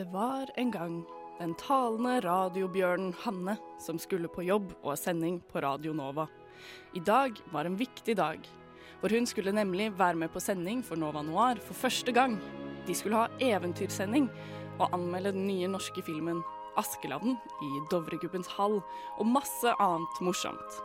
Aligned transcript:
Det 0.00 0.06
var 0.12 0.48
en 0.56 0.70
gang 0.70 0.92
den 1.38 1.50
talende 1.60 2.22
radiobjørnen 2.24 3.10
Hanne 3.20 3.58
som 3.84 3.98
skulle 4.00 4.30
på 4.32 4.46
jobb 4.46 4.70
og 4.80 4.96
sending 4.96 5.42
på 5.44 5.60
Radio 5.60 5.92
Nova. 5.92 6.24
I 6.96 7.02
dag 7.04 7.36
var 7.52 7.68
en 7.68 7.76
viktig 7.76 8.14
dag, 8.16 8.40
for 9.02 9.12
hun 9.12 9.28
skulle 9.28 9.52
nemlig 9.52 9.90
være 9.98 10.16
med 10.22 10.32
på 10.32 10.40
sending 10.40 10.80
for 10.80 10.96
Nova 10.96 11.20
Noir 11.20 11.60
for 11.60 11.76
første 11.76 12.16
gang. 12.16 12.38
De 12.88 12.96
skulle 12.96 13.20
ha 13.20 13.28
eventyrsending 13.44 14.30
og 14.78 14.88
anmelde 14.88 15.34
den 15.36 15.44
nye 15.50 15.68
norske 15.68 16.00
filmen 16.08 16.40
Askeladden 16.80 17.36
i 17.60 17.72
Dovregubbens 17.92 18.48
hall 18.56 18.80
og 18.80 19.32
masse 19.36 19.76
annet 19.76 20.22
morsomt. 20.24 20.84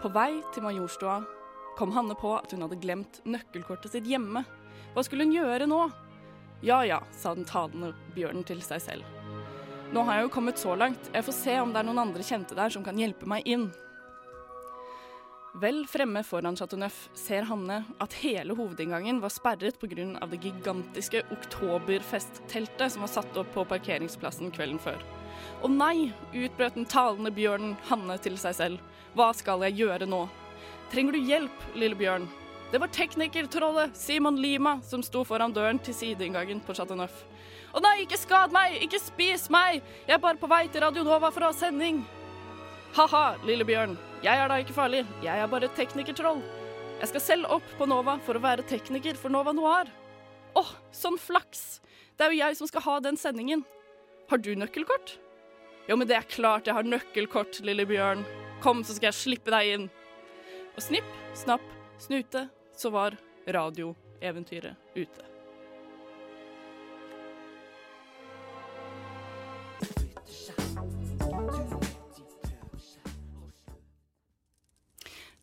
På 0.00 0.16
vei 0.16 0.38
til 0.54 0.64
Majorstua 0.64 1.20
kom 1.76 1.92
Hanne 1.92 2.16
på 2.16 2.38
at 2.40 2.56
hun 2.56 2.64
hadde 2.64 2.80
glemt 2.80 3.20
nøkkelkortet 3.28 3.92
sitt 3.92 4.08
hjemme. 4.08 4.48
Hva 4.94 5.04
skulle 5.04 5.28
hun 5.28 5.42
gjøre 5.42 5.68
nå? 5.68 5.90
Ja 6.60 6.82
ja, 6.84 7.02
sa 7.16 7.34
den 7.34 7.46
talende 7.48 7.94
bjørnen 8.14 8.44
til 8.44 8.60
seg 8.64 8.82
selv. 8.84 9.04
Nå 9.90 10.02
har 10.06 10.20
jeg 10.20 10.28
jo 10.28 10.34
kommet 10.34 10.60
så 10.60 10.74
langt, 10.76 11.08
jeg 11.14 11.24
får 11.26 11.34
se 11.34 11.54
om 11.60 11.72
det 11.72 11.80
er 11.80 11.86
noen 11.88 12.02
andre 12.04 12.22
kjente 12.26 12.54
der 12.54 12.70
som 12.70 12.84
kan 12.86 12.98
hjelpe 13.00 13.26
meg 13.26 13.48
inn. 13.48 13.70
Vel 15.60 15.80
fremme 15.90 16.20
foran 16.22 16.54
Chateau 16.54 16.78
Neuf 16.78 17.08
ser 17.18 17.48
Hanne 17.48 17.80
at 17.98 18.12
hele 18.20 18.54
hovedinngangen 18.54 19.18
var 19.18 19.32
sperret 19.34 19.80
pga. 19.80 20.26
det 20.30 20.38
gigantiske 20.44 21.24
oktoberfestteltet 21.32 22.92
som 22.92 23.02
var 23.02 23.10
satt 23.10 23.36
opp 23.36 23.50
på 23.54 23.64
parkeringsplassen 23.64 24.52
kvelden 24.54 24.78
før. 24.78 25.02
Å 25.62 25.68
nei, 25.68 26.12
utbrøt 26.32 26.76
den 26.78 26.86
talende 26.86 27.32
bjørnen 27.34 27.74
Hanne 27.88 28.18
til 28.18 28.38
seg 28.38 28.54
selv. 28.54 28.78
Hva 29.16 29.32
skal 29.34 29.64
jeg 29.66 29.80
gjøre 29.80 30.06
nå? 30.06 30.28
Trenger 30.92 31.12
du 31.12 31.18
hjelp, 31.18 31.66
lille 31.74 31.98
bjørn? 31.98 32.28
Det 32.70 32.78
var 32.78 32.86
teknikertrollet 32.86 33.96
Simon 33.96 34.36
Lima 34.42 34.76
som 34.82 35.02
sto 35.02 35.24
foran 35.26 35.50
døren 35.50 35.78
til 35.82 35.94
sideinngangen 35.94 36.60
på 36.62 36.74
Chateau 36.78 36.94
Neuf. 36.94 37.24
Å 37.74 37.82
nei, 37.82 38.04
ikke 38.04 38.18
skad 38.18 38.54
meg! 38.54 38.76
Ikke 38.84 39.00
spis 39.02 39.48
meg! 39.50 39.80
Jeg 40.06 40.14
er 40.14 40.22
bare 40.22 40.38
på 40.38 40.46
vei 40.50 40.68
til 40.70 40.84
Radio 40.84 41.02
Nova 41.06 41.32
for 41.34 41.42
å 41.42 41.50
ha 41.50 41.56
sending. 41.56 42.04
Ha-ha, 42.94 43.24
lille 43.46 43.66
bjørn. 43.66 43.96
Jeg 44.22 44.38
er 44.38 44.50
da 44.50 44.58
ikke 44.62 44.76
farlig. 44.76 45.02
Jeg 45.22 45.42
er 45.42 45.50
bare 45.50 45.70
teknikertroll. 45.74 46.44
Jeg 47.00 47.10
skal 47.10 47.24
selv 47.24 47.50
opp 47.56 47.74
på 47.78 47.88
Nova 47.90 48.16
for 48.22 48.38
å 48.38 48.44
være 48.44 48.66
tekniker 48.70 49.18
for 49.18 49.34
Nova 49.34 49.54
Noir. 49.56 49.90
Åh, 50.58 50.70
sånn 50.94 51.18
flaks! 51.18 51.80
Det 52.14 52.28
er 52.28 52.36
jo 52.36 52.42
jeg 52.44 52.60
som 52.60 52.70
skal 52.70 52.86
ha 52.86 52.96
den 53.02 53.18
sendingen. 53.18 53.66
Har 54.30 54.38
du 54.38 54.52
nøkkelkort? 54.54 55.16
Jo, 55.90 55.98
men 55.98 56.06
det 56.06 56.20
er 56.20 56.30
klart 56.30 56.70
jeg 56.70 56.78
har 56.78 56.86
nøkkelkort, 56.86 57.64
lille 57.66 57.86
bjørn. 57.90 58.22
Kom, 58.62 58.86
så 58.86 58.94
skal 58.94 59.10
jeg 59.10 59.22
slippe 59.24 59.50
deg 59.50 59.74
inn. 59.74 59.90
Og 60.76 60.82
snipp, 60.86 61.18
snapp, 61.34 61.66
snute, 61.98 62.46
så 62.80 62.90
var 62.90 63.16
radioeventyret 63.48 64.74
ute. 64.96 65.26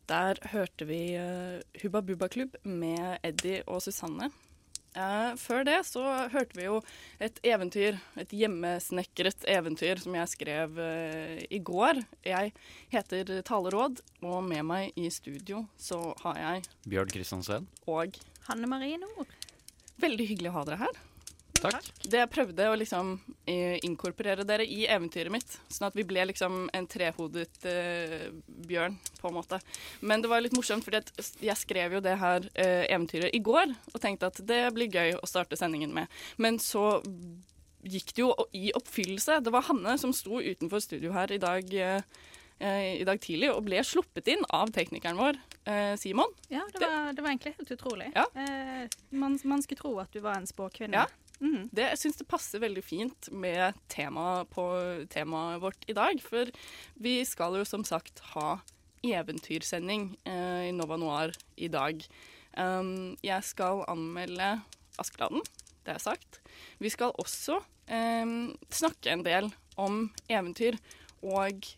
Der 0.07 0.39
hørte 0.47 0.85
vi 0.87 1.13
eh, 1.19 1.59
Hubba 1.81 2.01
Bubba 2.01 2.27
Klubb 2.27 2.55
med 2.63 3.17
Eddie 3.23 3.63
og 3.67 3.81
Susanne. 3.81 4.31
Eh, 4.97 5.31
før 5.37 5.65
det 5.67 5.77
så 5.85 6.03
hørte 6.33 6.57
vi 6.57 6.65
jo 6.65 6.79
et 7.21 7.37
eventyr, 7.45 7.99
et 8.17 8.31
hjemmesnekret 8.33 9.45
eventyr 9.49 10.01
som 10.01 10.15
jeg 10.17 10.31
skrev 10.31 10.79
eh, 10.81 11.43
i 11.53 11.59
går. 11.61 12.01
Jeg 12.25 12.53
heter 12.93 13.35
Taleråd, 13.45 14.01
og 14.25 14.39
med 14.47 14.65
meg 14.65 14.97
i 14.97 15.11
studio 15.13 15.67
så 15.77 16.01
har 16.23 16.41
jeg 16.41 16.65
Bjørn 16.89 17.13
Kristiansen. 17.13 17.69
og 17.85 18.17
Hanne 18.49 18.69
Marie 18.69 18.97
Nord. 19.01 19.29
Veldig 20.01 20.27
hyggelig 20.31 20.53
å 20.53 20.57
ha 20.59 20.65
dere 20.65 20.81
her. 20.87 20.99
Takk. 21.57 21.87
Det 22.07 22.19
jeg 22.21 22.29
prøvde 22.31 22.67
å 22.69 22.75
liksom 22.77 23.15
eh, 23.49 23.77
inkorporere 23.87 24.45
dere 24.47 24.65
i 24.69 24.83
eventyret 24.87 25.33
mitt, 25.33 25.57
sånn 25.73 25.87
at 25.89 25.97
vi 25.97 26.05
ble 26.07 26.27
liksom 26.29 26.67
en 26.75 26.87
trehodet 26.89 27.65
eh, 27.67 28.27
bjørn, 28.69 28.95
på 29.19 29.31
en 29.31 29.37
måte. 29.39 29.59
Men 30.05 30.21
det 30.23 30.29
var 30.31 30.43
litt 30.45 30.55
morsomt, 30.55 30.85
for 30.85 30.93
jeg 30.97 31.57
skrev 31.59 31.97
jo 31.97 32.03
det 32.05 32.15
her 32.21 32.45
eh, 32.53 32.85
eventyret 32.93 33.33
i 33.35 33.41
går, 33.43 33.73
og 33.93 33.99
tenkte 34.03 34.29
at 34.29 34.39
det 34.47 34.61
blir 34.77 34.91
gøy 34.93 35.17
å 35.17 35.29
starte 35.29 35.57
sendingen 35.59 35.95
med. 35.97 36.13
Men 36.37 36.61
så 36.61 37.01
gikk 37.87 38.13
det 38.15 38.23
jo 38.25 38.31
i 38.57 38.71
oppfyllelse. 38.77 39.41
Det 39.43 39.53
var 39.53 39.65
Hanne 39.69 39.97
som 40.01 40.13
sto 40.15 40.41
utenfor 40.43 40.81
studio 40.83 41.13
her 41.15 41.31
i 41.33 41.41
dag. 41.41 41.73
eh, 41.73 42.01
eh, 42.59 43.01
I 43.01 43.05
dag 43.07 43.19
tidlig, 43.21 43.51
og 43.53 43.63
ble 43.67 43.81
sluppet 43.85 44.29
inn 44.33 44.45
av 44.53 44.71
teknikeren 44.75 45.17
vår, 45.19 45.37
eh, 45.65 45.93
Simon. 45.97 46.33
Ja, 46.53 46.65
det 46.73 46.81
var, 46.85 47.13
det 47.13 47.21
var 47.23 47.33
egentlig 47.33 47.55
helt 47.57 47.71
utrolig. 47.71 48.11
Ja. 48.15 48.25
Man, 49.09 49.39
man 49.43 49.63
skulle 49.63 49.81
tro 49.81 49.97
at 50.03 50.11
du 50.13 50.21
var 50.21 50.37
en 50.37 50.49
spåkvinne. 50.49 51.05
Ja. 51.05 51.07
Det, 51.39 51.83
jeg 51.91 51.99
syns 52.01 52.17
det 52.19 52.29
passer 52.29 52.61
veldig 52.63 52.81
fint 52.85 53.29
med 53.29 53.77
temaet 53.91 54.49
tema 55.13 55.43
vårt 55.61 55.85
i 55.89 55.95
dag. 55.97 56.21
For 56.23 56.49
vi 57.01 57.19
skal 57.27 57.59
jo 57.59 57.67
som 57.67 57.85
sagt 57.87 58.23
ha 58.33 58.57
eventyrsending 59.05 60.09
eh, 60.25 60.67
i 60.69 60.73
Nova 60.75 60.97
Noir 60.97 61.35
i 61.55 61.69
dag. 61.71 62.01
Um, 62.57 63.13
jeg 63.21 63.45
skal 63.45 63.83
anmelde 63.87 64.55
Askeladden, 64.97 65.43
det 65.85 65.93
er 65.93 66.01
sagt. 66.01 66.39
Vi 66.81 66.89
skal 66.89 67.13
også 67.21 67.59
em, 67.93 68.55
snakke 68.73 69.13
en 69.13 69.25
del 69.27 69.51
om 69.77 70.07
eventyr. 70.25 70.79
Og 71.21 71.69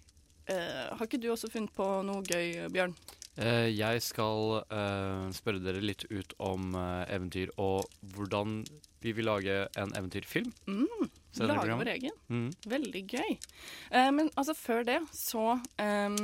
eh, 0.47 0.85
har 0.87 1.03
ikke 1.05 1.19
du 1.19 1.31
også 1.33 1.51
funnet 1.51 1.75
på 1.75 1.87
noe 2.07 2.23
gøy, 2.23 2.69
Bjørn? 2.71 2.95
Eh, 3.39 3.69
jeg 3.71 4.01
skal 4.03 4.61
eh, 4.67 5.27
spørre 5.35 5.61
dere 5.63 5.83
litt 5.83 6.03
ut 6.11 6.33
om 6.43 6.73
eh, 6.75 7.03
eventyr 7.15 7.53
og 7.61 7.87
hvordan 8.15 8.63
vi 9.01 9.13
vil 9.15 9.27
lage 9.29 9.61
en 9.79 9.91
eventyrfilm. 9.95 10.51
Mm, 10.67 11.09
Lage 11.39 11.59
programmet. 11.59 11.81
vår 11.85 11.91
egen. 11.93 12.15
Mm. 12.29 12.47
Veldig 12.73 13.03
gøy. 13.13 13.35
Eh, 13.91 14.09
men 14.11 14.31
altså, 14.35 14.55
før 14.57 14.83
det 14.87 14.99
så 15.15 15.53
um, 15.55 16.17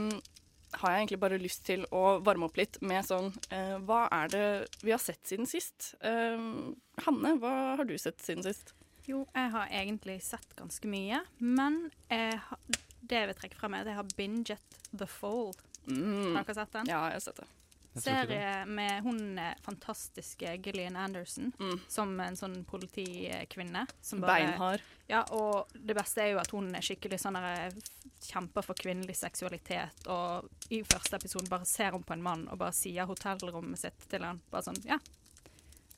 har 0.75 0.91
jeg 0.91 1.03
egentlig 1.05 1.19
bare 1.21 1.39
lyst 1.39 1.63
til 1.67 1.85
å 1.95 2.17
varme 2.25 2.49
opp 2.49 2.57
litt 2.59 2.79
med 2.83 3.05
sånn 3.07 3.29
eh, 3.53 3.77
Hva 3.87 4.05
er 4.11 4.31
det 4.33 4.47
vi 4.83 4.91
har 4.91 4.99
sett 4.99 5.21
siden 5.27 5.47
sist? 5.47 5.93
Em, 6.03 6.73
Hanne, 7.05 7.35
hva 7.39 7.53
har 7.79 7.87
du 7.87 7.95
sett 8.01 8.19
siden 8.23 8.43
sist? 8.43 8.73
Jo, 9.07 9.21
jeg 9.35 9.51
har 9.53 9.69
egentlig 9.69 10.17
sett 10.25 10.55
ganske 10.57 10.89
mye, 10.89 11.21
men 11.37 11.85
jeg 12.09 12.39
har, 12.41 12.59
det 13.05 13.19
jeg 13.21 13.29
vil 13.29 13.37
trekke 13.37 13.59
frem, 13.59 13.75
er 13.77 13.85
at 13.85 13.91
jeg 13.91 13.99
har 13.99 14.13
binget 14.17 14.79
The 14.97 15.07
Fall. 15.07 15.53
Mm. 15.85 16.33
Har 16.33 16.41
dere 16.47 16.57
sett 16.57 16.73
den? 16.73 16.89
Ja, 16.89 17.03
jeg 17.13 17.19
har 17.19 17.25
sett 17.27 17.43
det. 17.43 17.47
Serie 18.03 18.65
med 18.65 19.03
hun 19.03 19.37
eh, 19.39 19.53
fantastiske 19.63 20.57
Gillian 20.65 20.95
Anderson 20.95 21.51
Mm. 21.59 21.79
som 21.87 22.19
en 22.19 22.35
sånn 22.35 22.57
politikvinne. 22.65 23.85
Som 24.01 24.21
bare, 24.21 24.47
Beinhard. 24.47 24.81
Ja, 25.07 25.21
og 25.31 25.69
det 25.73 25.95
beste 25.95 26.21
er 26.23 26.31
jo 26.33 26.39
at 26.41 26.51
hun 26.51 26.73
er 26.75 26.81
skikkelig 26.81 27.19
sånn 27.21 27.37
der, 27.39 27.71
kjemper 28.25 28.63
for 28.65 28.73
kvinnelig 28.79 29.15
seksualitet, 29.19 30.07
og 30.09 30.47
i 30.73 30.79
første 30.83 31.15
episode 31.19 31.49
bare 31.51 31.65
ser 31.69 31.91
hun 31.91 32.03
på 32.03 32.13
en 32.15 32.23
mann 32.25 32.47
og 32.49 32.57
bare 32.57 32.73
sier 32.73 33.05
hotellrommet 33.05 33.77
sitt 33.79 34.07
til 34.09 34.23
han. 34.25 34.41
Bare 34.49 34.63
sånn, 34.65 34.79
ja, 34.87 34.97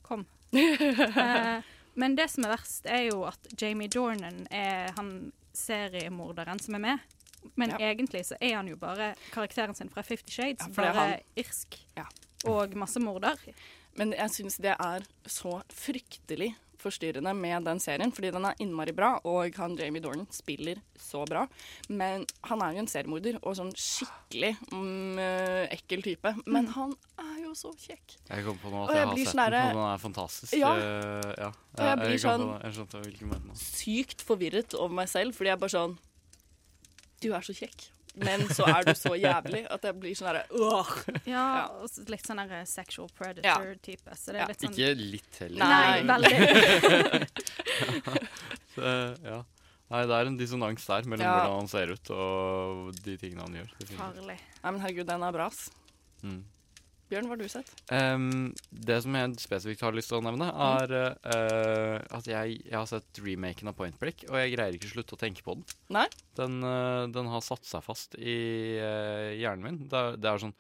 kom. 0.04 0.26
eh, 0.54 1.62
men 1.96 2.16
det 2.16 2.30
som 2.30 2.44
er 2.46 2.54
verst, 2.58 2.86
er 2.86 3.08
jo 3.10 3.24
at 3.30 3.48
Jamie 3.58 3.88
Dornan 3.90 4.44
er 4.52 4.92
han 4.98 5.32
seriemorderen 5.58 6.60
som 6.62 6.76
er 6.78 6.84
med. 6.84 7.00
Men 7.56 7.70
Ja. 7.70 7.78
egentlig 7.94 8.26
så 8.26 8.36
er 8.42 8.56
han 8.56 8.68
jo 8.68 8.76
bare 8.76 9.16
karakteren 9.32 9.76
sin 9.76 9.90
fra 9.90 10.02
Fifty 10.04 10.32
Shades, 10.32 10.60
Ja, 10.60 10.66
er 10.68 10.74
bare 10.76 10.94
han. 10.94 11.20
irsk. 11.36 11.78
Ja. 11.96 12.06
Og 12.46 12.76
massemorder. 12.76 13.38
Men 13.98 14.12
jeg 14.14 14.30
syns 14.30 14.58
det 14.62 14.76
er 14.80 15.02
så 15.26 15.62
fryktelig 15.74 16.56
forstyrrende 16.78 17.34
med 17.36 17.64
den 17.66 17.80
serien, 17.80 18.12
fordi 18.14 18.30
den 18.32 18.46
er 18.46 18.54
innmari 18.62 18.92
bra, 18.94 19.20
og 19.26 19.56
han 19.58 19.76
Jamie 19.76 20.00
Dornan 20.00 20.28
spiller 20.30 20.76
så 20.96 21.26
bra. 21.28 21.48
Men 21.90 22.26
han 22.44 22.62
er 22.62 22.74
jo 22.74 22.80
en 22.84 22.88
seriemorder, 22.88 23.40
og 23.42 23.56
sånn 23.58 23.72
skikkelig 23.74 24.52
mm, 24.72 25.18
eh, 25.18 25.68
ekkel 25.74 26.04
type. 26.06 26.36
Men 26.46 26.68
han 26.68 26.94
er 27.18 27.42
jo 27.44 27.56
så 27.58 27.74
kjekk. 27.74 28.18
Jeg 28.30 28.46
kom 28.46 28.60
på 28.62 28.70
nå 28.70 28.84
Og 28.84 28.90
at 28.90 28.94
jeg 28.94 29.02
jeg 29.02 29.08
har 29.08 29.16
blir 29.16 29.26
sett 29.26 29.34
sånn 29.34 29.52
den, 29.52 29.76
og 29.82 29.88
er 29.90 30.04
fantastisk. 30.06 30.54
Ja. 30.54 30.72
Uh, 30.78 31.34
ja. 31.38 31.48
Og 31.50 31.84
jeg 31.90 31.98
blir 31.98 32.22
kom 32.22 32.46
sånn- 32.46 33.10
Jeg 33.10 33.22
mente 33.28 33.48
nå. 33.48 33.56
Sykt 33.58 34.22
forvirret 34.22 34.74
over 34.76 34.94
meg 34.94 35.08
selv, 35.10 35.34
fordi 35.34 35.50
jeg 35.50 35.60
bare 35.60 35.70
sånn 35.74 35.98
Du 37.22 37.32
er 37.34 37.42
så 37.42 37.54
kjekk. 37.58 37.88
men 38.18 38.48
så 38.50 38.66
er 38.66 38.84
du 38.88 38.92
så 38.98 39.12
jævlig 39.14 39.60
at 39.70 39.84
jeg 39.86 39.94
blir 40.02 40.16
sånn 40.18 40.28
herre 40.32 40.46
øh. 40.50 40.88
Ja, 41.30 41.44
Ja. 41.58 41.66
og 41.84 41.90
litt 42.10 42.26
sånn 42.26 42.40
der 42.50 42.66
sexual 42.66 43.10
predator-type. 43.18 44.16
Så 44.18 44.32
det 44.34 44.40
Ja. 44.42 44.46
er 44.46 44.48
litt 44.54 44.62
sånn 44.62 44.74
Ikke 44.74 44.96
litt 44.98 45.38
heller. 45.40 45.60
Nei. 45.62 46.02
Nei, 46.02 46.18
veldig. 46.18 47.28
så, 48.76 48.82
ja. 49.24 49.44
Nei, 49.88 50.02
det 50.10 50.16
er 50.18 50.28
en 50.28 50.38
dissonans 50.40 50.84
der 50.90 51.06
mellom 51.08 51.24
Ja. 51.24 51.36
hvordan 51.38 51.60
han 51.62 51.68
ser 51.72 51.94
ut 51.94 52.10
og 52.12 52.96
de 53.06 53.18
tingene 53.22 53.42
han 53.46 53.54
gjør. 53.56 53.70
farlig. 53.96 54.40
Nei, 54.64 54.72
men 54.72 54.82
herregud, 54.82 55.08
den 55.08 55.24
er 55.24 55.32
bra, 55.32 55.46
ass. 55.48 55.70
Mm. 56.24 56.42
Bjørn, 57.08 57.28
hva 57.30 57.38
har 57.38 57.40
du 57.40 57.48
sett? 57.48 57.70
Um, 57.88 58.50
det 58.70 58.98
som 59.06 59.16
jeg 59.16 59.36
spesifikt 59.40 59.84
har 59.86 59.96
lyst 59.96 60.12
til 60.12 60.20
å 60.20 60.26
nevne, 60.26 60.50
er 60.52 60.94
uh, 61.24 62.18
at 62.18 62.26
jeg, 62.28 62.58
jeg 62.66 62.76
har 62.76 62.88
sett 62.90 63.22
remaken 63.24 63.72
av 63.72 63.78
Point 63.78 63.96
Break, 64.02 64.26
og 64.28 64.36
jeg 64.42 64.52
greier 64.58 64.76
ikke 64.76 64.90
å 64.90 64.92
slutte 64.98 65.16
å 65.16 65.22
tenke 65.22 65.46
på 65.46 65.56
den. 65.56 65.64
Nei? 65.96 66.04
Den, 66.40 66.58
uh, 66.66 67.06
den 67.14 67.30
har 67.32 67.46
satt 67.46 67.64
seg 67.68 67.86
fast 67.86 68.18
i 68.20 68.36
uh, 68.82 69.32
hjernen 69.40 69.64
min. 69.64 69.80
Det 69.88 70.02
er, 70.02 70.20
det 70.20 70.32
er 70.34 70.44
sånn 70.44 70.56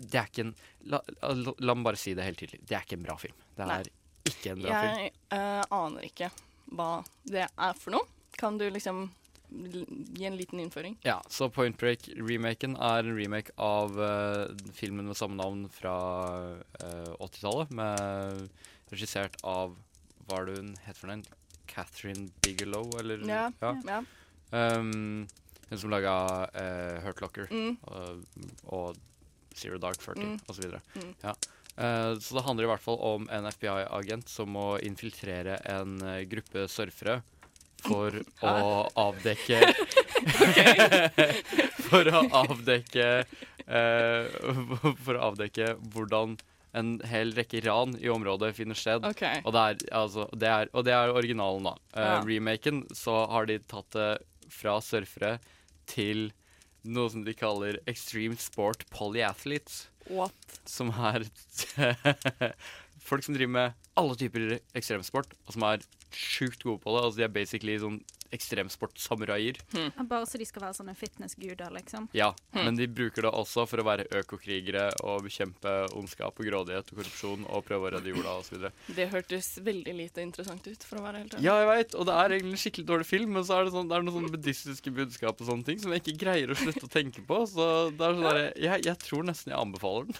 Det 0.00 0.18
er 0.18 0.32
ikke 0.32 0.48
en 0.48 0.56
la, 0.90 1.00
la, 1.22 1.54
la 1.62 1.76
meg 1.78 1.86
bare 1.92 2.02
si 2.02 2.16
det 2.18 2.26
helt 2.26 2.42
tydelig. 2.42 2.64
Det 2.66 2.80
er 2.80 2.88
ikke 2.88 2.98
en 2.98 3.06
bra 3.06 3.16
film. 3.22 3.38
Det 3.54 3.64
er 3.68 3.70
Nei. 3.70 3.94
ikke 4.32 4.56
en 4.56 4.66
bra 4.66 4.82
film. 4.82 5.06
Jeg 5.06 5.70
aner 5.78 6.10
ikke 6.10 6.32
hva 6.74 6.90
det 7.30 7.46
er 7.46 7.78
for 7.78 7.94
noe. 7.94 8.10
Kan 8.36 8.58
du 8.58 8.66
liksom 8.74 9.06
gi 9.50 10.24
en 10.26 10.36
liten 10.36 10.60
innføring? 10.60 10.96
Ja, 11.06 11.20
så 11.28 11.48
Point 11.52 11.76
Break-remaken 11.80 12.76
er 12.76 13.04
en 13.06 13.16
remake 13.16 13.52
av 13.62 13.96
uh, 13.98 14.46
filmen 14.76 15.06
med 15.06 15.16
samme 15.18 15.36
navn 15.38 15.66
fra 15.72 15.94
uh, 16.82 17.12
80-tallet, 17.24 17.72
regissert 18.92 19.36
av 19.46 19.74
Hva 20.26 20.40
er 20.42 20.46
det 20.50 20.56
hun 20.60 20.72
het 20.86 20.98
for 20.98 21.10
noe? 21.10 21.22
Catherine 21.70 22.28
Bigelow, 22.42 22.88
eller? 22.98 23.22
Ja. 23.28 23.50
ja. 23.60 24.00
Um, 24.54 25.26
hun 25.70 25.78
som 25.82 25.90
laga 25.90 26.14
uh, 26.54 27.02
Hurt 27.04 27.20
Locker 27.22 27.48
Mm. 27.50 27.76
og, 27.90 28.24
og 28.72 28.96
Zero 29.56 29.78
Dark 29.82 30.00
40 30.02 30.22
Mm. 30.22 30.36
osv. 30.50 30.74
Mm. 30.96 31.12
Ja. 31.22 31.34
Eh, 31.76 32.14
så 32.24 32.38
det 32.38 32.42
handler 32.46 32.64
i 32.64 32.68
hvert 32.70 32.80
fall 32.80 32.96
om 33.04 33.26
en 33.28 33.44
FBI-agent 33.50 34.30
som 34.32 34.48
må 34.48 34.78
infiltrere 34.80 35.58
en 35.68 35.98
eh, 36.08 36.22
gruppe 36.24 36.62
surfere 36.72 37.18
for 37.88 38.18
å 38.42 38.52
avdekke 39.06 39.60
For 41.86 42.08
å 42.10 42.22
avdekke 42.42 43.08
uh, 43.68 44.94
For 45.04 45.16
å 45.16 45.30
avdekke 45.30 45.72
hvordan 45.94 46.36
en 46.76 46.96
hel 47.08 47.30
rekke 47.32 47.62
ran 47.64 47.94
i 48.02 48.10
området 48.12 48.50
finner 48.58 48.76
sted. 48.76 49.04
Okay. 49.08 49.38
Og 49.48 49.54
det 49.56 49.60
er, 49.62 49.78
altså, 49.96 50.26
det 50.36 50.48
er, 50.50 50.68
og 50.76 50.84
det 50.84 50.92
er 50.92 51.12
originalen, 51.14 51.70
da. 51.70 51.72
Uh, 51.96 52.02
Ja. 52.02 52.16
Remaken, 52.26 52.82
så 52.92 53.14
har 53.32 53.48
de 53.48 53.56
tatt 53.64 53.88
det 53.96 54.10
fra 54.52 54.74
surfere 54.84 55.38
til 55.88 56.26
noe 56.84 57.08
som 57.10 57.24
de 57.24 57.32
kaller 57.34 57.80
extreme 57.88 58.36
sport 58.38 58.84
polyathletes. 58.92 59.86
What? 60.12 60.36
Som 60.68 60.92
er 60.92 61.24
folk 63.08 63.24
som 63.24 63.34
driver 63.38 63.54
med 63.56 63.85
alle 63.96 64.16
typer 64.20 64.58
ekstremsport, 64.76 65.32
og 65.46 65.56
som 65.56 65.64
er 65.68 65.84
sjukt 66.12 66.62
gode 66.64 66.82
på 66.82 66.94
det. 66.94 67.04
Altså, 67.04 67.18
de 67.20 67.26
er 67.26 67.34
basically 67.34 67.76
sånn 67.80 68.00
ekstremsportsamuraier. 68.34 69.60
Bare 70.06 70.26
så 70.28 70.40
de 70.40 70.46
skal 70.48 70.66
være 70.66 70.78
sånne 70.78 70.94
fitnessguder, 70.98 71.70
liksom. 71.74 72.08
Ja, 72.16 72.32
men 72.56 72.78
de 72.78 72.88
bruker 72.88 73.26
det 73.26 73.32
også 73.32 73.66
for 73.68 73.82
å 73.82 73.86
være 73.86 74.08
økokrigere 74.22 74.88
og 75.06 75.26
bekjempe 75.26 75.74
ondskap 75.96 76.38
og 76.40 76.48
grådighet 76.48 76.92
og 76.92 77.00
korrupsjon 77.00 77.46
og 77.50 77.64
prøve 77.66 77.88
å 77.90 77.94
redde 77.96 78.12
jorda 78.12 78.36
osv. 78.40 78.68
Det 78.96 79.08
hørtes 79.12 79.52
veldig 79.66 79.96
lite 79.96 80.24
interessant 80.24 80.66
ut, 80.66 80.86
for 80.86 81.00
å 81.00 81.04
være 81.06 81.22
helt 81.22 81.36
ærlig. 81.36 81.46
Ja, 81.46 81.56
jeg 81.62 81.70
veit, 81.70 81.96
og 81.96 82.08
det 82.08 82.16
er 82.16 82.36
egentlig 82.36 82.56
en 82.56 82.62
skikkelig 82.64 82.88
dårlig 82.92 83.08
film, 83.08 83.34
men 83.36 83.46
så 83.46 83.58
er 83.58 83.66
det, 83.66 83.74
sånn, 83.76 83.90
det 83.90 83.98
er 83.98 84.06
noen 84.06 84.18
sånne 84.18 84.32
buddhistiske 84.34 84.94
budskap 84.96 85.42
og 85.42 85.50
sånne 85.50 85.68
ting 85.68 85.82
som 85.82 85.94
jeg 85.94 86.04
ikke 86.04 86.18
greier 86.24 86.52
å 86.52 86.58
slutte 86.58 86.86
å 86.88 86.92
tenke 86.92 87.24
på. 87.26 87.42
Så 87.50 87.68
det 87.96 88.08
er 88.08 88.16
sånn 88.18 88.28
der, 88.28 88.42
jeg, 88.66 88.86
jeg 88.86 89.00
tror 89.02 89.26
nesten 89.28 89.54
jeg 89.54 89.60
anbefaler 89.60 90.10
den. 90.10 90.16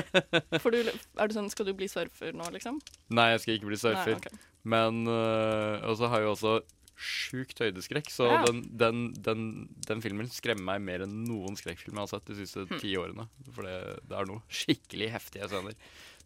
For 0.62 0.74
du, 0.74 0.80
er 0.90 1.30
du 1.30 1.36
sånn, 1.36 1.50
skal 1.52 1.70
du 1.70 1.74
bli 1.76 1.88
surfer 1.90 2.36
nå, 2.36 2.50
liksom? 2.54 2.80
Nei, 3.16 3.30
jeg 3.34 3.44
skal 3.44 3.58
ikke 3.58 3.70
bli 3.72 3.80
surfer, 3.80 4.16
Nei, 4.16 4.20
okay. 4.20 4.44
men 4.70 5.02
øh, 5.08 5.88
Og 5.90 5.98
så 6.00 6.10
har 6.12 6.24
jeg 6.24 6.34
også 6.34 6.58
sjukt 7.00 7.58
høydeskrekk, 7.64 8.10
så 8.12 8.26
Ja. 8.30 8.44
den, 8.46 8.60
den, 8.76 9.00
den, 9.24 9.44
den 9.88 10.02
filmen 10.04 10.28
skremmer 10.30 10.66
meg 10.74 10.82
mer 10.84 11.04
enn 11.06 11.24
noen 11.24 11.56
skrekkfilm 11.56 11.96
jeg 11.96 12.04
har 12.04 12.12
sett 12.12 12.26
de 12.30 12.36
siste 12.42 12.66
Hm. 12.68 12.78
ti 12.82 12.94
årene. 13.00 13.26
For 13.56 13.64
det, 13.66 13.76
det 14.10 14.16
er 14.20 14.28
noe 14.30 14.42
skikkelig 14.52 15.10
heftige 15.16 15.48
scener. 15.50 15.74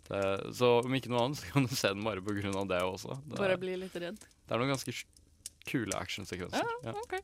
Det, 0.04 0.20
så 0.58 0.72
om 0.84 0.94
ikke 0.98 1.08
noe 1.14 1.22
annet, 1.28 1.38
så 1.40 1.52
kan 1.54 1.64
du 1.64 1.72
se 1.74 1.88
den 1.94 2.04
bare 2.04 2.20
på 2.20 2.34
grunn 2.36 2.56
av 2.60 2.66
det 2.68 2.82
også. 2.84 3.16
Det, 3.24 3.38
Bare 3.40 3.56
bli 3.62 3.76
litt 3.80 3.94
redd? 3.96 4.18
det 4.20 4.52
er 4.52 4.60
noen 4.60 4.74
ganske 4.74 4.92
kule 5.64 5.96
actionsekvenser. 5.96 6.66
Ja. 6.84 6.92
OK. 6.92 7.14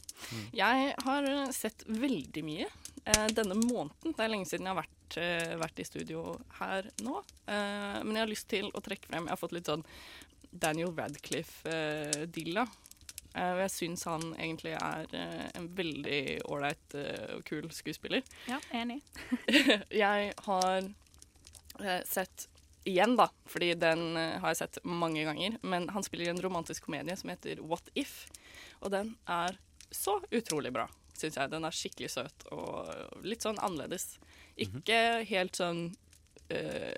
Jeg 0.56 0.94
har 1.05 1.26
eh, 1.29 1.50
sett 1.52 1.82
veldig 1.93 2.41
mye 2.47 2.64
eh, 3.05 3.26
denne 3.37 3.58
måneden. 3.61 4.14
Det 4.17 4.25
er 4.25 4.32
lenge 4.32 4.49
siden 4.49 4.64
jeg 4.64 4.73
har 4.73 4.81
vært, 4.81 5.19
eh, 5.20 5.52
vært 5.61 5.82
i 5.82 5.85
studio 5.85 6.23
her 6.56 6.88
nå. 7.05 7.19
Eh, 7.44 7.99
men 8.00 8.14
jeg 8.17 8.23
har 8.25 8.32
lyst 8.32 8.49
til 8.49 8.70
å 8.73 8.81
trekke 8.81 9.11
frem 9.12 9.29
Jeg 9.29 9.35
har 9.35 9.43
fått 9.43 9.52
litt 9.58 9.69
sånn 9.69 9.85
Daniel 10.50 10.94
Radcliffe-dilla. 10.97 12.64
Eh, 12.64 12.79
og 13.35 13.61
jeg 13.65 13.73
syns 13.75 14.06
han 14.09 14.25
egentlig 14.35 14.73
er 14.77 15.12
eh, 15.17 15.49
en 15.59 15.69
veldig 15.77 16.23
ålreit 16.50 16.97
eh, 16.99 17.37
og 17.37 17.44
kul 17.47 17.69
skuespiller. 17.75 18.25
Ja, 18.50 18.59
enig. 18.75 19.00
jeg 19.94 20.32
har 20.47 20.79
eh, 20.81 22.00
sett 22.09 22.49
igjen, 22.85 23.17
da, 23.17 23.29
fordi 23.47 23.75
den 23.79 24.17
eh, 24.17 24.38
har 24.41 24.55
jeg 24.55 24.62
sett 24.62 24.81
mange 24.85 25.25
ganger. 25.29 25.59
Men 25.62 25.88
han 25.94 26.06
spiller 26.06 26.29
i 26.29 26.32
en 26.35 26.43
romantisk 26.43 26.88
komedie 26.88 27.17
som 27.17 27.32
heter 27.32 27.62
What 27.62 27.91
If, 27.94 28.25
og 28.81 28.93
den 28.94 29.15
er 29.31 29.59
så 29.91 30.19
utrolig 30.31 30.73
bra, 30.75 30.87
syns 31.19 31.38
jeg. 31.38 31.53
Den 31.53 31.67
er 31.67 31.76
skikkelig 31.76 32.12
søt 32.15 32.47
og 32.55 33.25
litt 33.26 33.47
sånn 33.47 33.61
annerledes. 33.62 34.15
Ikke 34.61 35.23
helt 35.29 35.59
sånn 35.59 35.88
eh, 36.50 36.94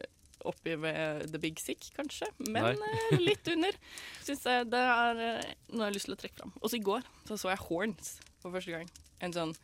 oppi 0.49 0.77
ved 0.81 1.27
The 1.33 1.41
Big 1.43 1.61
Sick, 1.63 1.91
kanskje, 1.97 2.29
men 2.49 2.77
eh, 2.77 3.17
litt 3.21 3.49
under. 3.53 3.79
Syns 4.25 4.47
jeg 4.49 4.69
det 4.73 4.83
er 4.83 5.23
eh, 5.29 5.51
noe 5.73 5.85
jeg 5.85 5.89
har 5.89 5.97
lyst 5.97 6.09
til 6.11 6.17
å 6.17 6.21
trekke 6.23 6.41
fram. 6.41 6.55
Også 6.61 6.79
i 6.79 6.85
går 6.87 7.07
så, 7.29 7.39
så 7.39 7.53
jeg 7.53 7.65
Horns 7.69 8.15
for 8.43 8.55
første 8.55 8.75
gang. 8.75 8.89
En 9.23 9.35
sånn 9.35 9.55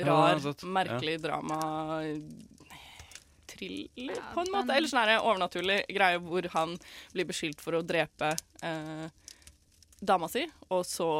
rar, 0.00 0.40
ja, 0.40 0.54
merkelig 0.66 1.18
drama 1.22 1.60
thriller, 3.50 3.88
Ja, 3.94 4.22
på 4.34 4.40
en 4.40 4.52
måte. 4.54 4.74
Eller 4.74 4.90
sånn 4.90 5.02
her 5.04 5.20
overnaturlig 5.24 5.82
greie 5.90 6.20
hvor 6.22 6.46
han 6.54 6.76
blir 7.14 7.28
beskyldt 7.28 7.62
for 7.62 7.78
å 7.78 7.84
drepe 7.86 8.32
eh, 8.66 9.06
dama 10.00 10.30
si, 10.32 10.46
og 10.70 10.86
så 10.88 11.10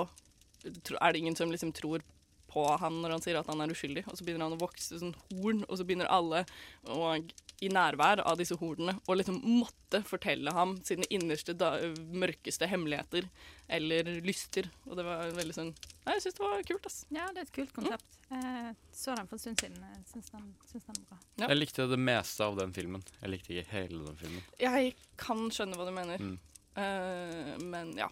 er 0.64 1.12
det 1.12 1.20
ingen 1.20 1.36
som 1.36 1.52
liksom 1.52 1.72
tror 1.76 2.04
på 2.50 2.64
han 2.82 2.98
når 3.02 3.14
han 3.14 3.22
sier 3.24 3.38
at 3.38 3.48
han 3.50 3.62
er 3.62 3.72
uskyldig, 3.72 4.04
og 4.08 4.18
så 4.18 4.26
begynner 4.26 4.48
han 4.48 4.56
å 4.56 4.62
vokse 4.62 4.98
sånn 4.98 5.14
horn, 5.30 5.62
og 5.68 5.78
så 5.78 5.86
begynner 5.86 6.10
alle 6.10 6.42
og 6.90 7.30
i 7.60 7.68
nærvær 7.68 8.22
av 8.24 8.38
disse 8.40 8.56
hordene 8.56 8.94
og 9.06 9.18
liksom 9.20 9.40
måtte 9.44 10.00
fortelle 10.08 10.52
ham 10.56 10.78
sine 10.86 11.04
innerste, 11.12 11.52
da, 11.60 11.74
mørkeste 12.16 12.68
hemmeligheter 12.70 13.26
eller 13.68 14.08
lyster. 14.24 14.70
Og 14.88 14.96
det 14.96 15.04
var 15.04 15.30
veldig 15.36 15.56
sånn 15.56 15.72
Nei, 16.06 16.14
jeg 16.16 16.22
syns 16.24 16.38
det 16.38 16.42
var 16.46 16.62
kult, 16.66 16.86
ass. 16.88 16.98
Ja, 17.12 17.26
det 17.34 17.42
er 17.42 17.48
et 17.48 17.52
kult 17.54 17.72
konsept. 17.76 18.16
Jeg 18.30 18.72
så 18.96 19.14
den 19.18 19.28
for 19.28 19.36
en 19.36 19.42
stund 19.44 19.60
siden. 19.60 19.76
Jeg 19.84 20.06
syns 20.14 20.30
den, 20.32 20.46
syns 20.70 20.86
den 20.88 20.96
er 20.96 21.04
bra. 21.10 21.18
Ja. 21.42 21.48
Jeg 21.52 21.58
likte 21.60 21.86
det 21.90 21.98
meste 22.00 22.46
av 22.48 22.56
den 22.58 22.72
filmen. 22.74 23.04
Jeg 23.20 23.30
likte 23.34 23.52
ikke 23.54 23.70
hele 23.74 24.00
den 24.08 24.16
filmen. 24.18 24.42
Jeg 24.58 24.94
kan 25.20 25.44
skjønne 25.52 25.76
hva 25.78 25.86
du 25.86 25.92
mener, 25.94 26.18
Mm. 26.24 26.38
Eh, 26.80 27.58
men 27.66 27.92
ja. 27.98 28.06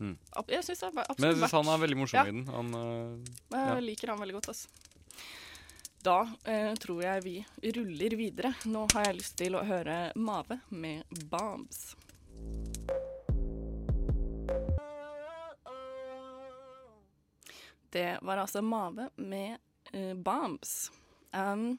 Mm. 0.00 0.16
Jeg 0.50 0.64
syns 0.66 0.82
absolutt 0.82 0.96
verdt 0.98 1.20
Men 1.22 1.30
jeg 1.30 1.38
syns 1.44 1.52
han 1.54 1.68
er 1.70 1.78
veldig 1.84 1.96
morsom 2.00 2.18
Ja. 2.18 2.24
i 2.24 2.32
den. 2.32 2.46
Han, 2.50 2.74
uh, 2.74 3.18
Jeg 3.54 3.68
Ja. 3.68 3.80
liker 3.80 4.08
han 4.10 4.18
veldig 4.18 4.34
godt, 4.40 4.48
altså. 4.48 4.68
Da 6.04 6.26
eh, 6.44 6.74
tror 6.76 6.98
jeg 7.00 7.22
vi 7.24 7.38
ruller 7.72 8.12
videre. 8.18 8.50
Nå 8.68 8.82
har 8.92 9.06
jeg 9.06 9.14
lyst 9.22 9.38
til 9.40 9.54
å 9.56 9.62
høre 9.64 10.12
Mave 10.20 10.60
med 10.68 11.08
'Bombs'. 11.32 11.96
Det 17.88 18.20
var 18.20 18.36
altså 18.42 18.60
Mave 18.60 19.08
med 19.16 19.56
eh, 19.94 20.12
'Bombs'. 20.12 20.92
Um, 21.32 21.78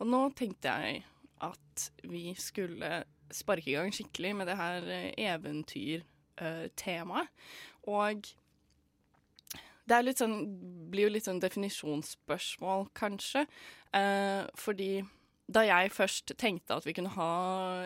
og 0.00 0.06
nå 0.06 0.30
tenkte 0.32 0.72
jeg 0.72 1.04
at 1.44 1.92
vi 2.08 2.32
skulle 2.40 3.04
sparke 3.30 3.70
i 3.70 3.74
gang 3.76 3.92
skikkelig 3.92 4.36
med 4.40 4.46
det 4.48 4.56
her 4.56 4.82
eh, 4.88 5.12
eventyrtemaet. 5.28 7.28
Og 7.84 8.24
det 9.88 9.98
er 9.98 10.16
sånn, 10.18 10.38
blir 10.92 11.08
jo 11.08 11.12
litt 11.14 11.28
sånn 11.28 11.42
definisjonsspørsmål, 11.42 12.88
kanskje. 12.98 13.46
Eh, 13.96 14.44
fordi 14.58 14.92
da 15.48 15.64
jeg 15.64 15.92
først 15.96 16.34
tenkte 16.36 16.76
at 16.76 16.86
vi 16.86 16.94
kunne 16.96 17.14
ha 17.14 17.32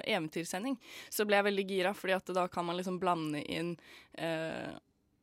eventyrsending, 0.03 0.79
så 1.11 1.27
ble 1.27 1.39
jeg 1.39 1.49
veldig 1.51 1.67
gira, 1.69 1.93
fordi 1.95 2.17
at 2.17 2.33
da 2.35 2.49
kan 2.51 2.67
man 2.67 2.79
liksom 2.79 2.99
blande 3.03 3.43
inn 3.47 3.77
eh, 4.19 4.73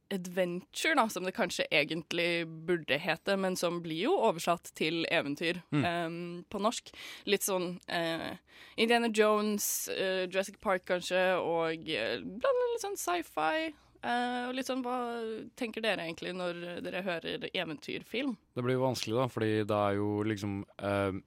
adventure, 0.09 0.95
da, 0.97 1.05
som 1.11 1.27
det 1.27 1.35
kanskje 1.37 1.67
egentlig 1.69 2.47
burde 2.67 2.97
hete, 2.97 3.35
men 3.37 3.57
som 3.59 3.81
blir 3.83 4.07
jo 4.07 4.15
oversatt 4.29 4.71
til 4.79 5.03
eventyr 5.11 5.59
eh, 5.83 6.07
på 6.49 6.63
norsk. 6.63 6.93
Litt 7.29 7.45
sånn 7.45 7.73
eh, 7.91 8.31
Indiana 8.79 9.11
Jones, 9.11 9.89
eh, 9.93 10.23
Jurassic 10.29 10.61
Park 10.63 10.87
kanskje, 10.89 11.21
og 11.43 11.85
blande 11.85 12.71
litt 12.71 12.87
sånn 12.87 12.99
sci-fi. 12.99 13.69
Eh, 14.03 14.43
og 14.47 14.53
litt 14.55 14.69
sånn, 14.69 14.83
Hva 14.85 14.97
tenker 15.59 15.83
dere 15.83 16.05
egentlig 16.07 16.31
når 16.37 16.59
dere 16.85 17.01
hører 17.03 17.49
eventyrfilm? 17.51 18.37
Det 18.55 18.63
blir 18.63 18.77
jo 18.77 18.85
vanskelig, 18.85 19.15
da, 19.19 19.25
fordi 19.31 19.49
det 19.67 19.79
er 19.79 19.97
jo 19.99 20.11
liksom 20.23 20.61
uh, 20.83 21.17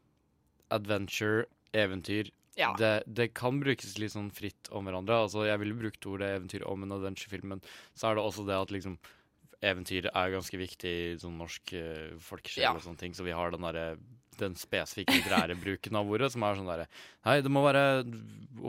adventure, 0.72 1.44
eventyr 1.72 2.30
Ja. 2.56 2.74
det, 2.76 3.02
det 3.08 3.30
kan 3.34 3.60
brukes 3.60 3.96
litt 4.00 4.12
sånn 4.12 4.30
fritt 4.32 4.68
om 4.72 4.84
hverandre. 4.88 5.22
Altså, 5.24 5.46
jeg 5.48 5.60
ville 5.62 5.76
brukt 5.78 6.04
ordet 6.08 6.34
eventyr 6.36 6.64
om 6.68 6.82
en 6.84 6.92
adventurefilm, 6.98 7.54
men 7.54 7.62
så 7.96 8.10
er 8.10 8.16
det 8.16 8.24
også 8.24 8.44
det 8.48 8.56
at 8.58 8.72
liksom 8.74 8.98
eventyr 9.62 10.08
er 10.10 10.32
ganske 10.34 10.58
viktig 10.58 10.92
i 11.12 11.14
sånn 11.22 11.36
norsk 11.40 11.72
uh, 11.76 12.16
folkesjel 12.20 12.64
Ja. 12.66 12.72
og 12.76 12.82
sånne 12.84 12.98
ting, 13.00 13.14
så 13.16 13.24
vi 13.24 13.36
har 13.36 13.52
den 13.54 13.64
derre 13.68 13.96
den 14.40 14.54
spesifikke 14.58 15.14
litterære 15.18 15.56
bruken 15.60 15.96
av 15.98 16.08
ordet, 16.10 16.30
som 16.32 16.44
er 16.46 16.58
sånn 16.58 16.70
derre 16.70 16.86
Nei, 17.26 17.40
det 17.44 17.50
må 17.52 17.62
være 17.66 17.82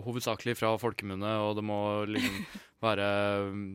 hovedsakelig 0.05 0.58
fra 0.60 0.74
folkemunne, 0.82 1.36
og 1.46 1.55
det 1.60 1.63
må 1.67 1.77
liksom 2.10 2.41
være 2.84 3.08
mm, 3.53 3.67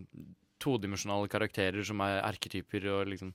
todimensjonale 0.62 1.30
karakterer 1.32 1.86
som 1.86 2.00
er 2.04 2.20
erketyper, 2.26 2.88
og 2.96 3.12
liksom 3.14 3.32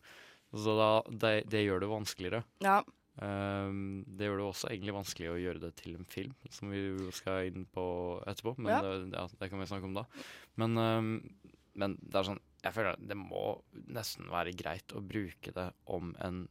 Så 0.54 0.76
da, 0.78 0.90
det, 1.10 1.32
det 1.50 1.64
gjør 1.66 1.80
det 1.82 1.90
vanskeligere. 1.90 2.44
Ja. 2.62 2.84
Um, 3.18 4.04
det 4.06 4.26
gjør 4.28 4.40
det 4.40 4.46
også 4.46 4.70
egentlig 4.70 4.94
vanskelig 4.94 5.32
å 5.32 5.38
gjøre 5.42 5.62
det 5.64 5.72
til 5.80 5.96
en 5.98 6.06
film, 6.10 6.34
som 6.54 6.70
vi 6.74 6.82
skal 7.14 7.50
inn 7.50 7.66
på 7.74 7.84
etterpå. 8.30 8.54
Men 8.60 8.72
Ja. 8.74 8.82
det, 8.82 9.14
ja, 9.18 9.28
det 9.40 9.50
kan 9.50 9.62
vi 9.62 9.66
snakke 9.70 9.90
om 9.90 9.98
da. 9.98 10.04
Men, 10.62 10.78
um, 10.78 11.12
men 11.74 11.98
det 12.02 12.20
er 12.22 12.28
sånn 12.30 12.42
Jeg 12.64 12.74
føler 12.78 12.96
det 13.02 13.18
må 13.18 13.62
nesten 13.92 14.30
være 14.32 14.54
greit 14.56 14.94
å 14.96 15.02
bruke 15.02 15.52
det 15.52 15.66
om 15.90 16.14
en 16.24 16.46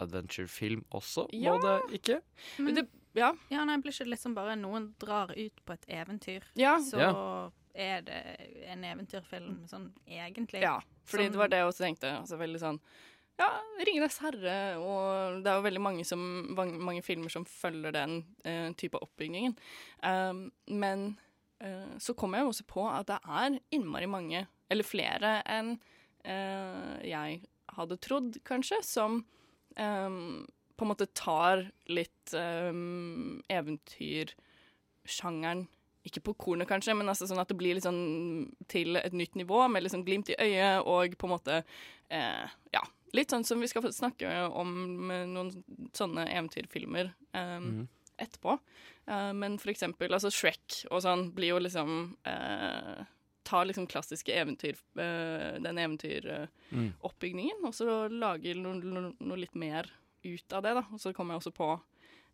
adventure-film 0.00 0.84
også, 0.92 1.26
Ja. 1.32 1.52
må 1.52 1.60
det 1.62 2.00
ikke? 2.00 2.20
Men, 2.58 2.74
Det, 2.74 2.88
ja. 3.14 3.32
ja, 3.50 3.64
nei, 3.64 3.76
blir 3.82 3.92
ikke 3.92 4.04
det 4.06 4.14
liksom 4.16 4.34
bare 4.34 4.56
noen 4.56 4.94
drar 4.98 5.30
ut 5.36 5.64
på 5.66 5.72
et 5.72 5.86
eventyr, 5.88 6.42
Ja. 6.56 6.78
så 6.78 7.52
er 7.74 8.02
det 8.02 8.20
en 8.66 8.82
eventyrfilm 8.84 9.66
sånn 9.68 9.92
egentlig? 10.08 10.60
ja. 10.62 10.80
Fordi 11.04 11.24
Som- 11.24 11.32
det 11.32 11.38
var 11.38 11.48
det 11.48 11.56
jeg 11.58 11.66
også 11.66 11.84
tenkte. 11.86 12.20
Altså 12.20 12.38
veldig 12.38 12.60
sånn 12.60 12.80
ja, 13.40 13.48
'Ringenes 13.80 14.18
herre', 14.18 14.76
og 14.78 15.42
det 15.42 15.48
er 15.50 15.56
jo 15.56 15.62
veldig 15.64 15.80
mange, 15.80 16.04
som, 16.04 16.20
mange, 16.54 16.78
mange 16.78 17.02
filmer 17.02 17.30
som 17.30 17.44
følger 17.48 17.92
den 17.92 18.18
uh, 18.44 18.72
type 18.76 18.98
oppbyggingen. 19.00 19.56
Um, 20.02 20.52
men 20.68 21.18
uh, 21.64 21.96
så 21.98 22.14
kom 22.14 22.34
jeg 22.34 22.42
jo 22.42 22.48
også 22.52 22.66
på 22.68 22.84
at 22.90 23.06
det 23.06 23.18
er 23.24 23.58
innmari 23.72 24.06
mange, 24.06 24.46
eller 24.70 24.84
flere 24.84 25.42
enn 25.46 25.78
uh, 26.26 27.00
jeg 27.02 27.40
hadde 27.72 27.96
trodd, 28.02 28.36
kanskje, 28.44 28.82
som 28.84 29.24
em, 29.76 30.46
på 30.76 30.84
en 30.84 30.90
måte 30.90 31.06
tar 31.12 31.70
litt 31.92 32.34
um, 32.34 33.42
eventyrsjangeren 33.52 35.68
ikke 36.08 36.22
på 36.24 36.32
kornet, 36.40 36.68
kanskje, 36.68 36.94
men 36.96 37.08
altså 37.12 37.26
sånn 37.28 37.42
at 37.42 37.50
det 37.50 37.58
blir 37.60 37.76
litt 37.76 37.84
sånn 37.84 38.46
til 38.72 38.96
et 38.96 39.12
nytt 39.16 39.34
nivå, 39.36 39.58
med 39.68 39.84
liksom 39.84 40.04
glimt 40.06 40.30
i 40.32 40.38
øyet 40.40 40.86
og 40.88 41.16
på 41.20 41.28
en 41.28 41.34
måte 41.34 41.58
eh, 42.08 42.46
Ja, 42.72 42.82
litt 43.16 43.34
sånn 43.34 43.44
som 43.44 43.60
vi 43.60 43.68
skal 43.68 43.92
snakke 43.92 44.30
om 44.48 44.70
med 45.10 45.28
noen 45.34 45.50
sånne 45.96 46.24
eventyrfilmer 46.30 47.12
eh, 47.36 47.60
etterpå. 48.20 48.56
Uh, 49.10 49.32
men 49.36 49.58
for 49.60 49.72
eksempel 49.72 50.12
altså 50.12 50.32
Shrek 50.32 50.84
og 50.90 51.02
sånn 51.04 51.30
blir 51.36 51.54
jo 51.54 51.62
liksom 51.64 51.94
eh, 52.28 53.00
Tar 53.50 53.66
liksom 53.66 53.88
klassiske 53.90 54.34
eventyr, 54.36 54.78
eh, 55.02 55.56
den 55.58 55.80
eventyroppbygningen, 55.82 57.64
og 57.66 57.74
så 57.74 58.04
lager 58.12 58.60
noe, 58.62 58.78
no, 58.78 59.08
noe 59.18 59.40
litt 59.42 59.56
mer 59.58 59.90
ut 60.22 60.54
av 60.54 60.62
det, 60.62 60.76
da. 60.78 60.84
Og 60.94 61.02
så 61.02 61.10
kommer 61.16 61.34
jeg 61.34 61.42
også 61.42 61.56
på 61.56 61.72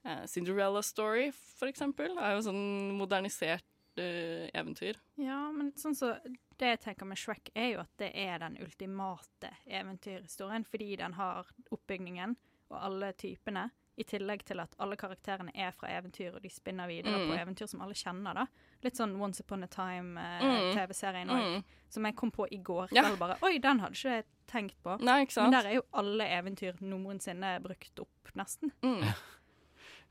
Eh, 0.07 0.27
Cinderella 0.27 0.83
Story, 0.83 1.33
for 1.33 1.67
eksempel, 1.67 2.15
er 2.19 2.37
jo 2.37 2.45
sånn 2.47 2.67
modernisert 2.95 3.99
eh, 3.99 4.47
eventyr. 4.55 4.99
Ja, 5.19 5.49
men 5.51 5.73
sånn 5.81 5.97
så 5.99 6.13
det 6.61 6.75
jeg 6.75 6.83
tenker 6.85 7.09
med 7.11 7.19
Shrek, 7.19 7.51
er 7.59 7.73
jo 7.73 7.81
at 7.83 7.91
det 7.99 8.13
er 8.15 8.39
den 8.45 8.59
ultimate 8.63 9.51
eventyrhistorien, 9.67 10.67
fordi 10.69 10.95
den 11.01 11.17
har 11.19 11.51
oppbygningen 11.75 12.37
og 12.71 12.79
alle 12.79 13.11
typene, 13.19 13.69
i 13.99 14.05
tillegg 14.05 14.43
til 14.45 14.61
at 14.61 14.75
alle 14.79 14.97
karakterene 14.97 15.51
er 15.55 15.71
fra 15.73 15.89
eventyr, 15.89 16.35
og 16.37 16.43
de 16.43 16.49
spinner 16.51 16.87
videre 16.87 17.17
Mm. 17.19 17.29
på 17.31 17.35
eventyr 17.41 17.67
som 17.69 17.81
alle 17.81 17.95
kjenner, 17.95 18.35
da. 18.35 18.47
Litt 18.83 18.95
sånn 18.97 19.17
Once 19.21 19.41
Upon 19.41 19.63
a 19.63 19.67
Mm. 19.67 19.71
Time-TV-serien 19.77 21.29
òg, 21.29 21.57
Mm. 21.57 21.65
som 21.89 22.05
jeg 22.05 22.17
kom 22.17 22.31
på 22.31 22.47
i 22.53 22.57
går 22.63 22.89
Ja. 22.93 23.03
kveld 23.03 23.19
bare. 23.19 23.37
Oi, 23.43 23.59
den 23.59 23.79
hadde 23.81 23.93
ikke 23.95 24.11
jeg 24.17 24.25
tenkt 24.49 24.75
på. 24.85 24.97
Nei, 25.01 25.23
ikke 25.25 25.33
sant? 25.33 25.51
Men 25.51 25.63
der 25.63 25.69
er 25.71 25.75
jo 25.75 25.83
alle 25.95 26.25
eventyr 26.25 26.73
noensinne 26.81 27.61
brukt 27.63 27.99
opp, 28.01 28.09
nesten. 28.35 28.71
Mm. 28.83 29.03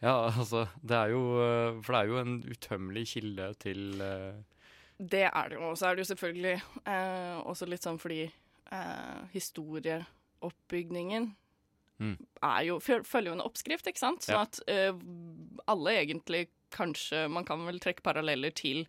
Ja, 0.02 0.30
altså, 0.30 0.68
det 0.84 0.92
er 0.98 1.08
jo 1.10 1.40
eh, 1.40 1.82
For 1.82 1.94
det 1.94 2.02
er 2.02 2.08
jo 2.08 2.18
en 2.20 2.42
utømmelig 2.44 3.08
kilde 3.14 3.54
til 3.60 4.02
uh... 4.02 4.34
Det 5.00 5.24
er 5.34 5.50
det 5.50 5.58
jo. 5.58 5.70
Og 5.70 5.78
så 5.78 5.86
er 5.88 5.96
det 5.96 6.00
jo 6.08 6.16
selvfølgelig 6.16 6.62
eh, 6.86 7.42
også 7.44 7.66
litt 7.68 7.82
sånn 7.84 7.98
fordi 8.00 8.32
eh, 8.72 9.26
historieoppbygningen 9.34 11.36
Mm. 12.02 12.16
jo, 12.68 12.80
følger 12.84 13.30
jo 13.30 13.36
en 13.38 13.46
oppskrift, 13.46 13.88
ikke 13.88 14.02
sant? 14.02 14.26
Sånn 14.26 14.42
at 14.42 14.60
uh, 14.68 14.98
alle 15.72 15.94
egentlig 16.02 16.50
kanskje 16.76 17.30
Man 17.32 17.46
kan 17.48 17.62
vel 17.64 17.78
trekke 17.80 18.04
paralleller 18.04 18.52
til 18.52 18.82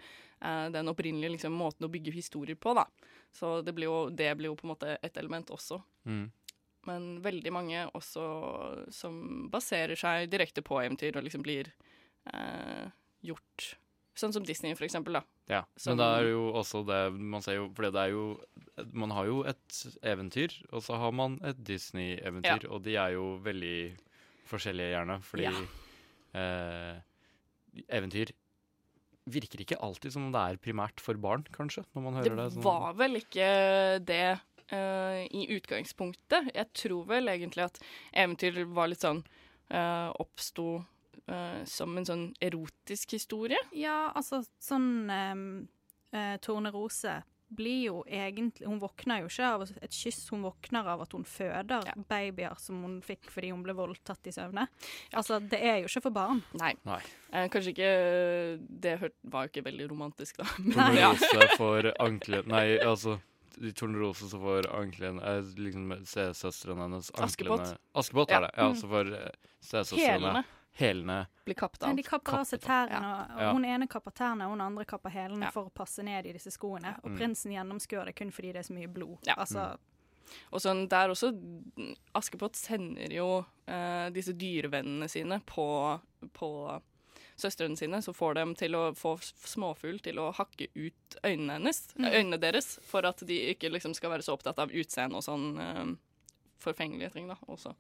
uh, 0.42 0.66
den 0.75 0.90
opprinnelige 0.90 1.36
liksom, 1.36 1.54
måten 1.54 1.86
å 1.86 1.92
bygge 1.92 2.14
historier 2.16 2.58
på, 2.58 2.75
da. 2.75 2.88
Så 3.36 3.60
det 3.62 3.76
blir, 3.76 3.86
jo, 3.86 4.08
det 4.10 4.32
blir 4.38 4.50
jo 4.50 4.56
på 4.58 4.66
en 4.66 4.72
måte 4.72 4.96
et 5.04 5.22
element 5.22 5.54
også. 5.54 5.80
mm. 6.08 6.26
Men 6.86 7.06
veldig 7.18 7.50
mange 7.50 7.80
også 7.98 8.25
som 8.94 9.16
baserer 9.50 9.98
seg 9.98 10.28
direkte 10.30 10.62
på 10.62 10.76
eventyr 10.78 11.16
og 11.18 11.25
liksom 11.26 11.42
blir 11.42 11.72
uh, 12.30 12.86
gjort 13.26 13.72
Sånn 14.16 14.32
som 14.32 14.44
Disney, 14.49 14.73
for 14.75 14.87
eksempel, 14.87 15.18
da. 15.18 15.23
Ja, 15.49 15.62
Som- 15.76 15.96
men 15.96 16.00
det 16.00 16.06
er 16.23 16.30
jo 16.30 16.52
også 16.56 16.80
det 16.88 17.00
man 17.20 17.42
ser 17.44 17.58
jo 17.58 17.66
For 17.76 17.90
det 17.90 18.00
er 18.00 18.11
jo 18.14 18.40
Man 18.92 19.11
har 19.11 19.26
jo 19.26 19.42
et 19.44 19.76
eventyr, 20.02 20.52
og 20.73 20.82
så 20.82 20.96
har 20.99 21.12
man 21.12 21.38
et 21.44 21.62
Disney-eventyr, 21.64 22.66
og 22.70 22.82
de 22.82 22.96
er 22.96 23.12
jo 23.12 23.38
veldig 23.44 23.96
forskjellige, 24.46 24.90
gjerne, 24.92 25.23
fordi 25.23 25.46
eh, 26.35 26.99
eventyr 27.88 28.32
virker 29.26 29.62
ikke 29.64 29.78
alltid 29.82 30.12
som 30.14 30.26
om 30.28 30.35
det 30.35 30.42
er 30.42 30.61
primært 30.62 31.00
for 31.02 31.18
barn, 31.18 31.44
kanskje, 31.54 31.85
når 31.96 32.02
man 32.04 32.14
hører 32.20 32.37
det. 32.37 32.52
sånn. 32.54 32.62
var 32.62 32.92
vel 32.94 33.18
ikke 33.18 33.49
det 34.06 34.40
eh, 34.70 35.23
i 35.30 35.46
utgangspunktet. 35.56 36.52
Jeg 36.54 36.73
tror 36.75 37.06
vel 37.06 37.32
egentlig 37.32 37.64
at 37.64 37.80
eventyr 38.14 38.64
var 38.70 38.88
litt 38.92 39.02
sånn 39.02 39.25
uh, 39.70 40.12
Oppsto 40.23 40.85
eh, 41.28 41.64
som 41.64 41.97
en 41.99 42.04
sånn 42.09 42.26
erotisk 42.40 43.11
historie. 43.16 43.59
Ja, 43.73 44.12
altså 44.14 44.42
sånn 44.62 45.11
um, 45.11 45.68
Tornerose 46.40 47.23
blir 47.49 47.83
jo 47.87 47.99
egentlig 48.11 48.66
Hun 48.66 48.80
våkner 48.83 49.21
jo 49.23 49.28
ikke 49.30 49.47
av 49.54 49.62
et 49.68 49.92
kyss, 49.95 50.25
hun 50.33 50.42
våkner 50.42 50.87
av 50.90 51.04
at 51.04 51.12
hun 51.14 51.23
føder 51.28 51.85
Ja. 51.87 51.92
babyer 52.09 52.56
som 52.59 52.80
hun 52.83 52.97
fikk 53.06 53.28
fordi 53.30 53.52
hun 53.52 53.62
ble 53.62 53.75
voldtatt 53.78 54.26
i 54.26 54.33
søvne. 54.35 54.64
Altså, 55.14 55.38
det 55.38 55.61
er 55.62 55.76
jo 55.85 55.87
ikke 55.90 56.02
for 56.09 56.16
barn. 56.16 56.42
Nei. 56.59 56.73
Nei. 56.88 56.99
Eh, 57.33 57.47
kanskje 57.52 57.71
ikke 57.75 57.90
Det 58.80 58.97
var 59.30 59.47
jo 59.47 59.52
ikke 59.52 59.64
veldig 59.68 59.88
romantisk, 59.92 60.38
da. 60.42 60.45
Torne 60.75 61.06
Rose 61.06 61.49
får 61.56 61.92
ankelen 62.02 62.49
Nei, 62.50 62.78
altså 62.83 63.21
Torne 63.56 63.73
Tornerose 63.78 64.28
som 64.28 64.42
får 64.42 64.66
ankelen 64.75 65.21
eh, 65.23 65.38
liksom 65.56 65.95
Stesøsteren 66.04 66.83
hennes 66.83 67.12
Askepott. 67.14 67.61
anklene 67.62 67.78
Askepott 67.95 68.30
Ja. 68.30 68.37
er 68.37 68.40
det. 68.49 68.50
Ja, 68.59 68.73
så 68.75 68.90
får 68.90 69.12
eh, 69.23 69.30
stesøstrene 69.62 70.11
Hælene 70.18 70.45
hælene 70.78 71.26
blir 71.47 71.54
kappet 71.54 71.80
Men 71.83 71.90
av. 71.90 71.97
de 71.97 72.02
kapper 72.02 72.35
av 72.40 72.45
seg 72.47 72.61
tærne, 72.61 73.00
og, 73.37 73.54
hun 73.54 73.64
ene 73.64 73.87
kapper 73.88 74.11
tærne, 74.12 74.45
og 74.47 74.50
hun 74.56 74.61
andre 74.61 74.85
kapper 74.85 75.11
hælene 75.11 75.42
Ja. 75.47 75.50
for 75.50 75.66
å 75.71 75.73
passe 75.73 76.02
ned 76.04 76.26
i 76.26 76.33
disse 76.33 76.50
skoene. 76.50 76.97
Og 77.04 77.11
Mm. 77.11 77.18
prinsen 77.18 77.52
gjennomskuer 77.52 78.04
det 78.06 78.14
kun 78.16 78.30
fordi 78.30 78.52
det 78.52 78.56
er 78.56 78.68
så 78.73 78.75
mye 78.75 78.88
blod. 78.92 79.18
Ja. 79.26 79.35
Altså, 79.38 79.76
Og 80.52 80.59
sånn, 80.61 80.88
der 80.88 81.09
også 81.09 81.30
Askepott 82.14 82.56
sender 82.56 83.12
jo 83.14 83.45
eh, 83.68 84.11
disse 84.11 84.33
dyrevennene 84.33 85.09
sine 85.09 85.40
på, 85.47 86.00
på 86.35 86.50
søstrene 87.37 87.76
sine, 87.78 88.00
så 88.02 88.12
får 88.14 88.35
dem 88.35 88.54
til 88.54 88.73
å 88.75 88.92
få 88.97 89.16
småfugl 89.21 90.00
til 90.02 90.16
å 90.18 90.33
hakke 90.35 90.68
ut 90.75 91.16
øynene 91.23 91.52
hennes, 91.59 91.95
Mm. 91.97 92.11
øynene 92.12 92.40
deres, 92.40 92.78
for 92.83 93.04
at 93.06 93.18
de 93.26 93.54
ikke 93.54 93.71
liksom 93.71 93.95
skal 93.95 94.11
være 94.11 94.23
så 94.25 94.33
opptatt 94.37 94.59
av 94.59 94.71
utseende 94.71 95.14
og 95.16 95.23
sånn 95.23 95.59
eh, 95.61 95.97
forfengelige 96.59 97.12
ting, 97.12 97.28
da. 97.28 97.37
Også. 97.49 97.75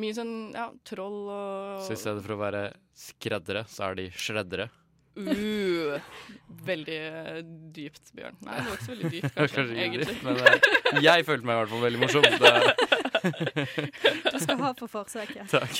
Mye 0.00 0.14
sånn 0.16 0.32
ja, 0.54 0.68
troll 0.86 1.28
og 1.30 1.82
Så 1.86 1.94
i 1.94 2.00
stedet 2.00 2.24
for 2.24 2.34
å 2.34 2.40
være 2.40 2.62
skreddere, 2.98 3.62
så 3.70 3.90
er 3.90 4.00
de 4.00 4.08
shreddere. 4.10 4.70
Uh, 5.14 5.94
veldig 6.66 6.94
eh, 6.98 7.36
dypt, 7.76 8.08
Bjørn. 8.18 8.34
Nei, 8.42 8.56
det 8.58 8.64
var 8.66 8.74
ikke 8.74 8.86
så 8.86 8.90
veldig 8.90 9.10
dypt, 9.12 9.34
kanskje, 9.36 9.54
Kanskje 9.54 9.74
ikke 9.76 9.84
egentlig. 9.84 10.08
litt, 10.08 10.24
men 10.26 10.40
eh, 10.42 10.98
jeg 11.04 11.26
følte 11.28 11.46
meg 11.46 11.54
i 11.54 11.60
hvert 11.60 11.72
fall 11.74 11.84
veldig 11.86 12.00
morsom. 12.02 12.24
Du 13.24 14.36
skal 14.42 14.58
ha 14.60 14.72
for 14.76 14.90
forsøket. 14.90 15.46
takk. 15.48 15.78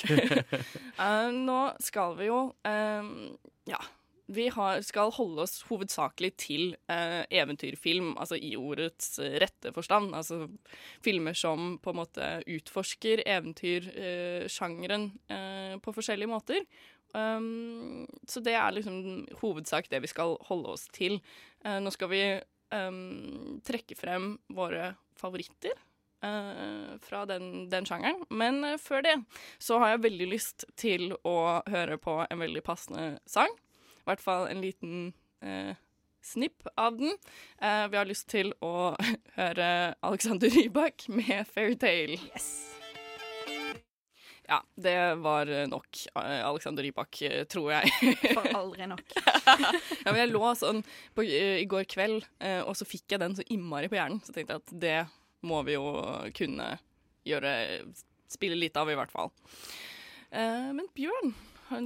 Uh, 0.97 1.29
nå 1.49 1.59
skal 1.85 2.15
vi 2.17 2.31
jo 2.31 2.39
um, 2.65 3.11
Ja. 3.69 3.81
Vi 4.27 4.47
har, 4.49 4.81
skal 4.81 5.13
holde 5.13 5.45
oss 5.45 5.59
hovedsakelig 5.69 6.31
til 6.41 6.63
eh, 6.89 7.27
eventyrfilm, 7.29 8.15
altså 8.17 8.39
i 8.41 8.55
ordets 8.57 9.19
eh, 9.21 9.37
rette 9.43 9.73
forstand. 9.77 10.15
Altså 10.17 10.47
filmer 11.05 11.37
som 11.37 11.77
på 11.83 11.93
en 11.93 12.01
måte 12.01 12.31
utforsker 12.49 13.25
eventyrsjangeren 13.29 15.11
eh, 15.29 15.77
på 15.85 15.97
forskjellige 15.97 16.33
måter. 16.33 16.65
Um, 17.15 18.09
så 18.27 18.41
det 18.43 18.57
er 18.59 18.75
liksom 18.75 19.27
hovedsak 19.39 19.87
det 19.93 20.01
vi 20.03 20.11
skal 20.11 20.35
holde 20.49 20.73
oss 20.73 20.89
til. 20.95 21.21
Eh, 21.63 21.79
nå 21.79 21.93
skal 21.95 22.11
vi 22.11 22.23
um, 22.75 23.61
trekke 23.63 23.95
frem 23.99 24.33
våre 24.51 24.95
favoritter 25.21 25.77
eh, 26.25 26.97
fra 27.01 27.25
den, 27.31 27.69
den 27.71 27.87
sjangeren. 27.87 28.25
Men 28.31 28.65
eh, 28.67 28.81
før 28.83 29.05
det 29.07 29.15
så 29.63 29.79
har 29.83 29.95
jeg 29.95 30.07
veldig 30.09 30.31
lyst 30.33 30.67
til 30.81 31.13
å 31.23 31.37
høre 31.71 32.01
på 32.03 32.19
en 32.27 32.43
veldig 32.43 32.65
passende 32.67 33.07
sang. 33.31 33.53
I 34.05 34.11
hvert 34.13 34.23
fall 34.25 34.47
en 34.51 34.61
liten 34.61 35.15
eh, 35.41 35.73
snipp 36.25 36.69
av 36.77 36.99
den. 37.01 37.17
Eh, 37.61 37.89
vi 37.89 37.97
har 37.97 38.09
lyst 38.09 38.29
til 38.33 38.53
å 38.65 38.93
høre 39.41 39.73
Alexander 40.05 40.53
Rybak 40.53 41.09
med 41.09 41.49
'Fairytale'. 41.49 42.21
Yes. 42.31 42.75
Ja, 44.45 44.61
det 44.77 45.15
var 45.25 45.49
nok 45.67 45.99
eh, 46.15 46.47
Alexander 46.47 46.83
Rybak, 46.83 47.23
eh, 47.23 47.45
tror 47.45 47.71
jeg. 47.73 47.93
For 48.37 48.49
aldri 48.61 48.89
nok. 48.91 49.15
ja, 49.17 50.11
men 50.11 50.21
jeg 50.21 50.33
lå 50.33 50.51
sånn 50.59 50.83
på, 51.17 51.25
eh, 51.25 51.63
i 51.63 51.69
går 51.71 51.87
kveld, 51.89 52.27
og 52.69 52.75
så 52.77 52.87
fikk 52.89 53.15
jeg 53.15 53.23
den 53.23 53.37
så 53.39 53.47
innmari 53.49 53.89
på 53.89 53.97
hjernen. 53.97 54.21
Så 54.25 54.37
tenkte 54.37 54.59
jeg 54.59 54.65
at 54.65 54.75
det 54.85 54.99
må 55.45 55.63
vi 55.65 55.79
jo 55.79 55.87
kunne 56.37 56.75
gjøre 57.25 57.55
Spille 58.35 58.57
litt 58.59 58.75
av, 58.81 58.89
i 58.91 58.97
hvert 58.99 59.13
fall. 59.13 59.29
Men 60.33 60.89
Bjørn, 60.97 61.29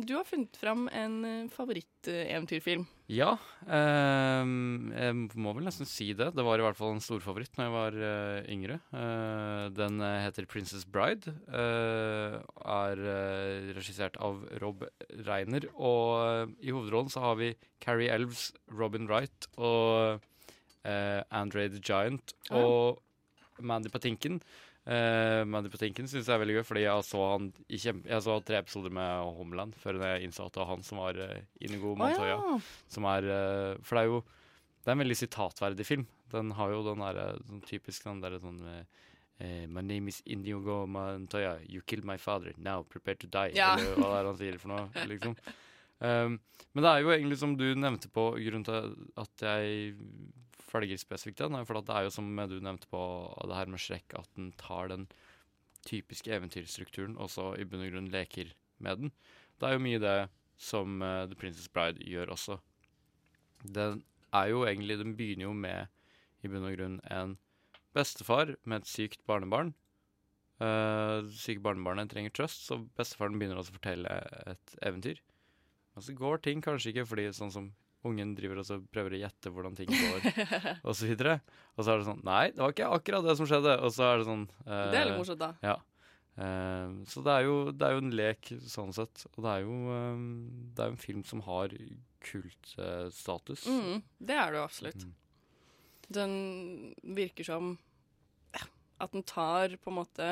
du 0.04 0.14
har 0.16 0.24
funnet 0.26 0.56
fram 0.58 0.86
en 0.92 1.14
eh, 1.24 1.48
favoritteventyrfilm. 1.52 2.84
Ja, 3.08 3.30
eh, 3.64 4.44
jeg 4.44 5.14
må 5.40 5.54
vel 5.56 5.64
nesten 5.68 5.88
si 5.88 6.10
det. 6.16 6.30
Det 6.36 6.44
var 6.44 6.60
i 6.60 6.64
hvert 6.66 6.76
fall 6.78 6.94
en 6.96 7.02
storfavoritt 7.04 7.56
når 7.56 7.66
jeg 7.68 7.74
var 7.74 7.98
eh, 8.08 8.50
yngre. 8.52 8.78
Eh, 8.92 9.64
den 9.76 10.00
eh, 10.04 10.20
heter 10.26 10.46
'Princess 10.46 10.84
Bride'. 10.84 11.32
eh, 11.48 12.38
er 12.68 13.02
regissert 13.74 14.16
av 14.20 14.44
Rob 14.60 14.84
Reiner. 15.26 15.68
Og 15.74 16.54
i 16.60 16.70
hovedrollen 16.70 17.10
så 17.12 17.20
har 17.24 17.36
vi 17.40 17.54
Carrie 17.80 18.12
Elves, 18.12 18.52
Robin 18.70 19.06
Wright 19.08 19.48
og 19.56 20.20
Andre 20.84 21.68
the 21.68 21.80
Giant 21.84 22.32
og 22.50 23.02
Mandy 23.60 23.90
Patinkin. 23.90 24.40
Uh, 24.88 25.42
Mandy 25.44 25.68
Patinkin 25.68 26.06
syns 26.08 26.30
jeg 26.30 26.32
er 26.32 26.40
veldig 26.40 26.54
gøy, 26.56 26.64
fordi 26.64 26.82
jeg 26.86 27.04
så 27.04 27.24
han 27.34 27.50
i 27.68 27.80
kjempe... 27.82 28.08
Jeg 28.08 28.24
så 28.24 28.38
tre 28.40 28.62
episoder 28.62 28.94
med 28.96 29.34
Homeland 29.36 29.74
før 29.76 29.98
jeg 30.00 30.24
innså 30.24 30.46
at 30.46 30.54
det 30.54 30.62
var 30.62 30.70
han 30.70 30.84
som 30.86 31.02
var 31.02 31.18
uh, 31.20 31.34
Inigo 31.60 31.92
Montoya. 31.92 32.38
Montoya. 32.38 32.54
ja. 32.56 32.86
Som 32.94 33.08
er 33.10 33.28
uh, 33.28 33.82
For 33.84 33.98
det 33.98 34.04
er 34.06 34.14
jo 34.14 34.22
Det 34.24 34.88
er 34.88 34.94
en 34.94 35.02
veldig 35.02 35.18
sitatverdig 35.20 35.84
film. 35.84 36.06
Den 36.32 36.54
har 36.56 36.72
jo 36.72 36.80
den 36.86 37.04
derre 37.04 37.28
sånn 37.44 37.60
typisk 37.68 38.06
den 38.06 38.22
derre 38.22 38.40
sånn 38.40 38.58
eh, 38.68 39.06
eh, 39.44 39.64
My 39.68 39.82
name 39.84 40.12
is 40.12 40.20
Inigo 40.24 40.82
Montoya. 40.88 41.56
You 41.68 41.82
killed 41.84 42.08
my 42.08 42.16
father. 42.16 42.54
Now 42.56 42.84
prepare 42.88 43.20
to 43.20 43.30
die. 43.32 43.56
Ja. 43.56 43.74
Eller 43.76 43.96
hva 43.96 44.10
det 44.12 44.18
er 44.20 44.28
han 44.30 44.40
sier 44.40 44.58
for 44.60 44.72
noe, 44.72 45.06
liksom. 45.10 45.36
Um, 45.98 46.38
men 46.72 46.84
det 46.84 46.90
er 46.90 47.02
jo 47.02 47.12
egentlig 47.12 47.40
som 47.40 47.56
du 47.58 47.66
nevnte 47.74 48.08
på, 48.12 48.30
grunnen 48.38 48.64
til 48.64 48.92
at 49.18 49.44
jeg 49.44 49.92
følger 50.68 51.00
spesifikt 51.00 51.40
den, 51.40 51.58
for 51.66 51.80
det 51.80 51.94
er 51.94 52.06
jo 52.06 52.14
som 52.14 52.28
du 52.50 52.58
nevnte 52.60 52.90
på 52.90 53.00
det 53.48 53.56
her 53.56 53.70
med 53.72 53.82
Shrek, 53.82 54.14
at 54.18 54.28
den 54.36 54.52
tar 54.60 54.92
den 54.92 55.08
typiske 55.86 56.32
eventyrstrukturen 56.34 57.16
og 57.16 57.30
så 57.32 57.52
i 57.56 57.66
bunn 57.68 57.84
og 57.86 57.92
grunn 57.94 58.10
leker 58.12 58.52
med 58.82 59.02
den. 59.04 59.12
Det 59.58 59.68
er 59.68 59.76
jo 59.76 59.84
mye 59.84 60.02
det 60.02 60.16
som 60.58 61.02
uh, 61.02 61.26
The 61.30 61.38
Princess 61.38 61.70
Bride 61.72 62.02
gjør 62.04 62.34
også. 62.34 62.58
Den 63.62 64.02
er 64.34 64.50
jo 64.52 64.64
egentlig 64.66 64.98
Den 64.98 65.16
begynner 65.16 65.48
jo 65.48 65.52
med 65.56 65.86
i 66.44 66.50
bunn 66.50 66.66
og 66.66 66.76
grunn 66.76 66.98
en 67.10 67.36
bestefar 67.96 68.54
med 68.64 68.82
et 68.82 68.90
sykt 68.90 69.24
barnebarn. 69.26 69.72
Uh, 70.58 71.22
syke 71.38 71.62
barnebarnet 71.62 72.10
trenger 72.10 72.34
trøst, 72.34 72.64
så 72.66 72.80
bestefaren 72.98 73.38
begynner 73.38 73.60
også 73.60 73.74
å 73.74 73.78
fortelle 73.78 74.14
et 74.50 74.78
eventyr. 74.82 75.20
Men 75.94 76.04
så 76.06 76.14
går 76.18 76.42
ting 76.42 76.62
kanskje 76.62 76.92
ikke 76.92 77.06
fordi 77.10 77.28
sånn 77.34 77.54
som 77.54 77.68
ungen 78.06 78.34
driver 78.38 78.60
og 78.62 78.88
prøver 78.92 79.16
å 79.16 79.20
gjette 79.24 79.50
hvordan 79.52 79.76
ting 79.78 79.90
går, 79.90 80.26
og 80.86 80.94
så 80.94 81.08
videre. 81.08 81.38
Og 81.74 81.84
så 81.84 81.92
er 81.92 82.00
det 82.00 82.08
sånn 82.08 82.24
Nei, 82.26 82.42
det 82.54 82.62
var 82.62 82.74
ikke 82.74 82.90
akkurat 82.98 83.26
det 83.26 83.36
som 83.40 83.48
skjedde. 83.50 83.76
Og 83.82 83.94
så 83.94 84.06
er 84.06 84.20
det 84.20 84.28
sånn 84.28 84.44
eh, 84.66 84.84
Det 84.92 85.00
er 85.00 85.08
litt 85.10 85.20
morsomt, 85.20 85.42
da. 85.42 85.50
Ja. 85.64 85.76
Eh, 86.38 86.92
så 87.10 87.22
det 87.26 87.34
er, 87.34 87.46
jo, 87.48 87.56
det 87.74 87.86
er 87.86 87.96
jo 87.96 88.04
en 88.04 88.14
lek 88.20 88.52
sånn 88.70 88.94
sett. 88.96 89.24
Og 89.34 89.42
det 89.42 89.54
er 89.54 89.64
jo 89.66 89.78
eh, 89.94 90.22
det 90.74 90.84
er 90.84 90.92
jo 90.92 90.96
en 90.96 91.02
film 91.08 91.24
som 91.26 91.42
har 91.48 91.74
kultstatus. 92.28 93.66
Mm, 93.66 94.04
det 94.18 94.38
er 94.38 94.52
det 94.52 94.60
jo 94.60 94.66
absolutt. 94.66 95.06
Mm. 95.08 95.16
Den 96.18 96.34
virker 97.18 97.46
som 97.46 97.74
ja, 98.54 98.64
at 99.04 99.14
den 99.14 99.26
tar 99.28 99.74
på 99.82 99.92
en 99.92 99.98
måte 99.98 100.28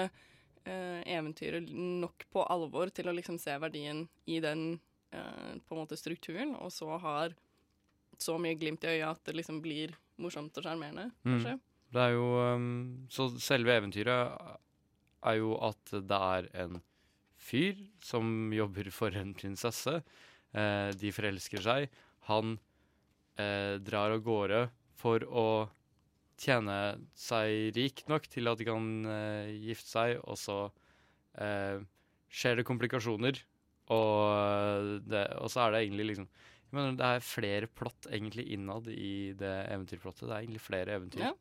eh, 0.67 1.01
eventyret 1.17 1.69
nok 1.71 2.27
på 2.33 2.45
alvor 2.47 2.91
til 2.95 3.11
å 3.11 3.17
liksom 3.17 3.39
se 3.43 3.57
verdien 3.63 4.07
i 4.31 4.41
den 4.45 4.79
eh, 5.13 5.59
på 5.67 5.77
en 5.77 5.83
måte 5.83 5.99
strukturen, 5.99 6.55
og 6.57 6.73
så 6.75 6.97
har 7.03 7.37
så 8.23 8.37
mye 8.41 8.57
glimt 8.59 8.85
i 8.85 8.95
øyet 8.97 9.09
at 9.11 9.25
det 9.29 9.35
liksom 9.37 9.61
blir 9.65 9.95
morsomt 10.23 10.57
og 10.57 10.65
sjarmerende, 10.65 11.11
Mm. 11.25 11.33
kanskje. 11.43 11.57
Det 11.93 12.03
er 12.03 12.13
jo 12.17 12.55
um, 12.55 13.07
Så 13.09 13.29
selve 13.41 13.73
eventyret 13.77 14.59
er 15.27 15.37
jo 15.39 15.55
at 15.63 15.91
det 15.93 16.19
er 16.19 16.49
en 16.65 16.81
fyr 17.39 17.77
som 18.03 18.51
jobber 18.53 18.91
for 18.91 19.15
en 19.15 19.33
prinsesse. 19.35 20.03
Eh, 20.55 20.91
de 20.99 21.11
forelsker 21.13 21.63
seg. 21.63 21.89
Han 22.29 22.59
eh, 23.39 23.77
drar 23.79 24.11
av 24.17 24.23
gårde 24.25 24.71
for 24.97 25.21
å 25.29 25.47
tjene 26.41 26.99
seg 27.15 27.75
rik 27.77 28.03
nok 28.09 28.27
til 28.29 28.49
at 28.49 28.59
de 28.59 28.65
kan 28.69 28.89
eh, 29.07 29.53
gifte 29.69 29.89
seg, 29.89 30.17
og 30.25 30.37
så 30.41 30.59
eh, 31.39 31.79
skjer 32.29 32.57
det 32.61 32.67
komplikasjoner. 32.69 33.39
Og, 33.95 35.01
det, 35.07 35.23
og 35.39 35.49
så 35.53 35.67
er 35.69 35.73
det 35.77 35.85
egentlig 35.85 36.09
liksom 36.11 36.29
jeg 36.71 36.77
mener, 36.77 36.97
Det 36.99 37.07
er 37.07 37.21
flere 37.25 37.67
plott 37.71 38.09
egentlig 38.11 38.47
innad 38.53 38.89
i 38.89 39.33
det 39.39 39.55
eventyrplottet. 39.71 40.27
Det 40.27 40.35
er 40.35 40.43
egentlig 40.45 40.61
flere 40.65 40.97
eventyr 40.99 41.21
Ja. 41.29 41.33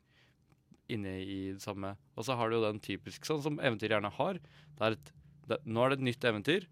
inne 0.88 1.16
i 1.24 1.52
det 1.52 1.60
samme. 1.62 1.96
Og 2.16 2.24
så 2.24 2.36
har 2.36 2.48
du 2.48 2.56
jo 2.56 2.62
den 2.72 2.78
typisk 2.80 3.26
sånn 3.26 3.42
som 3.42 3.58
eventyr 3.58 3.90
gjerne 3.90 4.10
har. 4.12 4.38
Er 4.80 4.92
et, 4.92 5.12
det, 5.48 5.58
nå 5.66 5.82
er 5.84 5.90
det 5.90 5.98
et 5.98 6.06
nytt 6.06 6.24
eventyr, 6.30 6.66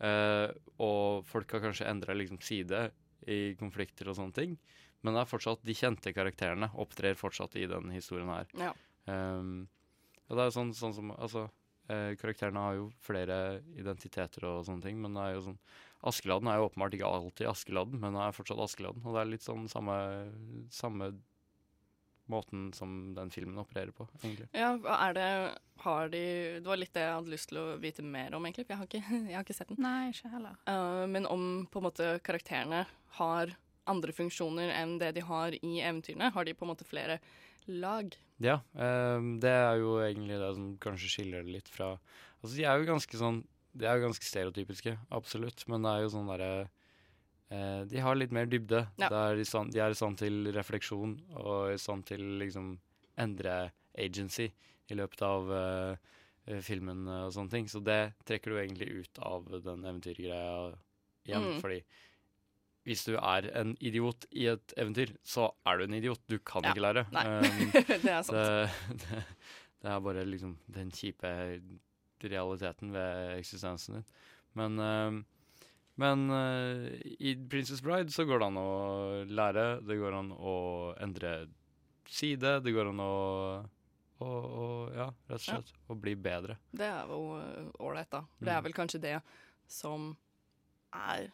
eh, 0.00 0.52
og 0.80 1.24
folk 1.28 1.50
har 1.52 1.60
kanskje 1.60 1.86
endra 1.90 2.14
liksom 2.16 2.40
side 2.40 2.90
i 3.28 3.54
konflikter 3.60 4.08
og 4.08 4.16
sånne 4.16 4.32
ting. 4.34 4.58
Men 5.02 5.14
det 5.14 5.20
er 5.22 5.30
fortsatt 5.30 5.62
de 5.64 5.72
kjente 5.76 6.12
karakterene 6.14 6.70
opptrer 6.74 7.14
fortsatt 7.16 7.54
i 7.56 7.66
den 7.66 7.90
historien 7.92 8.28
her. 8.28 8.46
Ja. 8.56 8.72
Um, 9.06 9.68
og 10.28 10.36
det 10.36 10.42
er 10.44 10.50
jo 10.50 10.56
sånn, 10.56 10.72
sånn 10.76 10.94
som 10.94 11.10
Altså, 11.12 11.50
eh, 11.88 12.14
karakterene 12.20 12.60
har 12.60 12.74
jo 12.76 12.90
flere 13.00 13.62
identiteter 13.76 14.44
og 14.44 14.64
sånne 14.66 14.82
ting, 14.82 15.00
men 15.00 15.14
det 15.16 15.20
er 15.22 15.34
jo 15.34 15.46
sånn 15.50 15.58
Askeladden 16.00 16.48
er 16.48 16.60
jo 16.60 16.68
åpenbart 16.70 16.94
ikke 16.96 17.08
alltid 17.08 17.50
Askeladden, 17.50 18.00
men 18.00 18.14
han 18.16 18.30
er 18.30 18.36
fortsatt 18.36 18.62
Askeladden. 18.64 19.02
Og 19.04 19.16
det 19.16 19.20
er 19.20 19.32
litt 19.34 19.44
sånn 19.44 19.66
samme, 19.68 19.96
samme 20.72 21.10
måten 22.30 22.70
som 22.72 23.12
den 23.14 23.32
filmen 23.34 23.58
opererer 23.60 23.92
på, 23.92 24.06
egentlig. 24.22 24.46
Ja, 24.56 24.72
er 24.78 25.16
det 25.16 25.28
Har 25.80 26.08
de 26.12 26.22
Det 26.60 26.68
var 26.68 26.78
litt 26.78 26.94
det 26.94 27.04
jeg 27.04 27.16
hadde 27.16 27.32
lyst 27.32 27.50
til 27.50 27.60
å 27.60 27.66
vite 27.82 28.04
mer 28.06 28.34
om, 28.36 28.46
egentlig. 28.46 28.66
For 28.68 28.74
jeg 28.74 28.80
har 28.80 28.88
ikke, 28.88 29.02
jeg 29.30 29.36
har 29.36 29.44
ikke 29.44 29.58
sett 29.58 29.72
den. 29.72 29.82
Nei, 29.84 30.10
ikke 30.14 30.32
heller. 30.32 30.56
Uh, 30.68 31.04
men 31.10 31.28
om 31.28 31.44
på 31.70 31.82
en 31.82 31.88
måte 31.88 32.08
karakterene 32.24 32.86
har 33.18 33.54
andre 33.90 34.14
funksjoner 34.14 34.72
enn 34.76 34.98
det 35.00 35.14
de 35.16 35.24
har 35.26 35.56
i 35.56 35.80
eventyrene, 35.80 36.32
har 36.32 36.46
de 36.46 36.54
på 36.54 36.66
en 36.66 36.72
måte 36.72 36.88
flere 36.88 37.18
lag. 37.66 38.12
Ja, 38.40 38.60
uh, 38.76 39.20
det 39.42 39.52
er 39.52 39.80
jo 39.82 39.98
egentlig 40.04 40.40
det 40.40 40.52
som 40.56 40.74
kanskje 40.80 41.14
skiller 41.16 41.44
det 41.44 41.60
litt 41.60 41.72
fra 41.72 41.96
Altså, 42.40 42.54
de 42.56 42.62
er 42.64 42.78
jo 42.80 42.86
ganske 42.88 43.18
sånn 43.20 43.42
De 43.80 43.86
er 43.88 43.96
jo 43.98 44.04
ganske 44.08 44.26
stereotypiske, 44.28 44.92
absolutt, 45.16 45.64
men 45.72 45.82
det 45.86 45.90
er 45.96 46.02
jo 46.04 46.12
sånn 46.12 46.28
derre 46.30 46.50
eh, 47.50 47.82
De 47.90 48.02
har 48.04 48.18
litt 48.18 48.32
mer 48.36 48.46
dybde. 48.50 48.84
Ja. 49.00 49.08
Er 49.30 49.40
stand, 49.48 49.72
de 49.74 49.80
er 49.82 49.90
i 49.94 49.98
stand 49.98 50.18
til 50.20 50.50
refleksjon 50.54 51.16
og 51.40 51.72
i 51.74 51.78
stand 51.80 52.04
til 52.10 52.22
liksom 52.42 52.74
endre 53.20 53.70
agency 53.98 54.50
i 54.90 54.96
løpet 54.98 55.22
av 55.26 55.50
eh, 55.56 56.60
filmen 56.66 57.04
og 57.08 57.32
sånne 57.34 57.50
ting. 57.52 57.66
Så 57.70 57.82
det 57.84 58.12
trekker 58.28 58.50
du 58.54 58.58
egentlig 58.60 58.90
ut 59.04 59.18
av 59.22 59.48
den 59.64 59.84
eventyrgreia 59.86 60.70
igjen, 61.26 61.44
Mm. 61.50 61.58
fordi 61.60 61.82
hvis 62.88 63.04
du 63.04 63.12
er 63.20 63.46
en 63.60 63.74
idiot 63.84 64.24
i 64.32 64.46
et 64.50 64.72
eventyr, 64.80 65.10
så 65.22 65.50
er 65.68 65.78
du 65.78 65.84
en 65.84 65.94
idiot. 65.98 66.20
Du 66.32 66.38
kan 66.38 66.64
Ja. 66.64 66.72
ikke 66.72 66.80
lære. 66.86 67.04
Um, 67.12 67.70
det 68.04 68.10
er 68.10 68.22
sant. 68.22 68.32
det, 68.32 68.70
det, 69.04 69.24
det 69.84 69.90
er 69.92 70.00
bare 70.00 70.24
liksom 70.26 70.56
den 70.66 70.90
kjipe 70.90 71.30
realiteten 72.24 72.92
ved 72.92 73.38
eksistensen 73.38 73.94
din. 74.00 74.04
Men, 74.58 74.78
uh, 74.78 75.22
men 76.00 76.30
uh, 76.30 76.86
i 77.20 77.36
Princess 77.50 77.82
Bride 77.82 78.10
så 78.12 78.24
går 78.28 78.38
det 78.42 78.46
an 78.50 78.60
å 78.60 78.70
lære, 79.30 79.66
det 79.86 79.98
går 80.00 80.16
an 80.18 80.32
å 80.36 80.54
endre 81.00 81.34
side, 82.10 82.56
det 82.64 82.72
går 82.74 82.90
an 82.90 83.00
å, 83.04 83.12
og, 84.20 84.44
og, 84.44 84.94
ja, 84.96 85.06
rett 85.30 85.38
og 85.38 85.44
slett 85.46 85.74
å 85.88 85.94
bli 85.96 86.16
bedre. 86.18 86.56
Det 86.72 86.88
er 86.88 87.06
jo 87.08 87.20
øh, 87.38 87.68
ålreit, 87.86 88.10
da. 88.12 88.24
Det 88.40 88.48
er 88.50 88.58
Mm. 88.60 88.64
vel 88.66 88.72
kanskje 88.76 89.00
det 89.00 89.14
som 89.70 90.16
er 90.92 91.30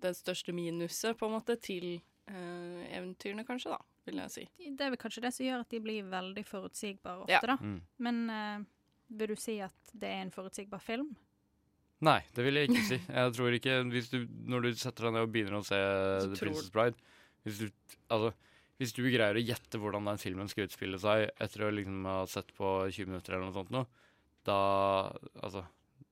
det 0.00 0.14
største 0.16 0.52
minuset, 0.54 1.18
på 1.18 1.26
en 1.26 1.34
måte, 1.34 1.56
til 1.60 1.88
eh, 2.28 2.84
eventyrene, 2.96 3.44
kanskje, 3.44 3.74
da, 3.74 3.80
vil 4.06 4.20
jeg 4.22 4.30
si. 4.30 4.44
Det 4.78 4.86
er 4.86 4.90
vel 4.94 5.00
kanskje 5.02 5.24
det 5.26 5.32
som 5.34 5.44
gjør 5.46 5.64
at 5.66 5.68
de 5.74 5.80
blir 5.84 6.06
veldig 6.08 6.44
forutsigbare 6.46 7.26
ofte, 7.26 7.32
Ja. 7.34 7.40
da. 7.44 7.56
Mm. 7.60 7.80
Men 7.98 8.22
eh, 8.30 8.64
vil 9.18 9.32
du 9.32 9.36
si 9.40 9.58
at 9.64 9.92
det 9.92 10.08
er 10.08 10.24
en 10.24 10.32
forutsigbar 10.34 10.82
film? 10.82 11.12
Nei, 12.02 12.18
det 12.34 12.44
vil 12.46 12.58
jeg 12.58 12.70
ikke 12.70 12.86
si. 12.88 12.98
Jeg 12.98 13.34
tror 13.36 13.56
ikke 13.56 13.74
hvis 13.92 14.08
du, 14.10 14.22
Når 14.50 14.64
du 14.64 14.70
setter 14.74 15.06
deg 15.06 15.12
ned 15.14 15.26
og 15.26 15.34
begynner 15.34 15.60
å 15.60 15.66
se 15.66 15.78
Så 15.78 16.32
The 16.32 16.40
Princess 16.40 16.72
Bride 16.74 16.98
hvis 17.46 17.60
du, 17.60 17.68
altså, 18.08 18.32
Hvis 18.80 18.94
du 18.96 19.02
greier 19.04 19.38
å 19.38 19.44
gjette 19.44 19.78
hvordan 19.78 20.10
den 20.10 20.18
filmen 20.22 20.50
skal 20.50 20.66
utspille 20.66 20.98
seg 21.02 21.28
etter 21.42 21.66
å 21.66 21.70
liksom 21.74 22.08
ha 22.10 22.16
sett 22.30 22.50
på 22.58 22.72
20 22.88 23.12
minutter 23.12 23.36
eller 23.36 23.46
noe 23.46 23.54
sånt 23.54 23.70
nå, 23.74 23.84
da 24.48 24.58
Altså, 25.42 25.62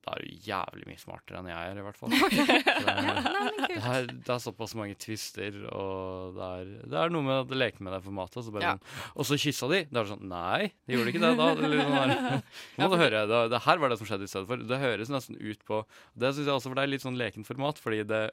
da 0.05 0.15
er 0.15 0.23
du 0.25 0.45
jævlig 0.47 0.87
mye 0.89 0.99
smartere 1.01 1.39
enn 1.41 1.49
jeg 1.51 1.71
er, 1.71 1.79
i 1.81 1.85
hvert 1.85 1.99
fall. 1.99 2.13
Det, 2.31 2.93
er, 2.93 3.19
det, 3.67 3.81
er, 3.81 4.07
det 4.11 4.31
er 4.33 4.41
såpass 4.41 4.73
mange 4.77 4.95
twister, 4.99 5.57
og 5.71 6.35
det 6.37 6.47
er, 6.47 6.71
det 6.91 6.97
er 7.01 7.13
noe 7.13 7.25
med 7.25 7.51
å 7.53 7.57
leke 7.61 7.83
med 7.83 7.93
det 7.95 8.01
formatet. 8.05 8.39
Og 8.41 8.47
så, 8.47 8.53
bare 8.55 8.65
Ja. 8.65 8.73
sånn, 8.77 9.13
og 9.15 9.27
så 9.29 9.37
kyssa 9.43 9.69
de. 9.71 9.81
Det 9.91 10.01
er 10.01 10.09
sånn 10.11 10.25
Nei, 10.31 10.71
de 10.87 10.95
gjorde 10.97 11.13
ikke 11.13 11.23
det 11.23 11.33
da. 11.39 11.49
Det, 11.59 11.69
er 11.69 12.13
sånn. 12.15 12.43
Nå 12.79 12.87
må 12.87 12.91
du 12.95 13.01
høre, 13.03 13.23
det, 13.29 13.41
det 13.53 13.63
her 13.67 13.81
var 13.83 13.93
det 13.93 13.99
som 14.01 14.09
skjedde 14.09 14.27
i 14.29 14.31
stedet 14.31 14.49
for. 14.49 14.65
Det 14.71 14.81
høres 14.81 15.11
nesten 15.13 15.37
ut 15.41 15.65
på 15.67 15.81
Det 16.15 16.33
syns 16.33 16.47
jeg 16.47 16.55
også, 16.55 16.71
for 16.71 16.79
det 16.79 16.85
er 16.87 16.93
litt 16.95 17.05
sånn 17.05 17.19
lekent 17.19 17.49
format, 17.49 17.81
fordi 17.81 18.03
det 18.07 18.23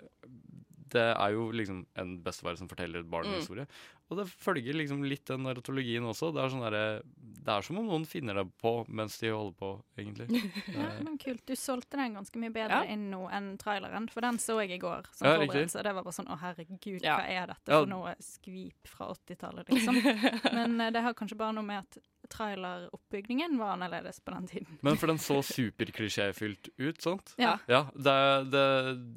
det 0.92 1.06
er 1.14 1.32
jo 1.34 1.50
liksom 1.52 1.84
en 2.00 2.16
bestefar 2.24 2.56
som 2.58 2.68
forteller 2.70 3.00
et 3.04 3.10
barn 3.10 3.26
i 3.30 3.36
historie. 3.38 3.66
Og 4.08 4.16
det 4.16 4.24
følger 4.30 4.72
liksom 4.72 5.02
litt 5.04 5.26
den 5.28 5.42
narratologien 5.44 6.06
også. 6.08 6.30
Det 6.32 6.40
er, 6.40 6.48
sånn 6.48 6.62
der, 6.64 7.02
det 7.44 7.52
er 7.52 7.64
som 7.66 7.76
om 7.76 7.88
noen 7.90 8.06
finner 8.08 8.38
det 8.40 8.46
på 8.62 8.72
mens 8.88 9.18
de 9.20 9.28
holder 9.34 9.56
på, 9.58 9.70
egentlig. 10.00 10.40
Ja, 10.78 10.86
men 11.04 11.18
kult. 11.20 11.42
Du 11.44 11.52
solgte 11.60 12.00
den 12.00 12.16
ganske 12.16 12.40
mye 12.40 12.54
bedre 12.54 12.80
Ja. 12.86 12.92
inn 12.94 13.10
nå 13.12 13.26
enn 13.36 13.50
traileren, 13.60 14.08
for 14.08 14.24
den 14.24 14.38
så 14.40 14.56
jeg 14.62 14.78
i 14.78 14.80
går 14.80 15.10
som 15.12 15.28
Ja, 15.28 15.36
forberedelse. 15.42 15.82
Det 15.84 15.92
var 15.98 16.06
bare 16.08 16.16
sånn 16.16 16.32
å 16.32 16.38
herregud, 16.40 17.02
Ja. 17.04 17.18
hva 17.20 17.28
er 17.28 17.46
dette 17.52 17.68
Ja. 17.74 17.80
for 17.82 17.86
noe 17.92 18.14
skvip 18.24 18.88
fra 18.88 19.10
80-tallet, 19.12 19.68
liksom. 19.68 20.00
Men 20.56 20.80
eh, 20.80 20.90
det 20.96 21.02
har 21.04 21.12
kanskje 21.18 21.36
bare 21.36 21.52
noe 21.58 21.68
med 21.68 21.84
at 21.84 21.98
traileroppbygningen 22.32 23.56
var 23.58 23.74
annerledes 23.76 24.20
på 24.20 24.32
den 24.34 24.46
tiden. 24.50 24.78
Men 24.86 24.98
for 25.00 25.10
den 25.12 25.18
så 25.22 25.38
superklisjéfylt 25.48 26.70
ut, 26.76 27.00
sant? 27.02 27.34
Ja. 27.40 27.56
Ja, 27.70 27.82
det, 27.94 28.16
det, 28.52 28.64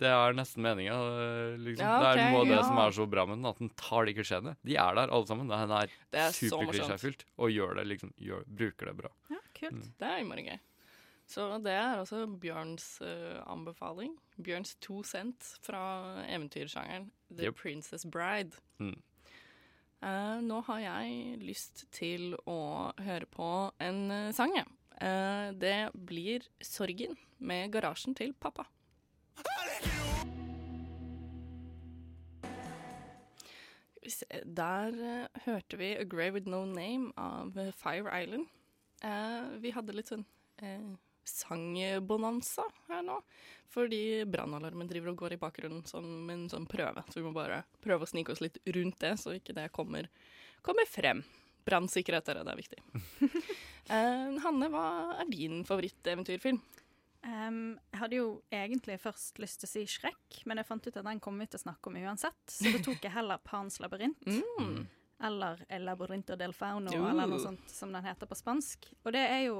det 0.02 0.12
er 0.14 0.38
nesten 0.38 0.66
meninga. 0.66 0.98
Liksom. 1.62 1.86
Ja, 1.86 2.00
Det 2.02 2.12
er 2.14 2.34
noe 2.34 2.42
av 2.44 2.50
det 2.52 2.58
ja. 2.58 2.66
som 2.68 2.82
er 2.84 2.98
så 2.98 3.08
bra 3.12 3.28
med 3.30 3.40
den, 3.42 3.52
at 3.52 3.62
den 3.64 3.72
tar 3.80 4.10
de 4.10 4.16
klisjeene. 4.18 4.56
De 4.68 4.76
er 4.80 4.98
der, 5.00 5.12
alle 5.14 5.30
sammen. 5.30 5.52
Den 5.52 5.76
er, 5.78 5.96
er 6.14 6.36
superklisjéfylt, 6.36 7.26
og 7.38 7.54
gjør 7.54 7.80
det, 7.82 7.88
liksom, 7.94 8.14
gjør, 8.18 8.44
bruker 8.48 8.92
det 8.92 8.98
bra. 9.04 9.14
ja, 9.32 9.40
kult. 9.58 9.80
Mm. 9.80 9.96
Det 10.00 10.12
er 10.12 10.22
innmari 10.26 10.48
gøy. 10.50 10.60
Så 11.32 11.46
det 11.64 11.72
er 11.72 12.02
også 12.02 12.26
Bjørns 12.42 12.86
uh, 13.06 13.40
anbefaling. 13.48 14.18
Bjørns 14.44 14.74
to 14.84 15.00
cent 15.08 15.54
fra 15.64 15.82
eventyrsjangeren 16.28 17.06
The 17.32 17.48
Yep. 17.48 17.56
Princess 17.62 18.04
Bride. 18.06 18.60
Mm. 18.84 18.98
Eh, 20.02 20.38
nå 20.42 20.62
har 20.66 20.80
jeg 20.82 21.42
lyst 21.46 21.84
til 21.94 22.32
å 22.50 22.90
høre 23.06 23.28
på 23.30 23.48
en 23.86 24.00
uh, 24.10 24.32
sang, 24.34 24.56
jeg. 24.58 24.66
Uh, 24.98 25.54
det 25.62 25.92
blir 25.94 26.48
'Sorgen' 26.62 27.18
med 27.38 27.70
'Garasjen 27.72 28.18
til 28.18 28.34
pappa'. 28.34 28.66
Der 34.46 35.28
hørte 35.46 35.78
vi 35.78 35.94
'A 35.94 36.04
Grave 36.10 36.34
With 36.34 36.50
No 36.50 36.66
Name' 36.66 37.14
av 37.18 37.54
Fire 37.72 38.10
Island. 38.24 38.48
Vi 39.62 39.70
hadde 39.70 39.94
litt 39.94 40.10
sånn 40.10 40.26
sangbonanza 41.28 42.64
her 42.90 43.04
nå. 43.04 43.20
Fordi 43.72 44.26
brannalarmen 44.28 44.88
driver 44.90 45.14
og 45.14 45.22
går 45.22 45.34
i 45.38 45.40
bakgrunnen 45.40 45.86
som 45.88 46.04
en 46.30 46.48
sånn 46.52 46.66
prøve. 46.68 47.04
Så 47.08 47.22
vi 47.22 47.26
må 47.28 47.32
bare 47.36 47.62
prøve 47.84 48.04
å 48.04 48.10
snike 48.10 48.34
oss 48.34 48.42
litt 48.44 48.58
rundt 48.76 49.00
det, 49.00 49.14
så 49.22 49.32
ikke 49.38 49.56
det 49.56 49.70
kommer, 49.72 50.10
kommer 50.66 50.88
frem. 50.92 51.24
Brannsikkerhet 51.64 52.28
er 52.34 52.42
det 52.42 52.52
er 52.52 52.60
viktig. 52.60 52.82
uh, 52.92 54.38
Hanne, 54.44 54.68
hva 54.74 54.86
er 55.22 55.30
din 55.32 55.62
favoritteventyrfilm? 55.68 56.60
Um, 57.22 57.78
jeg 57.94 58.00
hadde 58.02 58.18
jo 58.18 58.28
egentlig 58.52 58.96
først 59.04 59.38
lyst 59.40 59.62
til 59.62 59.70
å 59.70 59.72
si 59.72 59.84
Shrek, 59.94 60.40
men 60.50 60.58
jeg 60.58 60.66
fant 60.68 60.88
ut 60.90 60.96
at 60.98 61.06
den 61.06 61.20
kom 61.22 61.38
vi 61.38 61.46
til 61.46 61.60
å 61.62 61.64
snakke 61.68 61.92
om 61.92 62.00
uansett, 62.02 62.40
så 62.50 62.72
da 62.74 62.82
tok 62.88 63.06
jeg 63.06 63.14
heller 63.14 63.40
Pans 63.46 63.78
labyrint. 63.84 64.26
Mm. 64.26 64.82
Eller 65.30 65.62
El 65.70 65.86
Labyrinto 65.86 66.34
del 66.36 66.52
Fauno, 66.58 66.90
Uh. 66.98 67.08
eller 67.14 67.30
noe 67.30 67.40
sånt 67.44 67.70
som 67.72 67.94
den 67.94 68.04
heter 68.10 68.26
på 68.28 68.36
spansk. 68.40 68.90
Og 69.06 69.14
det 69.14 69.22
er 69.30 69.44
jo 69.46 69.60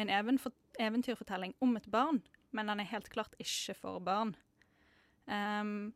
en 0.00 0.08
evenfor- 0.10 0.56
eventyrfortelling 0.78 1.54
om 1.64 1.76
et 1.76 1.86
barn, 1.86 2.22
men 2.50 2.70
den 2.70 2.80
er 2.80 2.90
helt 2.90 3.08
klart 3.12 3.34
ikke 3.42 3.76
for 3.78 4.00
barn. 4.04 4.34
Um, 5.26 5.92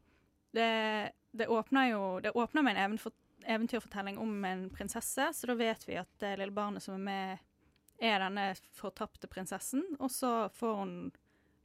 det, 0.57 1.13
det 1.37 1.49
åpner 1.53 1.91
jo 1.91 2.21
Det 2.25 2.31
åpner 2.31 2.63
med 2.65 2.79
en 2.81 2.99
eventyrfortelling 3.45 4.19
om 4.19 4.45
en 4.45 4.71
prinsesse, 4.71 5.33
så 5.35 5.47
da 5.47 5.55
vet 5.55 5.89
vi 5.89 5.99
at 6.01 6.11
det 6.19 6.37
lille 6.41 6.55
barnet 6.55 6.83
som 6.83 6.97
er 6.97 7.05
med, 7.05 7.45
er 7.99 8.23
denne 8.23 8.51
fortapte 8.75 9.29
prinsessen, 9.31 9.85
og 9.99 10.11
så 10.11 10.49
får 10.55 10.77
hun 10.83 10.95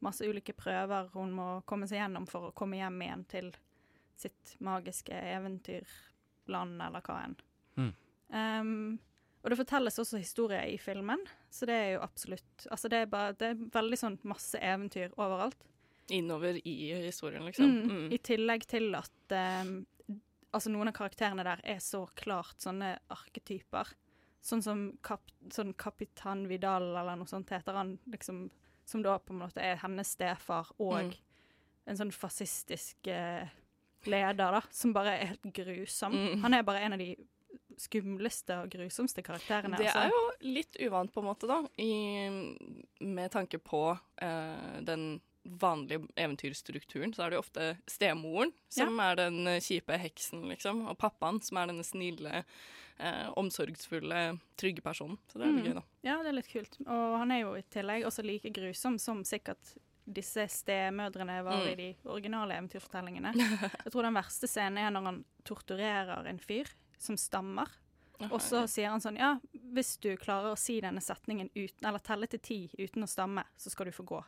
masse 0.04 0.26
ulike 0.28 0.54
prøver 0.54 1.10
hun 1.14 1.32
må 1.32 1.48
komme 1.70 1.88
seg 1.88 2.02
gjennom 2.02 2.26
for 2.28 2.50
å 2.50 2.56
komme 2.58 2.80
hjem 2.80 3.02
igjen 3.06 3.26
til 3.32 3.54
sitt 4.20 4.56
magiske 4.64 5.16
eventyrland, 5.16 6.82
eller 6.82 7.04
hva 7.06 7.20
enn. 7.24 7.38
Mm. 7.80 7.92
Um, 8.34 8.74
og 9.44 9.50
det 9.52 9.58
fortelles 9.60 10.00
også 10.00 10.18
historier 10.22 10.64
i 10.72 10.78
filmen, 10.80 11.20
så 11.52 11.68
det 11.68 11.76
er 11.76 11.90
jo 11.98 12.04
absolutt 12.06 12.68
Altså 12.72 12.88
det 12.90 13.02
er, 13.04 13.10
bare, 13.12 13.34
det 13.36 13.50
er 13.52 13.64
veldig 13.74 13.98
sånn 14.00 14.18
masse 14.24 14.60
eventyr 14.64 15.12
overalt. 15.20 15.58
Innover 16.16 16.58
i 16.68 16.76
historien, 17.06 17.44
liksom. 17.48 17.66
Mm. 17.66 17.90
Mm. 17.92 18.06
I 18.16 18.20
tillegg 18.24 18.66
til 18.72 18.90
at 18.96 19.36
um, 19.64 19.74
altså 20.54 20.72
noen 20.72 20.92
av 20.92 20.96
karakterene 20.98 21.44
der 21.48 21.62
er 21.76 21.80
så 21.84 22.06
klart 22.20 22.60
sånne 22.64 22.94
arketyper. 23.12 23.92
Sånn 24.44 24.64
som 24.64 24.82
kap, 25.04 25.24
sånn 25.56 25.74
Kapitan 25.80 26.46
Vidal 26.50 26.90
eller 26.92 27.16
noe 27.20 27.28
sånt 27.32 27.52
heter 27.56 27.78
han, 27.80 27.98
liksom, 28.12 28.46
som 28.86 29.04
da 29.06 29.18
på 29.24 29.32
en 29.36 29.40
måte 29.46 29.64
er 29.64 29.80
hennes 29.84 30.12
stefar 30.18 30.72
og 30.78 30.98
Mm. 31.00 31.14
en 31.88 31.98
sånn 32.00 32.12
fascistisk 32.16 33.08
eh, 33.08 33.48
leder, 34.06 34.52
da, 34.56 34.62
som 34.72 34.92
bare 34.96 35.18
er 35.20 35.26
helt 35.34 35.48
grusom. 35.56 36.14
Mm. 36.16 36.42
Han 36.44 36.54
er 36.54 36.64
bare 36.68 36.80
en 36.84 36.94
av 36.94 37.00
de 37.00 37.16
skumleste 37.78 38.58
og 38.64 38.70
grusomste 38.74 39.24
karakterene. 39.26 39.78
Det 39.78 39.88
altså. 39.90 40.08
er 40.08 40.10
jo 40.14 40.54
litt 40.54 40.78
uvant, 40.88 41.12
på 41.14 41.22
en 41.24 41.28
måte, 41.30 41.48
da, 41.50 41.62
i, 41.82 41.92
med 43.04 43.32
tanke 43.32 43.60
på 43.60 43.84
uh, 43.98 44.80
den 44.82 45.22
vanlige 45.44 46.06
eventyrstrukturen. 46.16 47.12
Så 47.14 47.24
er 47.26 47.30
det 47.34 47.36
jo 47.40 47.44
ofte 47.44 47.66
stemoren 47.92 48.54
som 48.72 49.00
er 49.04 49.18
den 49.20 49.42
kjipe 49.60 49.98
heksen, 50.00 50.46
liksom, 50.54 50.86
og 50.88 50.98
pappaen 51.02 51.42
som 51.44 51.60
er 51.60 51.68
denne 51.68 51.84
snille, 51.84 52.44
eh, 52.98 53.26
omsorgsfulle, 53.36 54.22
trygge 54.56 54.82
personen. 54.86 55.18
Så 55.28 55.40
det 55.42 55.48
er 55.48 55.52
litt 55.52 55.66
Mm. 55.66 55.68
gøy, 55.68 55.74
da. 55.76 55.84
Ja, 56.08 56.16
det 56.24 56.30
er 56.32 56.38
litt 56.40 56.48
kult. 56.48 56.78
Og 56.88 57.18
han 57.20 57.32
er 57.32 57.42
jo 57.42 57.56
i 57.56 57.62
tillegg 57.76 58.06
også 58.08 58.24
like 58.24 58.54
grusom 58.56 58.98
som 58.98 59.24
sikkert 59.28 59.76
disse 60.08 60.48
stemødrene 60.48 61.44
var 61.44 61.60
Mm. 61.60 61.68
i 61.72 61.76
de 61.76 61.96
originale 62.06 62.56
eventyrfortellingene. 62.56 63.34
Jeg 63.84 63.92
tror 63.92 64.04
den 64.04 64.14
verste 64.16 64.48
scenen 64.48 64.78
er 64.78 64.92
når 64.92 65.04
han 65.04 65.26
torturerer 65.44 66.26
en 66.28 66.40
fyr 66.40 66.72
som 67.04 67.20
stammer. 67.20 67.70
Og 68.30 68.40
så 68.42 68.62
sier 68.72 68.94
han 68.94 69.02
sånn 69.04 69.18
Ja, 69.20 69.34
hvis 69.76 69.98
du 70.00 70.14
klarer 70.22 70.54
å 70.54 70.60
si 70.60 70.78
denne 70.84 71.02
setningen 71.04 71.50
uten 71.58 71.88
Eller 71.90 72.00
telle 72.00 72.30
til 72.32 72.40
ti 72.40 72.60
uten 72.78 73.04
å 73.04 73.10
stamme, 73.10 73.44
så 73.60 73.74
skal 73.74 73.90
du 73.90 73.96
få 73.96 74.06
gå. 74.08 74.22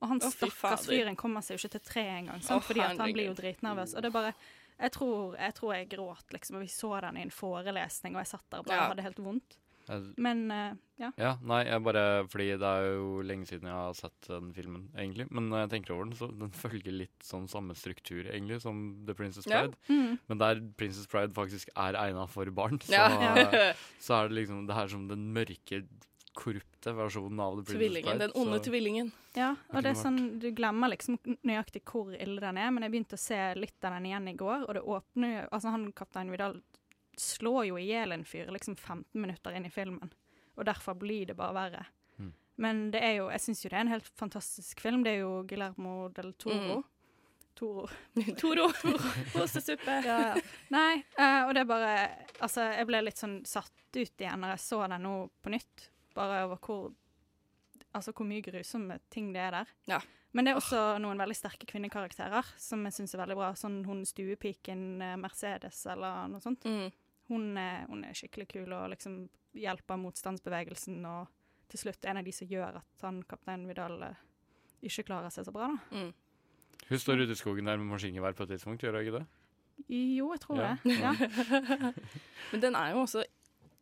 Og 0.00 0.08
han 0.08 0.20
oh, 0.22 0.32
stakkars 0.32 0.86
fyren 0.88 1.16
kommer 1.18 1.42
seg 1.44 1.56
jo 1.56 1.64
ikke 1.64 1.74
til 1.74 1.86
tre 1.88 2.04
engang, 2.20 2.40
oh, 2.40 2.60
fordi 2.64 2.84
han 2.84 3.00
blir 3.12 3.32
jo 3.32 3.36
dritnervøs. 3.36 3.96
Og 3.96 4.04
det 4.04 4.08
er 4.08 4.14
bare 4.14 4.34
jeg 4.80 4.94
tror, 4.94 5.34
jeg 5.36 5.54
tror 5.58 5.74
jeg 5.74 5.88
gråt, 5.92 6.30
liksom. 6.32 6.56
Og 6.56 6.62
vi 6.64 6.70
så 6.72 6.94
den 7.04 7.18
i 7.20 7.24
en 7.26 7.34
forelesning, 7.34 8.14
og 8.16 8.22
jeg 8.22 8.30
satt 8.30 8.46
der 8.48 8.62
og 8.62 8.70
bare 8.70 8.78
Ja. 8.78 8.86
hadde 8.88 9.04
helt 9.04 9.18
vondt. 9.20 9.58
Jeg, 9.88 10.14
Men 10.18 10.50
eh, 10.50 10.74
ja. 11.00 11.08
ja, 11.18 11.30
nei, 11.42 11.64
jeg 11.66 11.82
bare 11.82 12.02
Fordi 12.28 12.48
det 12.60 12.68
er 12.68 12.84
jo 12.92 13.22
lenge 13.26 13.46
siden 13.48 13.66
jeg 13.70 13.74
har 13.74 13.94
sett 13.98 14.28
den 14.28 14.52
filmen, 14.54 14.88
egentlig. 14.96 15.26
Men 15.30 15.48
når 15.50 15.64
jeg 15.64 15.70
tenker 15.76 15.94
over 15.96 16.04
den, 16.10 16.16
så 16.18 16.28
den 16.42 16.50
følger 16.54 16.92
litt 16.92 17.24
sånn 17.26 17.48
samme 17.50 17.74
struktur, 17.74 18.28
egentlig, 18.30 18.60
som 18.62 18.84
The 19.06 19.14
Princess 19.18 19.46
Ja. 19.50 19.62
Bride. 19.64 19.76
Mm. 19.88 20.18
Men 20.28 20.38
der 20.44 20.60
Princess 20.76 21.06
Pride 21.10 21.32
faktisk 21.34 21.72
er 21.76 21.98
egna 21.98 22.26
for 22.28 22.50
barn, 22.54 22.78
så, 22.84 22.92
Ja. 22.92 23.72
så 24.04 24.20
er 24.20 24.28
det 24.28 24.38
liksom 24.42 24.66
det 24.68 24.74
her 24.76 24.88
som 24.92 25.08
den 25.08 25.32
mørke, 25.34 25.84
korrupte 26.32 26.92
versjonen 26.94 27.40
av 27.42 27.56
The 27.58 27.64
Princess 27.64 27.76
tvillingen. 27.80 28.06
Pride. 28.12 28.18
Den 28.28 28.36
onde 28.42 28.58
så- 28.60 28.64
tvillingen. 28.70 29.10
Ja, 29.36 29.54
og 29.72 29.82
det 29.82 29.90
er 29.90 29.98
sånn, 29.98 30.38
du 30.42 30.48
glemmer 30.52 30.90
liksom 30.90 31.18
nøyaktig 31.46 31.82
hvor 31.86 32.14
ille 32.14 32.40
den 32.40 32.56
er, 32.58 32.70
men 32.70 32.82
jeg 32.82 32.92
begynte 32.92 33.14
å 33.18 33.18
se 33.18 33.38
litt 33.58 33.84
av 33.84 33.92
den 33.94 34.06
igjen 34.10 34.28
i 34.28 34.34
går, 34.38 34.64
og 34.68 34.74
det 34.74 34.82
åpner 34.82 35.34
jo 35.42 35.48
Altså, 35.52 35.70
han 35.70 35.92
kaptein 35.92 36.30
Vidal 36.30 36.60
slår 37.20 37.64
jo 37.70 37.78
i 37.78 37.88
hjel 37.90 38.14
en 38.16 38.24
fyr 38.24 38.50
liksom 38.52 38.76
15 38.76 39.20
minutter 39.20 39.56
inn 39.56 39.68
i 39.68 39.72
filmen, 39.72 40.12
og 40.56 40.66
derfor 40.68 40.96
blir 40.98 41.30
det 41.30 41.36
bare 41.38 41.56
verre. 41.56 41.84
Mm. 42.18 42.32
Men 42.64 42.86
det 42.94 43.02
er 43.04 43.18
jo, 43.18 43.28
jeg 43.32 43.44
syns 43.46 43.64
jo 43.64 43.72
det 43.72 43.78
er 43.78 43.86
en 43.86 43.94
helt 43.94 44.10
fantastisk 44.18 44.80
film. 44.84 45.04
Det 45.06 45.16
er 45.16 45.22
jo 45.22 45.42
Guillermo 45.48 46.08
del 46.16 46.34
Toro. 46.40 46.80
Mm. 46.80 46.88
Toro. 47.60 47.88
Toro. 48.40 48.70
Posesuppe. 49.32 49.96
Ja, 50.06 50.18
ja. 50.30 50.34
Nei, 50.72 51.02
uh, 51.18 51.48
og 51.48 51.54
det 51.54 51.64
er 51.64 51.68
bare 51.68 51.90
Altså, 52.40 52.64
jeg 52.72 52.88
ble 52.88 53.02
litt 53.04 53.20
sånn 53.20 53.40
satt 53.48 53.74
ut 53.96 54.22
igjen 54.22 54.40
når 54.40 54.54
jeg 54.54 54.64
så 54.64 54.78
den 54.88 55.04
nå 55.04 55.14
på 55.42 55.52
nytt, 55.52 55.90
bare 56.16 56.44
over 56.46 56.62
hvor 56.64 56.88
Altså 57.90 58.14
hvor 58.14 58.28
mye 58.28 58.44
grusomme 58.44 59.00
ting 59.10 59.32
det 59.34 59.42
er 59.42 59.54
der. 59.58 59.70
Ja. 59.90 59.98
Men 60.30 60.46
det 60.46 60.52
er 60.52 60.60
også 60.60 60.80
noen 61.02 61.18
veldig 61.18 61.34
sterke 61.34 61.66
kvinnekarakterer 61.66 62.52
som 62.60 62.84
jeg 62.86 62.94
syns 62.94 63.16
er 63.16 63.22
veldig 63.24 63.36
bra. 63.40 63.48
Sånn 63.58 63.80
hun 63.82 64.04
stuepiken 64.06 64.84
eh, 65.02 65.16
Mercedes 65.18 65.80
eller 65.90 66.28
noe 66.30 66.42
sånt. 66.44 66.66
Mm. 66.70 66.92
Hun 67.30 67.50
er, 67.60 67.84
hun 67.88 68.02
er 68.04 68.16
skikkelig 68.18 68.48
kul 68.50 68.72
og 68.74 68.88
liksom 68.94 69.20
hjelper 69.54 69.98
motstandsbevegelsen 70.02 70.98
og 71.06 71.28
til 71.70 71.78
slutt 71.84 72.04
en 72.10 72.18
av 72.18 72.26
de 72.26 72.32
som 72.34 72.48
gjør 72.50 72.80
at 72.80 73.04
han 73.06 73.20
kaptein 73.30 73.64
Vidal 73.70 74.00
eh, 74.02 74.18
ikke 74.82 75.04
klarer 75.06 75.30
seg 75.30 75.46
så 75.46 75.52
bra, 75.54 75.68
da. 75.70 75.96
Mm. 75.96 76.12
Hun 76.90 76.98
står 76.98 77.20
ute 77.22 77.34
i 77.36 77.38
skogen 77.38 77.68
der 77.68 77.78
med 77.78 77.86
maskingevær 77.92 78.34
på 78.34 78.42
et 78.46 78.54
tidspunkt, 78.56 78.82
gjør 78.82 78.96
hun 78.98 79.04
ikke 79.04 79.18
det? 79.20 79.26
Jo, 79.90 80.30
jeg 80.34 80.40
tror 80.42 80.58
Ja. 80.60 80.70
det. 80.84 80.96
Ja. 81.00 81.12
Men 82.52 82.62
den 82.64 82.74
er 82.76 82.90
jo 82.92 83.04
også 83.06 83.22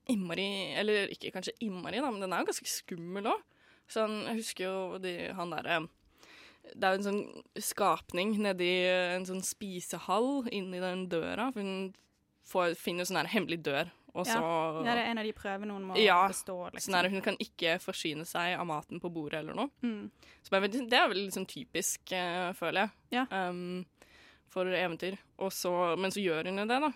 innmari 0.08 0.74
Eller 0.78 1.08
ikke 1.12 1.32
kanskje 1.34 1.52
innmari, 1.64 1.98
da, 2.00 2.10
men 2.10 2.20
den 2.22 2.32
er 2.32 2.40
jo 2.44 2.48
ganske 2.48 2.68
skummel 2.70 3.26
òg. 3.28 3.40
Sånn, 3.88 4.14
jeg 4.28 4.38
husker 4.42 4.64
jo 4.68 4.98
de, 5.02 5.12
han 5.36 5.50
derre 5.52 5.78
Det 6.68 6.84
er 6.84 6.94
jo 6.94 7.00
en 7.00 7.06
sånn 7.08 7.42
skapning 7.64 8.36
nedi 8.44 8.70
en 9.16 9.26
sånn 9.28 9.42
spisehall 9.44 10.48
inni 10.52 10.80
den 10.80 11.06
døra. 11.12 11.50
For 11.52 11.60
hun 11.64 11.90
får, 12.48 12.74
finner 12.80 13.04
sånn 13.08 13.20
her 13.20 13.28
hemmelig 13.32 13.58
dør, 13.66 13.90
og 14.14 14.24
så 14.26 14.38
ja, 14.40 14.82
det 14.82 14.92
er 14.94 15.10
en 15.10 15.20
av 15.20 15.26
de 15.28 15.32
prøvene 15.36 15.74
hun 15.76 15.84
må 15.90 15.98
Ja, 16.00 16.22
bestå. 16.30 16.56
Liksom. 16.72 16.88
Sånn 16.88 16.96
her, 16.98 17.08
hun 17.12 17.22
kan 17.22 17.36
ikke 17.38 17.76
forsyne 17.82 18.24
seg 18.26 18.56
av 18.58 18.66
maten 18.66 18.98
på 19.02 19.10
bordet 19.14 19.42
eller 19.42 19.54
noe. 19.54 19.68
Mm. 19.84 20.08
Så 20.42 20.50
det 20.50 20.56
er 20.58 20.64
vel 20.64 20.88
det 20.90 21.02
veldig 21.12 21.26
liksom 21.28 21.46
typisk, 21.46 22.00
uh, 22.16 22.50
føler 22.58 22.86
jeg, 22.86 22.90
Ja. 23.18 23.26
um, 23.30 23.84
for 24.48 24.64
eventyr. 24.64 25.18
Så, 25.52 25.70
men 26.00 26.10
så 26.10 26.24
gjør 26.24 26.48
hun 26.48 26.58
jo 26.58 26.66
det, 26.66 26.80
da. 26.88 26.90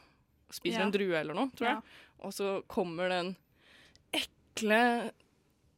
Spiser 0.50 0.80
Ja. 0.80 0.86
en 0.86 0.90
drue 0.96 1.14
eller 1.20 1.34
noe, 1.34 1.50
tror 1.54 1.68
Ja. 1.68 1.74
jeg. 1.74 1.82
Og 2.24 2.32
så 2.32 2.62
kommer 2.66 3.08
den 3.12 3.36
ekle 4.12 5.12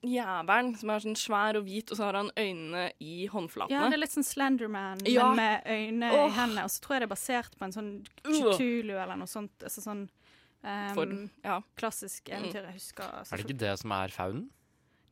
jævelen 0.09 0.75
som 0.79 0.91
er 0.93 1.03
sånn 1.05 1.17
svær 1.19 1.59
og 1.59 1.67
hvit, 1.69 1.91
og 1.91 1.99
så 1.99 2.07
har 2.09 2.19
han 2.19 2.31
øynene 2.37 2.85
i 3.05 3.27
håndflatene. 3.31 3.77
Ja, 3.77 3.89
det 3.91 3.99
er 3.99 4.03
litt 4.03 4.15
sånn 4.15 4.27
Slenderman, 4.27 5.03
Ja. 5.09 5.31
men 5.33 5.41
med 5.41 5.69
øyne 5.71 6.11
oh. 6.13 6.27
i 6.27 6.35
hendene. 6.37 6.65
Og 6.67 6.73
så 6.75 6.85
tror 6.85 6.97
jeg 6.97 7.05
det 7.05 7.09
er 7.09 7.15
basert 7.15 7.59
på 7.59 7.67
en 7.67 7.75
sånn. 7.75 7.91
Chutulu 8.25 8.95
eller 8.95 9.17
noe 9.21 9.31
sånt. 9.31 9.55
Altså 9.63 9.85
sånn 9.85 10.05
um, 10.07 10.95
For, 10.97 11.17
ja. 11.45 11.59
klassisk 11.81 12.29
eventyr 12.29 12.69
jeg 12.69 12.79
husker. 12.79 13.19
Er 13.25 13.43
det 13.43 13.47
ikke 13.47 13.61
det 13.65 13.75
som 13.83 13.95
er 13.97 14.15
faunen? 14.15 14.47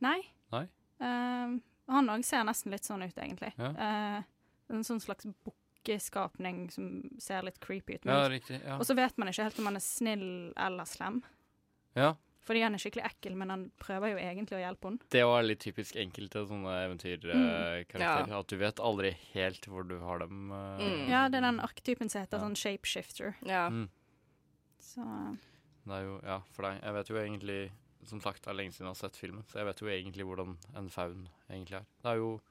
Nei. 0.03 0.19
Nei? 0.53 0.65
Um, 0.99 1.59
han 1.91 2.11
òg 2.13 2.23
ser 2.27 2.45
nesten 2.47 2.73
litt 2.73 2.87
sånn 2.87 3.03
ut, 3.03 3.17
egentlig. 3.17 3.53
Ja. 3.59 3.71
Uh, 3.77 4.73
en 4.73 4.85
sånn 4.87 5.01
slags 5.03 5.27
bukkeskapning 5.45 6.67
som 6.73 6.91
ser 7.21 7.45
litt 7.45 7.59
creepy 7.63 7.99
ut. 7.99 8.05
Ja, 8.07 8.27
riktig. 8.31 8.61
Ja. 8.63 8.77
og 8.79 8.87
så 8.87 8.95
vet 8.97 9.17
man 9.19 9.31
ikke 9.31 9.49
helt 9.49 9.59
om 9.59 9.71
han 9.71 9.79
er 9.79 9.83
snill 9.83 10.29
eller 10.57 10.87
slem. 10.89 11.23
ja. 11.99 12.13
Fordi 12.43 12.61
han 12.61 12.73
er 12.75 12.81
skikkelig 12.83 13.05
ekkel, 13.07 13.35
men 13.39 13.49
han 13.53 13.61
prøver 13.79 14.11
jo 14.11 14.17
egentlig 14.19 14.57
å 14.57 14.61
hjelpe 14.65 14.89
henne. 14.89 14.99
Det 15.09 15.21
var 15.23 15.43
litt 15.47 15.61
typisk 15.63 15.95
enkelte 15.95 16.41
sånne 16.49 16.73
eventyrkarakterer. 16.89 18.27
Ja. 18.27 18.39
At 18.39 18.47
du 18.51 18.57
vet 18.59 18.81
aldri 18.83 19.13
helt 19.33 19.63
hvor 19.71 19.87
du 19.87 19.97
har 19.99 20.19
dem. 20.19 20.51
eh, 20.51 20.83
Mm. 20.83 21.09
Ja, 21.09 21.29
det 21.29 21.37
er 21.39 21.41
den 21.47 21.59
arketypen 21.63 22.09
som 22.11 22.21
heter 22.25 22.37
Ja. 22.37 22.43
sånn 22.43 22.55
shapeshifter. 22.59 23.35
ja. 23.45 23.69
Mm. 23.69 23.87
Så 24.79 25.37
Det 25.85 25.93
er 25.93 26.03
jo, 26.03 26.19
ja, 26.23 26.39
for 26.51 26.63
deg. 26.63 26.81
Jeg 26.83 26.93
vet 26.93 27.07
jo 27.09 27.15
egentlig 27.15 27.71
Som 28.05 28.19
sagt, 28.19 28.41
det 28.43 28.49
er 28.51 28.53
lenge 28.55 28.71
siden 28.73 28.83
jeg 28.87 28.95
har 28.95 28.95
sett 28.95 29.15
filmen, 29.15 29.43
så 29.47 29.59
jeg 29.59 29.65
vet 29.65 29.79
jo 29.79 29.87
egentlig 29.87 30.25
hvordan 30.25 30.57
en 30.75 30.89
faun 30.89 31.29
egentlig 31.49 31.75
er. 31.77 31.85
Det 32.03 32.11
er 32.11 32.15
jo 32.17 32.41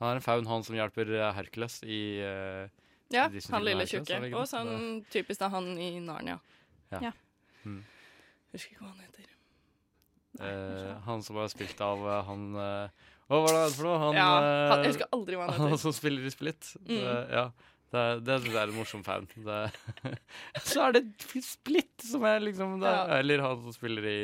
Han 0.00 0.08
er 0.08 0.14
en 0.16 0.20
faun, 0.22 0.46
han 0.46 0.62
som 0.64 0.74
hjelper 0.74 1.10
eh, 1.20 1.32
Hercules 1.34 1.82
i 1.84 2.20
uh, 2.24 2.68
ja 3.10 3.28
Disney-filmen 3.28 3.52
han 3.52 3.64
lille 3.64 3.84
tjukke. 3.86 4.34
Og 4.34 4.46
sånn 4.48 5.04
typisk 5.10 5.38
da 5.40 5.48
han 5.50 5.76
i 5.78 6.00
Narnia. 6.00 6.40
Ja. 6.92 7.00
Ja. 7.00 7.12
Mm. 7.66 7.84
Husker 8.54 8.72
ikke 8.76 8.84
hva 8.84 8.92
han 8.92 9.04
heter. 9.04 9.28
eh, 10.40 10.96
Han 11.06 11.22
som 11.22 11.36
var 11.36 11.48
spilt 11.52 11.80
av 11.84 12.02
eh, 12.08 12.22
han 12.28 12.44
eh, 12.56 13.06
Hva 13.30 13.40
var 13.42 13.54
det 13.56 13.62
han 13.64 13.72
for 13.76 13.88
noe? 13.88 13.98
Han, 14.04 14.18
ja, 14.18 14.26
eh, 14.40 14.66
han, 14.72 14.84
jeg 14.84 14.92
husker 14.94 15.08
aldri 15.16 15.38
hva 15.38 15.46
han 15.48 15.56
heter. 15.56 15.72
han 15.74 15.82
som 15.82 15.94
spiller 15.96 16.26
i 16.28 16.34
Split. 16.34 16.74
Det, 16.80 17.00
Mm. 17.00 17.32
ja. 17.32 17.46
Det, 17.94 18.02
det 18.26 18.36
jeg 18.44 18.54
er 18.58 18.66
en 18.68 18.74
morsom 18.76 19.02
fan. 19.06 19.28
Det, 19.30 19.58
så 20.70 20.88
er 20.88 20.96
det 20.98 21.04
Split 21.46 22.02
som 22.04 22.24
er 22.26 22.40
liksom 22.42 22.80
det, 22.82 22.90
Ja. 22.90 23.18
Eller 23.20 23.42
han 23.44 23.62
som 23.62 23.72
spiller 23.76 24.04
i, 24.10 24.18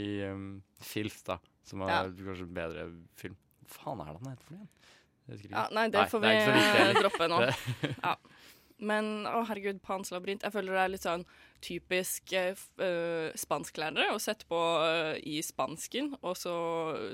i 0.00 0.08
um, 0.28 0.62
Filth, 0.80 1.20
da. 1.28 1.38
Som 1.68 1.82
er 1.84 1.92
Ja. 1.92 2.02
kanskje 2.08 2.46
en 2.48 2.54
bedre 2.56 2.86
film. 3.20 3.36
Hva 3.68 3.76
faen 3.84 4.00
er 4.00 4.12
det 4.12 4.20
han 4.22 4.32
heter 4.32 4.44
for 4.48 4.54
noe? 4.56 4.68
igjen? 5.28 5.50
Ja, 5.52 5.66
nei, 5.76 5.82
det 5.92 5.98
Nei, 6.00 6.08
får 6.08 6.22
det 6.24 6.28
vi 6.28 6.36
ikke 6.38 6.46
så 6.48 6.52
viktig 6.56 6.84
eh, 6.88 7.00
droppe 7.02 7.26
nå. 7.28 7.38
Det- 7.44 7.96
Ja. 8.02 8.14
Men 8.78 9.26
å 9.26 9.44
herregud, 9.48 9.80
Pans 9.82 10.10
labyrint. 10.10 10.42
Jeg 10.42 10.52
føler 10.52 10.72
det 10.72 10.82
er 10.84 10.88
litt 10.92 11.02
sånn 11.06 11.24
typisk 11.60 12.32
uh, 12.32 13.32
spansklærere 13.34 14.12
å 14.14 14.20
sette 14.22 14.46
på 14.46 14.54
uh, 14.78 15.16
i 15.26 15.40
spansken, 15.42 16.12
og 16.22 16.36
så 16.38 16.54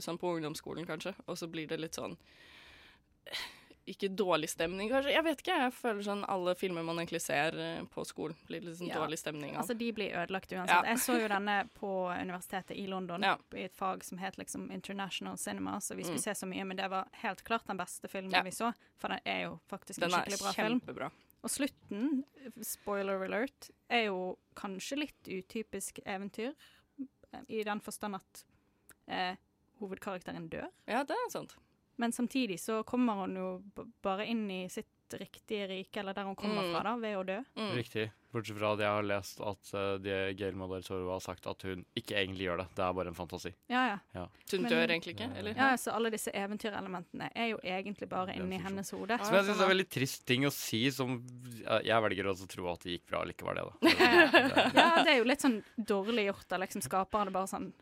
sånn 0.04 0.18
på 0.20 0.34
ungdomsskolen 0.36 0.84
kanskje, 0.86 1.14
og 1.26 1.38
så 1.40 1.48
blir 1.48 1.66
det 1.70 1.80
litt 1.80 1.94
sånn 1.96 2.18
ikke 3.84 4.08
dårlig 4.16 4.48
stemning, 4.48 4.88
kanskje. 4.88 5.10
Jeg 5.12 5.24
vet 5.26 5.40
ikke. 5.42 5.56
Jeg 5.60 5.72
føler 5.76 6.04
sånn 6.06 6.22
alle 6.32 6.54
filmer 6.56 6.84
man 6.86 6.96
egentlig 7.02 7.20
ser 7.20 7.52
på 7.92 8.04
skolen, 8.08 8.36
blir 8.48 8.62
litt 8.64 8.78
sånn 8.78 8.88
Ja. 8.88 8.96
dårlig 9.02 9.18
stemning 9.20 9.52
av. 9.56 9.60
Altså, 9.62 9.76
de 9.76 9.90
blir 9.92 10.14
ødelagt 10.16 10.52
uansett. 10.56 10.72
Ja. 10.72 10.82
Jeg 10.88 11.02
så 11.04 11.18
jo 11.20 11.28
denne 11.34 11.68
på 11.76 11.90
universitetet 12.16 12.78
i 12.80 12.86
London, 12.88 13.20
Ja. 13.22 13.36
i 13.52 13.64
et 13.64 13.76
fag 13.76 14.02
som 14.04 14.16
het 14.18 14.36
liksom 14.40 14.70
International 14.72 15.36
Cinema, 15.36 15.76
så 15.80 15.94
vi 15.96 16.02
skulle 16.02 16.16
Mm. 16.16 16.22
se 16.24 16.30
så 16.34 16.46
mye, 16.48 16.64
men 16.64 16.76
det 16.78 16.88
var 16.90 17.08
helt 17.12 17.44
klart 17.44 17.66
den 17.66 17.76
beste 17.76 18.08
filmen 18.08 18.44
vi 18.44 18.50
så, 18.50 18.72
for 18.96 19.08
den 19.08 19.20
er 19.26 19.42
jo 19.44 19.60
faktisk 19.68 20.00
Den 20.00 20.12
en 20.12 20.18
er 20.20 20.24
skikkelig 20.24 20.40
bra 20.40 20.52
film. 20.52 20.80
kjempebra. 20.80 21.10
Og 21.44 21.52
slutten, 21.52 22.22
spoiler 22.64 23.20
alert, 23.26 23.68
er 23.92 24.06
jo 24.08 24.34
kanskje 24.56 25.02
litt 25.02 25.28
utypisk 25.28 26.00
eventyr, 26.04 26.54
i 27.50 27.64
den 27.66 27.82
forstand 27.82 28.16
at 28.16 28.44
eh, 29.10 29.36
hovedkarakteren 29.82 30.46
dør. 30.48 30.70
Ja, 30.88 31.02
det 31.04 31.16
er 31.18 31.32
sant. 31.34 31.56
Men 32.00 32.14
samtidig 32.14 32.60
så 32.62 32.80
kommer 32.86 33.24
hun 33.24 33.36
jo 33.38 33.48
bare 34.02 34.26
inn 34.30 34.46
i 34.50 34.64
sitt 34.72 34.88
riktige 35.12 35.66
rike, 35.68 36.00
eller 36.00 36.14
der 36.14 36.24
hun 36.24 36.34
kommer 36.36 36.62
Mm. 36.64 36.72
fra, 36.72 36.82
da, 36.82 36.96
ved 36.96 37.16
å 37.18 37.24
dø. 37.26 37.36
Mm. 37.56 37.74
Riktig. 37.76 38.10
Bortsett 38.32 38.56
fra 38.58 38.72
at 38.72 38.80
jeg 38.82 38.88
har 38.90 39.02
lest 39.06 39.40
at 39.40 39.68
uh, 39.74 39.98
Gail 40.34 40.56
del 40.58 40.82
Toro 40.82 41.10
har 41.12 41.20
sagt 41.20 41.46
at 41.46 41.62
hun 41.62 41.84
ikke 41.94 42.16
egentlig 42.18 42.48
gjør 42.48 42.56
det. 42.64 42.66
Det 42.74 42.82
er 42.82 42.92
bare 42.98 43.06
en 43.12 43.14
fantasi. 43.14 43.52
Ja, 43.70 43.98
ja. 44.14 44.24
Så 44.46 44.56
hun 44.56 44.62
Men- 44.64 44.72
dør 44.72 44.88
egentlig 44.90 45.14
ikke, 45.14 45.28
eller? 45.38 45.54
Ja, 45.54 45.68
så 45.76 45.92
alle 45.94 46.10
disse 46.10 46.32
eventyrelementene 46.34 47.28
er 47.36 47.46
jo 47.52 47.58
egentlig 47.62 48.08
bare 48.08 48.34
inni 48.34 48.58
hennes 48.58 48.90
hode. 48.90 49.18
Som 49.22 49.34
jeg 49.36 49.44
syns 49.44 49.60
er 49.60 49.62
en 49.68 49.70
veldig 49.76 49.88
trist 49.90 50.26
ting 50.26 50.44
å 50.48 50.50
si, 50.52 50.90
som 50.90 51.20
uh, 51.68 51.78
Jeg 51.84 52.02
velger 52.02 52.24
også 52.32 52.48
å 52.48 52.52
tro 52.56 52.68
at 52.72 52.80
det 52.82 52.96
gikk 52.98 53.06
bra 53.12 53.22
likevel, 53.24 53.54
det, 53.54 53.64
da. 53.70 54.10
Ja, 54.74 55.02
det 55.04 55.12
er 55.14 55.18
jo 55.18 55.24
litt 55.30 55.40
sånn 55.44 55.60
dårlig 55.78 56.26
gjort 56.32 56.52
av 56.56 56.60
liksom 56.64 56.82
skaperen. 56.82 57.30
Bare 57.32 57.46
sånn 57.46 57.72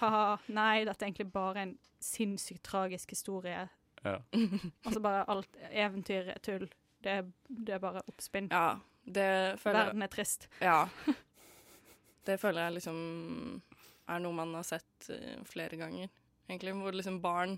Ha-ha, 0.00 0.38
nei, 0.48 0.84
dette 0.86 1.02
er 1.04 1.10
egentlig 1.10 1.32
bare 1.32 1.60
en 1.66 1.74
sinnssykt 2.00 2.62
tragisk 2.64 3.10
historie. 3.12 3.66
Ja. 4.04 4.18
altså 4.86 5.00
bare 5.04 5.24
alt 5.30 5.58
eventyr 5.70 6.32
er 6.34 6.42
tull. 6.44 6.68
Det, 7.02 7.16
det 7.48 7.76
er 7.76 7.82
bare 7.82 8.02
oppspinn. 8.10 8.50
Ja, 8.50 8.78
det 9.06 9.58
føler 9.62 9.88
Verden 9.88 10.04
er 10.04 10.12
trist. 10.12 10.48
Ja. 10.60 10.88
Det 12.28 12.36
føler 12.40 12.66
jeg 12.66 12.78
liksom 12.78 12.98
er 14.08 14.22
noe 14.24 14.36
man 14.36 14.54
har 14.56 14.66
sett 14.66 15.10
eh, 15.12 15.38
flere 15.48 15.78
ganger, 15.80 16.10
egentlig. 16.48 16.74
Hvor 16.76 16.96
liksom 16.96 17.20
barn 17.24 17.56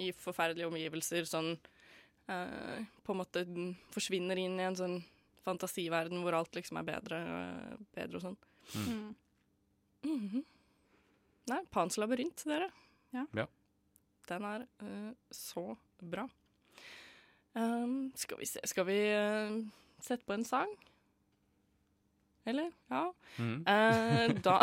i 0.00 0.10
forferdelige 0.16 0.68
omgivelser 0.70 1.26
sånn 1.28 1.52
eh, 2.30 2.82
på 3.02 3.14
en 3.14 3.20
måte 3.20 3.44
forsvinner 3.94 4.38
inn 4.40 4.58
i 4.60 4.66
en 4.66 4.78
sånn 4.78 4.98
fantasiverden 5.42 6.22
hvor 6.22 6.36
alt 6.38 6.54
liksom 6.54 6.78
er 6.78 6.86
bedre, 6.86 7.20
bedre 7.96 8.18
og 8.20 8.26
sånn. 8.28 8.38
Mm. 8.78 9.08
Mhm. 10.06 10.44
Nei, 11.50 11.58
Pans 11.74 11.98
labyrint, 11.98 12.44
dere. 12.46 12.68
Ja. 13.10 13.24
Ja. 13.34 13.48
Den 14.32 14.46
er 14.48 14.64
eh, 14.80 15.10
så 15.30 15.74
bra. 16.00 16.24
Um, 17.52 18.12
skal 18.16 18.38
vi 18.40 18.46
se 18.48 18.60
Skal 18.64 18.86
vi 18.88 18.96
eh, 19.12 19.58
sette 20.00 20.24
på 20.24 20.32
en 20.32 20.44
sang? 20.44 20.70
Eller? 22.48 22.72
Ja. 22.90 23.12
Mm. 23.38 23.60
Uh, 23.60 24.32
da 24.46 24.56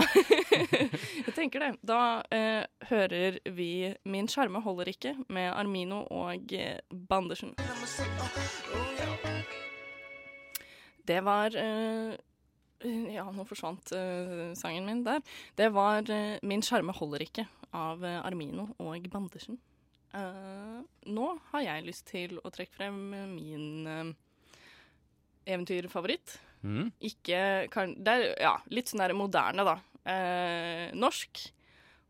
Jeg 1.27 1.35
tenker 1.35 1.63
det. 1.63 1.69
Da 1.85 1.99
uh, 2.25 2.63
hører 2.89 3.37
vi 3.45 3.93
'Min 4.03 4.27
sjarme 4.27 4.59
holder 4.61 4.89
ikke' 4.91 5.15
med 5.29 5.53
Armino 5.53 6.01
og 6.11 6.51
Bandersen. 7.09 7.53
Det 11.07 11.21
var 11.23 11.55
uh, 11.55 12.17
Ja, 13.13 13.29
nå 13.31 13.43
forsvant 13.43 13.91
sangen 14.55 14.85
min 14.85 15.05
der. 15.05 15.21
Det 15.57 15.73
var 15.73 16.03
'Min 16.43 16.61
sjarme 16.61 16.91
holder 16.91 17.23
ikke' 17.23 17.47
av 17.75 18.03
eh, 18.05 18.19
Armino 18.25 18.69
og 18.81 19.05
Bandersen. 19.11 19.59
Uh, 20.09 20.81
nå 21.05 21.25
har 21.51 21.61
jeg 21.61 21.85
lyst 21.85 22.07
til 22.09 22.39
å 22.41 22.49
trekke 22.49 22.73
frem 22.73 22.97
min 23.29 23.85
uh, 23.85 24.09
eventyrfavoritt. 25.45 26.39
Mm. 26.65 26.89
Ikke 27.05 27.41
kan, 27.71 27.93
Det 27.93 28.15
er 28.15 28.25
ja, 28.41 28.55
litt 28.73 28.89
sånn 28.89 29.03
der 29.03 29.13
moderne, 29.17 29.67
da. 29.67 29.77
Uh, 30.01 30.89
norsk. 30.97 31.43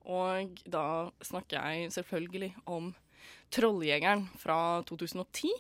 Og 0.09 0.61
da 0.63 0.85
snakker 1.27 1.59
jeg 1.59 1.91
selvfølgelig 1.97 2.53
om 2.71 2.93
Trolljegeren 3.51 4.27
fra 4.39 4.79
2010. 4.87 5.51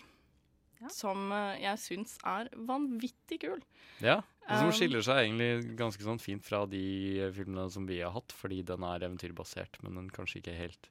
Ja. 0.79 0.89
Som 0.93 1.33
jeg 1.59 1.75
syns 1.81 2.13
er 2.23 2.47
vanvittig 2.55 3.41
kul. 3.43 3.59
Ja. 3.99 4.21
Og 4.49 4.57
som 4.57 4.69
Um, 4.71 4.75
skiller 4.75 5.03
seg 5.05 5.27
egentlig 5.27 5.75
ganske 5.77 6.05
sånn 6.05 6.21
fint 6.21 6.45
fra 6.45 6.63
de 6.69 6.81
eh, 7.21 7.33
filmene 7.35 7.67
som 7.69 7.85
vi 7.89 7.99
har 8.01 8.13
hatt, 8.15 8.33
fordi 8.33 8.63
den 8.65 8.85
er 8.87 9.05
eventyrbasert, 9.05 9.77
men 9.85 9.99
den 9.99 10.07
kanskje 10.13 10.41
ikke 10.41 10.55
helt 10.57 10.89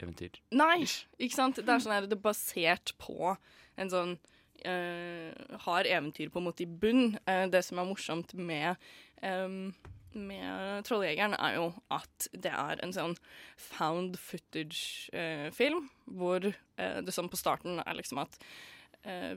eventyr. 0.00 0.38
Nei, 0.56 0.86
ikke 1.20 1.36
sant? 1.36 1.60
Det 1.60 1.68
er 1.68 1.82
sånn 1.84 1.94
her, 1.94 2.08
det 2.08 2.16
er 2.16 2.24
basert 2.24 2.94
på 3.00 3.34
en 3.80 3.90
sånn 3.90 4.14
uh, 4.64 5.58
Har 5.66 5.88
eventyr 5.90 6.30
på 6.32 6.40
en 6.40 6.46
måte 6.48 6.64
i 6.64 6.68
bunn. 6.68 7.18
Uh, 7.28 7.44
det 7.52 7.64
som 7.66 7.80
er 7.80 7.90
morsomt 7.90 8.32
med 8.38 8.80
um, 9.20 9.74
med 10.14 10.84
Trolljegeren, 10.86 11.34
er 11.42 11.56
jo 11.58 11.72
at 11.92 12.28
det 12.38 12.52
er 12.54 12.78
en 12.84 12.92
sånn 12.94 13.16
found 13.58 14.14
footage-film, 14.22 15.88
hvor 16.06 16.44
det 16.46 17.14
sånn 17.16 17.30
på 17.32 17.40
starten 17.40 17.80
er 17.82 17.96
liksom 17.98 18.20
at 18.22 18.38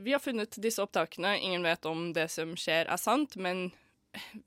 Vi 0.00 0.14
har 0.14 0.22
funnet 0.24 0.56
disse 0.64 0.80
opptakene. 0.80 1.34
Ingen 1.44 1.66
vet 1.66 1.84
om 1.84 2.06
det 2.16 2.30
som 2.32 2.54
skjer, 2.56 2.88
er 2.88 3.00
sant, 3.00 3.34
men 3.36 3.66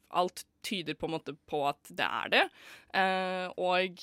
alt 0.10 0.46
tyder 0.66 0.98
på 0.98 1.06
en 1.06 1.16
måte 1.16 1.36
på 1.50 1.62
at 1.70 1.92
det 1.94 2.08
er 2.08 2.34
det. 2.34 2.44
Eh, 2.98 3.48
og 3.62 4.02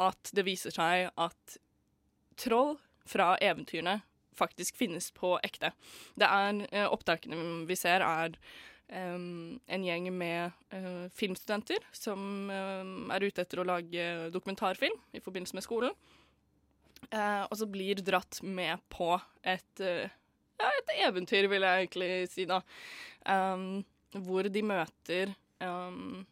at 0.00 0.32
det 0.36 0.46
viser 0.46 0.74
seg 0.74 1.10
at 1.20 1.58
troll 2.40 2.76
fra 3.08 3.34
eventyrene 3.42 4.00
faktisk 4.38 4.78
finnes 4.80 5.10
på 5.12 5.34
ekte. 5.44 5.72
Det 6.18 6.28
er 6.28 6.64
eh, 6.70 6.88
Opptakene 6.88 7.64
vi 7.68 7.78
ser, 7.78 8.06
er 8.06 8.38
Um, 8.90 9.60
en 9.70 9.84
gjeng 9.86 10.08
med 10.18 10.50
uh, 10.74 11.04
filmstudenter 11.14 11.84
som 11.94 12.50
um, 12.50 13.12
er 13.14 13.22
ute 13.22 13.44
etter 13.44 13.60
å 13.62 13.66
lage 13.68 14.06
dokumentarfilm 14.34 14.96
i 15.14 15.22
forbindelse 15.22 15.54
med 15.54 15.62
skolen. 15.62 15.94
Uh, 17.14 17.46
og 17.46 17.54
så 17.60 17.68
blir 17.70 18.02
dratt 18.02 18.40
med 18.42 18.82
på 18.90 19.12
et, 19.46 19.84
eh, 19.86 20.10
ja, 20.10 20.10
et 20.80 20.92
eventyr, 21.06 21.48
vil 21.52 21.66
jeg 21.66 21.86
egentlig 21.86 22.12
si, 22.32 22.48
da. 22.50 22.60
Um, 23.28 23.82
hvor 24.16 24.48
de 24.50 24.62
møter 24.66 25.32
um, 25.62 26.22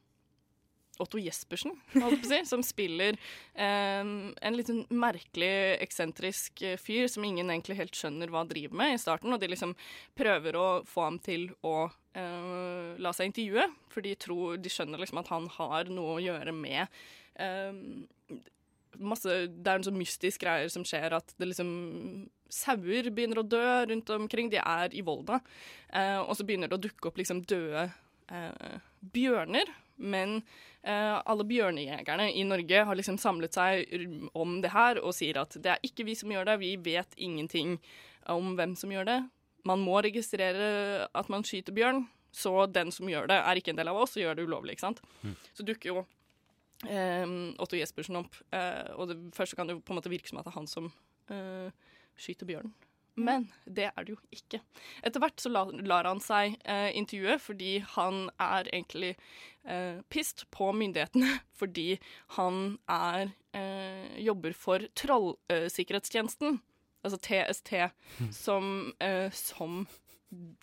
Otto 0.99 1.21
Jespersen, 1.23 1.77
si, 2.27 2.41
som 2.49 2.63
spiller 2.67 3.15
um, 3.55 4.33
en 4.35 4.57
litt 4.57 4.71
sånn 4.71 4.83
merkelig, 4.91 5.79
eksentrisk 5.85 6.65
fyr 6.83 7.07
som 7.11 7.27
ingen 7.27 7.53
egentlig 7.53 7.79
helt 7.79 7.99
skjønner 7.99 8.33
hva 8.33 8.43
han 8.43 8.51
driver 8.51 8.81
med 8.81 8.97
i 8.97 9.01
starten. 9.01 9.33
Og 9.35 9.41
de 9.43 9.53
liksom 9.53 9.77
prøver 10.19 10.59
å 10.59 10.67
få 10.89 11.07
ham 11.07 11.21
til 11.23 11.49
å 11.63 11.77
uh, 11.87 12.99
la 12.99 13.15
seg 13.15 13.31
intervjue, 13.31 13.69
for 13.93 14.07
de, 14.07 14.17
tror, 14.19 14.59
de 14.59 14.73
skjønner 14.73 15.05
liksom 15.05 15.23
at 15.23 15.33
han 15.35 15.49
har 15.59 15.93
noe 15.93 16.19
å 16.19 16.23
gjøre 16.25 16.55
med 16.57 16.87
em, 17.39 18.07
masse, 18.97 19.47
Det 19.49 19.69
er 19.69 19.79
en 19.79 19.87
sånn 19.87 19.99
mystisk 19.99 20.43
greier 20.45 20.71
som 20.73 20.85
skjer, 20.87 21.13
at 21.17 21.35
det 21.39 21.51
liksom 21.51 22.29
Sauer 22.49 23.11
begynner 23.13 23.43
å 23.43 23.45
dø 23.45 23.65
rundt 23.91 24.11
omkring. 24.15 24.49
De 24.49 24.57
er 24.57 24.95
i 24.97 25.03
Volda. 25.05 25.41
Eh, 25.93 26.17
og 26.17 26.33
så 26.37 26.47
begynner 26.49 26.71
det 26.71 26.79
å 26.79 26.85
dukke 26.87 27.11
opp 27.11 27.21
liksom 27.21 27.43
døde 27.45 27.91
eh, 28.33 28.79
bjørner. 29.13 29.69
Men 29.99 30.39
eh, 30.81 31.17
alle 31.19 31.45
bjørnejegerne 31.45 32.31
i 32.33 32.47
Norge 32.49 32.85
har 32.89 32.97
liksom 32.97 33.19
samlet 33.21 33.59
seg 33.59 34.31
om 34.33 34.61
det 34.65 34.73
her 34.73 35.03
og 35.03 35.13
sier 35.17 35.43
at 35.43 35.59
det 35.61 35.75
er 35.75 35.85
ikke 35.85 36.07
vi 36.09 36.17
som 36.17 36.33
gjør 36.33 36.49
det, 36.49 36.61
vi 36.63 36.77
vet 36.81 37.19
ingenting 37.19 37.77
om 38.33 38.55
hvem 38.57 38.77
som 38.79 38.93
gjør 38.95 39.09
det. 39.11 39.19
Man 39.69 39.83
må 39.85 40.01
registrere 40.05 41.09
at 41.13 41.29
man 41.33 41.45
skyter 41.45 41.77
bjørn, 41.77 42.07
så 42.33 42.65
den 42.71 42.93
som 42.95 43.09
gjør 43.11 43.29
det, 43.29 43.41
er 43.43 43.59
ikke 43.59 43.75
en 43.75 43.81
del 43.81 43.91
av 43.91 43.99
oss 44.05 44.17
og 44.17 44.23
gjør 44.23 44.39
det 44.39 44.47
ulovlig. 44.49 44.77
ikke 44.77 44.87
sant? 44.87 45.03
Så 45.57 45.67
dukker 45.67 45.93
jo 45.93 46.05
Otto 46.87 47.79
Jespersen 47.79 48.21
opp, 48.21 48.37
eh, 48.55 48.91
og 48.95 49.11
det, 49.11 49.17
først 49.35 49.57
kan 49.59 49.67
det 49.67 49.79
jo 49.79 49.83
på 49.83 49.95
en 49.95 49.99
måte 49.99 50.13
virke 50.13 50.31
som 50.31 50.39
at 50.39 50.47
det 50.47 50.53
er 50.53 50.59
han 50.61 50.71
som 50.71 50.93
eh, 51.33 51.73
skyter 52.19 52.47
bjørnen. 52.49 52.75
Men 53.19 53.49
det 53.67 53.89
er 53.91 54.07
det 54.07 54.15
jo 54.15 54.19
ikke. 54.31 54.61
Etter 55.03 55.23
hvert 55.23 55.43
så 55.43 55.51
lar 55.51 56.07
han 56.07 56.21
seg 56.23 56.55
eh, 56.63 56.91
intervjue 56.97 57.35
fordi 57.43 57.73
han 57.97 58.29
er 58.39 58.71
egentlig 58.71 59.17
eh, 59.67 59.99
pissed 60.13 60.47
på 60.55 60.71
myndighetene 60.77 61.41
fordi 61.61 61.99
han 62.39 62.79
er 62.87 63.33
eh, 63.59 64.19
jobber 64.23 64.55
for 64.55 64.87
Trollsikkerhetstjenesten, 64.99 66.61
altså 67.03 67.19
TST, 67.27 67.75
som, 68.35 68.93
eh, 69.03 69.35
som 69.35 69.83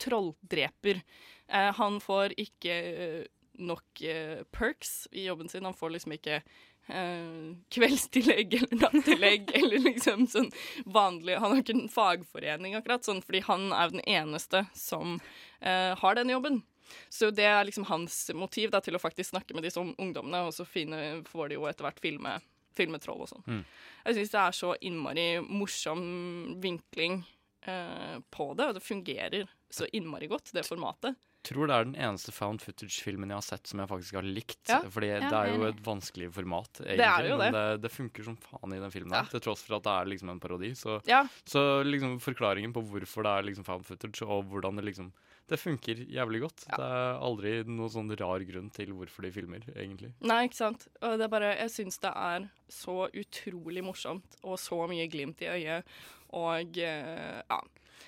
trolldreper. 0.02 1.02
Eh, 1.48 1.72
han 1.76 2.00
får 2.02 2.36
ikke 2.40 2.76
eh, 2.76 3.24
nok 3.58 4.02
eh, 4.02 4.44
perks 4.56 5.08
i 5.12 5.26
jobben 5.26 5.50
sin. 5.50 5.66
Han 5.66 5.78
får 5.78 5.96
liksom 5.96 6.16
ikke 6.16 6.40
eh, 6.88 7.56
kveldstillegg 7.76 8.54
eller 8.60 8.80
nattillegg 8.84 9.52
eller 9.60 9.84
liksom 9.90 10.28
sånn 10.32 10.52
vanlig 10.86 11.38
Han 11.40 11.52
har 11.52 11.64
ikke 11.64 11.78
en 11.78 11.92
fagforening, 11.92 12.78
akkurat, 12.78 13.06
sånn, 13.08 13.24
fordi 13.26 13.44
han 13.48 13.70
er 13.74 13.94
den 13.94 14.06
eneste 14.06 14.66
som 14.78 15.20
eh, 15.60 15.94
har 15.98 16.18
den 16.20 16.34
jobben. 16.34 16.64
Så 17.10 17.32
det 17.34 17.48
er 17.50 17.64
liksom 17.66 17.88
hans 17.90 18.18
motiv 18.38 18.70
da, 18.74 18.82
til 18.84 18.98
å 18.98 19.02
faktisk 19.02 19.32
snakke 19.34 19.56
med 19.58 19.66
disse 19.66 19.82
ungdommene, 19.82 20.44
og 20.46 20.54
så 20.54 20.68
finne, 20.70 21.24
får 21.26 21.50
de 21.50 21.58
jo 21.58 21.66
etter 21.70 21.88
hvert 21.88 22.02
filme, 22.04 22.36
filme 22.78 23.00
troll 23.02 23.24
og 23.26 23.32
sånn. 23.32 23.46
Jeg 24.06 24.20
syns 24.20 24.34
det 24.36 24.42
er 24.44 24.58
så 24.60 24.76
innmari 24.86 25.28
morsom 25.42 26.04
vinkling 26.62 27.24
eh, 27.66 28.20
på 28.30 28.52
det, 28.54 28.68
og 28.70 28.78
det 28.78 28.86
fungerer 28.86 29.50
så 29.74 29.90
innmari 29.98 30.30
godt, 30.30 30.54
det 30.54 30.68
formatet. 30.68 31.18
Tror 31.48 31.70
det 31.70 31.76
er 31.78 31.88
den 31.88 31.96
eneste 32.08 32.34
found 32.36 32.62
footage-filmen 32.64 33.30
jeg 33.32 33.38
har 33.40 33.46
sett 33.46 33.68
som 33.72 33.82
jeg 33.84 33.90
faktisk 33.92 34.18
har 34.20 34.26
likt. 34.28 34.64
Ja. 34.72 34.80
Fordi 34.92 35.10
Ja, 35.14 35.20
det 35.30 35.40
er 35.40 35.54
jo 35.56 35.68
et 35.70 35.82
vanskelig 35.86 36.30
format, 36.36 36.82
egentlig. 36.82 36.98
Det 37.04 37.10
er 37.12 37.30
jo 37.30 37.38
men 37.38 37.54
det. 37.54 37.62
det, 37.76 37.82
det 37.86 37.92
funker 37.94 38.28
som 38.28 38.38
faen 38.42 38.74
i 38.76 38.80
den 38.82 38.92
filmen, 38.94 39.14
Ja. 39.16 39.24
til 39.30 39.44
tross 39.46 39.64
for 39.66 39.78
at 39.78 39.84
det 39.88 39.94
er 39.96 40.10
liksom 40.14 40.30
en 40.34 40.40
parodi. 40.44 40.72
Så, 40.76 41.00
Ja, 41.08 41.24
så 41.46 41.84
liksom 41.86 42.18
forklaringen 42.20 42.74
på 42.74 42.84
hvorfor 42.84 43.24
det 43.24 43.32
er 43.38 43.48
liksom 43.52 43.66
found 43.68 43.86
footage, 43.86 44.22
og 44.26 44.46
hvordan 44.52 44.76
det 44.82 44.86
liksom 44.92 45.14
Det 45.48 45.60
funker 45.62 46.00
jævlig 46.10 46.40
godt. 46.42 46.64
Ja. 46.72 46.78
Det 46.82 46.86
er 46.90 47.20
aldri 47.22 47.52
noen 47.70 47.90
sånn 47.94 48.10
rar 48.18 48.40
grunn 48.42 48.72
til 48.74 48.88
hvorfor 48.98 49.22
de 49.22 49.30
filmer, 49.32 49.62
egentlig. 49.78 50.10
Nei, 50.26 50.48
ikke 50.48 50.58
sant. 50.58 50.88
Og 51.06 51.20
det 51.20 51.28
er 51.28 51.30
bare, 51.30 51.52
jeg 51.60 51.70
syns 51.70 52.00
det 52.02 52.10
er 52.18 52.48
så 52.68 53.06
utrolig 53.14 53.84
morsomt, 53.86 54.26
og 54.42 54.58
så 54.58 54.80
mye 54.90 55.06
glimt 55.08 55.44
i 55.46 55.52
øyet, 55.54 55.86
og 56.34 56.78
eh, 56.82 57.44
ja. 57.46 57.60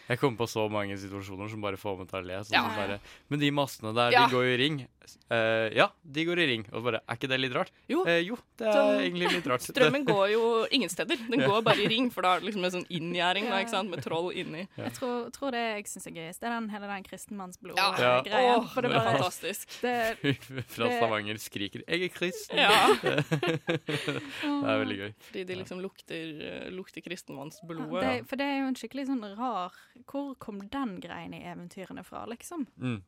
Jeg 0.07 0.19
kommer 0.19 0.37
på 0.37 0.47
så 0.47 0.69
mange 0.71 0.95
situasjoner 0.97 1.49
som 1.51 1.61
bare 1.61 1.75
får 1.75 1.97
meg 1.99 2.07
til 2.07 2.19
å 2.21 2.25
le. 2.25 2.37
Sånn 2.47 2.53
Ja. 2.55 2.61
som 2.67 2.75
bare, 2.79 2.99
Men 3.29 3.39
de 3.39 3.51
massene 3.51 3.93
der, 3.93 4.11
Ja. 4.11 4.27
de 4.27 4.33
går 4.35 4.43
jo 4.45 4.53
i 4.53 4.57
ring. 4.57 4.87
Uh, 5.31 5.67
ja, 5.75 5.87
de 6.03 6.25
går 6.25 6.39
i 6.39 6.45
ring. 6.47 6.65
Og 6.73 6.83
bare 6.83 6.99
Er 7.07 7.15
ikke 7.15 7.27
det 7.29 7.39
litt 7.39 7.53
rart? 7.53 7.71
Jo. 7.87 8.01
uh, 8.05 8.19
jo, 8.19 8.37
det 8.57 8.67
er 8.67 8.73
Sånn- 8.73 9.01
egentlig 9.03 9.31
litt 9.31 9.47
rart. 9.47 9.61
Strømmen 9.67 10.05
går 10.05 10.31
jo 10.31 10.67
ingen 10.71 10.89
steder. 10.89 11.15
Den 11.29 11.39
går 11.47 11.61
bare 11.63 11.79
i 11.83 11.87
ring, 11.87 12.09
for 12.11 12.21
da 12.23 12.35
er 12.35 12.39
det 12.39 12.47
liksom 12.53 12.63
en 12.65 12.71
sånn 12.71 12.87
inngjerding 12.91 13.47
med 13.89 14.03
troll 14.03 14.31
inni. 14.35 14.67
Jeg 14.77 14.93
tror, 14.93 15.29
tror 15.31 15.51
det 15.51 15.63
jeg 15.75 15.85
syns 15.87 16.07
er 16.07 16.11
gøyest, 16.11 16.39
det 16.39 16.47
er 16.47 16.55
den, 16.59 16.69
hele 16.69 16.87
den 16.87 17.03
kristenmannsblod-greia. 17.03 18.57
Åh, 18.57 18.67
For 18.73 18.81
det 18.81 18.91
det 18.91 18.97
er 18.97 19.07
fantastisk. 19.11 19.81
det, 19.81 20.35
Fra 20.75 20.89
Stavanger 20.91 21.35
skriker 21.39 21.83
'Jeg 21.87 22.03
er 22.03 22.11
kristen'. 22.15 22.55
Ja, 22.55 22.87
Det 23.67 24.67
er 24.67 24.79
veldig 24.83 24.97
gøy. 25.01 25.11
fordi 25.29 25.43
de 25.47 25.55
liksom 25.61 25.81
lukter, 25.83 26.41
eh, 26.41 26.69
lukter 26.71 27.01
kristenmannsblodet. 27.05 28.03
Ja, 28.03 28.23
For 28.27 28.35
det 28.39 28.45
er 28.47 28.59
jo 28.61 28.67
en 28.71 28.75
skikkelig 28.79 29.07
sånn 29.09 29.23
rar 29.37 29.71
Hvor 30.07 30.35
kom 30.39 30.59
den 30.69 30.99
greien 31.01 31.33
i 31.33 31.43
eventyrene 31.43 32.03
fra, 32.05 32.25
liksom? 32.29 32.67
Mm. 32.79 33.01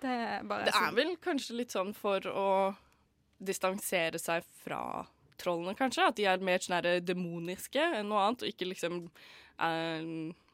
Det 0.00 0.04
er 0.10 0.42
bare 0.44 0.64
Det 0.66 0.74
er 0.74 0.92
vel 0.94 1.16
kanskje 1.22 1.56
litt 1.56 1.70
sånn 1.74 1.92
for 1.94 2.20
å 2.30 2.48
distansere 3.42 4.18
seg 4.18 4.44
fra 4.64 5.06
trollene, 5.38 5.74
kanskje. 5.76 6.06
At 6.08 6.16
de 6.16 6.24
er 6.30 6.38
mer 6.44 6.58
sånn 6.64 6.86
demoniske 7.04 7.82
enn 7.98 8.08
noe 8.08 8.22
annet, 8.26 8.42
og 8.46 8.48
ikke 8.52 8.68
liksom 8.70 9.02
er 9.60 10.06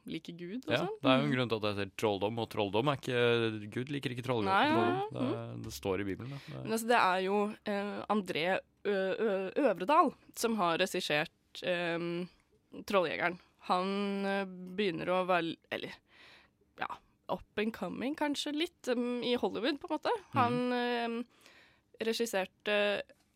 like 0.04 0.32
Gud 0.34 0.64
og 0.66 0.72
Ja, 0.72 0.78
sånn. 0.82 0.96
det 1.02 1.10
er 1.12 1.18
jo 1.20 1.26
en 1.28 1.32
grunn 1.36 1.48
til 1.52 1.56
at 1.56 1.62
det 1.62 1.70
heter 1.76 1.90
trolldom, 2.02 2.38
og 2.42 2.48
trolldom 2.50 2.88
er 2.90 2.96
ikke 2.98 3.70
Gud 3.70 3.92
liker 3.94 4.10
ikke 4.16 4.24
trolldom. 4.26 4.50
Nei, 4.50 4.66
ja, 4.66 4.80
ja. 4.82 5.06
Det, 5.12 5.26
er- 5.38 5.62
det 5.62 5.72
står 5.76 6.00
i 6.02 6.04
Bibelen. 6.08 6.30
Da. 6.34 6.40
Det 6.48 6.56
Men 6.56 6.66
er, 6.66 6.72
altså, 6.74 6.88
det 6.90 6.98
er 6.98 7.20
jo 7.28 7.38
eh, 7.64 8.04
André 8.10 8.44
Ø 8.84 8.96
Ø 9.14 9.50
Øvredal 9.62 10.12
som 10.34 10.56
har 10.58 10.78
regissert 10.82 11.62
eh, 11.62 12.26
'Trolljegeren'. 12.82 13.38
Han 13.68 14.26
eh, 14.26 14.44
begynner 14.48 15.12
å 15.12 15.22
være 15.28 15.54
Eller 15.70 15.94
ja, 16.80 16.88
up 17.32 17.58
and 17.60 17.74
coming, 17.76 18.14
kanskje 18.18 18.52
litt, 18.56 18.88
um, 18.88 19.22
i 19.22 19.34
Hollywood, 19.38 19.78
på 19.80 19.88
en 19.88 19.96
måte. 19.96 20.12
Han 20.34 20.56
eh, 20.74 21.18
regisserte 22.02 22.76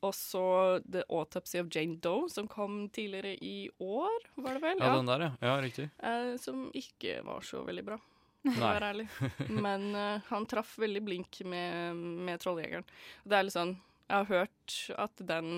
også 0.05 0.43
'The 0.85 1.05
Autopsy 1.09 1.61
of 1.61 1.71
Jane 1.73 1.97
Doe', 2.03 2.29
som 2.31 2.49
kom 2.49 2.89
tidligere 2.91 3.37
i 3.45 3.71
år, 3.79 4.29
var 4.35 4.57
det 4.57 4.63
vel? 4.63 4.83
ja, 4.83 4.93
den 4.97 5.07
der, 5.07 5.25
ja. 5.27 5.31
Ja, 5.41 5.55
riktig. 5.63 5.89
Uh, 6.03 6.37
som 6.41 6.69
ikke 6.75 7.21
var 7.27 7.47
så 7.47 7.63
veldig 7.67 7.85
bra, 7.87 7.97
å 7.97 8.51
Nei. 8.51 8.61
være 8.61 8.91
ærlig. 8.93 9.09
Men 9.67 9.89
uh, 9.95 10.27
han 10.31 10.49
traff 10.51 10.77
veldig 10.83 11.03
blink 11.07 11.41
med, 11.45 11.97
med 12.29 12.43
Trolljegeren. 12.43 12.87
Det 13.25 13.39
er 13.39 13.47
litt 13.49 13.57
sånn 13.57 13.77
Jeg 14.07 14.17
har 14.17 14.29
hørt 14.31 14.77
at 15.03 15.23
den 15.27 15.49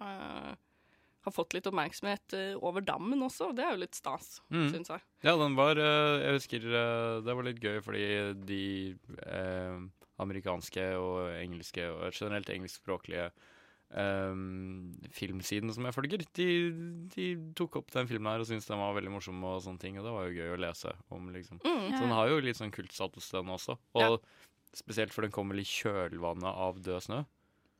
eh, 0.00 0.54
har 1.24 1.32
fått 1.34 1.54
litt 1.56 1.66
oppmerksomhet 1.70 2.34
eh, 2.36 2.54
over 2.60 2.84
dammen 2.84 3.22
også, 3.26 3.50
og 3.50 3.56
det 3.58 3.64
er 3.64 3.74
jo 3.76 3.82
litt 3.84 3.96
stas, 3.98 4.40
Mm. 4.52 4.68
syns 4.72 4.92
jeg. 4.92 5.02
Ja, 5.24 5.36
den 5.40 5.56
var 5.56 5.76
eh, 5.80 6.20
Jeg 6.24 6.38
husker 6.38 6.66
eh, 6.68 7.20
det 7.24 7.34
var 7.38 7.46
litt 7.48 7.60
gøy 7.64 7.80
fordi 7.84 8.04
de 8.44 8.62
eh, 9.24 9.78
amerikanske 10.22 10.84
og 11.00 11.32
engelske, 11.40 11.88
og 11.90 12.12
generelt 12.14 12.48
engelskspråklige 12.54 13.30
eh, 13.94 14.34
filmsidene 15.14 15.74
som 15.74 15.86
jeg 15.88 15.96
følger, 15.96 16.24
de, 16.38 16.48
de 17.14 17.26
tok 17.58 17.80
opp 17.80 17.92
den 17.94 18.08
filmen 18.10 18.30
her 18.32 18.42
og 18.44 18.48
syntes 18.48 18.68
den 18.70 18.80
var 18.80 18.94
veldig 18.96 19.12
morsom, 19.16 19.42
og 19.48 19.60
sånne 19.64 19.82
ting, 19.82 19.98
og 19.98 20.06
det 20.06 20.14
var 20.14 20.28
jo 20.28 20.38
gøy 20.38 20.54
å 20.56 20.60
lese 20.68 20.94
om, 21.14 21.30
liksom. 21.34 21.60
Mm. 21.64 21.86
Så 21.94 22.02
den 22.04 22.14
har 22.16 22.30
jo 22.30 22.40
litt 22.44 22.60
sånn 22.60 22.74
kultstatus, 22.74 23.30
den 23.34 23.52
også. 23.54 23.78
Og 24.00 24.20
spesielt 24.74 25.14
for 25.14 25.22
den 25.26 25.34
kommer 25.34 25.54
i 25.60 25.66
kjølvannet 25.66 26.50
av 26.50 26.80
Død 26.82 27.04
snø. 27.06 27.20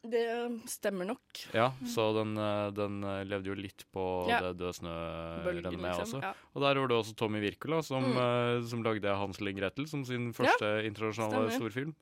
Det 0.04 0.22
stemmer 0.68 1.06
nok. 1.08 1.38
Ja, 1.54 1.70
så 1.88 2.12
den, 2.18 2.36
eh, 2.36 2.70
den 2.76 2.98
eh, 3.08 3.22
levde 3.24 3.46
jo 3.48 3.54
litt 3.56 3.84
på 3.94 4.28
Ja. 4.28 4.40
det 4.40 4.58
Død 4.60 4.74
snø-rennet 4.76 5.64
liksom. 5.80 6.02
også. 6.04 6.20
Ja. 6.22 6.32
Og 6.54 6.60
der 6.62 6.80
var 6.80 6.88
det 6.88 6.96
også 6.98 7.14
Tommy 7.16 7.40
Wirkola 7.40 7.82
som, 7.82 8.04
Mm. 8.04 8.18
eh, 8.18 8.66
som 8.68 8.82
lagde 8.84 9.16
Hansel 9.16 9.48
og 9.48 9.56
Gretel 9.56 9.88
som 9.88 10.04
sin 10.04 10.32
første 10.32 10.84
internasjonale 10.84 11.48
stemmer. 11.50 11.56
storfilm. 11.58 11.94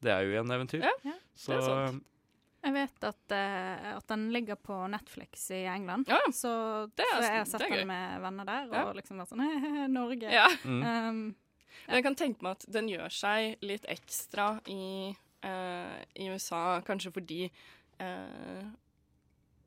Det 0.00 0.10
er 0.12 0.22
jo 0.22 0.38
en 0.40 0.50
eventyr. 0.50 0.80
Ja, 0.82 0.92
Ja, 1.04 1.12
så 1.36 1.46
det 1.48 1.58
er 1.58 1.86
sant. 1.88 2.04
Jeg 2.64 2.72
vet 2.74 3.04
at, 3.04 3.30
uh, 3.30 3.96
at 3.96 4.06
den 4.08 4.30
ligger 4.32 4.56
på 4.56 4.88
Netflix 4.90 5.50
i 5.50 5.64
England. 5.64 6.06
Ja, 6.08 6.18
Så 6.30 6.90
det 6.96 7.04
er- 7.06 7.16
så 7.16 7.22
jeg 7.22 7.38
har 7.38 7.44
sett 7.46 7.60
gøy. 7.62 7.70
den 7.78 7.86
med 7.86 8.20
venner 8.20 8.44
der, 8.44 8.86
og 8.86 8.96
liksom 8.96 9.16
vært 9.18 9.28
sånn 9.28 9.40
he-he, 9.46 9.88
Norge. 9.88 10.30
Ja. 10.30 10.48
Um, 10.64 11.34
Men 11.86 11.94
jeg 11.94 12.02
kan 12.02 12.14
tenke 12.16 12.42
meg 12.42 12.50
at 12.52 12.66
den 12.70 12.88
gjør 12.88 13.08
seg 13.10 13.56
litt 13.62 13.86
ekstra 13.86 14.60
i, 14.66 15.14
i 16.16 16.30
USA, 16.30 16.80
kanskje 16.86 17.12
fordi 17.12 17.50
eh, 18.00 18.64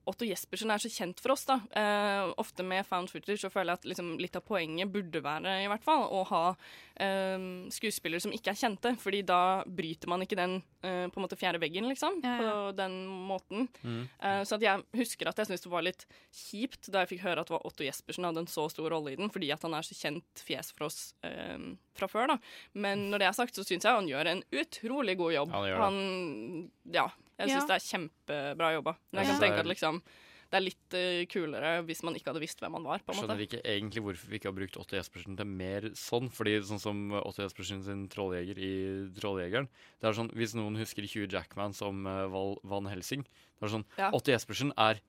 Otto 0.10 0.26
Jespersen 0.26 0.72
er 0.74 0.82
så 0.82 0.90
kjent 0.90 1.20
for 1.22 1.36
oss, 1.36 1.44
da. 1.46 1.60
Eh, 1.78 2.32
ofte 2.42 2.64
med 2.66 2.86
found 2.90 3.12
footage 3.12 3.38
så 3.44 3.52
føler 3.54 3.74
jeg 3.76 3.82
at 3.82 3.90
liksom, 3.92 4.08
litt 4.22 4.36
av 4.40 4.44
poenget 4.48 4.90
burde 4.92 5.22
være 5.22 5.60
i 5.62 5.68
hvert 5.70 5.86
fall 5.86 6.08
å 6.10 6.24
ha 6.32 6.42
eh, 6.96 7.46
skuespillere 7.74 8.24
som 8.24 8.34
ikke 8.34 8.54
er 8.54 8.60
kjente, 8.64 8.96
fordi 9.02 9.22
da 9.30 9.62
bryter 9.66 10.10
man 10.12 10.26
ikke 10.26 10.40
den 10.40 10.58
eh, 10.82 11.06
på 11.12 11.20
en 11.22 11.26
måte 11.28 11.38
fjerde 11.40 11.62
veggen, 11.62 11.88
liksom, 11.92 12.18
Ja, 12.26 12.34
ja. 12.42 12.50
på 12.50 12.76
den 12.80 12.98
måten. 13.30 13.68
Mm. 13.86 14.02
Eh, 14.20 14.42
så 14.50 14.58
at 14.58 14.66
jeg 14.66 14.86
husker 15.04 15.30
at 15.30 15.38
jeg 15.42 15.52
syntes 15.52 15.68
det 15.68 15.74
var 15.76 15.86
litt 15.86 16.08
kjipt 16.34 16.90
da 16.92 17.04
jeg 17.06 17.14
fikk 17.16 17.26
høre 17.28 17.46
at 17.46 17.52
det 17.52 17.58
var 17.60 17.66
Otto 17.70 17.86
Jespersen 17.86 18.26
hadde 18.26 18.44
en 18.46 18.52
så 18.52 18.66
stor 18.74 18.90
rolle 18.94 19.14
i 19.14 19.20
den, 19.22 19.30
fordi 19.34 19.54
at 19.54 19.62
han 19.68 19.78
er 19.78 19.86
så 19.86 19.98
kjent 19.98 20.46
fjes 20.48 20.74
for 20.74 20.90
oss 20.90 21.02
eh, 21.28 21.58
fra 21.98 22.10
før. 22.10 22.34
da. 22.34 22.40
Men 22.74 23.10
når 23.14 23.22
det 23.22 23.30
er 23.30 23.38
sagt, 23.38 23.58
så 23.58 23.66
syns 23.68 23.86
jeg 23.86 23.94
han 24.02 24.10
gjør 24.10 24.34
en 24.34 24.44
utrolig 24.50 25.18
god 25.22 25.36
jobb. 25.38 25.54
Han. 25.54 25.70
Han, 25.82 26.72
ja, 26.94 27.08
jeg 27.42 27.50
syns 27.56 27.68
Ja. 27.68 27.70
det 27.72 27.78
er 27.78 27.88
kjempebra 27.92 28.74
jobba. 28.78 28.96
Men 29.12 29.24
jeg 29.24 29.28
Ja. 29.28 29.32
kan 29.34 29.42
tenke 29.42 29.60
at 29.60 29.66
liksom 29.72 30.02
det 30.52 30.58
er 30.60 30.66
litt 30.68 30.94
uh, 31.00 31.26
kulere 31.32 31.70
hvis 31.88 32.02
man 32.04 32.14
ikke 32.14 32.28
hadde 32.34 32.42
visst 32.44 32.60
hvem 32.60 32.74
han 32.76 32.84
var. 32.84 33.00
på 33.00 33.14
en 33.14 33.22
Skjønner 33.22 33.38
måte. 33.40 33.46
ikke 33.48 33.62
egentlig 33.64 34.02
hvorfor 34.04 34.28
vi 34.28 34.36
ikke 34.36 34.50
har 34.52 34.58
brukt 34.58 34.76
Otto 34.82 34.98
Jespersen 34.98 35.38
til 35.38 35.46
mer 35.48 35.82
sånn. 35.96 36.28
Fordi 36.30 36.58
sånn 36.68 36.80
som 36.82 37.12
Otto 37.24 37.42
Jespersen 37.46 37.82
sin 37.86 38.10
trolljeger 38.10 38.58
i 38.60 38.74
Trolljegeren 39.16 39.70
Det 40.02 40.10
er 40.10 40.12
sånn, 40.18 40.32
Hvis 40.36 40.54
noen 40.54 40.76
husker 40.76 41.04
Hugh 41.08 41.32
Jackman 41.32 41.72
som 41.74 42.06
uh, 42.06 42.28
Val 42.28 42.58
Van 42.66 42.84
Helsing 42.92 43.24
Det 43.24 43.64
er 43.64 43.72
sånn, 43.78 43.86
Ja. 43.98 44.12
Otto 44.12 44.32
Jespersen 44.34 44.74
er 44.78 45.00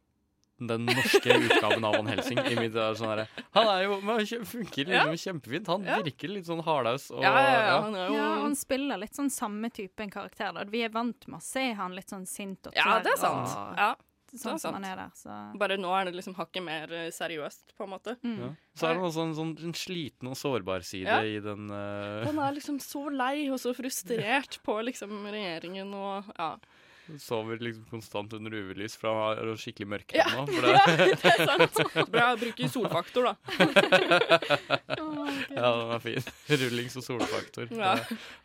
den 0.67 0.87
norske 0.87 1.35
utgaven 1.39 1.85
av 1.85 1.97
Van 1.97 2.07
Helsing. 2.07 2.39
I 2.39 2.55
mitt, 2.59 2.73
sånn 2.75 3.09
herre, 3.13 3.27
han 3.55 3.67
er 3.73 3.83
jo, 3.85 3.99
funker 4.45 4.89
Ja. 4.89 5.05
liksom 5.07 5.41
kjempefint. 5.41 5.67
Han 5.67 5.85
Ja. 5.85 6.01
virker 6.03 6.29
litt 6.29 6.47
sånn 6.47 6.63
hardhaus. 6.65 7.11
Og, 7.11 7.23
Ja, 7.23 7.33
ja, 7.35 7.43
ja, 7.53 7.67
ja. 7.67 7.81
han 7.83 7.95
jo 7.95 8.15
ja, 8.15 8.29
han 8.43 8.55
spiller 8.55 8.99
litt 8.99 9.15
sånn 9.15 9.31
samme 9.31 9.71
type 9.73 10.11
karakter. 10.11 10.53
Da. 10.55 10.65
Vi 10.65 10.83
er 10.83 10.89
vant 10.91 11.27
med 11.29 11.39
å 11.41 11.43
se 11.43 11.73
han 11.73 11.95
litt 11.95 12.09
sånn 12.11 12.27
sint 12.27 12.67
og 12.67 12.73
Ja, 12.77 12.99
det 13.01 13.13
er 13.13 13.17
sant. 13.19 13.49
Og, 13.49 13.77
Ja, 13.77 13.95
sånn 14.35 14.59
som 14.59 14.73
han 14.75 14.85
er 14.85 14.97
der. 14.97 15.11
Så. 15.15 15.29
Bare 15.59 15.77
nå 15.77 15.91
er 15.93 16.07
det 16.07 16.15
liksom 16.15 16.35
hakket 16.37 16.63
mer 16.65 16.91
eh, 16.91 17.11
seriøst, 17.11 17.75
på 17.77 17.85
en 17.85 17.91
måte. 17.91 18.17
Mm. 18.25 18.39
Ja. 18.41 18.49
Så 18.75 18.89
er 18.89 18.95
det 18.95 19.03
også 19.03 19.23
en 19.29 19.35
sånn 19.37 19.65
en 19.65 19.75
sliten 19.75 20.29
og 20.29 20.37
sårbar 20.41 20.81
side 20.83 21.05
Ja. 21.07 21.21
i 21.21 21.39
den 21.39 21.69
uh... 21.71 22.25
Han 22.25 22.39
er 22.39 22.55
liksom 22.57 22.79
så 22.81 23.11
lei 23.13 23.51
og 23.51 23.59
så 23.61 23.75
frustrert 23.77 24.59
på 24.65 24.83
liksom 24.83 25.11
regjeringen 25.31 25.93
og 25.95 26.25
ja. 26.39 26.57
Sover 27.19 27.59
liksom 27.59 27.85
konstant 27.91 28.33
under 28.33 28.51
UV-lys, 28.55 28.95
for 28.97 29.11
han 29.11 29.39
har 29.49 29.57
skikkelig 29.59 29.89
mørke 29.91 30.15
Ja. 30.17 30.27
nå. 30.31 30.45
Det, 30.53 30.71
Ja, 30.73 30.83
det 30.87 31.33
er 31.33 31.69
sant. 31.75 32.11
Bra 32.13 32.29
å 32.35 32.39
bruke 32.39 32.69
solfaktor, 32.71 33.27
da. 33.27 33.35
Ja, 35.53 35.69
den 35.77 35.91
er 35.97 36.03
fin. 36.03 36.23
Rullings- 36.63 36.97
og 37.01 37.05
solfaktor. 37.07 37.69
Ja. 37.75 37.95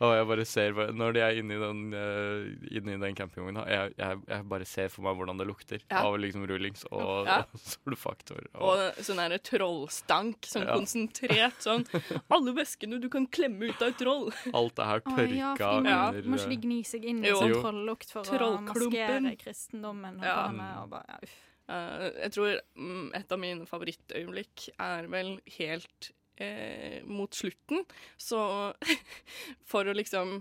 Og 0.04 0.14
jeg 0.18 0.28
bare 0.32 0.46
ser 0.50 0.74
Når 0.98 1.14
de 1.16 1.22
er 1.24 1.40
inne 1.42 1.56
i 1.58 1.62
den, 1.62 1.82
uh, 1.94 2.48
inne 2.80 2.96
i 2.98 3.00
den 3.02 3.16
campingvogna, 3.18 3.64
jeg, 3.72 3.94
jeg, 4.00 4.22
jeg 4.32 4.48
bare 4.52 4.68
ser 4.70 4.92
for 4.94 5.06
meg 5.08 5.18
hvordan 5.20 5.40
det 5.42 5.48
lukter 5.50 5.80
Ja. 5.92 6.02
av 6.08 6.18
liksom 6.22 6.46
rullings 6.50 6.86
og, 6.92 7.28
Ja. 7.30 7.40
og 7.46 7.62
solfaktor. 7.64 8.42
Og 8.58 9.00
sånn 9.06 9.22
her 9.24 9.38
trollstank, 9.38 10.42
sånn 10.50 10.66
Ja. 10.68 10.76
konsentrert 10.78 11.62
sånn 11.64 11.86
Alle 12.34 12.54
væskene 12.58 13.00
du 13.02 13.08
kan 13.14 13.28
klemme 13.28 13.70
ut 13.72 13.82
av 13.82 13.94
et 13.94 13.98
troll. 14.02 14.32
alt 14.54 14.76
det 14.76 14.86
her 14.90 15.00
tørka 15.06 15.70
oh, 15.78 15.84
ja, 15.88 16.02
under 16.10 16.28
må 16.28 16.38
ikke 16.42 16.50
de 16.50 16.58
gni 16.66 16.82
seg 16.88 17.06
inn 17.08 17.24
i 17.24 17.30
sånn 17.32 17.54
trolllukt 17.62 18.08
trollukt 18.12 18.12
for 18.28 18.44
å 18.44 18.47
Trollklumpen. 18.48 19.24
maskere 19.28 19.36
kristendommen? 19.44 20.20
Ja. 20.24 20.38
Og 20.48 20.84
og 20.84 20.90
bare, 20.96 21.06
ja, 21.14 21.20
uff. 21.28 21.38
Uh, 21.68 22.06
jeg 22.24 22.32
tror 22.32 22.60
mm, 22.80 23.08
et 23.20 23.34
av 23.36 23.40
mine 23.44 23.66
favorittøyeblikk 23.68 24.70
er 24.80 25.08
vel 25.12 25.34
helt 25.58 26.12
eh, 26.40 27.02
mot 27.04 27.34
slutten. 27.36 27.82
Så 28.18 28.40
for 29.72 29.84
å 29.92 29.96
liksom 29.98 30.38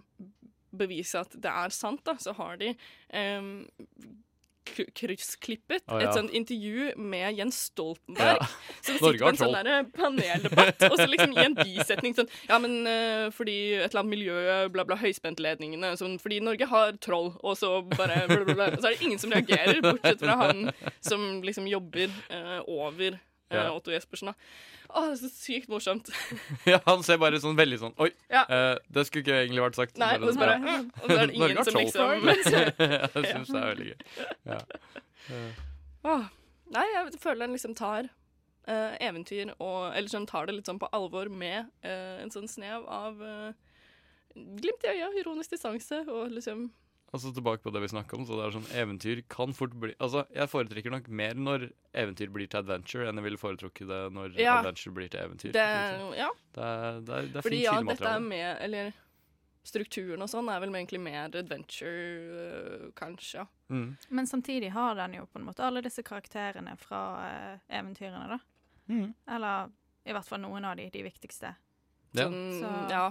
bevise 0.76 1.18
at 1.24 1.34
det 1.40 1.50
er 1.50 1.72
sant, 1.74 2.04
da, 2.06 2.14
så 2.20 2.34
har 2.38 2.58
de 2.60 2.74
k- 2.76 4.16
kryssklippet 4.66 5.84
Å, 5.86 6.00
ja. 6.00 6.08
et 6.08 6.16
sånt 6.16 6.32
intervju 6.36 6.92
med 6.98 7.38
Jens 7.38 7.58
Stoltenberg. 7.68 8.40
Ja. 8.42 8.48
Som 8.80 8.98
sitter 8.98 9.20
på 9.22 9.30
en 9.30 9.40
sånn 9.40 9.56
der 9.56 9.88
paneldebatt, 9.96 10.86
og 10.90 10.96
så 10.98 11.08
liksom 11.10 11.36
i 11.36 11.44
en 11.44 11.56
bisetning 11.58 12.16
sånn 12.16 12.30
Ja, 12.48 12.58
men 12.62 12.78
uh, 12.86 13.28
fordi 13.34 13.56
et 13.78 13.90
eller 13.90 14.02
annet 14.02 14.14
miljø, 14.14 14.40
bla, 14.74 14.86
bla, 14.88 14.98
høyspentledningene 15.00 15.94
sånn, 16.00 16.18
Fordi 16.22 16.40
Norge 16.44 16.68
har 16.70 16.96
troll, 17.02 17.32
og 17.42 17.56
så 17.58 17.78
bare 17.94 18.24
bla, 18.30 18.42
bla, 18.44 18.54
bla. 18.54 18.68
Så 18.76 18.90
er 18.90 18.96
det 18.96 19.08
ingen 19.08 19.22
som 19.22 19.32
reagerer, 19.34 19.80
bortsett 19.84 20.22
fra 20.22 20.38
han 20.42 20.68
som 21.04 21.40
liksom 21.46 21.68
jobber 21.70 22.12
uh, 22.30 22.60
over 22.66 23.18
Ja. 23.52 23.68
Otto 23.70 23.92
Jespersen, 23.94 24.32
da. 24.32 24.34
Å, 24.90 25.02
det 25.06 25.12
er 25.12 25.20
så 25.20 25.30
sykt 25.30 25.70
morsomt. 25.70 26.10
Ja, 26.72 26.80
han 26.86 27.04
ser 27.06 27.20
bare 27.22 27.38
sånn 27.42 27.54
veldig 27.58 27.78
sånn 27.78 27.94
Oi, 28.02 28.10
Ja. 28.32 28.42
uh, 28.50 28.74
det 28.90 29.06
skulle 29.06 29.22
ikke 29.22 29.38
egentlig 29.44 29.62
vært 29.62 29.78
sagt. 29.78 30.00
Nei, 30.02 30.12
og 30.18 30.34
bare, 30.40 30.56
ja. 30.58 30.76
og 31.02 31.06
så 31.06 31.18
er 31.18 31.30
det 31.30 31.36
ingen 31.38 31.62
som 31.62 31.78
liksom 31.78 32.26
jeg 32.26 33.28
syns 33.30 33.52
det 33.52 33.62
er 33.62 33.70
veldig 33.70 33.88
gøy. 33.92 33.98
Ja. 34.50 34.60
Uh. 36.06 36.26
Nei, 36.74 36.86
jeg 36.94 37.20
føler 37.22 37.46
den 37.46 37.54
liksom 37.54 37.74
tar 37.78 38.08
uh, 38.66 38.94
eventyr 39.02 39.52
og 39.58 39.92
Eller 39.94 40.10
sånn 40.10 40.26
tar 40.28 40.48
det 40.48 40.56
litt 40.58 40.70
sånn 40.70 40.80
på 40.82 40.90
alvor 40.96 41.30
med 41.30 41.70
eh, 41.86 42.18
en 42.22 42.32
sånn 42.34 42.48
snev 42.50 42.86
av 42.90 43.22
eh, 43.22 43.52
glimt 44.34 44.84
i 44.84 44.96
øya, 44.96 45.12
ironisk 45.20 45.54
distanse 45.54 46.02
og 46.10 46.34
liksom 46.34 46.66
Altså 47.16 47.32
tilbake 47.32 47.62
på 47.64 47.72
det 47.72 47.80
vi 47.82 47.88
snakka 47.88 48.18
om, 48.18 48.26
så 48.28 48.36
det 48.36 48.44
er 48.46 48.54
sånn 48.58 48.68
eventyr 48.76 49.22
kan 49.32 49.54
fort 49.56 49.72
bli 49.80 49.94
Altså, 49.96 50.26
jeg 50.36 50.50
foretrekker 50.52 50.92
nok 50.92 51.08
mer 51.08 51.34
når 51.40 51.70
eventyr 51.96 52.28
blir 52.34 52.50
til 52.52 52.60
adventure, 52.60 53.08
enn 53.08 53.16
jeg 53.20 53.24
ville 53.24 53.40
foretrukket 53.40 53.88
det 53.88 54.00
når 54.12 54.36
Ja. 54.38 54.58
adventure 54.60 54.92
blir 54.98 55.08
til 55.08 55.20
eventyr. 55.24 55.52
Det, 55.56 55.64
liksom. 55.64 56.14
ja, 56.20 56.28
det, 56.52 56.62
er, 56.62 57.00
det, 57.00 57.14
er, 57.16 57.28
det 57.32 57.40
er 57.40 57.46
fordi 57.48 57.60
fint 57.62 57.64
ja, 57.64 57.80
dette 57.94 58.12
er 58.12 58.20
med 58.20 58.62
Eller 58.68 58.92
strukturen 59.66 60.22
og 60.22 60.28
sånn 60.30 60.46
er 60.52 60.60
vel 60.62 60.70
egentlig 60.78 61.00
mer 61.02 61.32
adventure, 61.34 62.42
eh, 62.44 62.84
kanskje. 62.94 63.46
Mm. 63.72 63.96
Men 64.14 64.26
samtidig 64.30 64.70
har 64.76 64.94
den 64.94 65.16
jo 65.18 65.24
på 65.26 65.40
en 65.40 65.46
måte 65.48 65.64
alle 65.66 65.82
disse 65.82 66.04
karakterene 66.06 66.76
fra 66.78 67.00
eh, 67.26 67.58
eventyrene, 67.80 68.28
da. 68.36 68.38
Mm. 68.92 69.08
Eller 69.26 69.72
i 70.06 70.14
hvert 70.14 70.28
fall 70.28 70.38
noen 70.44 70.64
av 70.68 70.76
de, 70.78 70.86
de 70.94 71.02
viktigste. 71.02 71.54
Ja. 72.14 72.28
Sånn, 72.28 72.60
Så- 72.60 72.90
ja. 72.92 73.06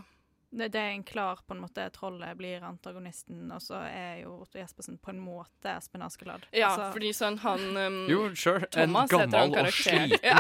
Det, 0.56 0.70
det 0.72 0.80
er 0.80 0.94
en 0.96 1.04
klar 1.04 1.42
på 1.48 1.52
en 1.56 1.60
måte 1.66 1.84
Trollet 1.92 2.38
blir 2.40 2.64
antagonisten, 2.64 3.42
og 3.52 3.60
så 3.64 3.82
er 3.90 4.22
jo 4.24 4.38
Otto 4.46 4.58
Jespersen 4.62 4.98
på 5.04 5.12
en 5.12 5.20
måte 5.20 5.74
Espen 5.76 6.02
Askeladd. 6.06 6.46
ja, 6.56 6.70
Altså, 6.72 6.92
fordi 6.96 7.12
sånn 7.18 7.40
han 7.44 7.66
um, 7.76 7.98
Jo, 8.12 8.22
sure. 8.40 8.70
Thomas 8.72 9.12
en 9.12 9.30
gammel 9.32 9.58
og 9.66 9.74
sliten 9.76 10.16
Ja. 10.24 10.38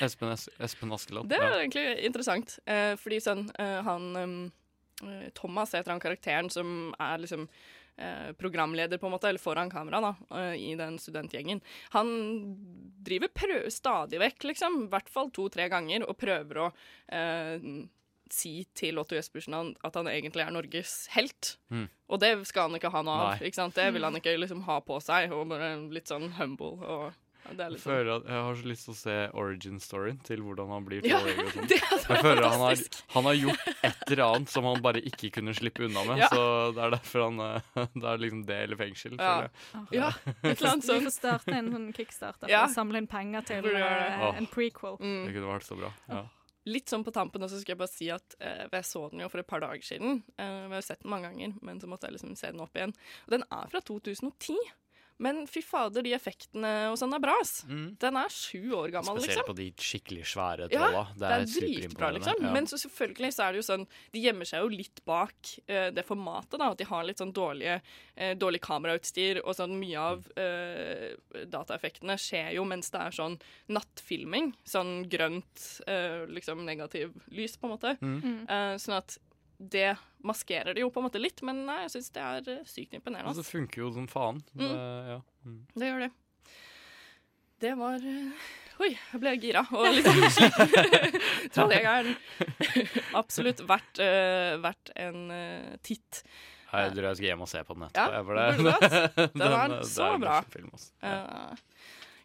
Espen, 0.00 0.32
Espen, 0.64 0.94
Askeladd. 0.96 1.28
Det 1.28 1.36
er 1.38 1.44
Ja. 1.50 1.58
egentlig 1.60 1.84
interessant, 2.08 2.58
eh, 2.66 2.94
fordi 2.96 3.20
sånn 3.20 3.44
eh, 3.58 3.82
han 3.84 4.08
um, 4.16 4.38
eh, 5.04 5.28
Thomas 5.36 5.72
heter 5.76 5.92
han 5.92 6.00
karakteren 6.00 6.48
som 6.50 6.94
er 6.98 7.18
liksom 7.18 7.46
eh, 8.00 8.32
programleder, 8.32 8.96
på 8.96 9.10
en 9.10 9.12
måte, 9.12 9.28
eller 9.28 9.38
foran 9.42 9.68
kamera, 9.68 10.00
da, 10.00 10.14
eh, 10.38 10.54
i 10.56 10.74
den 10.78 10.96
studentgjengen. 10.96 11.60
Han 11.92 12.08
driver 13.04 13.28
prø 13.28 13.58
stadig 13.68 14.18
vekk, 14.22 14.46
liksom, 14.54 14.84
i 14.86 14.88
hvert 14.88 15.10
fall 15.12 15.28
to-tre 15.36 15.66
ganger, 15.68 16.06
og 16.08 16.16
prøver 16.16 16.62
å 16.64 16.68
eh, 17.12 17.58
si 18.32 18.66
til 18.74 18.98
Otto 18.98 19.14
Jespersen 19.16 19.52
han- 19.54 19.76
at 19.84 19.94
han 19.94 20.06
egentlig 20.06 20.46
er 20.46 20.50
Norges 20.50 21.06
helt. 21.16 21.56
Mm. 21.70 21.88
Og 22.10 22.20
det 22.20 22.46
skal 22.46 22.68
han 22.70 22.78
ikke 22.80 22.90
ha 22.92 23.02
noe 23.02 23.14
av. 23.34 23.38
Ikke 23.40 23.54
sant? 23.54 23.74
Det 23.74 23.92
vil 23.92 24.02
han 24.04 24.14
ikke 24.14 24.38
liksom 24.38 24.62
ha 24.64 24.80
på 24.80 25.00
seg, 25.02 25.32
og 25.32 25.48
bare 25.48 25.76
litt 25.90 26.06
sånn 26.08 26.30
humble. 26.38 26.78
og 26.82 27.12
ja, 27.46 27.54
det 27.56 27.60
er 27.60 27.64
Jeg 27.64 27.72
litt 27.72 27.80
sånn. 27.80 27.92
føler 27.92 28.16
at 28.16 28.24
jeg 28.28 28.42
har 28.44 28.54
så 28.54 28.66
lyst 28.68 28.84
til 28.84 28.92
å 28.92 28.96
se 29.00 29.14
origin-storyen 29.40 30.18
til 30.22 30.42
hvordan 30.44 30.68
han 30.68 30.84
blir 30.84 31.00
Ja, 31.08 31.18
sånn. 31.20 31.68
Jeg 32.10 32.20
føler 32.20 32.42
han 32.44 32.60
har, 32.60 32.76
han 33.14 33.24
har 33.24 33.34
gjort 33.34 33.68
et 33.82 34.10
eller 34.10 34.24
annet 34.26 34.48
som 34.52 34.64
han 34.64 34.82
bare 34.82 35.00
ikke 35.00 35.30
kunne 35.32 35.54
slippe 35.56 35.84
unna 35.86 36.04
med. 36.04 36.18
Ja. 36.18 36.28
Så 36.28 36.74
det 36.76 36.84
er 36.84 36.90
derfor 36.90 37.24
han 37.30 37.40
eh, 37.40 37.86
Det 37.96 38.04
er 38.12 38.18
liksom 38.18 38.44
det 38.46 38.58
eller 38.66 38.76
fengsel. 38.76 39.16
Ja. 39.16 39.30
føler 39.30 39.48
jeg. 39.48 39.86
Ja, 39.96 40.10
et 40.44 40.60
eller 40.60 40.70
annet 40.74 40.84
Vi 40.90 41.00
får 41.06 41.16
starte 41.16 41.54
en 41.56 41.72
sånn 41.72 41.88
kickstarter 41.96 42.44
for 42.44 42.50
Ja. 42.52 42.66
å 42.66 42.74
samle 42.74 42.98
inn 42.98 43.06
penger 43.08 43.42
til 43.46 43.64
eh, 43.74 44.36
en 44.36 44.46
prequel. 44.46 45.00
Mm. 45.00 45.24
Det 45.26 45.34
kunne 45.34 45.50
vært 45.56 45.64
så 45.70 45.78
bra. 45.80 45.92
Ja. 46.10 46.22
Litt 46.68 46.92
sånn 46.92 47.04
på 47.06 47.12
tampen 47.14 47.40
også 47.44 47.62
skal 47.62 47.72
jeg 47.72 47.80
bare 47.80 47.92
si 47.92 48.10
at 48.12 48.34
eh, 48.44 48.66
jeg 48.68 48.84
så 48.84 49.06
den 49.08 49.22
jo 49.22 49.30
for 49.32 49.40
et 49.40 49.48
par 49.48 49.62
dager 49.64 49.80
siden. 49.86 50.20
Eh, 50.36 50.66
vi 50.68 50.76
har 50.76 50.84
sett 50.84 51.00
den 51.00 51.12
mange 51.12 51.30
ganger, 51.30 51.54
men 51.64 51.80
så 51.80 51.88
måtte 51.88 52.08
jeg 52.08 52.18
liksom 52.18 52.34
se 52.36 52.50
den 52.52 52.60
opp 52.60 52.76
igjen. 52.76 52.92
Og 53.24 53.36
den 53.36 53.46
er 53.48 53.70
fra 53.72 53.80
2010. 53.80 54.58
Men 55.20 55.42
fy 55.50 55.62
fader, 55.64 56.04
de 56.06 56.14
effektene 56.16 56.72
og 56.90 56.96
sånn 57.00 57.14
er 57.16 57.22
bra, 57.22 57.36
ass. 57.42 57.62
Mm. 57.68 57.86
Den 58.00 58.18
er 58.20 58.32
sju 58.34 58.72
år 58.78 58.94
gammel, 58.94 59.20
Spesielt 59.20 59.40
liksom. 59.42 59.48
på 59.50 59.56
de 59.58 59.68
skikkelig 59.90 60.26
svære 60.32 60.68
Ja, 60.72 60.86
trolla. 60.86 61.04
Det 61.20 61.32
er 61.34 61.46
dritbra, 61.54 62.10
liksom. 62.16 62.44
Ja. 62.46 62.54
Men 62.56 62.70
så 62.70 62.80
selvfølgelig 62.80 63.32
så 63.36 63.46
er 63.46 63.52
det 63.52 63.60
jo 63.62 63.66
sånn 63.68 63.86
De 64.14 64.22
gjemmer 64.24 64.48
seg 64.48 64.64
jo 64.64 64.70
litt 64.72 65.02
bak 65.08 65.52
uh, 65.68 65.90
det 65.94 66.06
formatet, 66.08 66.58
da. 66.58 66.70
At 66.72 66.80
de 66.80 66.88
har 66.88 67.06
litt 67.06 67.20
sånn 67.20 67.34
dårlige, 67.36 67.80
uh, 68.16 68.32
dårlig 68.40 68.62
kamerautstyr, 68.64 69.42
og 69.44 69.58
sånn 69.58 69.76
mye 69.80 70.06
av 70.14 70.24
uh, 70.40 71.44
dataeffektene 71.52 72.16
skjer 72.20 72.54
jo 72.56 72.64
mens 72.68 72.90
det 72.94 73.04
er 73.04 73.16
sånn 73.20 73.36
nattfilming. 73.70 74.52
Sånn 74.68 75.04
grønt, 75.10 75.66
liksom 76.30 76.64
negativ 76.66 77.14
lys, 77.34 77.56
på 77.60 77.68
en 77.68 77.74
måte. 77.74 77.94
Mm. 78.00 78.46
Eh, 78.48 78.76
sånn 78.80 78.98
at 78.98 79.18
det 79.60 79.92
maskerer 80.24 80.74
det 80.74 80.80
jo 80.80 80.88
på 80.92 81.00
en 81.02 81.06
måte 81.08 81.20
litt, 81.20 81.42
men 81.44 81.64
nei, 81.68 81.82
jeg 81.84 81.92
syns 81.96 82.10
det 82.14 82.24
er 82.24 82.48
eh, 82.54 82.64
sykt 82.68 82.96
imponerende. 82.96 83.28
Altså, 83.28 83.44
det 83.44 83.52
funker 83.52 83.82
jo 83.82 83.90
som 83.92 84.08
faen. 84.08 84.40
Det, 84.56 84.70
ja. 85.12 85.20
mm. 85.44 85.60
Det 85.76 85.90
gjør 85.90 86.04
det. 86.06 86.10
Det 87.60 87.74
var 87.76 88.06
eh, 88.08 88.48
Oi, 88.80 88.94
jeg 88.96 89.20
ble 89.20 89.34
gira 89.36 89.60
og 89.76 89.90
litt 89.92 90.06
sliten. 90.38 91.18
Trolljegeren. 91.52 92.14
Absolutt 93.20 93.60
verdt, 93.68 94.00
uh, 94.00 94.56
verdt 94.64 94.94
en 94.96 95.26
uh, 95.28 95.74
titt. 95.84 96.22
Nei, 96.70 96.84
Jeg 96.86 96.94
tror 96.94 97.08
jeg 97.10 97.18
skal 97.18 97.28
hjem 97.28 97.44
og 97.44 97.50
se 97.50 97.60
på 97.66 97.76
den 97.76 97.84
etterpå. 97.88 98.36
Ja, 98.38 98.46
det 98.54 98.72
hatt. 98.78 99.16
den, 99.18 99.42
Den 99.42 99.54
var 99.56 99.72
det 99.74 99.80
så 99.90 100.06
er 100.14 100.22
bra. 100.22 100.36
Film, 100.54 100.70
også. 100.76 100.92
ja. 101.02 101.18
Eh, 101.50 101.66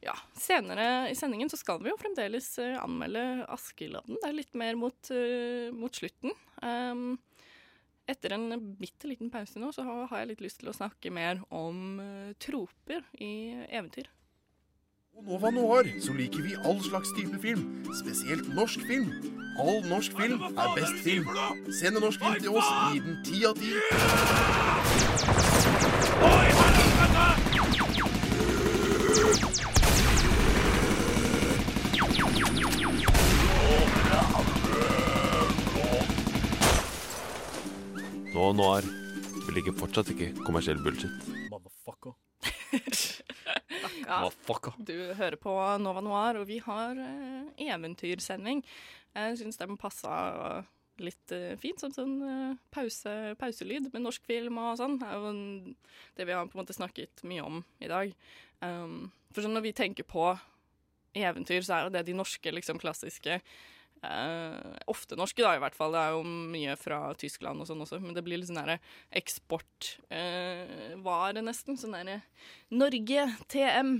ja, 0.05 0.15
senere 0.37 1.09
i 1.09 1.15
sendingen 1.17 1.49
så 1.49 1.57
skal 1.59 1.81
vi 1.83 1.89
jo 1.91 1.97
fremdeles 1.99 2.47
eh, 2.61 2.77
anmelde 2.81 3.45
Askeladden. 3.51 4.19
Det 4.21 4.29
er 4.29 4.37
litt 4.37 4.57
mer 4.57 4.77
mot, 4.79 5.11
eh, 5.13 5.71
mot 5.73 5.95
slutten. 5.95 6.35
Um, 6.61 7.17
etter 8.05 8.35
en 8.35 8.75
bitte 8.77 9.09
liten 9.09 9.31
pause 9.33 9.59
nå, 9.61 9.71
så 9.73 9.85
har, 9.85 10.19
jeg 10.21 10.29
litt 10.33 10.43
lyst 10.45 10.61
til 10.61 10.69
å 10.69 10.77
snakke 10.77 11.09
mer 11.13 11.41
om 11.49 11.99
eh, 12.03 12.35
troper 12.41 13.01
i 13.17 13.55
eventyr. 13.65 14.11
På 15.15 15.23
Nova 15.23 15.49
Noir 15.55 15.87
så 16.03 16.13
liker 16.13 16.43
vi 16.43 16.57
all 16.67 16.81
slags 16.83 17.13
type 17.15 17.39
film, 17.41 17.63
spesielt 18.01 18.49
norsk 18.53 18.83
film. 18.85 19.09
All 19.63 19.79
norsk 19.87 20.11
film 20.19 20.43
er 20.51 20.73
best 20.75 20.97
film. 21.05 21.29
Send 21.71 21.95
en 21.95 22.03
norsk 22.03 22.19
film 22.19 22.41
til 22.43 22.51
oss, 22.59 22.67
gi 22.91 22.99
den 23.07 23.21
ti 23.23 23.45
av 23.47 23.55
ti. 23.55 23.71
Nova 38.45 38.57
Noir. 38.61 38.85
Vi 39.47 39.53
liker 39.55 39.73
fortsatt 39.73 40.11
ikke 40.13 40.27
kommersiell 40.45 40.77
bullshit. 40.85 41.29
Motherfucker. 41.49 42.13
Motherfucker. 44.05 44.75
fuck, 44.75 44.85
du 44.85 45.15
hører 45.17 45.37
på 45.41 45.53
Nova 45.81 46.03
Noir, 46.05 46.37
og 46.37 46.45
vi 46.45 46.59
har 46.61 46.93
uh, 46.93 47.47
eventyrsending. 47.57 48.61
Jeg 49.17 49.39
syns 49.39 49.57
den 49.57 49.79
passa 49.81 50.13
litt 51.01 51.33
uh, 51.33 51.55
fint 51.57 51.81
som 51.81 51.95
sånn 51.95 52.13
eh, 52.21 52.61
pause, 52.69 53.33
pauselyd 53.41 53.89
med 53.89 54.05
norsk 54.05 54.29
film 54.29 54.61
og 54.61 54.77
sånn. 54.77 54.99
Det 55.01 55.09
er 55.09 55.17
jo 55.17 55.33
det 56.19 56.29
vi 56.29 56.37
har 56.37 56.45
på 56.45 56.59
en 56.59 56.61
måte 56.61 56.77
snakket 56.77 57.25
mye 57.25 57.49
om 57.49 57.63
i 57.81 57.89
dag. 57.89 58.13
Um, 58.61 59.07
for 59.33 59.41
sånn 59.41 59.57
når 59.57 59.71
vi 59.71 59.77
tenker 59.81 60.05
på 60.05 60.35
eventyr, 61.17 61.65
så 61.65 61.79
er 61.79 61.87
jo 61.87 61.95
det 61.97 62.05
de 62.11 62.21
norske, 62.21 62.53
liksom 62.53 62.77
klassiske 62.77 63.41
eh, 64.05 64.77
Ofte 64.91 65.13
norske, 65.19 65.41
da, 65.43 65.51
i 65.55 65.61
hvert 65.63 65.77
fall. 65.77 65.91
Det 65.95 66.01
er 66.01 66.11
jo 66.15 66.21
mye 66.53 66.73
fra 66.79 66.99
Tyskland 67.19 67.57
og 67.61 67.67
sånn 67.69 67.83
også, 67.85 67.97
men 68.03 68.13
det 68.17 68.23
blir 68.25 68.37
litt 68.41 68.49
sånn 68.51 68.61
derre 68.61 68.79
eksportvare, 69.21 71.39
nesten. 71.45 71.73
Sånn 71.79 71.95
derre 71.97 72.17
Norge, 72.71 73.21
TM. 73.51 73.91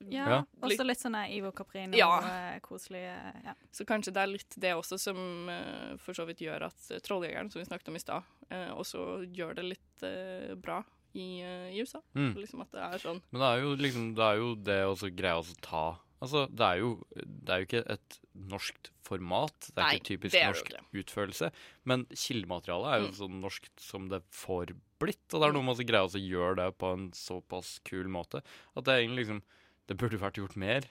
Ja, 0.00 0.28
Ja. 0.28 0.44
Også 0.60 0.84
litt 0.84 1.00
sånn 1.00 1.16
Ivo 1.32 1.52
Caprino, 1.52 1.96
Ja. 1.96 2.20
koselig 2.60 2.62
koselige 2.62 3.32
ja. 3.44 3.54
Så 3.72 3.84
kanskje 3.84 4.12
det 4.12 4.22
er 4.22 4.26
litt 4.26 4.54
det 4.60 4.74
også 4.74 4.98
som 4.98 5.48
eh, 5.48 5.96
for 5.96 6.12
så 6.12 6.26
vidt 6.26 6.40
gjør 6.44 6.62
at 6.68 6.90
uh, 6.90 6.98
Trolljegeren, 7.00 7.50
som 7.50 7.60
vi 7.60 7.64
snakket 7.64 7.88
om 7.88 7.96
i 7.96 7.98
stad, 7.98 8.22
eh, 8.50 8.70
også 8.76 9.24
gjør 9.32 9.54
det 9.56 9.64
litt 9.64 10.02
eh, 10.02 10.54
bra 10.54 10.84
i, 11.14 11.40
eh, 11.40 11.72
i 11.72 11.80
USA. 11.80 12.02
Mm. 12.14 12.34
Liksom 12.36 12.60
at 12.60 12.70
det 12.72 12.80
er 12.82 12.98
sånn 12.98 13.22
Men 13.30 13.40
det 13.40 13.48
er 13.48 13.60
jo 13.62 13.76
liksom 13.76 14.14
Det 14.14 14.24
er 14.26 14.36
jo 14.36 14.54
det 14.54 14.84
å 14.84 14.94
så 14.96 15.08
greie 15.14 15.40
å 15.40 15.44
ta 15.64 15.98
Altså, 16.22 16.46
det 16.48 16.64
er 16.64 16.78
jo 16.80 16.90
Det 17.12 17.50
er 17.52 17.58
jo 17.60 17.66
ikke 17.68 17.82
et 17.92 18.18
norskt 18.48 18.90
format. 19.06 19.54
Det 19.68 19.76
er 19.78 19.82
Nei, 19.84 19.94
ikke 19.98 20.08
typisk 20.16 20.34
er 20.40 20.48
norsk 20.50 20.70
utførelse. 21.02 21.50
Men 21.84 22.06
kildematerialet 22.10 22.92
er 22.94 23.00
jo 23.04 23.08
Mm. 23.12 23.16
så 23.20 23.28
norskt 23.30 23.80
som 23.80 24.08
det 24.08 24.22
får 24.32 24.72
blitt. 24.98 25.26
Og 25.34 25.40
det 25.40 25.48
er 25.48 25.52
noe 25.52 25.62
med 25.62 25.76
å 25.76 25.86
greie 25.86 26.08
å 26.08 26.22
gjøre 26.28 26.56
det 26.56 26.78
på 26.78 26.92
en 26.94 27.10
såpass 27.12 27.80
kul 27.84 28.08
måte 28.08 28.40
at 28.76 28.84
det 28.84 28.96
egentlig 29.04 29.26
liksom 29.26 29.42
Det 29.86 29.96
burde 29.96 30.18
vært 30.18 30.34
gjort 30.40 30.56
mer. 30.56 30.82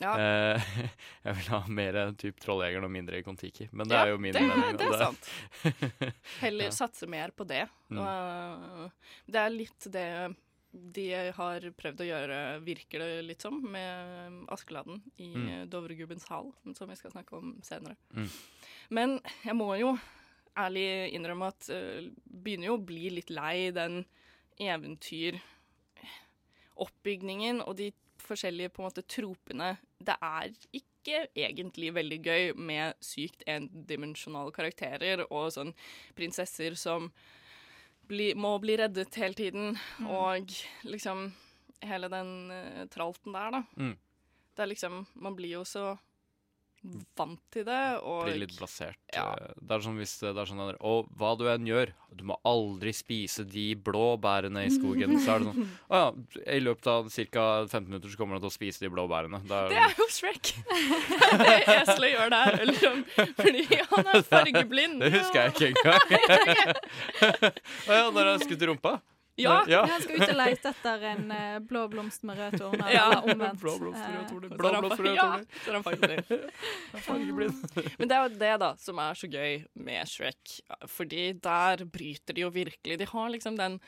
Ja, 0.00 0.12
Eh, 0.18 0.60
jeg 1.24 1.34
vil 1.34 1.48
ha 1.50 1.66
mer 1.66 2.12
typ 2.14 2.38
Trolljegeren 2.38 2.84
og 2.84 2.90
mindre 2.90 3.22
Kon-Tiki, 3.24 3.68
men 3.72 3.88
det 3.88 3.94
Ja, 3.96 4.04
er 4.04 4.10
jo 4.12 4.18
min 4.18 4.32
det, 4.32 4.42
mening. 4.42 4.76
det 4.76 4.86
er 4.86 4.98
sant. 4.98 5.28
Heller 6.40 6.64
Ja. 6.64 6.70
satse 6.70 7.06
mer 7.08 7.30
på 7.30 7.46
det. 7.46 7.68
Mm. 7.90 7.98
Og, 7.98 8.90
det 9.26 9.40
er 9.40 9.50
litt 9.50 9.86
det 9.90 10.34
de 10.74 11.04
har 11.36 11.62
prøvd 11.78 12.00
å 12.02 12.06
gjøre, 12.08 12.38
virker 12.66 12.98
det 13.02 13.26
litt 13.28 13.42
som, 13.44 13.60
med 13.62 14.48
Askeladden 14.52 14.96
i 15.22 15.28
Mm. 15.34 15.68
Dovregubbens 15.70 16.26
hall, 16.30 16.48
som 16.74 16.88
vi 16.90 16.96
skal 16.98 17.12
snakke 17.14 17.36
om 17.36 17.62
senere. 17.62 17.96
Mm. 18.14 18.30
Men 18.90 19.20
jeg 19.44 19.56
må 19.56 19.76
jo 19.78 19.98
ærlig 20.58 21.14
innrømme 21.14 21.46
at 21.52 21.70
uh, 21.70 22.10
begynner 22.24 22.66
jo 22.70 22.74
å 22.78 22.86
bli 22.86 23.10
litt 23.10 23.30
lei 23.30 23.70
den 23.74 24.04
eventyroppbygningen 24.62 27.60
og 27.64 27.76
de 27.78 27.92
forskjellige 28.24 28.68
på 28.74 28.82
en 28.82 28.88
måte 28.88 29.08
tropene. 29.10 29.76
Det 29.98 30.16
er 30.22 30.48
ikke 30.72 31.28
egentlig 31.36 31.94
veldig 31.94 32.20
gøy 32.24 32.52
med 32.56 32.94
sykt 33.04 33.42
endimensjonale 33.50 34.52
karakterer 34.54 35.26
og 35.28 35.52
sånn 35.54 35.74
prinsesser 36.16 36.74
som 36.80 37.12
bli, 38.08 38.32
må 38.34 38.56
bli 38.62 38.76
reddet 38.80 39.14
hele 39.20 39.34
tiden, 39.38 39.78
og 40.08 40.50
liksom 40.86 41.28
hele 41.84 42.08
den 42.12 42.34
uh, 42.50 42.82
tralten 42.92 43.36
der, 43.36 43.58
da. 43.58 43.62
Mm. 43.76 43.94
Det 44.54 44.62
er 44.62 44.70
liksom 44.70 45.06
Man 45.14 45.34
blir 45.36 45.56
jo 45.58 45.64
så 45.66 45.96
vant 47.16 47.40
til 47.54 47.64
det, 47.64 47.78
og 48.04 48.26
blir 48.26 48.42
litt 48.42 48.56
blasert. 48.58 48.98
Ja. 49.14 49.30
eh, 49.40 49.54
Det 49.56 49.72
er 49.78 49.84
sånn 49.86 49.96
hvis 49.96 50.12
det 50.20 50.34
er 50.36 50.48
sånn 50.50 50.60
der, 50.60 50.76
Og 50.84 51.06
hva 51.16 51.30
du 51.40 51.46
enn 51.48 51.64
gjør, 51.68 51.92
du 52.14 52.24
må 52.28 52.36
aldri 52.46 52.92
spise 52.94 53.42
de 53.48 53.74
blå 53.74 54.18
bærene 54.20 54.66
i 54.66 54.70
skogen. 54.74 55.16
Så 55.24 55.32
er 55.34 55.38
det 55.44 55.48
sånn 55.54 55.70
Å 55.90 56.02
ja, 56.02 56.10
i 56.54 56.60
løpet 56.60 56.90
av 56.92 57.08
ca. 57.08 57.46
15 57.66 57.88
minutter 57.88 58.12
så 58.12 58.20
kommer 58.20 58.36
du 58.36 58.44
til 58.44 58.52
å 58.52 58.56
spise 58.58 58.84
de 58.84 58.90
blå 58.92 59.06
bærene. 59.10 59.40
Da 59.48 59.64
Det 59.72 59.80
er 59.80 59.96
jo 59.98 60.08
Shrek! 60.12 60.52
det 61.44 61.56
eselet 61.78 62.12
gjør 62.14 62.34
der, 62.36 62.60
liksom. 62.68 63.00
Fordi 63.40 63.64
han 63.80 64.10
er 64.14 64.28
fargeblind. 64.28 65.00
Det 65.02 65.12
husker 65.16 65.40
jeg 65.40 65.56
ikke 65.56 65.72
engang. 65.72 66.78
Å 67.88 67.98
ja, 67.98 68.06
når 68.14 68.30
han 68.34 68.44
skutt 68.44 68.62
i 68.62 68.70
rumpa? 68.70 68.98
Ja. 69.36 69.64
ja. 69.66 69.80
Jeg 69.90 70.02
skal 70.04 70.20
ut 70.20 70.28
og 70.28 70.36
lete 70.38 70.70
etter 70.70 71.04
en 71.10 71.30
eh, 71.34 71.56
blå 71.66 71.80
blomst 71.90 72.22
med 72.28 72.38
røde 72.38 72.58
torner, 72.60 72.90
Ja. 72.94 73.06
omvendt. 73.24 73.58
Blå 73.60 73.72
blomst 73.80 73.98
med 74.04 74.14
rød 74.20 74.28
torner. 74.30 74.48
Så 74.52 74.58
Blå 74.60 74.70
blomst 74.76 74.96
han 75.00 75.06
rød 75.08 75.18
torn. 75.18 75.46
ja, 75.48 75.60
så 75.64 75.70
er 75.70 75.78
han 75.78 75.86
fargeblind. 75.88 76.50
Fargeblind. 77.08 77.78
Men 77.98 78.08
det 78.12 78.16
er 78.18 78.22
jo 78.28 78.34
det 78.44 78.52
da 78.62 78.70
som 78.78 79.00
er 79.02 79.18
så 79.18 79.30
gøy 79.32 79.64
med 79.88 80.10
Shrek, 80.12 80.58
fordi 80.86 81.24
der 81.42 81.82
bryter 81.90 82.36
de 82.38 82.44
jo 82.46 82.52
virkelig. 82.54 82.98
De 83.02 83.08
har 83.10 83.32
liksom 83.34 83.58
den 83.58 83.80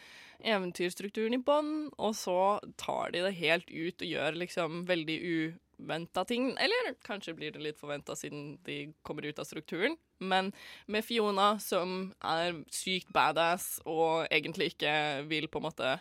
eventyrstrukturen 0.46 1.34
i 1.38 1.42
bånn, 1.42 1.70
og 1.96 2.16
så 2.18 2.38
tar 2.80 3.14
de 3.14 3.22
det 3.24 3.36
helt 3.38 3.70
ut 3.70 4.02
og 4.02 4.10
gjør 4.10 4.36
liksom 4.42 4.82
veldig 4.88 5.16
uventa 5.78 6.26
ting. 6.28 6.50
Eller 6.60 6.92
kanskje 7.06 7.36
blir 7.38 7.54
det 7.54 7.62
litt 7.64 7.80
forventa 7.80 8.16
siden 8.18 8.56
de 8.66 8.82
kommer 9.06 9.24
ut 9.30 9.38
av 9.42 9.48
strukturen. 9.48 9.96
Men 10.18 10.52
med 10.88 11.04
Fiona, 11.04 11.56
som 11.62 12.12
er 12.24 12.62
sykt 12.72 13.12
badass 13.12 13.76
og 13.84 14.26
egentlig 14.30 14.72
ikke 14.74 14.92
vil 15.28 15.48
på 15.48 15.60
en 15.60 15.68
måte 15.68 15.96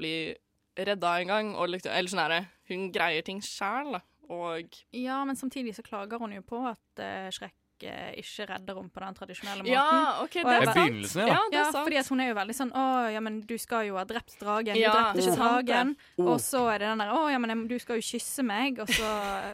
bli 0.00 0.32
redda 0.78 1.18
engang, 1.20 1.52
eller 1.60 1.82
sånn 2.08 2.22
herre 2.22 2.46
Hun 2.70 2.88
greier 2.94 3.24
ting 3.26 3.42
sjæl, 3.44 3.98
da. 3.98 4.00
Og 4.32 4.78
Ja, 4.96 5.18
men 5.28 5.36
samtidig 5.36 5.74
så 5.76 5.84
klager 5.84 6.22
hun 6.22 6.32
jo 6.32 6.44
på 6.46 6.62
at 6.70 7.02
uh, 7.02 7.28
Shrek 7.34 7.52
eh, 7.88 8.12
ikke 8.22 8.46
redder 8.48 8.78
henne 8.78 8.90
på 8.94 9.00
den 9.02 9.14
tradisjonelle 9.18 9.62
måten. 9.62 9.72
Ja, 9.72 10.22
OK, 10.22 10.34
det 10.38 10.44
er 10.54 10.64
sant. 10.66 10.76
begynnelsen, 10.78 11.20
ja. 11.22 11.26
Ja, 11.32 11.40
det 11.50 11.56
Ja, 11.58 11.62
er 11.66 11.72
sant. 11.72 11.86
fordi 11.86 11.98
at 12.00 12.08
hun 12.12 12.20
er 12.20 12.28
jo 12.30 12.34
veldig 12.38 12.56
sånn 12.58 12.72
Å, 12.72 12.84
ja, 13.12 13.20
men 13.20 13.40
du 13.46 13.54
skal 13.58 13.86
jo 13.88 13.96
ha 13.98 14.04
drept 14.04 14.36
dragen. 14.40 14.76
Ja, 14.80 14.92
du 14.92 15.20
drepte 15.20 15.22
ikke 15.22 15.36
dragen. 15.38 15.94
Og 16.18 16.40
så 16.40 16.62
er 16.72 16.78
det 16.84 16.88
den 16.92 16.98
der 17.04 17.12
Å, 17.14 17.20
ja, 17.32 17.38
men 17.42 17.66
du 17.68 17.78
skal 17.78 17.96
jo 18.00 18.06
kysse 18.06 18.42
meg. 18.46 18.78
Og 18.82 18.88
så 18.88 19.10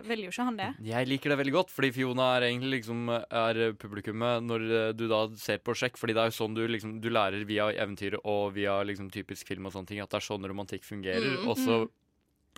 vil 0.08 0.24
jo 0.26 0.32
ikke 0.32 0.44
han 0.50 0.56
det. 0.60 0.70
Jeg 0.84 1.08
liker 1.08 1.30
det 1.34 1.38
veldig 1.42 1.52
godt, 1.58 1.70
fordi 1.74 1.92
Fiona 1.92 2.28
er 2.38 2.48
egentlig 2.50 2.80
liksom 2.82 3.08
er 3.10 3.72
publikummet 3.80 4.42
når 4.44 4.66
eh, 4.70 4.92
du 4.92 5.06
da 5.08 5.22
ser 5.36 5.58
på 5.58 5.74
sjekk, 5.74 5.96
Fordi 5.98 6.14
det 6.14 6.22
er 6.24 6.30
jo 6.32 6.36
sånn 6.38 6.54
du 6.54 6.64
liksom 6.68 7.00
Du 7.00 7.08
lærer 7.10 7.44
via 7.48 7.70
eventyr 7.72 8.18
og 8.24 8.52
via 8.54 8.82
liksom 8.84 9.10
typisk 9.10 9.46
film 9.48 9.66
og 9.66 9.72
sånne 9.72 9.86
ting 9.88 10.00
at 10.00 10.10
det 10.10 10.20
er 10.20 10.26
sånn 10.28 10.44
romantikk 10.48 10.84
fungerer. 10.84 11.38
Mm, 11.42 11.48
Og 11.48 11.56
så 11.56 11.78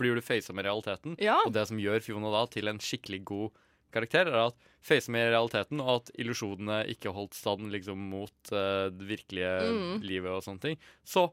blir 0.01 0.15
du 0.17 0.21
facet 0.25 0.55
med 0.57 0.65
realiteten. 0.65 1.13
Ja. 1.21 1.35
Og 1.45 1.53
det 1.53 1.67
som 1.69 1.77
gjør 1.77 2.01
Fiona 2.01 2.31
da 2.33 2.45
til 2.49 2.67
en 2.71 2.79
skikkelig 2.81 3.19
god 3.29 3.51
karakter, 3.91 4.27
er 4.31 4.47
at 4.47 4.55
face 4.81 5.11
med 5.13 5.29
realiteten, 5.33 5.79
og 5.83 6.01
at 6.01 6.11
illusjonene 6.17 6.81
ikke 6.93 7.13
holdt 7.13 7.33
stand 7.37 7.69
liksom 7.71 7.97
mot 8.11 8.51
uh, 8.53 8.89
det 8.89 9.07
virkelige 9.07 9.53
Mm. 9.71 10.01
livet 10.01 10.31
og 10.31 10.43
sånne 10.43 10.61
ting. 10.61 10.77
Så 11.05 11.27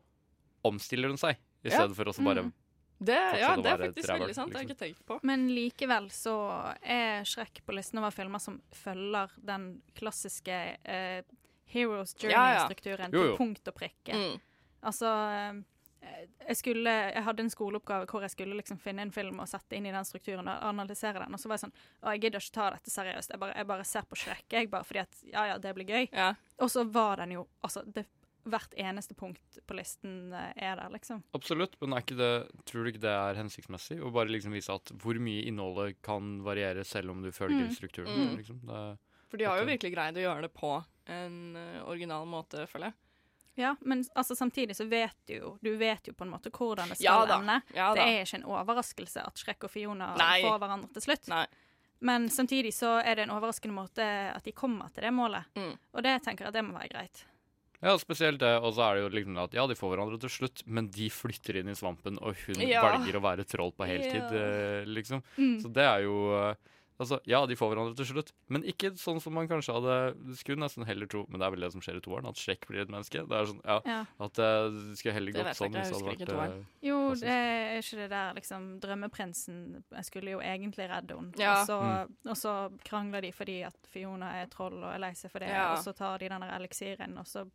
omstiller 0.64 1.08
hun 1.08 1.18
seg, 1.20 1.36
i 1.64 1.68
Ja. 1.70 1.78
stedet 1.80 1.96
for 1.96 2.04
også 2.12 2.24
bare 2.24 2.42
Mm. 2.44 2.52
Det, 3.00 3.14
ja, 3.14 3.54
det 3.54 3.66
er 3.70 3.78
faktisk 3.78 4.08
veldig 4.10 4.34
sant. 4.34 4.50
Det 4.50 4.56
har 4.58 4.64
jeg 4.64 4.70
ikke 4.70 4.84
tenkt 4.84 5.06
på. 5.06 5.20
Men 5.22 5.46
likevel 5.54 6.08
så 6.10 6.74
er 6.82 7.22
Shrek 7.24 7.60
på 7.64 7.72
listen 7.76 7.98
over 8.00 8.10
filmer 8.10 8.40
som 8.42 8.60
følger 8.74 9.30
den 9.38 9.82
klassiske 9.94 10.76
uh, 10.84 11.22
Heroes 11.70 12.14
Ja, 12.18 12.28
ja. 12.28 12.34
Journey-strukturen 12.34 13.12
ja, 13.12 13.18
ja. 13.22 13.28
til 13.28 13.36
punkt 13.38 13.68
og 13.68 13.74
prikke. 13.78 14.12
Mm. 14.18 14.40
Altså 14.82 15.06
jeg, 16.48 16.56
skulle, 16.56 16.92
jeg 17.12 17.24
hadde 17.26 17.44
en 17.44 17.50
skoleoppgave 17.52 18.06
hvor 18.10 18.24
jeg 18.24 18.32
skulle 18.34 18.56
liksom 18.58 18.78
finne 18.82 19.02
en 19.06 19.12
film 19.14 19.40
og 19.42 19.48
sette 19.50 19.76
inn 19.76 19.86
i 19.86 19.94
den 19.94 20.04
strukturen 20.08 20.48
og 20.48 20.62
analysere 20.70 21.20
den. 21.24 21.34
Og 21.34 21.40
så 21.42 21.48
var 21.50 21.58
jeg 21.58 21.66
sånn 21.66 21.74
Å, 22.02 22.12
jeg 22.14 22.22
gidder 22.26 22.44
ikke 22.44 22.56
ta 22.58 22.68
dette 22.76 22.90
seriøst. 22.94 23.34
Jeg 23.34 23.42
bare, 23.42 23.56
jeg 23.58 23.68
bare 23.72 23.84
ser 23.88 24.06
på 24.08 24.16
Shrek, 24.20 24.46
jeg, 24.56 24.70
bare 24.72 24.84
fordi 24.88 25.02
at 25.04 25.18
ja, 25.32 25.46
ja, 25.52 25.58
det 25.58 25.74
blir 25.76 25.88
gøy. 25.92 26.08
Ja. 26.12 26.30
Og 26.62 26.70
så 26.72 26.84
var 26.88 27.20
den 27.22 27.36
jo 27.38 27.46
Altså, 27.62 27.82
det, 27.84 28.06
hvert 28.48 28.72
eneste 28.80 29.12
punkt 29.18 29.58
på 29.68 29.76
listen 29.76 30.32
eh, 30.32 30.52
er 30.56 30.78
der, 30.80 30.88
liksom. 30.94 31.20
Absolutt, 31.36 31.74
men 31.82 31.92
er 31.92 32.00
ikke 32.04 32.16
det, 32.16 32.30
tror 32.70 32.86
du 32.86 32.92
ikke 32.94 33.02
det 33.02 33.12
er 33.12 33.36
hensiktsmessig? 33.42 33.98
Å 34.00 34.12
bare 34.14 34.32
liksom 34.32 34.54
vise 34.56 34.72
at 34.72 34.92
hvor 35.02 35.18
mye 35.20 35.42
innholdet 35.50 35.98
kan 36.06 36.38
variere 36.46 36.84
selv 36.88 37.12
om 37.12 37.20
du 37.20 37.28
følger 37.34 37.66
Mm. 37.68 37.74
strukturen? 37.76 38.14
Mm. 38.30 38.36
Liksom. 38.40 38.62
Det, 38.64 38.80
For 39.28 39.36
de 39.36 39.44
har 39.50 39.58
jo 39.60 39.66
virkelig 39.68 39.92
greid 39.92 40.16
å 40.16 40.24
gjøre 40.24 40.46
det 40.46 40.52
på 40.56 40.70
en 41.12 41.36
eh, 41.60 41.82
original 41.90 42.24
måte, 42.30 42.64
føler 42.70 42.88
jeg. 42.88 42.96
Ja, 43.58 43.72
men 43.82 44.04
altså, 44.14 44.36
samtidig 44.38 44.76
så 44.78 44.84
vet 44.88 45.16
du 45.26 45.32
jo 45.34 45.48
Du 45.62 45.72
vet 45.80 46.06
jo 46.06 46.12
på 46.14 46.22
en 46.24 46.30
måte 46.30 46.50
hvordan 46.54 46.88
det 46.92 46.98
skal 47.00 47.08
Ja 47.08 47.26
da, 47.26 47.38
ende. 47.42 47.56
ja 47.74 47.88
det 47.96 48.04
er 48.06 48.20
ikke 48.22 48.38
en 48.38 48.44
overraskelse 48.54 49.24
at 49.26 49.40
Shrek 49.42 49.64
og 49.66 49.72
Fiona 49.74 50.12
Nei. 50.20 50.42
får 50.46 50.60
hverandre 50.62 50.92
til 50.94 51.02
slutt. 51.08 51.26
Nei. 51.32 51.46
Men 52.00 52.28
samtidig 52.30 52.70
så 52.76 53.00
er 53.02 53.16
det 53.18 53.24
en 53.26 53.34
overraskende 53.34 53.74
måte 53.74 54.04
at 54.30 54.44
de 54.46 54.52
kommer 54.54 54.92
til 54.94 55.02
det 55.02 55.10
målet. 55.12 55.48
Mm. 55.58 55.72
Og 55.94 56.02
det 56.06 56.12
tenker 56.22 56.46
jeg 56.46 56.52
at 56.52 56.58
det 56.60 56.62
må 56.68 56.78
være 56.78 56.92
greit. 56.92 57.24
Ja, 57.82 57.96
spesielt 57.98 58.38
det. 58.42 58.52
Og 58.62 58.72
så 58.74 58.82
er 58.86 58.94
det 58.94 59.02
jo 59.04 59.10
liksom 59.16 59.36
at 59.42 59.52
ja, 59.54 59.66
de 59.66 59.74
får 59.78 59.92
hverandre 59.96 60.18
til 60.22 60.30
slutt, 60.30 60.62
men 60.66 60.88
de 60.94 61.10
flytter 61.10 61.58
inn 61.60 61.68
i 61.70 61.74
svampen, 61.78 62.16
og 62.22 62.34
hun 62.46 62.62
Ja. 62.62 62.82
velger 62.86 63.18
å 63.18 63.22
være 63.22 63.44
troll 63.46 63.70
på 63.74 63.86
heltid, 63.86 64.22
Ja. 64.30 64.38
eh, 64.82 64.84
liksom. 64.86 65.22
Mm. 65.36 65.58
Så 65.62 65.72
det 65.72 65.84
er 65.86 66.02
jo 66.06 66.16
eh, 66.38 66.54
Altså, 66.98 67.20
ja, 67.30 67.46
de 67.46 67.54
får 67.54 67.68
hverandre 67.70 67.94
til 67.94 68.06
slutt, 68.10 68.32
men 68.50 68.64
ikke 68.66 68.88
sånn 68.98 69.20
som 69.22 69.32
man 69.32 69.46
kanskje 69.46 69.70
hadde 69.76 70.34
skulle 70.36 70.58
nesten 70.58 70.82
heller 70.84 71.06
tro, 71.06 71.20
men 71.28 71.38
det 71.38 71.46
er 71.46 71.52
vel 71.54 71.60
det 71.60 71.70
som 71.70 71.80
skjer 71.80 72.00
i 72.00 72.02
toeren, 72.02 72.26
at 72.26 72.34
Shrek 72.34 72.66
blir 72.66 72.80
et 72.82 72.90
menneske. 72.90 73.22
Det 73.28 73.36
er 73.38 73.44
sånn, 73.46 73.60
ja, 73.64 73.76
Ja. 73.86 73.98
At 74.18 74.38
eh, 74.42 74.70
det 74.74 74.96
skulle 74.98 75.14
heller 75.14 75.32
Det 75.32 75.44
gått 75.44 75.56
sånn 75.60 75.72
jeg 75.72 75.84
hvis 75.84 75.88
det 75.88 75.94
husker 75.94 76.10
hadde 76.10 76.18
ikke 76.18 76.26
vært 76.26 76.50
toeren. 76.50 76.64
eh, 76.66 76.88
Jo, 76.88 76.98
det 77.14 77.28
er 77.28 77.78
ikke 77.78 77.96
det 78.02 78.10
der 78.10 78.34
liksom 78.34 78.66
Drømmeprinsen 78.80 79.84
Jeg 79.94 80.04
skulle 80.04 80.30
jo 80.34 80.40
egentlig 80.42 80.88
redde 80.90 81.14
henne, 81.16 81.32
Ja. 81.38 81.60
og, 81.60 81.66
så, 81.66 81.78
og 82.30 82.36
så 82.36 82.56
krangler 82.84 83.22
de 83.22 83.30
fordi 83.32 83.62
at 83.66 83.76
Fiona 83.86 84.32
er 84.42 84.46
troll 84.50 84.82
og 84.82 84.90
er 84.94 84.98
lei 84.98 85.12
seg 85.14 85.30
for 85.30 85.38
det, 85.38 85.48
Ja. 85.54 85.72
og 85.74 85.84
så 85.84 85.94
tar 85.94 86.18
de 86.18 86.28
den 86.28 86.40
der 86.40 86.56
eliksiren, 86.58 87.16
og 87.18 87.26
så 87.26 87.46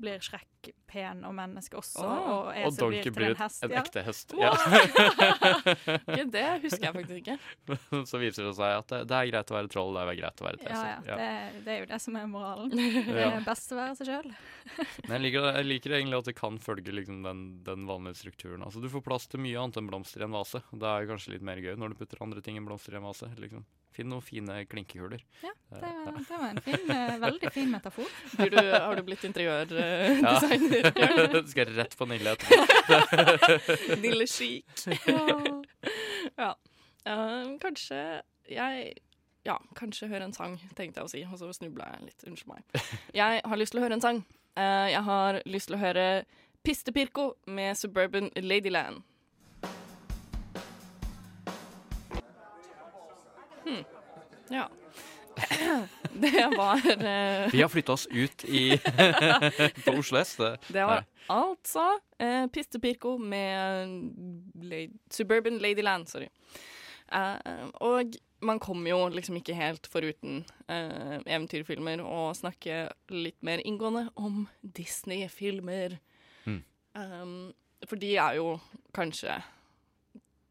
blir 0.00 0.22
Shrek 0.24 0.70
pen 0.88 1.20
og 1.26 1.34
menneske 1.36 1.76
også, 1.76 2.02
Oh, 2.04 2.28
og 2.30 2.46
Og 2.46 2.56
Esel 2.56 2.78
Donkey 2.80 3.02
blir 3.02 3.04
til 3.04 3.14
blir 3.14 3.30
en 3.34 3.40
hest. 3.42 3.64
en 3.64 3.74
ja. 3.74 3.82
ekte 3.82 4.02
hest. 4.06 4.34
Wow. 4.34 4.42
Ja. 4.44 6.24
Det 6.34 6.44
husker 6.64 6.86
jeg 6.86 6.94
faktisk 6.96 7.18
ikke. 7.20 7.36
så 8.10 8.20
viser 8.22 8.48
det 8.48 8.54
seg 8.58 8.78
at 8.78 8.88
det, 8.94 9.00
det 9.10 9.18
er 9.18 9.30
greit 9.32 9.52
å 9.52 9.56
være 9.58 9.70
troll, 9.72 9.92
det 9.96 10.04
er 10.04 10.18
greit 10.22 10.42
å 10.42 10.48
være 10.48 10.60
et 10.60 10.66
Ja, 10.68 10.80
ja. 10.88 10.96
Ja. 11.04 11.18
Det, 11.20 11.62
det 11.66 11.74
er 11.74 11.80
jo 11.84 11.88
det 11.92 12.00
som 12.06 12.18
er 12.18 12.26
moralen. 12.30 12.74
Det 13.14 13.22
er 13.28 13.44
best 13.46 13.72
å 13.74 13.78
være 13.78 13.94
seg 13.98 14.10
sjøl. 14.10 14.30
Men 15.04 15.16
jeg 15.16 15.22
liker, 15.26 15.48
jeg 15.58 15.68
liker 15.68 15.96
egentlig 15.98 16.20
at 16.22 16.28
det 16.30 16.36
kan 16.38 16.58
følge 16.62 16.94
liksom 16.96 17.22
den, 17.26 17.44
den 17.66 17.86
vanlige 17.88 18.22
strukturen. 18.22 18.64
Altså 18.64 18.82
Du 18.82 18.88
får 18.92 19.04
plass 19.06 19.28
til 19.30 19.42
mye 19.44 19.60
annet 19.60 19.78
enn 19.80 19.90
blomster 19.90 20.24
i 20.24 20.26
en 20.28 20.34
vase. 20.34 20.62
Og 20.72 20.80
Det 20.82 20.90
er 20.90 21.08
kanskje 21.10 21.36
litt 21.36 21.46
mer 21.46 21.60
gøy 21.62 21.76
når 21.78 21.92
du 21.92 22.00
putter 22.00 22.22
andre 22.24 22.42
ting 22.44 22.58
enn 22.58 22.66
blomster 22.68 22.96
i 22.96 23.00
en 23.00 23.06
vase. 23.06 23.28
Liksom. 23.40 23.66
Finn 23.94 24.08
noen 24.10 24.22
fine 24.26 24.56
klinkekuler. 24.66 25.20
Ja, 25.44 25.52
det 25.70 25.80
var, 25.80 26.16
det 26.18 26.38
var 26.38 26.48
en 26.48 26.60
fin, 26.64 26.90
eh, 26.90 27.12
veldig 27.22 27.50
fin 27.54 27.70
metafor. 27.70 28.08
Blir 28.40 28.50
du, 28.50 28.58
har 28.72 28.96
du 28.98 29.02
blitt 29.06 29.22
interiørdesigner? 29.28 30.88
Ja. 30.98 31.28
Du 31.30 31.38
Skal 31.52 31.70
rett 31.76 31.94
på 31.98 32.08
Nille 32.10 32.34
etterpå. 32.34 33.98
Nille 34.02 34.26
chic. 34.26 34.86
ja. 36.36 36.50
Eh, 37.04 37.50
kanskje 37.62 38.00
jeg 38.50 38.94
Ja, 39.44 39.58
kanskje 39.76 40.08
høre 40.08 40.24
en 40.24 40.32
sang, 40.32 40.54
tenkte 40.74 41.02
jeg 41.02 41.04
å 41.04 41.10
si, 41.12 41.22
og 41.28 41.36
så 41.38 41.50
snubla 41.52 41.90
jeg 41.94 42.06
litt. 42.08 42.22
Unnskyld 42.26 42.50
meg. 42.54 42.84
Jeg 43.14 43.42
har 43.44 43.60
lyst 43.60 43.74
til 43.76 43.82
å 43.82 43.84
høre 43.84 43.98
en 43.98 44.02
sang. 44.04 44.22
Eh, 44.56 44.86
jeg 44.94 45.02
har 45.04 45.42
lyst 45.46 45.68
til 45.68 45.76
å 45.76 45.82
høre 45.82 46.06
Pistepirko 46.64 47.34
med 47.52 47.76
Suburban 47.76 48.30
Ladyland. 48.40 49.02
Hmm. 53.64 53.84
Ja. 54.50 54.68
Det 56.12 56.44
var 56.56 56.76
eh, 56.90 57.52
Vi 57.52 57.62
har 57.62 57.68
flytta 57.68 57.92
oss 57.92 58.06
ut 58.06 58.44
i 58.44 58.78
på 59.84 59.96
Oslo 59.98 60.18
S. 60.18 60.36
Det. 60.36 60.58
Det 60.68 60.84
var 60.84 61.04
altså 61.32 61.98
eh, 62.18 62.46
Pistepirko 62.46 63.16
med 63.18 63.98
la 64.62 64.86
Suburban 65.10 65.58
Ladyland, 65.58 66.08
sorry. 66.08 66.28
Eh, 67.12 67.66
og 67.74 68.14
man 68.44 68.60
kommer 68.60 68.90
jo 68.90 69.08
liksom 69.08 69.36
ikke 69.40 69.56
helt 69.56 69.88
foruten 69.90 70.44
eh, 70.68 71.18
eventyrfilmer 71.26 72.02
og 72.04 72.36
snakke 72.36 72.88
litt 73.10 73.40
mer 73.42 73.62
inngående 73.64 74.08
om 74.14 74.46
Disney-filmer. 74.60 75.98
Mm. 76.44 76.62
Um, 76.94 77.52
for 77.88 78.00
de 78.00 78.14
er 78.16 78.38
jo 78.38 78.58
kanskje 78.94 79.40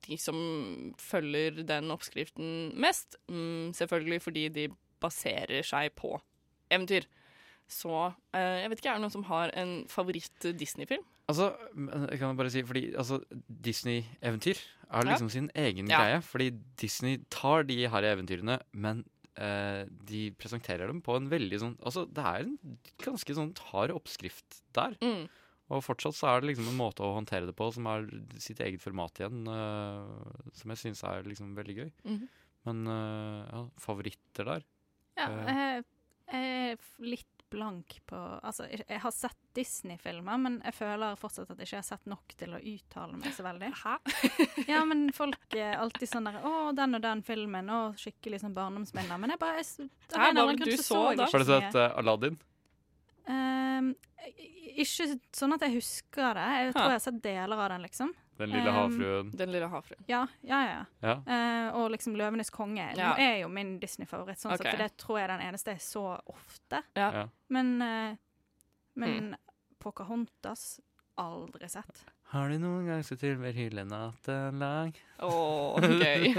de 0.07 0.17
som 0.19 0.37
følger 0.99 1.63
den 1.67 1.91
oppskriften 1.93 2.73
mest. 2.79 3.15
Mm, 3.31 3.71
selvfølgelig 3.77 4.21
fordi 4.21 4.47
de 4.49 4.67
baserer 5.03 5.63
seg 5.67 5.93
på 5.99 6.15
eventyr. 6.71 7.05
Så 7.69 7.89
eh, 8.35 8.61
jeg 8.63 8.69
vet 8.69 8.79
ikke, 8.81 8.89
er 8.93 8.99
det 8.99 9.05
noen 9.05 9.13
som 9.15 9.23
har 9.29 9.51
en 9.57 9.85
favoritt-Disney-film? 9.89 11.03
Altså, 11.31 11.53
jeg 12.11 12.19
kan 12.19 12.35
bare 12.35 12.51
si, 12.51 12.61
fordi 12.67 12.81
altså, 12.99 13.21
Disney-eventyr 13.63 14.57
er 14.91 15.05
Ja. 15.05 15.11
liksom 15.13 15.29
sin 15.31 15.49
egen 15.55 15.87
Ja. 15.89 15.97
greie. 16.01 16.21
Fordi 16.21 16.49
Disney 16.77 17.17
tar 17.29 17.63
de 17.63 17.87
her 17.87 18.03
eventyrene, 18.03 18.59
men 18.73 19.05
eh, 19.37 19.85
de 20.05 20.31
presenterer 20.37 20.85
dem 20.87 21.01
på 21.01 21.15
en 21.17 21.29
veldig 21.29 21.59
sånn 21.59 21.77
Altså, 21.81 22.05
det 22.05 22.21
er 22.23 22.43
en 22.43 22.57
ganske 23.01 23.33
sånn 23.33 23.55
hard 23.71 23.89
oppskrift 23.91 24.61
der. 24.73 24.95
Mm. 25.01 25.27
Og 25.73 25.83
fortsatt 25.85 26.17
så 26.17 26.29
er 26.31 26.41
det 26.43 26.51
liksom 26.51 26.69
en 26.71 26.79
måte 26.79 27.03
å 27.05 27.13
håndtere 27.17 27.49
det 27.49 27.55
på 27.57 27.69
som 27.73 27.87
er 27.91 28.07
sitt 28.41 28.61
eget 28.63 28.83
format 28.83 29.19
igjen, 29.21 29.43
uh, 29.49 30.53
som 30.53 30.73
jeg 30.73 30.81
syns 30.85 31.03
er 31.09 31.27
liksom 31.27 31.55
veldig 31.57 31.77
gøy. 31.81 31.91
Mhm. 32.05 32.23
Men 32.63 32.85
uh, 32.87 33.41
ja, 33.49 33.65
favoritter 33.83 34.47
der 34.47 34.61
Ja, 35.19 35.25
Eh. 35.27 35.49
jeg, 35.51 35.83
jeg 36.31 36.69
er 36.71 36.77
litt 37.03 37.43
blank 37.53 37.99
på 38.09 38.17
Altså, 38.43 38.65
jeg, 38.71 38.99
har 39.03 39.11
sett 39.13 39.37
Disney-filmer, 39.53 40.39
men 40.41 40.55
jeg 40.65 40.73
føler 40.73 41.19
fortsatt 41.19 41.51
at 41.53 41.59
jeg 41.61 41.69
ikke 41.69 41.81
har 41.81 41.85
sett 41.85 42.07
nok 42.09 42.33
til 42.39 42.55
å 42.55 42.61
uttale 42.71 43.19
meg 43.19 43.35
så 43.35 43.45
veldig. 43.45 43.69
Hæ? 43.83 43.97
Ja, 44.71 44.79
men 44.89 45.11
folk 45.13 45.53
er 45.59 45.75
alltid 45.77 46.09
sånn 46.09 46.29
der 46.29 46.39
'Å, 46.41 46.71
den 46.77 46.97
og 46.97 47.03
den 47.03 47.21
filmen', 47.27 47.69
og 47.69 47.99
skikkelig 48.01 48.41
sånn 48.41 48.55
barndomsminner. 48.57 49.19
Men 49.21 49.35
jeg 49.35 49.41
bare 49.43 49.61
jeg, 49.61 49.67
Hæ, 49.75 49.83
en 49.83 50.17
hva 50.17 50.23
var 50.23 50.31
annen 50.31 50.55
det 50.55 50.63
grunn 50.63 50.77
du 50.77 50.81
så 50.81 50.87
så 50.87 51.03
da? 51.19 51.29
Har 51.29 51.43
du 51.45 51.51
sett 51.51 51.75
eh, 51.83 51.97
Aladdin? 52.01 52.39
Ehm, 53.27 53.93
ikke 54.73 55.07
sånn 55.35 55.55
at 55.55 55.63
jeg 55.65 55.77
husker 55.77 56.35
det. 56.37 56.45
Jeg 56.59 56.75
tror 56.75 56.89
jeg 56.89 56.97
har 56.97 57.03
sett 57.05 57.21
deler 57.23 57.63
av 57.65 57.69
den, 57.73 57.85
liksom. 57.87 58.13
Den 58.37 58.49
lille 58.49 58.69
Um, 58.69 58.75
havfruen? 58.75 59.31
Den 59.37 59.51
lille 59.53 59.67
havfruen. 59.69 60.03
Ja, 60.09 60.23
ja, 60.41 60.59
ja. 60.65 60.85
Ja. 61.05 61.15
Uh, 61.27 61.75
og 61.77 61.91
liksom 61.91 62.15
'Løvenes 62.17 62.49
konge' 62.51 62.97
Ja. 62.97 63.13
er 63.15 63.41
jo 63.43 63.47
min 63.47 63.79
Disney-favoritt, 63.79 64.39
sånn 64.41 64.53
okay. 64.55 64.71
For 64.71 64.77
det 64.77 64.97
tror 64.97 65.19
jeg 65.19 65.29
er 65.29 65.37
den 65.37 65.47
eneste 65.47 65.75
jeg 65.75 65.81
så 65.85 66.19
ofte. 66.25 66.81
Ja. 66.95 67.11
Ja. 67.13 67.27
Men, 67.49 67.81
uh, 67.81 68.15
men 68.95 69.29
mm. 69.29 69.35
Pocahontas 69.79 70.79
aldri 71.17 71.69
sett. 71.69 72.05
Har 72.33 72.49
du 72.49 72.55
noen 72.57 72.87
gang 72.89 73.03
sett 73.05 73.21
natten 73.85 74.55
lang? 74.57 74.93
Å, 75.21 75.27
gøy. 75.79 76.31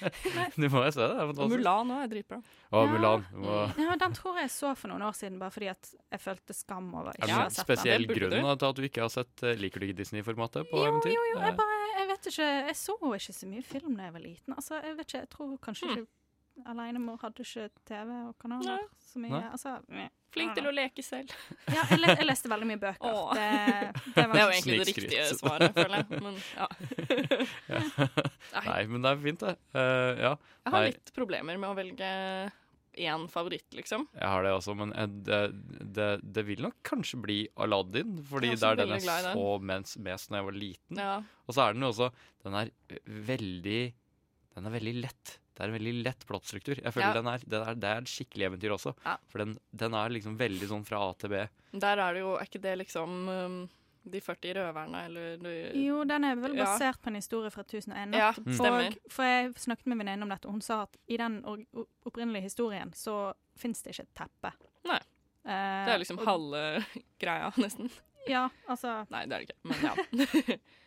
du 0.60 0.66
må 0.72 0.80
jo 0.82 0.90
se 0.90 1.06
det. 1.06 1.12
det 1.14 1.44
Og. 1.44 1.52
Mulan 1.52 1.92
òg 1.94 2.00
er 2.02 2.10
dritbra. 2.10 2.38
Å, 2.74 2.80
Ja. 2.82 2.88
Mulan. 2.90 3.26
Må... 3.44 3.60
Ja, 3.78 3.94
Den 4.02 4.16
tror 4.18 4.40
jeg 4.40 4.48
jeg 4.48 4.52
så 4.56 4.72
for 4.76 4.90
noen 4.90 5.04
år 5.06 5.14
siden, 5.16 5.38
bare 5.38 5.54
fordi 5.54 5.70
at 5.70 5.92
jeg 6.12 6.22
følte 6.24 6.56
skam 6.58 6.90
over 6.98 7.14
ikke 7.14 7.30
å 7.30 7.38
ha 7.38 7.46
sett 7.46 7.62
den. 7.62 7.68
spesiell 7.68 8.08
grunn 8.10 8.36
til 8.58 8.68
at 8.72 8.80
du 8.80 8.82
ikke 8.90 9.04
har 9.06 9.14
sett 9.14 9.46
eh, 9.46 9.54
Liker 9.62 9.80
du 9.82 9.86
ikke 9.88 10.00
Disney-formatet 10.02 10.66
på 10.70 10.82
Jo, 10.82 10.90
eventyr? 10.90 11.14
jo, 11.14 11.24
jo. 11.32 11.38
Jeg 11.46 11.56
bare 11.62 11.78
Jeg 11.96 12.10
vet 12.10 12.28
ikke 12.32 12.50
Jeg 12.68 12.76
så 12.82 12.98
ikke 13.22 13.36
så 13.38 13.48
mye 13.54 13.64
film 13.70 13.96
da 13.96 14.08
jeg 14.10 14.16
var 14.18 14.24
liten. 14.26 14.54
Altså, 14.58 14.80
jeg 14.82 14.98
vet 14.98 15.06
ikke 15.10 15.22
Jeg 15.22 15.30
tror 15.38 15.56
kanskje 15.70 15.86
Hmm. 15.92 15.96
ikke 16.02 16.70
Alenemor 16.72 17.18
hadde 17.20 17.44
ikke 17.44 17.66
TV 17.84 18.12
og 18.30 18.34
kanaler 18.40 18.78
Nei. 18.80 18.84
så 19.04 19.20
mye. 19.20 19.30
Nei. 19.34 19.48
Altså 19.52 19.74
meh. 19.92 20.06
Flink 20.34 20.56
til 20.56 20.66
å 20.68 20.72
leke 20.74 21.02
selv. 21.04 21.30
Ja, 21.76 21.84
jeg, 21.90 22.00
le 22.02 22.12
jeg 22.16 22.26
leste 22.28 22.50
veldig 22.50 22.66
mye 22.68 22.80
bøker. 22.82 23.06
Åh. 23.08 23.30
Det, 23.36 23.46
det 23.46 24.12
Det 24.16 24.24
er 24.24 24.28
var 24.32 24.42
jo 24.42 24.50
egentlig 24.56 24.78
det 24.80 24.88
riktige 24.90 25.24
svaret, 25.38 25.76
føler 25.76 25.96
jeg. 26.02 26.20
Men 26.26 26.36
ja. 26.60 26.68
Nei. 28.56 28.66
Nei, 28.66 28.82
men 28.92 29.06
det 29.06 29.12
er 29.12 29.24
fint, 29.24 29.46
det. 29.46 29.56
Uh, 29.76 30.12
ja, 30.26 30.32
Jeg 30.36 30.74
har 30.74 30.78
Nei. 30.78 30.92
litt 30.92 31.12
problemer 31.16 31.60
med 31.62 31.70
å 31.70 31.76
velge 31.78 32.12
én 32.96 33.26
favoritt, 33.28 33.66
liksom. 33.76 34.06
jeg 34.16 34.28
har 34.32 34.40
det 34.46 34.52
også, 34.56 34.72
men 34.80 34.92
eh, 34.96 35.08
det, 35.26 35.40
det, 35.98 36.06
det 36.32 36.44
vil 36.48 36.62
nok 36.64 36.78
kanskje 36.86 37.18
bli 37.20 37.36
Aladdin, 37.60 38.14
fordi 38.24 38.54
er 38.54 38.56
det 38.56 38.70
er 38.70 38.78
den 38.80 38.94
jeg 38.96 39.26
så 39.26 39.42
mens, 39.60 39.96
mest 40.00 40.30
når 40.32 40.38
jeg 40.40 40.46
var 40.46 40.56
liten. 40.56 41.02
Ja. 41.02 41.16
Og 41.44 41.56
så 41.58 41.66
er 41.66 41.76
den 41.76 41.84
jo 41.84 41.90
også 41.92 42.08
Den 42.46 42.56
er 42.62 42.70
veldig 43.04 43.82
Den 44.56 44.70
er 44.70 44.74
veldig 44.78 44.94
lett. 45.04 45.34
Det 45.56 45.64
er 45.64 45.70
en 45.70 45.74
veldig 45.78 45.94
lett 46.04 46.26
plottstruktur. 46.28 46.76
Jeg 46.82 46.92
føler 46.92 47.08
Ja. 47.08 47.12
den 47.16 47.26
er, 47.32 47.38
den 47.48 47.62
er, 47.64 47.74
Det 47.74 47.88
er 47.88 48.02
et 48.04 48.10
skikkelig 48.12 48.44
eventyr 48.50 48.74
også. 48.76 48.92
Ja. 49.06 49.16
For 49.32 49.38
den, 49.40 49.56
den 49.74 49.94
er 49.94 50.10
liksom 50.12 50.36
veldig 50.38 50.68
sånn 50.68 50.84
fra 50.84 51.00
A 51.08 51.14
til 51.16 51.30
B. 51.32 51.46
Der 51.72 51.96
er 51.98 52.12
det 52.12 52.20
jo 52.20 52.34
Er 52.36 52.44
ikke 52.44 52.60
det 52.60 52.74
liksom 52.84 53.28
um, 53.28 53.56
de 54.06 54.20
40 54.20 54.52
røverne, 54.54 55.00
eller 55.08 55.36
du- 55.38 55.72
Jo, 55.80 56.04
den 56.04 56.24
er 56.24 56.36
vel 56.36 56.54
Ja. 56.54 56.64
basert 56.64 57.00
på 57.02 57.08
en 57.08 57.16
historie 57.16 57.50
fra 57.50 57.62
1001. 57.64 58.14
Ja, 58.14 58.32
Mm. 58.32 58.60
Og, 58.60 58.98
for 59.10 59.24
jeg 59.24 59.54
snakket 59.54 59.86
med 59.86 59.96
en 59.98 60.06
venninne 60.06 60.22
om 60.22 60.28
dette, 60.28 60.46
og 60.46 60.52
hun 60.52 60.60
sa 60.60 60.82
at 60.82 60.96
i 61.08 61.16
den 61.16 61.42
opprinnelige 62.06 62.42
historien 62.42 62.92
så 62.94 63.32
fins 63.56 63.82
det 63.82 63.94
ikke 63.96 64.02
et 64.06 64.14
teppe. 64.14 64.52
Nei. 64.84 65.00
Eh, 65.44 65.84
Det 65.86 65.94
er 65.94 65.98
liksom 65.98 66.18
og- 66.18 66.26
halve 66.26 66.84
greia, 67.18 67.50
nesten. 67.56 67.90
Ja, 68.28 68.48
altså 68.68 69.06
Nei, 69.10 69.24
det 69.26 69.32
er 69.32 69.38
det 69.40 69.48
ikke, 69.48 69.58
men 69.64 69.80
ja. 69.82 70.56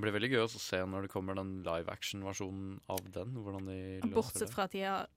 Det 0.00 0.06
blir 0.06 0.14
veldig 0.16 0.30
gøy 0.32 0.38
også 0.46 0.56
å 0.56 0.62
se 0.64 0.78
når 0.88 1.04
det 1.04 1.12
kommer 1.12 1.36
den 1.36 1.58
live 1.66 1.92
action-versjonen 1.92 2.78
av 2.88 3.02
den. 3.12 3.34
Hvordan 3.36 3.66
de 3.68 3.76
løser 4.00 4.14
Bortsett 4.14 4.46
det. 4.46 4.54
fra 4.54 4.64
at 4.64 4.72
de 4.72 4.80
har 4.86 5.10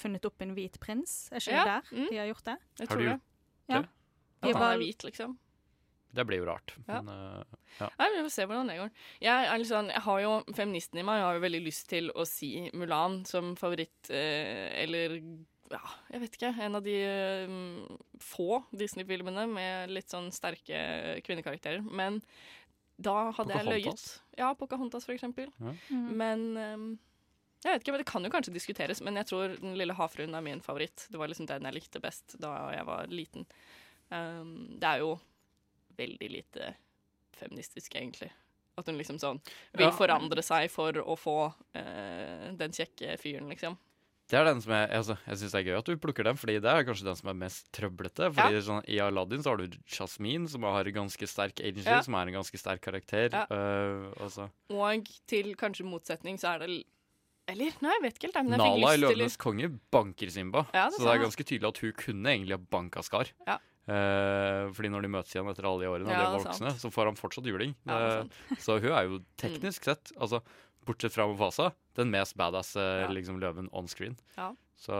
funnet 0.00 0.24
opp 0.24 0.40
en 0.40 0.54
hvit 0.56 0.78
prins. 0.80 1.12
Er 1.28 1.42
ikke 1.44 1.52
Ja, 1.58 1.64
det 1.66 1.74
der 1.74 2.00
mm. 2.00 2.08
de 2.08 2.20
har 2.22 2.28
gjort 2.30 2.46
det? 2.48 2.56
Jeg 2.80 2.88
Har 2.88 2.94
tror 2.96 3.04
gjort 3.04 3.20
det. 3.20 3.74
Ja. 3.74 3.82
De 3.82 4.48
At 4.48 4.54
han 4.54 4.62
bare- 4.62 4.72
er 4.78 4.80
hvit, 4.80 5.04
liksom. 5.04 5.36
Det 6.16 6.24
blir 6.26 6.40
jo 6.40 6.46
rart. 6.48 6.72
Ja. 6.88 7.02
Men 7.02 7.12
uh, 7.12 7.44
ja. 7.78 7.90
Nei, 8.00 8.08
Vi 8.16 8.22
får 8.24 8.32
se 8.34 8.46
hvordan 8.48 8.72
det 8.72 8.78
går. 8.80 8.90
Jeg, 9.20 9.46
er 9.52 9.60
litt 9.60 9.70
sånn, 9.70 9.92
jeg 9.92 10.02
har 10.08 10.20
jo 10.24 10.32
Feministen 10.56 10.98
i 10.98 11.04
meg 11.06 11.20
jeg 11.20 11.26
har 11.28 11.36
jo 11.36 11.44
veldig 11.44 11.62
lyst 11.68 11.86
til 11.92 12.10
å 12.16 12.26
si 12.26 12.50
Mulan 12.74 13.20
som 13.28 13.52
favoritt, 13.60 14.10
eh, 14.10 14.72
eller 14.82 15.20
ja, 15.70 15.80
jeg 16.10 16.22
vet 16.24 16.34
ikke. 16.34 16.50
En 16.66 16.80
av 16.80 16.82
de 16.82 16.96
eh, 16.98 17.52
få 18.26 18.64
Disney-filmene 18.74 19.46
med 19.52 19.94
litt 19.94 20.10
sånn 20.10 20.32
sterke 20.34 21.20
kvinnekarakterer. 21.22 21.84
Men 21.86 22.18
da 23.00 23.30
hadde 23.36 23.56
jeg 23.56 23.66
løyet. 23.68 24.02
Ja, 24.38 24.50
Pocahontas, 24.58 25.06
for 25.08 25.14
eksempel. 25.16 25.48
Ja. 25.60 25.72
Mm. 25.90 26.10
Men 26.20 26.44
um, 26.56 26.84
jeg 27.64 27.74
vet 27.74 27.82
ikke, 27.84 27.92
men 27.94 28.02
Det 28.02 28.08
kan 28.08 28.24
jo 28.24 28.30
kanskje 28.32 28.54
diskuteres, 28.54 29.00
men 29.04 29.18
jeg 29.20 29.28
tror 29.28 29.56
Den 29.60 29.74
lille 29.76 29.96
havfruen 29.96 30.34
er 30.36 30.44
min 30.44 30.62
favoritt. 30.64 31.06
Det 31.12 31.20
var 31.20 31.28
liksom 31.28 31.48
den 31.50 31.66
jeg 31.68 31.76
likte 31.76 32.00
best 32.00 32.36
da 32.40 32.54
jeg 32.76 32.86
var 32.88 33.10
liten. 33.12 33.46
Um, 34.10 34.78
det 34.80 34.88
er 34.94 35.02
jo 35.04 35.14
veldig 36.00 36.30
lite 36.32 36.74
feministisk, 37.36 37.94
egentlig. 37.96 38.30
At 38.80 38.88
hun 38.88 38.96
liksom 38.96 39.18
sånn 39.20 39.40
vil 39.76 39.88
Ja. 39.88 39.92
forandre 39.92 40.42
seg 40.44 40.70
for 40.72 40.92
å 41.04 41.16
få 41.18 41.36
uh, 41.52 42.46
den 42.56 42.72
kjekke 42.72 43.16
fyren, 43.20 43.48
liksom. 43.52 43.76
Det 44.30 44.38
er 44.38 44.44
den 44.46 44.60
som 44.62 44.70
jeg, 44.76 44.86
altså, 44.94 45.16
jeg 45.26 45.38
syns 45.40 45.54
er 45.58 45.64
gøy 45.66 45.76
at 45.80 45.88
du 45.90 45.96
plukker 45.98 46.22
den, 46.28 46.36
fordi 46.38 46.54
det 46.62 46.70
er 46.70 46.84
kanskje 46.86 47.06
den 47.08 47.16
som 47.18 47.30
er 47.32 47.38
mest 47.40 47.66
trøblete. 47.74 48.28
Fordi 48.36 48.60
sånn, 48.62 48.84
I 48.86 49.00
Aladdin 49.02 49.42
så 49.42 49.50
har 49.56 49.58
du 49.64 49.74
Jasmine, 49.90 50.46
som 50.52 50.62
har 50.68 50.84
ganske 50.94 51.26
sterk 51.26 51.58
agency, 51.60 51.88
Ja. 51.90 52.00
som 52.06 52.14
er 52.14 52.30
en 52.30 52.36
ganske 52.38 52.60
sterk 52.62 52.80
karakter. 52.84 53.34
Ja. 53.34 53.46
Altså. 54.22 54.46
Og 54.70 55.10
til 55.26 55.54
kanskje 55.58 55.84
motsetning 55.90 56.38
så 56.38 56.54
er 56.54 56.58
det 56.66 56.84
Eller, 57.50 57.72
nei, 57.82 57.90
jeg 57.96 58.02
vet 58.04 58.14
ikke 58.20 58.28
helt. 58.30 58.44
Men 58.46 58.52
jeg 58.52 58.58
Nala 58.62 58.92
i 58.94 58.96
til 58.96 59.02
Løvenes 59.08 59.36
konge 59.42 59.80
banker 59.90 60.30
Simba, 60.30 60.66
Ja, 60.72 60.84
det 60.86 61.00
så 61.00 61.02
det 61.08 61.14
er 61.16 61.24
ganske 61.24 61.42
tydelig 61.48 61.68
at 61.72 61.78
hun 61.82 61.92
kunne 61.98 62.30
egentlig 62.30 62.54
ha 62.54 62.62
banka 62.70 63.02
Skar. 63.02 63.26
Ja. 63.48 63.56
Eh, 63.90 64.70
fordi 64.76 64.90
når 64.92 65.02
de 65.02 65.08
møtes 65.10 65.34
igjen 65.34 65.48
etter 65.50 65.66
alle 65.66 65.82
de 65.82 65.88
årene, 65.90 66.06
og 66.06 66.14
Ja, 66.14 66.30
de 66.30 66.44
voksne, 66.44 66.70
så 66.78 66.90
får 66.94 67.10
han 67.10 67.16
fortsatt 67.18 67.48
juling. 67.50 67.74
Ja, 67.88 68.20
Eh, 68.20 68.56
så 68.62 68.78
hun 68.78 68.92
er 68.92 69.08
jo 69.08 69.18
teknisk 69.36 69.82
sett, 69.88 70.12
altså 70.20 70.42
bortsett 70.86 71.12
fra 71.12 71.26
Mufasa, 71.26 71.72
den 72.00 72.10
mest 72.12 72.36
badass 72.40 72.74
eh, 72.80 73.04
Ja. 73.04 73.12
liksom, 73.12 73.38
løven 73.42 73.68
on 73.76 73.86
screen. 73.88 74.16
Ja. 74.36 74.50
Så, 74.80 74.96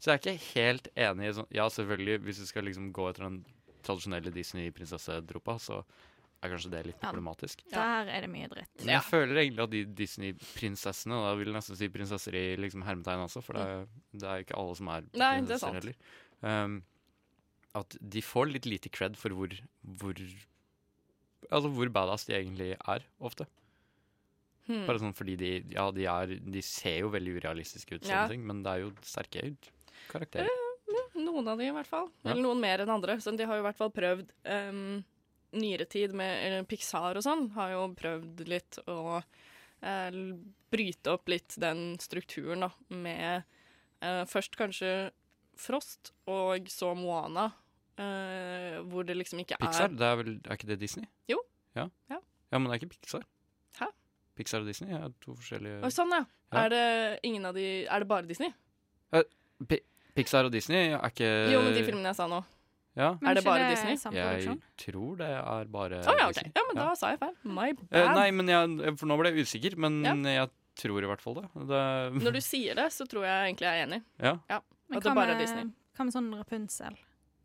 så 0.00 0.08
jeg 0.10 0.16
er 0.16 0.22
ikke 0.22 0.54
helt 0.56 0.86
enig 0.96 1.28
i 1.28 1.32
sånn 1.36 1.50
Ja, 1.52 1.66
selvfølgelig, 1.68 2.18
hvis 2.24 2.38
du 2.40 2.46
skal 2.48 2.64
liksom 2.64 2.90
gå 2.96 3.10
etter 3.10 3.26
den 3.28 3.42
tradisjonelle 3.84 4.32
Disney-prinsessedropa, 4.32 5.58
så 5.60 5.82
er 6.42 6.50
kanskje 6.52 6.70
det 6.72 6.80
litt 6.86 7.02
Ja. 7.02 7.10
problematisk. 7.12 7.62
Der 7.72 8.08
er 8.08 8.20
det 8.24 8.30
mye 8.32 8.48
dritt. 8.48 8.68
Men 8.80 8.94
jeg 8.96 9.04
føler 9.06 9.36
egentlig 9.42 9.62
at 9.66 9.70
de 9.70 9.84
Disney-prinsessene, 10.00 11.12
og 11.16 11.24
da 11.28 11.34
vil 11.38 11.48
jeg 11.52 11.56
nesten 11.58 11.76
si 11.78 11.88
prinsesser 11.92 12.34
i 12.34 12.56
liksom 12.60 12.82
hermetegn 12.84 13.22
også, 13.24 13.42
for 13.44 13.52
det, 13.56 13.62
er- 13.62 13.86
det 14.16 14.22
er 14.26 14.36
jo 14.40 14.44
ikke 14.46 14.58
alle 14.60 14.74
som 14.80 14.88
er 14.88 15.06
prinsesser 15.12 15.72
Nei, 15.72 15.76
er 15.76 15.80
heller. 15.80 15.96
Um, 16.64 16.82
at 17.76 17.96
de 18.00 18.22
får 18.24 18.52
litt 18.52 18.66
lite 18.66 18.88
cred 18.92 19.16
for 19.20 19.28
hvor, 19.36 19.52
hvor 19.84 20.14
Altså 21.52 21.68
hvor 21.70 21.88
badass 21.94 22.24
de 22.26 22.34
egentlig 22.34 22.72
er, 22.88 23.04
ofte. 23.20 23.46
Hmm. 24.66 24.84
Bare 24.88 24.98
sånn 24.98 25.14
fordi 25.14 25.36
de 25.38 25.50
Ja, 25.74 25.90
de 25.94 26.06
er 26.10 26.26
De 26.42 26.60
ser 26.62 27.00
jo 27.04 27.10
veldig 27.14 27.36
urealistiske 27.40 27.94
ut, 28.00 28.06
Ja. 28.08 28.26
ting, 28.28 28.44
men 28.46 28.62
det 28.64 28.72
er 28.72 28.80
jo 28.80 28.92
sterke 29.02 29.56
karakterer. 30.10 30.48
Noen 31.16 31.48
av 31.48 31.58
de 31.58 31.64
i 31.68 31.72
hvert 31.72 31.86
fall. 31.88 32.10
Eller 32.24 32.42
noen 32.42 32.60
mer 32.60 32.82
enn 32.82 32.90
andre. 32.92 33.16
Så 33.22 33.32
de 33.36 33.44
har 33.46 33.56
jo 33.56 33.62
i 33.62 33.66
hvert 33.66 33.78
fall 33.78 33.90
prøvd 33.90 34.28
um, 34.44 35.04
nyere 35.56 35.86
tid 35.88 36.12
med 36.12 36.44
eller 36.44 36.64
Pixar 36.68 37.16
og 37.16 37.24
sånn, 37.24 37.50
har 37.56 37.70
jo 37.72 37.94
prøvd 37.96 38.42
litt 38.48 38.78
å 38.86 39.22
uh, 39.22 40.10
bryte 40.70 41.12
opp 41.14 41.28
litt 41.32 41.56
den 41.62 41.96
strukturen, 42.02 42.66
da, 42.66 42.70
med 42.92 43.44
uh, 44.04 44.24
først 44.28 44.56
kanskje 44.60 45.10
Frost, 45.56 46.12
og 46.28 46.68
så 46.68 46.90
Moana, 46.94 47.46
uh, 47.96 48.82
hvor 48.90 49.06
det 49.08 49.16
liksom 49.16 49.40
ikke 49.40 49.56
Pixar, 49.62 49.88
er 49.88 49.94
Pixar? 49.96 50.20
er 50.20 50.34
Er 50.52 50.58
ikke 50.58 50.68
det 50.74 50.80
Disney? 50.80 51.08
Jo. 51.32 51.40
Ja, 51.74 51.88
Ja. 52.10 52.20
ja 52.52 52.58
men 52.58 52.68
det 52.70 52.76
er 52.76 52.84
ikke 52.84 52.92
Pixar. 52.98 53.24
Pixar 54.36 54.60
og 54.60 54.66
Disney 54.68 54.92
er 54.94 55.08
to 55.24 55.34
forskjellige 55.34 55.80
Oi, 55.86 55.90
sånn, 55.94 56.12
ja. 56.12 56.24
Ja. 56.52 56.64
Er 56.64 56.68
det 56.74 56.84
ingen 57.26 57.44
av 57.48 57.54
de 57.56 57.64
Er 57.86 58.02
det 58.04 58.08
bare 58.10 58.26
Disney? 58.28 58.52
Uh, 59.14 59.22
Pixar 60.16 60.44
og 60.48 60.52
Disney 60.54 60.92
er 60.92 61.00
ikke 61.10 61.30
Jo, 61.52 61.62
men 61.64 61.74
de 61.76 61.82
filmene 61.86 62.12
jeg 62.12 62.18
sa 62.20 62.26
nå. 62.30 62.42
Ja. 62.96 63.10
Men 63.20 63.30
Er 63.30 63.34
det 63.40 63.44
bare 63.44 63.70
Disney? 63.72 63.96
Jeg 64.16 64.58
tror 64.80 65.16
det 65.20 65.30
er 65.36 65.72
bare 65.72 65.98
Å 66.04 66.14
ja, 66.16 66.28
OK. 66.28 66.36
Disney. 66.38 66.52
Ja, 66.56 66.62
men 66.68 66.78
da 66.80 66.86
sa 66.96 67.10
jeg 67.12 67.20
feil. 67.20 67.34
My 67.44 67.72
bad. 67.76 67.88
Uh, 67.92 68.12
nei, 68.16 68.28
men 68.36 68.48
jeg, 68.52 68.94
for 69.00 69.10
nå 69.10 69.18
ble 69.20 69.32
jeg 69.34 69.44
usikker, 69.48 69.76
men 69.76 69.98
Ja. 70.06 70.14
jeg 70.44 70.50
tror 70.80 71.04
i 71.04 71.08
hvert 71.10 71.20
fall 71.24 71.34
det. 71.40 71.46
det 71.72 71.82
Når 72.22 72.32
du 72.36 72.40
sier 72.44 72.76
det, 72.76 72.86
så 72.92 73.04
tror 73.08 73.24
jeg 73.28 73.50
egentlig 73.50 73.68
jeg 73.68 73.80
er 73.82 73.86
enig. 73.88 74.02
ja. 74.20 74.34
Ja, 74.48 74.60
Men 74.88 75.00
det 75.00 75.10
hva 75.10 75.14
med, 75.26 75.38
Disney. 75.40 75.64
hva 75.96 76.04
med 76.04 76.14
sånn 76.14 76.30
Rapunzel? 76.36 76.96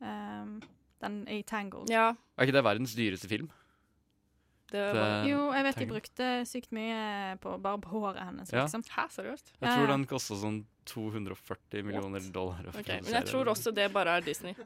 Um, 0.01 0.61
den 1.01 1.27
i 1.27 1.41
Tangled. 1.43 1.89
Ja, 1.89 2.11
Er 2.37 2.45
ikke 2.45 2.53
det 2.59 2.63
verdens 2.63 2.95
dyreste 2.95 3.27
film? 3.27 3.49
Det 4.71 4.81
Det- 4.93 4.95
var 5.01 5.27
Jo, 5.27 5.41
jeg 5.53 5.63
vet 5.67 5.75
de 5.81 5.85
brukte 5.91 6.29
sykt 6.47 6.71
mye 6.71 7.37
på, 7.43 7.57
bare 7.61 7.77
på 7.83 7.89
håret 7.93 8.23
hennes, 8.23 8.51
Ja. 8.51 8.63
liksom. 8.65 8.83
Hæ, 8.89 9.07
seriøst? 9.11 9.53
Jeg 9.61 9.69
tror 9.77 9.87
den 9.87 10.05
kosta 10.07 10.35
sånn 10.39 10.63
240 10.85 11.83
millioner 11.83 12.19
dollar. 12.33 12.65
Okay, 12.73 13.01
Men 13.03 13.13
jeg 13.19 13.25
tror 13.29 13.45
også 13.51 13.73
det 13.73 13.91
bare 13.93 14.17
er 14.17 14.21
Disney. 14.21 14.55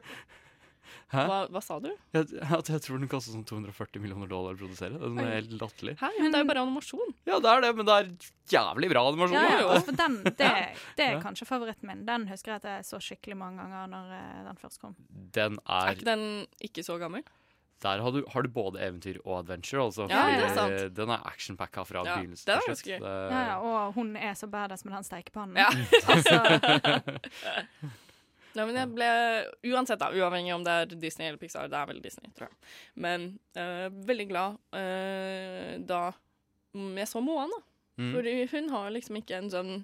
Hæ? 1.10 1.22
Hva, 1.26 1.36
hva 1.50 1.60
sa 1.62 1.76
du? 1.82 1.88
Jeg, 2.14 2.26
at 2.42 2.66
jeg 2.70 2.80
tror 2.82 2.98
den 2.98 3.08
koster 3.10 3.34
sånn 3.34 3.44
240 3.46 4.00
millioner 4.02 4.26
dollar 4.30 4.54
å 4.54 4.58
produsere. 4.58 4.98
Den 4.98 5.18
er 5.22 5.36
helt 5.36 5.52
latterlig. 5.60 5.94
Hæ, 6.00 6.08
men 6.18 6.32
det 6.32 6.38
er 6.40 6.42
jo 6.44 6.48
bare 6.50 6.62
animasjon. 6.66 7.12
Ja, 7.28 7.38
det 7.42 7.50
er 7.52 7.60
det, 7.62 7.70
men 7.78 7.86
det 7.86 7.94
er 7.94 8.10
jævlig 8.50 8.90
bra 8.90 9.02
animasjon. 9.12 9.36
Ja, 9.38 9.60
ja, 9.62 9.80
for 9.86 9.92
den, 10.00 10.16
det, 10.24 10.50
det 10.98 11.06
er 11.06 11.20
kanskje 11.22 11.46
favoritten 11.46 11.86
min. 11.90 12.04
Den 12.08 12.26
husker 12.30 12.54
jeg 12.54 12.62
at 12.62 12.68
jeg 12.70 12.86
så 12.90 12.98
skikkelig 13.02 13.38
mange 13.38 13.62
ganger 13.62 13.86
når 13.92 14.14
eh, 14.18 14.44
den 14.48 14.56
først 14.62 14.80
kom. 14.82 14.96
Den 15.36 15.58
Er 15.66 15.90
er 15.92 15.94
ikke 15.94 16.08
den 16.10 16.24
ikke 16.70 16.86
så 16.86 16.98
gammel? 17.02 17.22
Der 17.84 18.00
har 18.00 18.10
du, 18.14 18.22
har 18.32 18.42
du 18.42 18.48
både 18.48 18.80
eventyr 18.80 19.18
og 19.24 19.42
adventure, 19.42 19.82
altså. 19.84 20.06
Ja, 20.08 20.22
det 20.32 20.44
er 20.46 20.54
sant. 20.56 20.94
Den 20.96 21.10
er 21.12 21.26
actionpacka 21.28 21.84
fra 21.84 22.04
Ja, 22.06 22.14
begynnelsen 22.16 22.46
det 22.48 22.56
til 22.64 22.76
slutt. 22.80 22.86
Det- 23.04 23.30
Ja, 23.34 23.42
ja, 23.50 23.56
og 23.60 23.92
hun 23.94 24.14
er 24.16 24.32
så 24.34 24.48
badass 24.48 24.84
med 24.86 24.94
den 24.96 25.04
stekepannen. 25.04 25.56
Ja. 25.60 25.68
altså, 26.14 26.40
Nei, 28.56 28.64
men 28.64 28.78
jeg 28.78 28.88
ble 28.94 29.08
Uansett, 29.68 30.00
da, 30.00 30.08
uavhengig 30.16 30.54
om 30.54 30.62
det 30.64 30.72
er 30.72 30.94
Disney 30.96 31.26
eller 31.28 31.40
Pixar, 31.40 31.68
det 31.68 31.76
er 31.76 31.90
vel 31.90 32.00
Disney, 32.00 32.30
tror 32.38 32.48
jeg. 32.48 32.56
Men 33.04 33.26
eh, 33.58 33.88
veldig 34.08 34.26
glad 34.30 34.56
eh, 34.72 35.74
da 35.84 36.00
mm, 36.72 36.94
jeg 37.02 37.10
så 37.10 37.20
Moana. 37.24 37.58
Mm. 38.00 38.10
For 38.14 38.30
hun 38.56 38.72
har 38.72 38.90
liksom 38.96 39.20
ikke 39.20 39.36
en 39.42 39.52
sånn 39.52 39.74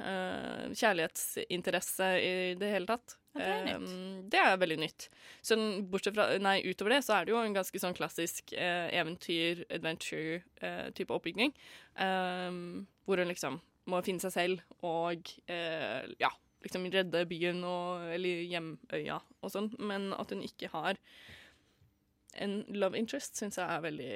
eh, 0.00 0.64
kjærlighetsinteresse 0.72 2.08
i 2.24 2.32
det 2.60 2.72
hele 2.72 2.88
tatt. 2.88 3.18
Det 3.36 3.46
er 3.46 3.66
Eh, 3.66 3.78
nytt. 3.78 4.30
det 4.30 4.40
er 4.40 4.56
veldig 4.56 4.78
nytt. 4.78 5.08
Så 5.42 5.56
bortsett 5.90 6.14
fra, 6.14 6.26
nei, 6.38 6.62
utover 6.64 6.90
det 6.96 7.04
så 7.04 7.14
er 7.20 7.24
det 7.26 7.32
jo 7.34 7.42
en 7.42 7.54
ganske 7.54 7.78
sånn 7.82 7.94
klassisk 7.96 8.52
eh, 8.56 8.88
eventyr, 8.96 9.64
adventure-type 9.70 11.10
oppbygning. 11.14 11.52
Um, 11.98 12.86
hvor 13.06 13.18
hun 13.22 13.28
liksom 13.30 13.60
må 13.86 14.02
finne 14.04 14.20
seg 14.20 14.32
selv 14.34 14.60
og 14.82 15.28
eh, 15.48 16.02
ja, 16.18 16.30
liksom 16.64 16.88
redde 16.90 17.22
byen 17.30 17.62
og, 17.64 18.02
eller 18.16 18.42
hjemøya 18.50 19.20
og 19.42 19.50
sånn. 19.52 19.70
Men 19.78 20.12
at 20.18 20.30
hun 20.34 20.42
ikke 20.42 20.68
har 20.72 20.98
en 22.36 22.58
love 22.76 22.98
interest, 22.98 23.38
syns 23.38 23.56
jeg 23.56 23.64
er 23.64 23.80
veldig 23.80 24.08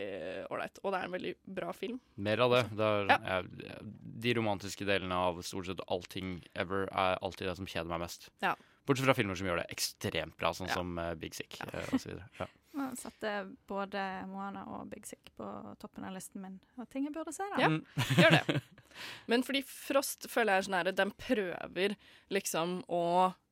ålreit. 0.52 0.80
Og 0.84 0.92
det 0.92 0.98
er 1.00 1.06
en 1.08 1.14
veldig 1.14 1.30
bra 1.56 1.70
film. 1.72 2.00
Mer 2.20 2.42
av 2.44 2.50
det. 2.52 2.64
det 2.76 2.84
er, 2.84 3.06
Ja. 3.08 3.18
jeg- 3.40 3.78
de 4.20 4.34
romantiske 4.36 4.84
delene 4.84 5.14
av 5.16 5.40
stort 5.42 5.66
sett 5.70 5.80
allting 5.88 6.42
ever 6.54 6.82
er 6.92 7.16
alltid 7.22 7.48
det 7.48 7.56
som 7.56 7.64
kjeder 7.64 7.86
meg 7.88 8.00
mest. 8.00 8.28
Ja. 8.42 8.54
Bortsett 8.90 9.06
fra 9.06 9.14
filmer 9.14 9.38
som 9.38 9.46
gjør 9.46 9.60
det 9.62 9.68
ekstremt 9.70 10.34
bra, 10.40 10.50
sånn 10.56 10.66
Ja. 10.70 10.78
som 10.80 10.96
uh, 10.98 11.12
Big 11.18 11.36
Sick 11.38 11.60
ja. 11.60 11.68
og 11.86 12.00
så 12.00 12.10
videre. 12.10 12.26
Ja. 12.40 12.48
Jeg 12.80 12.98
satte 13.00 13.30
både 13.68 14.02
Moana 14.30 14.62
og 14.76 14.90
Big 14.90 15.06
Sick 15.06 15.32
på 15.38 15.46
toppen 15.82 16.06
av 16.06 16.14
listen 16.14 16.42
min. 16.42 16.60
Og 16.78 16.86
ting 16.90 17.02
jeg 17.08 17.12
burde 17.12 17.34
se, 17.34 17.46
da. 17.50 17.64
Ja. 17.64 17.68
Mm. 17.68 17.80
Gjør 18.20 18.36
det. 18.38 18.60
Men 19.30 19.42
fordi 19.46 19.62
Frost 19.66 20.28
føler 20.30 20.54
jeg 20.54 20.62
er 20.62 20.66
sånn 20.66 20.76
her 20.78 20.90
Den 20.94 21.12
prøver 21.18 21.94
liksom 22.34 22.80
å 22.90 23.04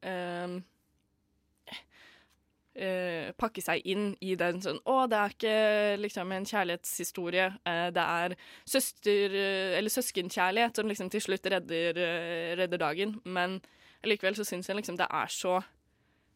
um 0.07 0.59
Uh, 2.79 3.33
pakke 3.35 3.59
seg 3.59 3.83
inn 3.91 4.13
i 4.23 4.37
den 4.39 4.61
sånn 4.63 4.77
Å, 4.87 5.09
det 5.11 5.19
er 5.19 5.33
ikke 5.33 5.55
liksom 5.99 6.31
en 6.31 6.45
kjærlighetshistorie. 6.47 7.49
Uh, 7.67 7.89
det 7.91 8.05
er 8.05 8.35
søster... 8.63 9.35
uh, 9.35 9.73
eller 9.81 9.91
søskenkjærlighet 9.91 10.79
som 10.79 10.87
liksom 10.87 11.11
til 11.11 11.25
slutt 11.25 11.49
redder, 11.51 11.99
eh, 11.99 12.53
redder 12.61 12.79
dagen. 12.79 13.17
Men 13.27 13.59
likevel 14.07 14.37
så 14.39 14.45
syns 14.47 14.69
jeg 14.69 14.77
liksom 14.79 14.97
det 14.97 15.09
er 15.11 15.33
så 15.33 15.59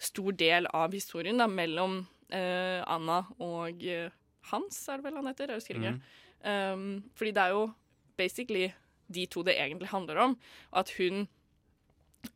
stor 0.03 0.33
del 0.35 0.67
av 0.75 0.93
historien 0.93 1.39
da, 1.39 1.47
mellom 1.47 2.01
uh, 2.33 2.81
Anna 2.91 3.21
og 3.39 3.85
eh, 3.87 4.11
Hans, 4.51 4.89
er 4.89 4.99
det 4.99 5.05
vel 5.07 5.21
han 5.21 5.29
heter? 5.31 5.53
Jeg 5.53 5.61
husker 5.61 5.79
ikke. 5.79 5.93
Mm. 5.95 6.03
Um, 6.43 7.11
fordi 7.15 7.31
det 7.31 7.43
er 7.45 7.53
jo 7.55 7.71
basically 8.19 8.73
de 9.15 9.27
to 9.31 9.45
det 9.47 9.55
egentlig 9.61 9.89
handler 9.93 10.19
om. 10.25 10.39
Og 10.73 10.79
at 10.81 10.91
hun 10.99 11.29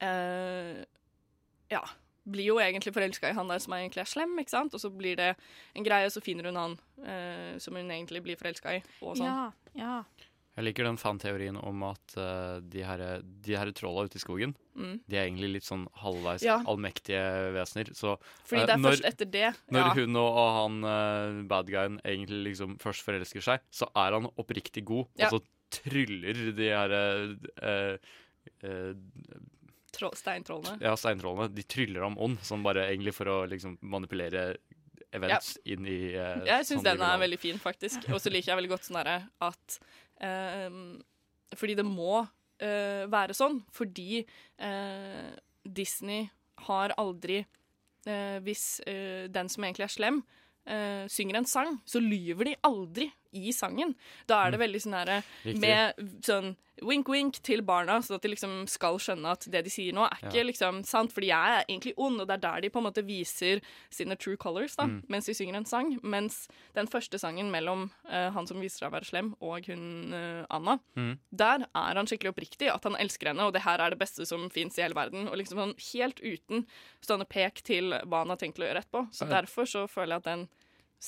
uh, 0.03 0.85
Ja. 1.71 1.81
blir 2.27 2.45
jo 2.47 2.59
egentlig 2.59 2.95
forelska 2.95 3.31
i 3.31 3.35
han 3.35 3.49
der 3.49 3.59
som 3.63 3.73
er 3.73 3.85
egentlig 3.85 4.01
er 4.03 4.11
slem, 4.11 4.39
ikke 4.39 4.51
sant? 4.51 4.75
Og 4.75 4.81
så 4.81 4.91
blir 4.91 5.17
det 5.17 5.35
en 5.75 5.85
greie, 5.85 6.07
og 6.07 6.13
så 6.13 6.21
finner 6.21 6.49
hun 6.51 6.57
han 6.57 6.73
eh, 7.07 7.59
som 7.63 7.75
hun 7.75 7.91
egentlig 7.91 8.23
blir 8.23 8.37
forelska 8.37 8.73
i. 8.75 8.81
Og 9.01 9.17
sånn. 9.17 9.27
Ja, 9.27 9.51
ja. 9.79 10.01
Jeg 10.57 10.65
liker 10.65 10.87
den 10.89 10.97
fanteorien 10.97 11.57
om 11.61 11.83
at 11.85 12.15
uh, 12.17 12.61
de 12.65 12.81
her, 12.87 13.03
de 13.45 13.57
her 13.59 13.71
trolla 13.77 14.07
ute 14.09 14.17
i 14.17 14.23
skogen, 14.23 14.55
Mm. 14.77 15.01
de 15.09 15.17
er 15.17 15.23
egentlig 15.25 15.49
litt 15.55 15.65
sånn 15.65 15.87
halvveis 16.03 16.43
Ja. 16.45 16.59
allmektige 16.69 17.53
vesener. 17.55 17.95
Så 17.97 18.19
Fordi 18.45 18.61
eh, 18.61 18.67
det 18.67 18.75
er 18.75 18.81
når, 18.83 18.93
først 18.93 19.07
etter 19.09 19.31
det. 19.33 19.55
når 19.73 19.81
ja. 19.81 19.93
hun 19.97 20.17
og, 20.21 20.29
og 20.37 20.51
han 20.57 20.75
uh, 20.85 21.43
badguyen 21.49 21.97
egentlig 22.05 22.41
liksom 22.51 22.77
først 22.83 23.05
forelsker 23.07 23.41
seg, 23.41 23.65
så 23.73 23.89
er 23.97 24.13
han 24.19 24.29
oppriktig 24.37 24.85
god, 24.85 25.07
Ja. 25.17 25.31
og 25.31 25.41
så 25.41 25.81
tryller 25.81 26.53
de 26.57 26.69
her 26.69 26.93
uh, 26.93 27.97
eh, 28.63 28.93
Troll, 29.97 30.13
steintrollene. 30.13 30.77
Ja, 30.85 30.93
steintrollene. 30.97 31.49
De 31.57 31.65
tryller 31.65 32.05
ham 32.05 32.19
ånd, 32.21 32.43
sånn 32.45 32.65
bare 32.65 32.85
egentlig 32.91 33.15
for 33.17 33.33
å 33.33 33.37
liksom 33.49 33.79
manipulere 33.81 34.59
events 35.17 35.55
inn 35.65 35.87
i 35.89 36.01
uh, 36.13 36.43
Jeg 36.45 36.67
syns 36.69 36.83
sånn 36.83 36.89
den 36.91 37.05
er 37.07 37.21
veldig 37.23 37.39
fin, 37.41 37.61
faktisk. 37.63 38.05
Og 38.13 38.21
så 38.21 38.33
liker 38.33 38.53
jeg 38.53 38.61
veldig 38.61 38.75
godt 38.75 38.89
sånn 38.89 39.01
derre 39.01 39.21
at 39.47 39.79
Fordi 40.21 41.75
det 41.79 41.85
må 41.87 42.23
eh, 42.63 43.05
være 43.11 43.37
sånn. 43.37 43.61
Fordi 43.75 44.23
eh, 44.23 45.29
Disney 45.67 46.29
har 46.67 46.95
aldri 47.01 47.43
eh, 47.43 48.39
Hvis 48.45 48.81
eh, 48.87 49.27
den 49.33 49.51
som 49.53 49.67
egentlig 49.67 49.87
er 49.89 49.95
slem, 49.95 50.23
eh, 50.67 51.05
synger 51.13 51.41
en 51.41 51.49
sang, 51.51 51.79
så 51.85 52.03
lyver 52.03 52.51
de 52.51 52.57
aldri 52.67 53.11
i 53.33 53.53
sangen. 53.53 53.95
Da 54.27 54.45
er 54.47 54.51
det 54.53 54.61
veldig 54.61 54.81
sånn 54.83 54.95
herre 54.99 55.23
med 55.45 55.95
sånn 56.23 56.57
wink-wink 56.85 57.39
til 57.41 57.63
barna, 57.65 58.03
så 58.05 58.17
at 58.19 58.23
de 58.23 58.29
liksom 58.29 58.67
skal 58.69 58.99
skjønne 59.01 59.31
at 59.33 59.47
det 59.49 59.63
de 59.65 59.71
sier 59.73 59.95
nå, 59.97 60.05
er 60.05 60.19
ikke 60.29 60.37
Ja. 60.37 60.45
liksom 60.45 60.83
sant, 60.85 61.11
fordi 61.11 61.29
jeg 61.29 61.55
er 61.61 61.65
egentlig 61.71 61.95
ond, 61.97 62.21
og 62.21 62.27
det 62.29 62.35
er 62.35 62.43
der 62.53 62.61
de 62.61 62.69
på 62.69 62.77
en 62.83 62.85
måte 62.85 63.03
viser 63.03 63.63
sine 63.91 64.15
true 64.19 64.37
colors, 64.37 64.77
da, 64.77 64.85
Mm. 64.85 65.03
mens 65.09 65.25
de 65.25 65.33
synger 65.33 65.57
en 65.57 65.65
sang. 65.65 65.99
Mens 66.03 66.49
den 66.75 66.87
første 66.87 67.19
sangen 67.19 67.51
mellom 67.51 67.91
uh, 68.11 68.31
han 68.31 68.47
som 68.47 68.61
viser 68.61 68.81
seg 68.85 68.93
å 68.93 68.93
være 68.93 69.07
slem, 69.09 69.35
og 69.41 69.65
hun 69.67 70.13
uh, 70.13 70.45
Anna, 70.51 70.79
Mm. 70.95 71.19
der 71.35 71.61
er 71.75 71.95
han 71.95 72.07
skikkelig 72.07 72.35
oppriktig, 72.35 72.69
at 72.69 72.85
han 72.85 72.95
elsker 72.97 73.29
henne, 73.29 73.41
og 73.47 73.55
det 73.55 73.63
her 73.63 73.79
er 73.81 73.91
det 73.91 73.99
beste 73.99 74.27
som 74.27 74.51
fins 74.51 74.77
i 74.79 74.83
hele 74.83 74.95
verden. 74.95 75.29
Og 75.29 75.37
liksom 75.39 75.57
sånn 75.57 75.95
helt 75.95 76.21
uten 76.21 76.67
stående 77.01 77.27
pek 77.27 77.63
til 77.65 77.91
hva 78.05 78.19
han 78.19 78.29
har 78.29 78.37
tenkt 78.37 78.59
å 78.59 78.69
gjøre 78.69 78.85
etterpå. 78.85 79.09
Så 79.15 79.27
derfor 79.27 79.65
så 79.65 79.89
føler 79.89 80.09
jeg 80.13 80.17
at 80.19 80.25
den 80.25 80.49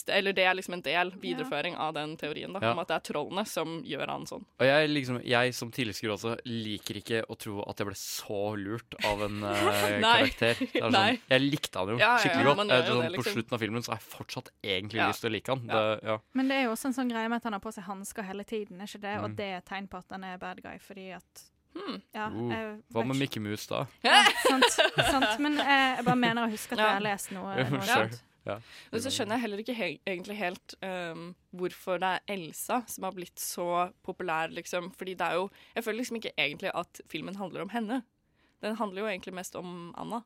eller 0.09 0.33
det 0.33 0.45
er 0.47 0.55
liksom 0.55 0.75
en 0.75 0.83
del 0.83 1.11
videreføring 1.21 1.75
av 1.77 1.95
den 1.95 2.17
teorien, 2.17 2.53
da, 2.53 2.61
Ja. 2.63 2.73
om 2.73 2.79
at 2.79 2.89
det 2.89 2.97
er 2.97 3.13
trollene 3.13 3.45
som 3.47 3.83
gjør 3.83 4.07
han 4.09 4.27
sånn. 4.27 4.45
Og 4.61 4.67
jeg, 4.67 4.89
liksom, 4.91 5.21
jeg 5.25 5.55
som 5.55 5.71
tilskuer 5.71 6.13
også 6.15 6.37
liker 6.47 6.95
ikke 7.03 7.23
å 7.29 7.37
tro 7.39 7.65
at 7.69 7.77
jeg 7.79 7.87
ble 7.91 7.95
så 7.99 8.41
lurt 8.57 8.95
av 9.05 9.23
en 9.27 9.43
uh, 9.49 9.99
karakter. 10.01 10.55
Det 10.61 10.83
er 10.83 10.91
sånn, 10.91 11.19
jeg 11.31 11.41
likte 11.51 11.79
han 11.83 11.89
jo 11.89 11.99
Ja, 11.99 12.05
ja, 12.07 12.13
ja, 12.13 12.23
skikkelig 12.23 12.45
godt. 12.45 12.59
sånn, 12.59 12.69
det, 12.69 12.87
På 12.89 13.17
liksom. 13.19 13.33
slutten 13.39 13.55
av 13.59 13.61
filmen 13.67 13.83
så 13.83 13.93
har 13.93 13.99
jeg 13.99 14.09
fortsatt 14.15 14.51
egentlig 14.63 15.03
Ja. 15.03 15.09
lyst 15.09 15.21
til 15.27 15.31
å 15.31 15.35
like 15.35 15.49
han. 15.57 15.67
Ja. 15.67 15.75
Det, 15.75 16.01
ja. 16.13 16.19
Men 16.35 16.49
det 16.49 16.57
er 16.57 16.65
jo 16.69 16.73
også 16.79 16.87
en 16.93 16.99
sånn 17.03 17.11
greie 17.11 17.29
med 17.29 17.37
at 17.37 17.45
han 17.51 17.53
har 17.59 17.61
på 17.61 17.73
seg 17.75 17.85
hansker 17.85 18.23
hele 18.23 18.45
tiden, 18.45 18.81
er 18.81 18.87
ikke 18.87 19.01
det? 19.03 19.15
Mm. 19.19 19.25
Og 19.25 19.37
det 19.37 19.45
er 19.53 19.57
et 19.59 19.67
tegn 19.67 19.89
på 19.89 19.99
at 19.99 20.05
han 20.15 20.25
er 20.25 20.39
bad 20.39 20.63
guy, 20.63 20.79
fordi 20.79 21.11
at 21.17 21.47
Hmm. 21.79 21.99
Ja, 22.15 22.27
Uh, 22.33 22.49
jeg 22.51 22.83
Hva 22.91 23.03
med 23.07 23.17
Mikke 23.21 23.39
Mickey 23.39 23.41
Mouse, 23.45 23.69
da? 23.69 23.83
Ja, 24.03 24.25
sant, 24.43 24.65
sant. 24.73 25.39
Men 25.39 25.61
eh, 25.61 25.97
jeg 25.99 26.05
bare 26.07 26.17
mener 26.17 26.47
å 26.47 26.51
huske 26.51 26.73
at 26.73 26.79
jeg 26.81 26.95
har 26.97 27.05
lest 27.05 27.31
noe, 27.31 27.55
noe 27.71 27.83
sure. 27.87 28.09
Ja. 28.49 28.57
Men 28.93 29.03
så 29.05 29.13
skjønner 29.13 29.37
jeg 29.37 29.45
heller 29.45 29.63
ikke 29.63 29.77
he 29.77 29.89
egentlig 30.09 30.39
helt 30.39 30.75
um, 30.83 31.27
hvorfor 31.59 32.01
det 32.03 32.15
er 32.17 32.35
Elsa 32.37 32.81
som 32.89 33.07
har 33.09 33.17
blitt 33.17 33.43
så 33.43 33.89
populær, 34.07 34.53
liksom. 34.55 34.91
Fordi 34.97 35.15
det 35.19 35.27
er 35.27 35.39
jo 35.41 35.51
Jeg 35.75 35.85
føler 35.85 36.01
liksom 36.01 36.21
ikke 36.21 36.35
egentlig 36.39 36.73
at 36.75 37.03
filmen 37.13 37.37
handler 37.37 37.67
om 37.67 37.73
henne. 37.75 38.03
Den 38.65 38.77
handler 38.81 39.05
jo 39.05 39.11
egentlig 39.13 39.35
mest 39.37 39.57
om 39.59 39.93
Anna. 39.99 40.23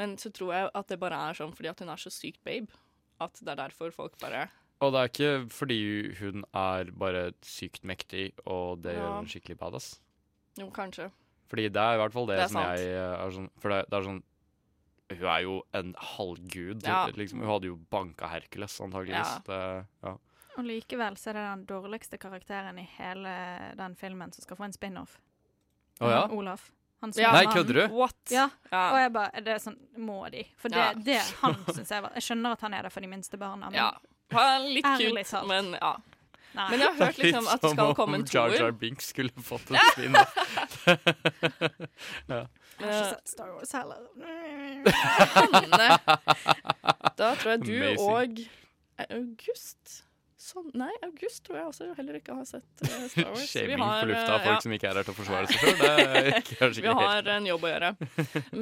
Men 0.00 0.16
så 0.18 0.32
tror 0.32 0.54
jeg 0.54 0.70
at 0.74 0.88
det 0.88 0.98
bare 1.02 1.18
er 1.28 1.36
sånn 1.36 1.52
fordi 1.54 1.70
at 1.70 1.80
hun 1.84 1.92
er 1.92 2.00
så 2.00 2.10
sykt 2.10 2.40
babe. 2.44 2.72
At 3.20 3.36
det 3.38 3.52
er 3.52 3.60
derfor 3.68 3.92
folk 3.94 4.16
bare 4.22 4.48
Og 4.82 4.92
det 4.92 5.00
er 5.00 5.10
ikke 5.10 5.32
fordi 5.52 5.80
hun 6.18 6.44
er 6.58 6.90
bare 6.98 7.32
sykt 7.46 7.84
mektig, 7.86 8.32
og 8.46 8.82
det 8.82 8.96
gjør 8.96 9.18
hun 9.20 9.28
skikkelig 9.30 9.58
badass. 9.60 9.92
Jo, 10.58 10.66
kanskje. 10.74 11.10
Fordi 11.52 11.68
det 11.68 11.80
er 11.80 11.94
i 11.94 12.00
hvert 12.00 12.14
fall 12.14 12.26
det, 12.30 12.38
Det 12.40 12.48
som 12.50 12.62
sant. 12.62 12.80
jeg 12.80 12.94
eh, 12.96 13.14
er 13.20 13.34
sånn 13.36 13.50
For 13.60 13.72
det, 13.74 13.80
det 13.90 13.98
er 13.98 14.08
sånn 14.08 14.22
Hun 15.10 15.24
er 15.28 15.40
jo 15.44 15.62
en 15.76 15.94
halvgud. 15.98 16.82
Ja. 16.86 17.06
Liksom, 17.14 17.40
hun 17.42 17.48
hadde 17.50 17.66
jo 17.68 17.76
banka 17.90 18.26
Hercules, 18.32 18.80
antageligvis. 18.80 19.32
Ja. 19.34 19.40
Det, 19.46 19.86
ja. 20.02 20.14
Og 20.58 20.64
likevel 20.68 21.16
så 21.16 21.30
er 21.30 21.34
det 21.38 21.42
den 21.48 21.64
dårligste 21.66 22.18
karakteren 22.20 22.78
i 22.78 22.86
hele 22.98 23.32
den 23.76 23.94
filmen 23.96 24.32
som 24.32 24.42
skal 24.44 24.56
få 24.56 24.64
en 24.68 24.72
spin-off. 24.76 25.18
Å 26.00 26.10
ja? 26.10 26.22
Olaf. 26.32 26.70
Han 27.02 27.12
Ja. 27.16 27.32
Nei, 27.34 27.46
kødder 27.50 27.74
du? 27.74 27.94
What? 27.96 28.14
Ja. 28.30 28.48
Ja. 28.70 28.82
Og 28.92 28.98
jeg 29.00 29.12
bare 29.12 29.40
Det 29.42 29.52
er 29.56 29.58
sånn 29.58 29.76
Må 29.98 30.20
de? 30.30 30.44
For 30.56 30.68
det, 30.70 30.78
Ja. 30.78 30.92
det 30.94 31.16
han 31.40 31.56
syns 31.74 31.90
jeg 31.90 32.02
var 32.04 32.12
Jeg 32.14 32.22
skjønner 32.22 32.52
at 32.54 32.60
han 32.62 32.74
er 32.78 32.82
der 32.86 32.90
for 32.94 33.00
de 33.02 33.08
minste 33.10 33.36
barna, 33.40 33.70
men 33.70 33.74
ja. 33.74 33.88
Han 34.30 34.46
er 34.62 34.68
litt 34.70 34.86
Ærlig 34.86 35.24
talt. 35.26 35.48
men 35.50 35.72
ja. 35.80 35.96
Nei. 36.56 36.66
Men 36.70 36.78
jeg 36.80 36.88
har 36.88 36.96
hørt 37.00 37.18
liksom 37.22 37.44
at 37.52 37.60
det 37.64 37.70
skal 37.74 37.94
komme 37.98 38.14
en 38.18 38.22
Litt 38.24 38.32
som 38.32 38.40
om 38.42 38.46
Jar 38.50 38.56
Jar 38.56 38.62
toer. 38.68 38.76
Binks 38.82 39.04
skulle 39.12 39.32
fått 39.46 39.66
en 39.70 39.76
spin. 39.92 40.12
jeg 40.12 40.18
har 42.28 42.46
ikke 42.78 43.10
sett 43.10 43.26
Star 43.34 43.50
Wars 43.56 43.72
heller. 43.76 44.00
Da 47.18 47.28
tror 47.38 47.50
jeg 47.54 47.60
du 47.66 47.76
Amazing. 47.76 48.08
og 48.08 48.28
August 49.12 49.84
sånn, 50.42 50.70
Nei, 50.78 50.90
August 51.06 51.44
tror 51.46 51.56
jeg 51.58 51.66
også 51.70 51.84
heller 51.96 52.14
ikke 52.18 52.34
har 52.36 52.44
sett 52.48 52.82
uh, 52.84 52.88
Star 53.12 53.28
Wars. 53.30 53.44
Shaming 53.48 53.80
har, 53.82 54.00
på 54.02 54.06
lufta 54.10 54.26
eh, 54.26 54.34
av 54.34 54.38
folk 54.46 54.56
ja, 54.56 54.60
som 54.64 54.72
ikke 54.76 54.88
er 54.90 54.94
her 54.98 55.04
til 55.06 55.14
å 55.14 55.18
forsvare 55.18 55.46
seg 55.52 55.62
sjøl. 56.50 56.72
Vi 56.82 56.90
har 56.98 57.20
en 57.36 57.46
jobb 57.48 57.62
å 57.68 57.70
gjøre. 57.72 57.90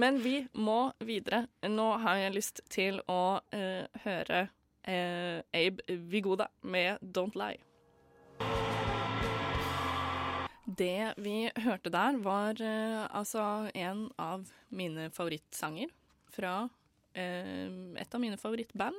Men 0.03 0.12
vi 0.24 0.36
må 0.59 0.80
videre. 1.07 1.38
Nå 1.68 1.88
har 2.05 2.16
jeg 2.24 2.30
lyst 2.36 2.57
til 2.72 2.95
å 3.11 3.22
uh, 3.41 3.84
høre 4.05 4.41
uh, 4.47 5.38
Abe 5.57 5.78
Vigoda 6.12 6.47
med 6.62 6.91
'Don't 7.01 7.34
Lie'. 7.38 7.61
Det 10.80 11.14
vi 11.16 11.51
hørte 11.64 11.91
der, 11.93 12.16
var 12.22 12.61
eh, 12.62 13.07
altså 13.11 13.43
en 13.74 14.07
av 14.20 14.47
mine 14.68 15.09
favorittsanger 15.12 15.91
fra 16.30 16.68
eh, 17.12 17.66
et 18.01 18.14
av 18.14 18.22
mine 18.22 18.38
favorittband. 18.41 18.97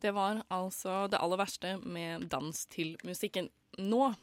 Det 0.00 0.14
var 0.16 0.42
altså 0.48 1.04
det 1.12 1.20
aller 1.20 1.40
verste 1.42 1.76
med 1.84 2.26
dans 2.32 2.64
til 2.72 2.96
musikken. 3.06 3.50
Nå, 3.78 4.14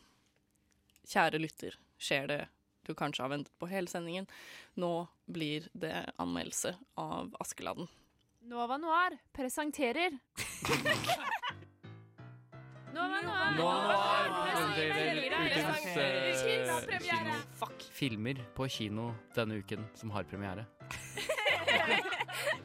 kjære 1.07 1.41
lytter, 1.43 1.78
skjer 2.01 2.32
det 2.34 2.41
du 2.88 2.95
kanskje 2.95 3.26
har 3.26 3.34
ventet 3.36 3.53
på 3.59 3.70
hele 3.70 3.91
sendingen. 3.91 4.28
Nå 4.80 5.07
blir 5.26 5.70
det 5.74 6.07
anmeldelse 6.18 6.76
av 6.95 7.36
Askeladden. 7.43 7.88
Nova 8.47 8.78
Noir 8.80 9.18
presenterer 9.36 10.18
ukens, 15.48 15.98
eh. 15.98 17.34
Filmer 17.91 18.36
på 18.56 18.68
kino 18.70 19.14
denne 19.36 19.56
uken 19.56 19.86
som 19.93 20.12
har 20.12 20.24
premiere. 20.24 20.66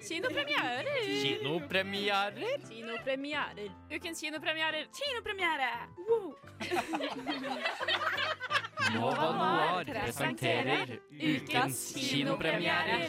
Kinopremierer. 0.08 0.84
Kinopremierer? 1.22 2.68
Kinopremierer. 2.68 3.70
Ukens 3.90 4.20
kinopremierer. 4.20 4.86
Kinopremiere! 4.92 5.70
Wow. 6.08 6.36
Nova 8.94 9.32
Noir 9.32 9.84
presenterer 9.84 10.98
ukens 11.10 11.94
kinopremierer. 11.96 13.08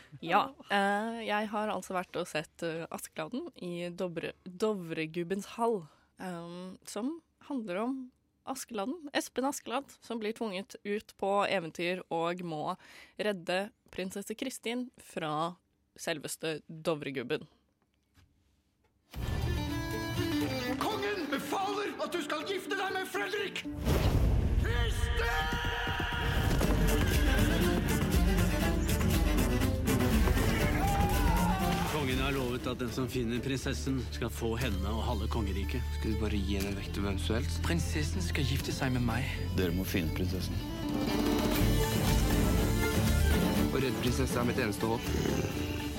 Ja. 0.20 0.50
eh, 0.68 1.20
jeg 1.24 1.48
har 1.52 1.72
altså 1.72 1.96
vært 1.96 2.16
og 2.20 2.28
sett 2.28 2.64
uh, 2.66 2.84
Askeladden 2.92 3.48
i 3.56 3.88
Dovre, 3.88 4.34
Dovregubbens 4.44 5.54
hall, 5.56 5.80
um, 6.20 6.76
som 6.84 7.18
handler 7.48 7.80
om 7.86 7.94
Askeladden. 8.50 9.08
Espen 9.16 9.48
Askeladd 9.48 9.88
som 10.04 10.20
blir 10.20 10.36
tvunget 10.36 10.76
ut 10.84 11.14
på 11.20 11.32
eventyr 11.48 12.02
og 12.12 12.42
må 12.44 12.74
redde 13.16 13.70
prinsesse 13.94 14.36
Kristin 14.36 14.88
fra 15.12 15.54
selveste 15.96 16.60
Dovregubben. 16.68 17.48
Kongen 20.80 21.26
befaler 21.32 21.96
at 22.00 22.12
du 22.12 22.20
skal 22.24 22.44
gifte 22.48 22.76
deg 22.76 22.94
med 22.96 23.08
Fredrik! 23.08 23.64
Har 32.30 32.36
lovet 32.38 32.66
at 32.66 32.78
den 32.78 32.90
som 32.94 33.08
finner 33.10 33.40
prinsessen, 33.42 33.96
skal 34.14 34.30
få 34.30 34.52
henne 34.60 34.90
og 34.92 35.02
halve 35.02 35.26
kongeriket. 35.32 35.82
Skal 35.96 36.12
du 36.14 36.20
bare 36.20 36.38
gi 36.38 36.58
henne 36.58 36.76
vekk 36.76 36.92
til 36.94 37.06
hvem 37.06 37.18
som 37.18 37.38
helst? 37.38 37.58
Prinsessen 37.66 38.22
skal 38.22 38.46
gifte 38.46 38.74
seg 38.74 38.92
med 38.94 39.02
meg. 39.08 39.26
Dere 39.58 39.74
må 39.74 39.86
finne 39.88 40.14
prinsessen. 40.14 40.54
Å 43.70 43.80
redde 43.82 43.96
prinsessen 44.04 44.42
er 44.42 44.46
mitt 44.50 44.62
eneste 44.62 44.92
håp. 44.92 45.10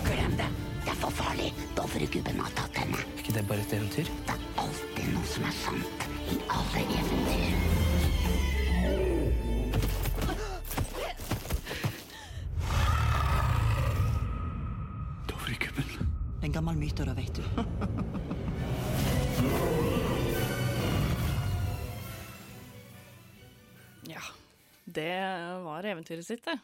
Glem 0.08 0.38
det. 0.40 0.48
Det 0.86 0.94
er 0.94 1.02
for 1.04 1.20
farlig. 1.20 1.52
Dovregubben 1.76 2.40
har 2.46 2.56
tatt 2.62 2.80
henne. 2.80 3.04
Er 3.04 3.26
ikke 3.26 3.36
det 3.36 3.46
bare 3.52 3.68
et 3.68 3.76
eventyr? 3.82 4.16
Det 4.30 4.38
er 4.38 4.48
alltid 4.64 5.14
noe 5.18 5.28
som 5.36 5.52
er 5.52 5.60
sant 5.60 6.10
i 6.32 6.40
alle 6.48 6.88
eventyr. 7.02 8.11
Da, 17.06 17.14
vet 17.14 17.36
du. 17.36 17.44
Ja, 24.10 24.22
det 24.86 25.14
var 25.64 25.84
eventyret 25.84 26.26
sitt, 26.28 26.46
det. 26.46 26.58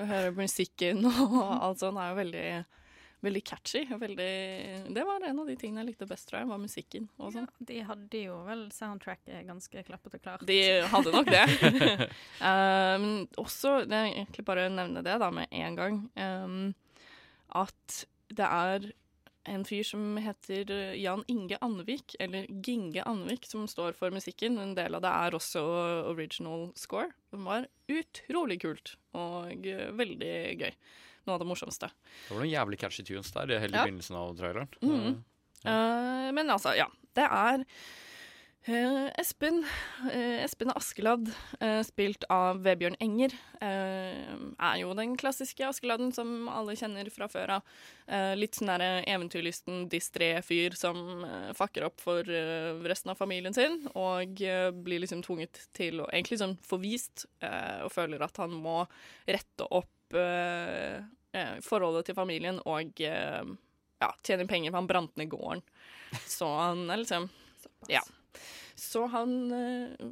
Å 0.00 0.06
høre 0.08 0.36
musikken 0.36 1.04
og 1.08 1.40
alt 1.40 1.80
sånt 1.82 2.00
er 2.00 2.12
jo 2.12 2.18
veldig, 2.20 2.44
veldig 3.26 3.42
catchy. 3.44 3.82
Veldig, 4.00 4.28
det 4.96 5.04
var 5.08 5.26
en 5.28 5.42
av 5.42 5.50
de 5.50 5.56
tingene 5.60 5.82
jeg 5.82 5.90
likte 5.90 6.08
best, 6.08 6.28
tror 6.30 6.40
jeg, 6.40 6.50
var 6.52 6.62
musikken 6.62 7.08
og 7.20 7.34
sånn. 7.34 7.48
De 7.58 7.82
hadde 7.84 8.22
jo 8.22 8.38
vel 8.46 8.62
soundtracket 8.72 9.44
ganske 9.48 9.84
klappet 9.88 10.16
og 10.16 10.24
klart. 10.24 10.46
De 10.48 10.60
hadde 10.94 11.12
nok 11.16 11.28
det. 11.28 11.44
um, 12.48 13.10
også, 13.42 13.82
jeg 13.82 13.90
vil 13.90 14.14
egentlig 14.14 14.46
bare 14.48 14.70
nevne 14.72 15.04
det 15.04 15.18
da 15.20 15.28
med 15.34 15.52
en 15.52 15.78
gang, 15.82 16.00
um, 16.16 16.64
at 17.60 18.02
det 18.30 18.46
er 18.46 18.90
en 19.48 19.64
fyr 19.64 19.82
som 19.86 20.16
heter 20.20 20.70
eh, 20.70 20.94
Jan 21.00 21.22
Inge 21.28 21.56
Andvik, 21.64 22.16
eller 22.20 22.46
Ginge 22.64 23.02
Andvik, 23.08 23.46
som 23.48 23.66
står 23.70 23.92
for 23.96 24.10
musikken. 24.14 24.58
En 24.60 24.74
del 24.76 24.94
av 24.98 25.02
det 25.04 25.08
er 25.10 25.36
også 25.38 25.62
original 26.10 26.70
score. 26.76 27.08
Den 27.32 27.44
var 27.48 27.66
utrolig 27.88 28.60
kult 28.62 28.96
og 29.16 29.66
eh, 29.66 29.88
veldig 29.96 30.34
gøy. 30.60 30.72
Noe 31.26 31.34
av 31.36 31.42
det 31.42 31.48
morsomste. 31.50 31.90
Det 32.28 32.32
var 32.34 32.40
noen 32.44 32.52
jævlig 32.52 32.78
catchy 32.80 33.04
tunes 33.04 33.32
der 33.32 33.58
helt 33.60 33.74
i 33.74 33.76
Ja. 33.76 33.84
begynnelsen 33.86 34.16
av 34.16 34.36
traileren. 34.38 34.68
Mhm. 34.82 35.24
Eh, 35.64 36.30
men 36.32 36.48
altså, 36.50 36.72
ja. 36.76 36.86
Det 37.14 37.24
er 37.26 37.64
Espen 38.68 39.64
eh, 40.12 40.44
Espen 40.44 40.70
Askeladd, 40.76 41.30
eh, 41.60 41.80
spilt 41.82 42.26
av 42.28 42.58
Vebjørn 42.60 42.96
Enger, 43.00 43.32
eh, 43.60 44.34
er 44.60 44.74
jo 44.82 44.92
den 44.94 45.14
klassiske 45.16 45.64
Askeladden 45.64 46.12
som 46.12 46.44
alle 46.52 46.76
kjenner 46.76 47.08
fra 47.10 47.26
før 47.32 47.54
av. 47.56 47.62
Eh, 48.06 48.34
litt 48.36 48.58
sånn 48.58 48.68
derre 48.68 49.00
eventyrlysten 49.08 49.88
distré-fyr 49.88 50.76
som 50.76 51.24
eh, 51.24 51.48
fucker 51.56 51.88
opp 51.88 52.04
for 52.04 52.20
eh, 52.20 52.76
resten 52.84 53.14
av 53.14 53.16
familien 53.16 53.56
sin, 53.56 53.80
og 53.94 54.42
eh, 54.44 54.68
blir 54.76 55.00
liksom 55.00 55.24
tvunget 55.24 55.64
til 55.72 56.04
å 56.04 56.10
egentlig 56.12 56.42
sånn 56.44 56.58
forvist, 56.60 57.24
eh, 57.40 57.80
og 57.86 57.94
føler 57.96 58.20
at 58.28 58.36
han 58.44 58.52
må 58.60 58.82
rette 59.24 59.70
opp 59.72 60.20
eh, 60.20 61.00
eh, 61.32 61.56
forholdet 61.64 62.10
til 62.10 62.20
familien 62.20 62.60
og 62.68 63.00
eh, 63.00 63.42
ja, 64.04 64.14
tjene 64.20 64.44
penger, 64.44 64.68
for 64.70 64.82
han 64.82 64.92
brant 64.92 65.16
ned 65.16 65.32
gården. 65.32 65.64
Så 66.28 66.44
han 66.60 66.90
er 66.92 67.06
liksom 67.06 67.30
Ja. 67.88 68.04
Så 68.78 69.04
han 69.12 69.36
eh, 69.54 70.08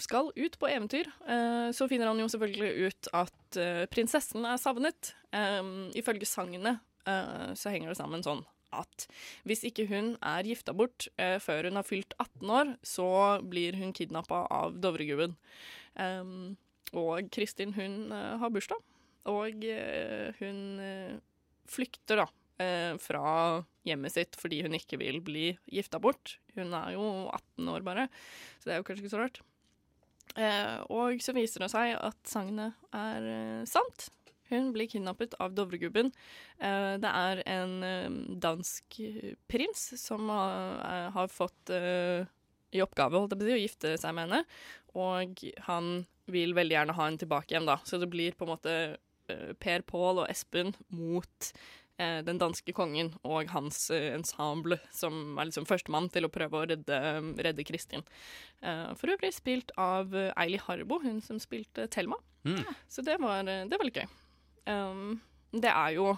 skal 0.00 0.30
ut 0.34 0.58
på 0.58 0.70
eventyr. 0.70 1.10
Eh, 1.28 1.70
så 1.76 1.88
finner 1.90 2.10
han 2.10 2.20
jo 2.20 2.28
selvfølgelig 2.32 2.88
ut 2.88 3.10
at 3.16 3.58
eh, 3.60 3.86
prinsessen 3.90 4.46
er 4.48 4.60
savnet. 4.60 5.14
Ifølge 5.98 6.28
sangene 6.28 6.78
eh, 7.08 7.50
så 7.58 7.74
henger 7.74 7.92
det 7.92 7.98
sammen 8.00 8.24
sånn 8.24 8.46
at 8.74 9.06
hvis 9.48 9.64
ikke 9.68 9.86
hun 9.88 10.14
er 10.20 10.48
gifta 10.48 10.74
bort 10.76 11.08
eh, 11.20 11.38
før 11.40 11.68
hun 11.68 11.78
har 11.80 11.86
fylt 11.88 12.14
18 12.20 12.52
år, 12.52 12.72
så 12.84 13.08
blir 13.40 13.78
hun 13.80 13.94
kidnappa 13.96 14.44
av 14.52 14.76
Dovregubben. 14.82 15.36
Um, 15.96 16.56
og 16.96 17.30
Kristin, 17.34 17.74
hun 17.76 18.12
uh, 18.12 18.36
har 18.40 18.52
bursdag, 18.52 18.80
og 19.28 19.64
uh, 19.64 20.28
hun 20.40 20.60
uh, 20.80 21.16
flykter, 21.68 22.22
da 22.22 22.28
eh, 22.62 22.94
fra 23.02 23.62
hjemmet 23.88 24.14
sitt 24.14 24.38
fordi 24.38 24.62
hun 24.66 24.76
ikke 24.78 25.00
vil 25.00 25.20
bli 25.24 25.50
gifta 25.72 26.00
bort. 26.02 26.36
Hun 26.58 26.74
er 26.76 26.94
jo 26.96 27.06
18 27.32 27.72
år 27.74 27.86
bare, 27.86 28.08
så 28.58 28.68
det 28.68 28.76
er 28.76 28.82
jo 28.82 28.88
kanskje 28.88 29.04
ikke 29.06 29.14
så 29.14 29.22
rart. 29.22 29.42
Eh, 30.38 30.78
og 30.92 31.22
så 31.24 31.34
viser 31.36 31.64
det 31.64 31.72
seg 31.72 31.96
at 31.96 32.18
sagnet 32.28 32.76
er 32.94 33.28
eh, 33.32 33.66
sant. 33.68 34.10
Hun 34.48 34.70
blir 34.72 34.88
kidnappet 34.88 35.34
av 35.42 35.52
Dovregubben. 35.56 36.10
Eh, 36.56 36.94
det 37.00 37.12
er 37.12 37.42
en 37.48 37.78
eh, 37.84 38.18
dansk 38.40 39.00
prins 39.50 39.86
som 40.00 40.30
har, 40.32 41.10
har 41.16 41.32
fått 41.32 41.72
eh, 41.74 42.28
i 42.74 42.84
oppgave 42.84 43.16
holdt 43.20 43.36
jeg 43.40 43.56
å 43.56 43.62
gifte 43.62 43.96
seg 44.00 44.14
med 44.16 44.28
henne, 44.28 44.44
og 44.98 45.42
han 45.68 45.92
vil 46.28 46.54
veldig 46.56 46.76
gjerne 46.76 46.96
ha 46.96 47.06
henne 47.06 47.20
tilbake 47.22 47.54
igjen, 47.54 47.68
da. 47.68 47.78
Så 47.88 48.00
det 48.00 48.10
blir 48.12 48.36
på 48.36 48.44
en 48.44 48.52
måte 48.52 48.74
eh, 49.30 49.52
Per 49.60 49.84
Pål 49.88 50.24
og 50.24 50.28
Espen 50.28 50.74
mot 50.92 51.48
eh, 51.48 51.56
den 52.22 52.38
danske 52.38 52.72
kongen 52.76 53.10
og 53.26 53.50
hans 53.50 53.88
eh, 53.94 54.12
ensemble, 54.14 54.78
som 54.94 55.38
er 55.38 55.48
liksom 55.48 55.66
førstemann 55.66 56.06
til 56.14 56.28
å 56.28 56.32
prøve 56.32 56.60
å 56.60 56.68
redde, 56.70 56.98
redde 57.42 57.66
Kristin. 57.66 58.04
Eh, 58.62 58.94
for 58.98 59.14
øvrig 59.14 59.32
spilt 59.34 59.74
av 59.80 60.14
eh, 60.14 60.30
Eili 60.38 60.60
Harbo, 60.62 61.00
hun 61.02 61.18
som 61.24 61.40
spilte 61.42 61.88
Thelma. 61.90 62.20
Mm. 62.46 62.62
Så 62.88 63.02
det 63.06 63.18
var, 63.22 63.42
eh, 63.50 63.66
det 63.66 63.78
var 63.78 63.88
litt 63.88 63.98
gøy. 63.98 64.08
Det 65.58 65.70
er 65.72 65.92
jo 65.96 66.10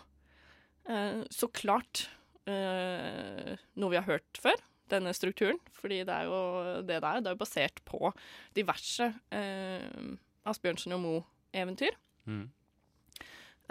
eh, 0.90 1.20
så 1.30 1.48
klart 1.54 2.08
eh, 2.50 3.56
noe 3.78 3.92
vi 3.92 4.00
har 4.00 4.08
hørt 4.08 4.40
før, 4.42 4.58
denne 4.90 5.14
strukturen. 5.14 5.60
Fordi 5.80 6.02
det 6.04 6.16
er 6.16 6.28
jo 6.28 6.40
det 6.82 6.98
det 6.98 7.00
er. 7.00 7.22
Det 7.22 7.30
er 7.30 7.36
jo 7.36 7.42
basert 7.44 7.82
på 7.88 8.10
diverse 8.58 9.12
eh, 9.32 10.16
Asbjørnsen 10.50 10.96
og 10.96 11.04
Moe-eventyr. 11.04 11.96
Mm. 12.26 12.48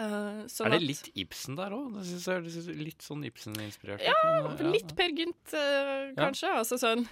Eh, 0.00 0.44
sånn 0.48 0.70
er 0.70 0.78
det 0.78 0.86
litt 0.86 1.08
Ibsen 1.18 1.58
der 1.58 1.74
òg? 1.76 1.98
Det 1.98 2.06
jeg 2.08 2.76
litt 2.78 3.04
sånn 3.04 3.24
Ibsen-inspirert 3.28 4.04
Ja, 4.06 4.14
eh, 4.48 4.62
litt 4.70 4.94
Per 4.96 5.12
Gynt, 5.12 5.52
Ja. 5.52 6.14
kanskje. 6.16 6.52
Altså 6.56 6.78
sånn 6.80 7.06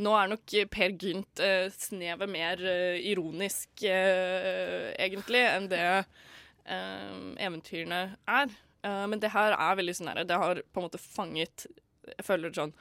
Nå 0.00 0.14
er 0.16 0.30
nok 0.32 0.54
Per 0.70 0.94
Gynt 0.96 1.42
uh, 1.44 1.68
snevet 1.76 2.30
mer 2.30 2.56
ironisk, 2.96 3.82
egentlig, 3.84 5.42
enn 5.44 5.68
det 5.68 5.82
eventyrene 6.70 8.16
er. 8.26 8.48
Men 8.80 9.20
det 9.20 9.32
her 9.34 9.52
er 9.52 9.76
veldig 9.76 9.92
sånn 9.98 10.08
herre 10.08 10.24
Det 10.24 10.36
har 10.40 10.62
på 10.72 10.80
en 10.80 10.86
måte 10.86 10.96
fanget 10.96 11.66
Jeg 12.06 12.24
føler 12.24 12.54
sånn 12.56 12.72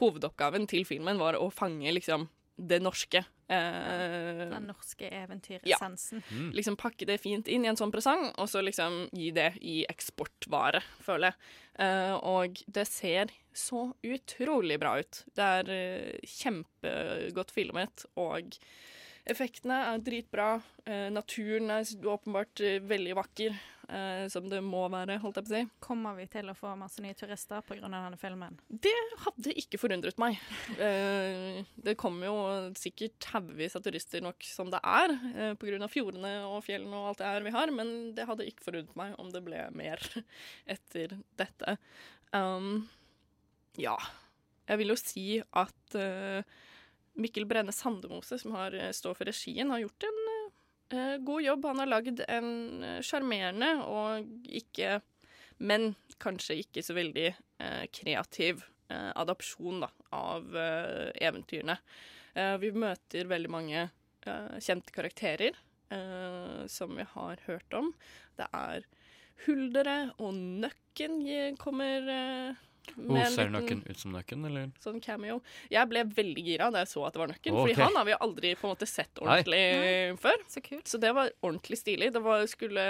Hovedoppgaven 0.00 0.64
til 0.70 0.86
filmen 0.88 1.18
var 1.20 1.36
å 1.36 1.50
fange 1.52 1.92
liksom 1.92 2.28
det 2.56 2.80
norske. 2.80 3.24
Eh, 3.48 4.42
Den 4.50 4.68
norske 4.68 5.08
eventyressensen. 5.08 6.22
Mm. 6.30 6.50
liksom 6.56 6.76
pakke 6.80 7.08
det 7.08 7.18
fint 7.22 7.48
inn 7.48 7.64
i 7.64 7.70
en 7.70 7.78
sånn 7.78 7.94
presang, 7.94 8.28
og 8.36 8.50
så 8.50 8.62
liksom 8.64 9.06
gi 9.16 9.30
det 9.36 9.52
i 9.60 9.78
eksportvare, 9.90 10.82
føler 11.06 11.32
jeg. 11.32 11.54
Eh, 11.86 12.14
og 12.16 12.62
det 12.66 12.86
ser 12.88 13.32
så 13.56 13.88
utrolig 14.04 14.80
bra 14.80 14.98
ut. 15.00 15.22
Det 15.36 15.48
er 15.60 15.72
eh, 15.72 16.30
kjempegodt 16.36 17.54
filmet, 17.54 18.06
og 18.20 18.56
effektene 19.30 19.78
er 19.92 20.02
dritbra. 20.04 20.50
Eh, 20.86 21.08
naturen 21.12 21.72
er 21.74 21.88
åpenbart 22.06 22.60
eh, 22.64 22.78
veldig 22.84 23.14
vakker, 23.18 23.56
eh, 23.88 24.24
som 24.32 24.48
det 24.50 24.60
må 24.64 24.84
være, 24.92 25.18
holdt 25.22 25.40
jeg 25.40 25.46
på 25.46 25.50
å 25.50 25.54
si. 25.54 25.62
Kommer 25.82 26.18
vi 26.18 26.26
til 26.30 26.50
å 26.50 26.56
få 26.56 26.74
masse 26.78 27.02
nye 27.02 27.16
turister 27.18 27.64
pga. 27.66 27.80
denne 27.84 28.18
filmen? 28.20 28.58
Det 28.68 28.94
hadde 29.24 29.54
ikke 29.62 29.80
forundret 29.82 30.20
meg. 30.22 30.38
Eh, 30.78 31.62
det 31.88 31.96
kommer 32.00 32.30
jo 32.30 32.36
sikkert 32.78 33.30
haugevis 33.32 33.78
av 33.78 33.86
turister 33.86 34.22
nok 34.24 34.46
som 34.46 34.70
det 34.72 34.82
er, 34.82 35.16
eh, 35.34 35.54
av 35.56 35.90
fjordene 35.92 36.34
og 36.46 36.62
fjellene 36.66 36.94
og 36.94 37.10
alt 37.10 37.22
det 37.22 37.32
her 37.32 37.48
vi 37.48 37.56
har, 37.56 37.74
men 37.74 37.96
det 38.14 38.28
hadde 38.28 38.46
ikke 38.46 38.68
forundret 38.68 38.96
meg 38.96 39.18
om 39.18 39.32
det 39.34 39.42
ble 39.46 39.66
mer 39.74 39.98
etter 40.76 41.18
dette. 41.36 41.78
Um, 42.32 42.86
ja. 43.76 43.96
Jeg 44.66 44.80
vil 44.80 44.90
jo 44.90 44.96
si 44.98 45.26
at 45.54 45.94
eh, 45.98 46.42
Mikkel 47.16 47.48
Brenne 47.48 47.72
Sandemose, 47.72 48.38
som 48.38 48.54
har, 48.58 48.74
eh, 48.76 48.92
står 48.92 49.16
for 49.18 49.28
regien, 49.28 49.70
har 49.72 49.82
gjort 49.82 50.08
en 50.08 50.22
uh, 50.94 51.16
god 51.26 51.42
jobb. 51.42 51.68
Han 51.72 51.82
har 51.82 51.90
lagd 51.90 52.22
en 52.28 52.50
sjarmerende 53.04 53.72
uh, 53.80 53.90
og 53.90 54.48
ikke 54.62 55.00
Men 55.58 55.94
kanskje 56.20 56.58
ikke 56.60 56.82
så 56.84 56.92
veldig 56.92 57.30
uh, 57.32 57.84
kreativ 57.88 58.60
eh, 58.88 59.10
adopsjon 59.14 59.80
da, 59.80 59.90
av 60.14 60.56
eh, 60.56 61.10
eventyrene. 61.28 61.78
Eh, 62.34 62.56
vi 62.62 62.72
møter 62.76 63.30
veldig 63.30 63.52
mange 63.52 63.86
eh, 63.86 64.58
kjente 64.62 64.94
karakterer 64.94 65.56
eh, 65.94 66.66
som 66.70 66.96
vi 66.98 67.06
har 67.14 67.42
hørt 67.46 67.76
om. 67.76 67.92
Det 68.38 68.48
er 68.52 68.86
Huldere 69.46 69.98
og 70.16 70.32
Nøkken 70.34 71.18
kommer 71.60 72.06
Oh, 72.96 73.18
ser 73.32 73.50
nøkken 73.52 73.82
ut 73.88 73.98
som 74.00 74.12
nøkken, 74.14 74.44
eller? 74.48 74.70
sånn 74.82 75.00
cameo. 75.04 75.40
Jeg 75.72 75.88
ble 75.90 76.04
veldig 76.16 76.44
gira 76.46 76.70
da 76.72 76.84
jeg 76.84 76.92
så 76.92 77.04
at 77.06 77.16
det 77.16 77.20
var 77.22 77.32
nøkken, 77.32 77.52
Ok. 77.52 77.60
fordi 77.66 77.76
han 77.82 77.98
har 77.98 78.08
vi 78.08 78.16
aldri 78.26 78.54
på 78.56 78.66
en 78.68 78.74
måte 78.74 78.88
sett 78.88 79.20
Nei. 79.20 79.26
ordentlig 79.26 80.18
før. 80.22 80.46
Så 80.48 80.62
kult. 80.64 80.86
Så 80.86 81.00
det 81.02 81.12
var 81.14 81.30
ordentlig 81.42 81.78
stilig. 81.80 82.12
Det 82.12 82.22
var, 82.22 82.46
skulle 82.46 82.86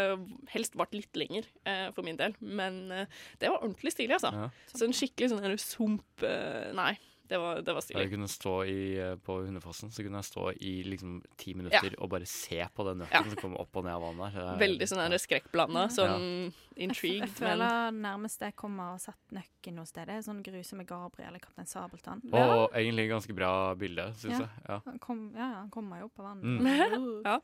helst 0.52 0.76
vært 0.78 0.94
litt 0.94 1.16
lenger 1.16 1.44
eh, 1.64 1.90
for 1.96 2.06
min 2.06 2.16
del, 2.16 2.34
men 2.40 2.80
eh, 2.92 3.06
det 3.40 3.50
var 3.50 3.62
ordentlig 3.62 3.92
stilig, 3.92 4.18
altså. 4.20 4.32
Ja. 4.32 4.50
Så 4.72 4.84
en 4.86 4.96
skikkelig 4.96 5.32
sånn 5.32 5.58
sump 5.58 6.22
eh, 6.22 6.72
Nei, 6.76 6.96
det 7.28 7.38
var, 7.42 7.60
det 7.66 7.74
var 7.74 7.80
stilig. 7.84 8.02
jeg 8.04 8.10
kunne 8.12 8.28
stå 8.30 8.52
i, 8.70 8.76
eh, 9.02 9.16
på 9.26 9.36
Hundefossen 9.44 9.90
så 9.90 10.04
kunne 10.06 10.20
jeg 10.22 10.28
stå 10.28 10.44
i 10.60 10.72
liksom 10.86 11.16
ti 11.36 11.54
minutter 11.58 11.94
og 11.98 12.10
bare 12.12 12.26
se 12.30 12.60
på 12.74 12.84
den 12.88 13.00
nøkken 13.02 13.24
Ja. 13.26 13.30
som 13.32 13.40
kommer 13.40 13.60
opp 13.64 13.76
og 13.76 13.84
ned 13.84 13.92
av 13.96 14.02
vannet. 14.06 14.34
Det 14.36 14.58
Veldig 14.62 14.88
sånn 14.90 15.02
der 15.10 15.18
skrekkblanda, 15.22 15.86
sånn 15.90 16.52
intrigued, 16.76 17.26
jeg, 17.26 17.28
jeg 17.28 17.40
men 17.40 17.58
føler 17.58 17.90
nærmest 18.00 18.40
jeg 18.46 18.56
kommer 18.56 18.92
og 18.92 18.98
har 18.98 19.04
sett 19.06 19.34
nøkken 19.38 19.74
noe 19.80 19.86
sted. 19.86 20.06
Det 20.06 20.14
er 20.18 20.26
sånn 20.28 20.42
grusomme 20.46 20.86
Gabriel 20.86 21.28
eller 21.32 21.40
Kaptein 21.42 21.66
Sabeltann. 21.66 22.22
Og 22.32 22.70
egentlig 22.72 23.08
ganske 23.10 23.34
bra 23.34 23.52
bilde, 23.74 24.08
syns 24.20 24.38
Ja. 24.40 24.46
jeg. 24.46 24.64
Ja. 24.68 24.80
Han, 24.86 24.98
kom, 24.98 25.24
ja, 25.34 25.50
ja, 25.50 25.58
han 25.64 25.70
kommer 25.70 26.00
jo 26.00 26.10
opp 26.10 26.18
av 26.20 26.30
vannet. 26.30 26.60
Mm. 26.60 27.22
ja. 27.30 27.40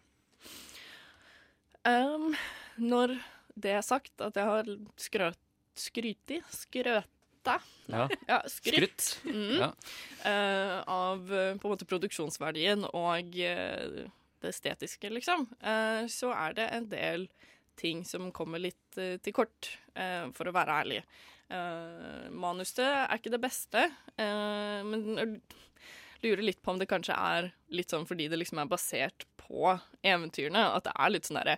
Um, 1.85 2.35
når 2.79 3.17
det 3.59 3.73
er 3.75 3.83
sagt, 3.83 4.13
at 4.23 4.37
jeg 4.39 4.47
har 4.47 4.69
skrøt 4.97 5.39
skrytig, 5.75 6.43
skrøta 7.43 7.61
Ja. 8.29 8.43
skrytt. 8.49 9.01
Skrytt. 9.01 9.35
Mm. 9.35 9.61
Ja. 9.61 9.73
Uh, 10.25 10.83
av 10.87 11.33
eh, 11.33 11.57
på 11.57 11.69
en 11.69 11.73
måte 11.75 11.85
produksjonsverdien 11.85 12.87
og 12.95 13.35
uh, 13.37 14.09
det 14.43 14.49
estetiske, 14.51 15.11
liksom, 15.11 15.49
Uh, 15.63 16.07
så 16.09 16.33
er 16.33 16.55
det 16.55 16.69
en 16.73 16.89
del 16.89 17.29
ting 17.77 18.05
som 18.05 18.31
kommer 18.33 18.59
litt 18.61 18.79
til 18.95 19.33
kort, 19.33 19.79
for 20.37 20.47
å 20.47 20.53
være 20.53 20.75
ærlig. 20.83 20.99
Manuset 22.29 22.85
er 22.85 23.17
ikke 23.17 23.33
det 23.33 23.41
beste, 23.41 23.87
men 24.21 25.07
jeg 25.17 25.41
lurer 26.21 26.45
litt 26.45 26.61
på 26.63 26.75
om 26.75 26.79
det 26.79 26.87
kanskje 26.91 27.17
er 27.17 27.49
litt 27.73 27.91
sånn 27.91 28.05
fordi 28.07 28.29
det 28.29 28.39
liksom 28.43 28.61
er 28.61 28.69
basert 28.69 29.25
på 29.41 29.73
eventyrene, 30.05 30.67
at 30.77 30.85
det 30.85 30.93
er 30.93 31.15
litt 31.17 31.31
sånn 31.31 31.41
derre 31.41 31.57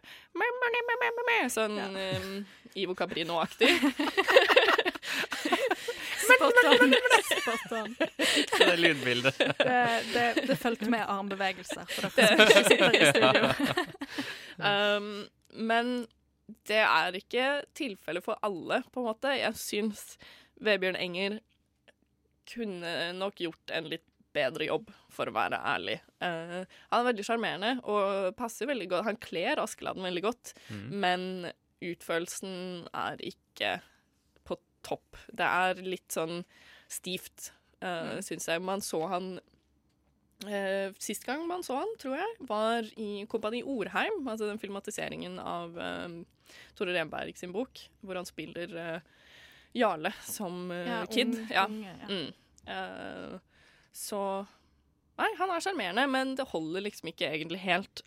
Sånn 1.51 1.76
eh, 1.99 2.30
Ivo 2.78 2.95
Caprino-aktig. 2.95 3.74
Spot 6.35 7.72
on. 7.78 7.95
Det 7.99 8.61
er 8.61 8.70
Det 8.70 8.76
lydbildet. 8.80 9.39
Det, 9.39 9.78
det, 10.14 10.26
det 10.51 10.57
fulgte 10.61 10.89
med 10.93 11.05
armbevegelser 11.11 11.89
for 11.91 12.09
dere 12.16 12.37
som 12.37 12.45
ikke 12.45 12.64
sitter 12.68 12.99
i 12.99 13.09
studio. 13.12 13.43
um, 14.59 15.09
men 15.70 15.93
det 16.68 16.80
er 16.85 17.16
ikke 17.18 17.45
tilfellet 17.76 18.24
for 18.26 18.41
alle, 18.45 18.82
på 18.93 19.01
en 19.03 19.09
måte. 19.11 19.32
Jeg 19.39 19.57
syns 19.61 20.03
Vebjørn 20.64 20.99
Enger 21.01 21.39
kunne 22.55 23.12
nok 23.16 23.39
gjort 23.41 23.72
en 23.72 23.87
litt 23.89 24.05
bedre 24.35 24.66
jobb, 24.66 24.89
for 25.14 25.30
å 25.30 25.35
være 25.37 25.61
ærlig. 25.62 26.01
Uh, 26.18 26.64
han 26.91 27.01
er 27.01 27.07
veldig 27.12 27.24
sjarmerende 27.26 27.70
og 27.87 28.32
passer 28.39 28.66
veldig 28.66 28.89
godt. 28.91 29.07
Han 29.07 29.20
kler 29.22 29.62
Askeladden 29.62 30.05
veldig 30.09 30.24
godt, 30.26 30.55
Mm. 30.74 30.87
men 31.05 31.26
utførelsen 31.85 32.89
er 32.97 33.20
ikke 33.22 33.76
topp. 34.85 35.16
Det 35.32 35.47
er 35.49 35.80
litt 35.85 36.12
sånn 36.14 36.43
stivt, 36.93 37.51
uh, 37.82 38.18
syns 38.24 38.47
jeg. 38.51 38.62
Man 38.62 38.82
så 38.85 39.01
han 39.11 39.32
uh, 40.47 40.93
sist 41.03 41.24
gang 41.26 41.47
man 41.49 41.64
så 41.66 41.80
han, 41.80 41.93
tror 42.01 42.18
jeg, 42.20 42.37
var 42.49 42.87
i 43.01 43.24
Kompani 43.30 43.62
Orheim, 43.64 44.22
altså 44.28 44.49
den 44.51 44.61
filmatiseringen 44.62 45.39
av 45.43 45.76
uh, 45.80 46.20
Tore 46.78 46.95
Renberg 46.97 47.37
sin 47.41 47.55
bok, 47.55 47.80
hvor 48.05 48.20
han 48.20 48.28
spiller 48.28 48.74
uh, 48.76 48.99
Jarle 49.74 50.12
som 50.22 50.68
Ja, 50.70 51.01
kid. 51.11 51.32
ung- 51.35 51.49
ja. 51.51 51.64
unge, 51.66 51.95
ja. 52.05 52.11
Mm. 52.12 53.41
Så 53.95 54.20
Nei, 55.18 55.28
han 55.39 55.51
er 55.55 55.62
sjarmerende, 55.62 56.05
men 56.11 56.32
det 56.35 56.47
holder 56.51 56.82
liksom 56.82 57.07
ikke 57.12 57.28
egentlig 57.30 57.61
helt. 57.62 58.01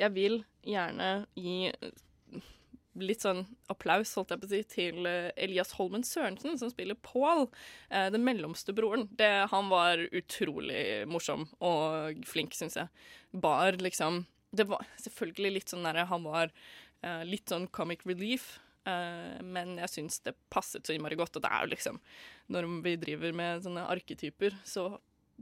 Jeg 0.00 0.12
vil 0.14 0.38
gjerne 0.64 1.08
gi 1.36 1.68
litt 3.00 3.24
sånn 3.24 3.44
applaus, 3.72 4.12
holdt 4.18 4.34
jeg 4.34 4.40
på 4.42 4.48
å 4.48 4.52
si, 4.52 4.60
til 4.70 5.08
eh, 5.08 5.30
Elias 5.40 5.74
Holmen 5.78 6.04
Sørensen, 6.06 6.58
som 6.60 6.70
spiller 6.70 6.98
Pål, 7.02 7.46
eh, 7.90 8.08
den 8.14 8.24
mellomste 8.26 8.74
broren. 8.76 9.08
Det, 9.18 9.30
han 9.50 9.70
var 9.72 10.02
utrolig 10.14 11.04
morsom 11.10 11.48
og 11.64 12.20
flink, 12.28 12.54
syns 12.58 12.78
jeg. 12.78 12.90
Bar 13.34 13.80
liksom 13.82 14.24
Det 14.54 14.68
var 14.70 14.84
selvfølgelig 15.02 15.50
litt 15.56 15.72
sånn 15.72 15.82
derre 15.82 16.04
Han 16.06 16.22
var 16.22 16.52
uh, 17.02 17.24
litt 17.26 17.50
sånn 17.50 17.66
comic 17.74 18.04
relief. 18.06 18.60
Uh, 18.86 19.40
men 19.42 19.74
jeg 19.80 19.90
syns 19.90 20.20
det 20.22 20.36
passet 20.52 20.86
så 20.86 20.94
innmari 20.94 21.18
godt. 21.18 21.34
Og 21.34 21.42
det 21.42 21.50
er 21.50 21.64
jo 21.64 21.72
liksom 21.72 21.98
Når 22.54 22.68
vi 22.84 22.94
driver 23.02 23.34
med 23.34 23.66
sånne 23.66 23.88
arketyper, 23.90 24.54
så 24.62 24.92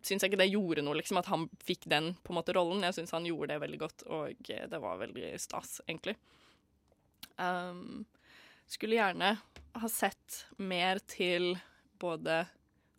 syns 0.01 0.25
jeg 0.25 0.33
ikke 0.33 0.41
det 0.41 0.53
gjorde 0.55 0.83
noe, 0.87 0.97
liksom, 0.97 1.19
at 1.21 1.29
han 1.29 1.51
fikk 1.61 1.85
den 1.93 2.15
på 2.25 2.33
en 2.33 2.39
måte 2.39 2.55
rollen. 2.57 2.81
Jeg 2.87 2.97
syns 2.97 3.13
han 3.13 3.29
gjorde 3.29 3.53
det 3.53 3.61
veldig 3.61 3.81
godt, 3.83 4.05
og 4.09 4.49
det 4.49 4.81
var 4.81 5.03
veldig 5.03 5.35
stas, 5.43 5.83
egentlig. 5.85 6.17
Um, 7.39 8.05
skulle 8.67 8.99
gjerne 8.99 9.37
ha 9.73 9.89
sett 9.89 10.45
mer 10.61 11.01
til 11.09 11.55
både 12.01 12.45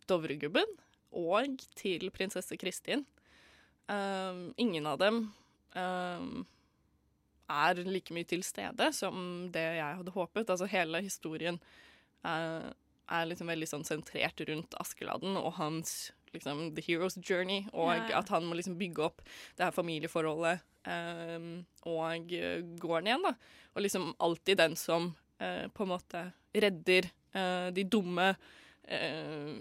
Dovregubben 0.08 0.68
og 1.14 1.62
til 1.78 2.10
prinsesse 2.14 2.56
Kristin. 2.60 3.04
Um, 3.86 4.52
ingen 4.56 4.86
av 4.88 4.98
dem 5.02 5.20
um, 5.76 6.44
er 7.52 7.82
like 7.84 8.14
mye 8.16 8.26
til 8.28 8.42
stede 8.46 8.90
som 8.96 9.48
det 9.54 9.64
jeg 9.78 10.00
hadde 10.00 10.14
håpet. 10.14 10.50
Altså 10.50 10.68
hele 10.70 11.02
historien 11.04 11.60
uh, 12.24 12.70
er 13.04 13.28
liksom 13.28 13.50
veldig 13.52 13.68
sånn 13.70 13.86
sentrert 13.86 14.40
rundt 14.48 14.76
Askeladden 14.80 15.36
og 15.40 15.54
hans 15.60 16.12
liksom 16.34 16.66
the 16.76 16.84
hero's 16.84 17.16
journey, 17.18 17.64
og 17.72 17.94
Ja, 17.94 18.20
at 18.20 18.30
han 18.34 18.46
må 18.46 18.58
liksom 18.58 18.78
bygge 18.78 19.08
opp 19.08 19.24
det 19.56 19.68
her 19.68 19.74
familieforholdet 19.74 20.62
Um, 20.84 21.62
og 21.88 22.32
eh, 22.36 22.60
gården 22.80 23.08
igjen, 23.08 23.24
da. 23.24 23.32
Og 23.74 23.84
liksom 23.86 24.10
alltid 24.22 24.60
den 24.60 24.76
som 24.76 25.14
uh, 25.40 25.66
på 25.72 25.86
en 25.86 25.92
måte 25.94 26.26
redder 26.52 27.08
uh, 27.36 27.70
de 27.74 27.86
dumme 27.88 28.26
uh, 28.34 29.54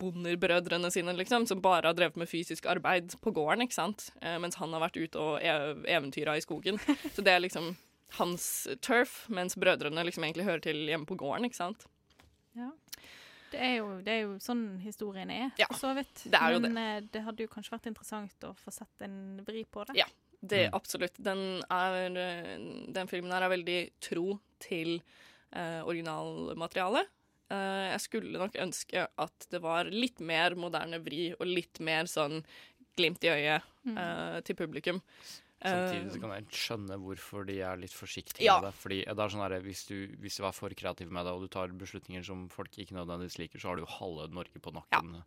bonderbrødrene 0.00 0.90
sine, 0.90 1.14
liksom, 1.14 1.46
som 1.46 1.62
bare 1.62 1.92
har 1.92 1.96
drevet 1.96 2.18
med 2.18 2.30
fysisk 2.30 2.66
arbeid 2.70 3.14
på 3.22 3.32
gården, 3.34 3.66
ikke 3.66 3.78
sant? 3.78 4.08
Mens 4.42 4.58
han 4.60 4.74
har 4.74 4.82
vært 4.82 4.98
ute 4.98 5.20
og 5.20 5.42
ev 5.42 5.84
eventyra 5.86 6.36
i 6.38 6.42
skogen. 6.44 6.80
Så 7.14 7.22
det 7.22 7.34
er 7.34 7.42
liksom 7.42 7.74
hans 8.18 8.68
turf, 8.84 9.24
mens 9.32 9.56
brødrene 9.58 10.04
liksom 10.06 10.26
egentlig 10.26 10.46
hører 10.46 10.62
til 10.62 10.84
hjemme 10.90 11.06
på 11.08 11.18
gården, 11.18 11.48
ikke 11.48 11.58
sant? 11.58 11.86
Ja. 12.54 12.70
Det 13.54 13.60
er, 13.62 13.74
jo, 13.78 13.88
det 14.04 14.12
er 14.12 14.20
jo 14.24 14.34
sånn 14.42 14.64
historien 14.82 15.30
er, 15.30 15.48
Ja, 15.60 15.66
for 15.70 15.78
så 15.86 15.92
vidt. 15.96 16.24
det 16.26 16.40
er 16.40 16.56
jo 16.56 16.60
Men 16.64 16.74
det. 16.78 17.12
det 17.14 17.22
hadde 17.24 17.46
jo 17.46 17.50
kanskje 17.52 17.76
vært 17.76 17.86
interessant 17.92 18.46
å 18.48 18.52
få 18.58 18.72
sett 18.74 19.06
en 19.06 19.16
vri 19.46 19.62
på 19.64 19.84
det. 19.88 19.96
Ja, 20.02 20.06
det 20.42 20.64
absolutt. 20.76 21.16
Den, 21.22 21.62
er, 21.72 21.98
eh, 22.20 22.56
den 22.92 23.08
filmen 23.10 23.32
her 23.32 23.46
er 23.46 23.54
veldig 23.54 23.78
tro 24.04 24.38
til 24.60 24.98
eh, 25.54 25.80
originalmaterialet. 25.86 27.06
Eh, 27.54 27.86
jeg 27.92 28.00
skulle 28.00 28.38
nok 28.40 28.56
ønske 28.58 29.06
at 29.20 29.46
det 29.52 29.60
var 29.62 29.84
litt 29.92 30.18
mer 30.24 30.56
moderne 30.58 30.98
vri 31.04 31.28
og 31.38 31.46
litt 31.46 31.78
mer 31.84 32.04
sånn 32.10 32.42
glimt 32.96 33.24
i 33.26 33.30
øyet 33.32 33.70
Mm. 33.84 33.98
eh, 34.00 34.40
til 34.40 34.56
publikum. 34.56 35.02
Samtidig 35.64 36.10
så 36.12 36.16
Eh, 36.18 36.20
kan 36.20 36.32
jeg 36.36 36.46
skjønne 36.60 36.98
hvorfor 37.00 37.46
de 37.48 37.58
er 37.64 37.76
litt 37.80 37.94
forsiktige 37.96 38.44
Ja. 38.44 38.60
med 38.60 38.68
det. 38.68 38.74
Fordi 38.82 38.98
det 39.04 39.18
er 39.18 39.32
sånn 39.32 39.40
her, 39.44 39.60
hvis 39.64 39.86
du, 39.88 39.96
hvis 40.20 40.36
du 40.36 40.44
er 40.44 40.52
for 40.52 40.68
kreativ 40.76 41.10
med 41.10 41.24
det, 41.24 41.32
og 41.32 41.40
du 41.42 41.48
tar 41.48 41.68
beslutninger 41.68 42.22
som 42.24 42.48
folk 42.52 42.70
ikke 42.76 42.92
nødvendigvis 42.98 43.38
liker, 43.38 43.58
så 43.58 43.68
har 43.72 43.76
du 43.76 43.82
jo 43.86 43.92
halve 43.98 44.28
Norge 44.34 44.60
på 44.60 44.72
nakken. 44.76 45.22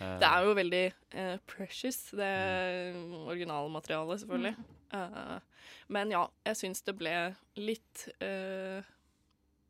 Ja, 0.00 0.18
Det 0.18 0.28
er 0.28 0.44
jo 0.44 0.54
veldig 0.54 0.84
uh, 1.14 1.38
precious, 1.46 2.10
det 2.14 2.94
originalmaterialet, 3.26 4.20
selvfølgelig. 4.22 4.56
Eh, 4.92 5.40
men 5.88 6.10
ja, 6.14 6.26
jeg 6.46 6.56
syns 6.56 6.82
det 6.86 6.94
ble 6.96 7.14
litt 7.60 8.08
eh, 8.24 8.82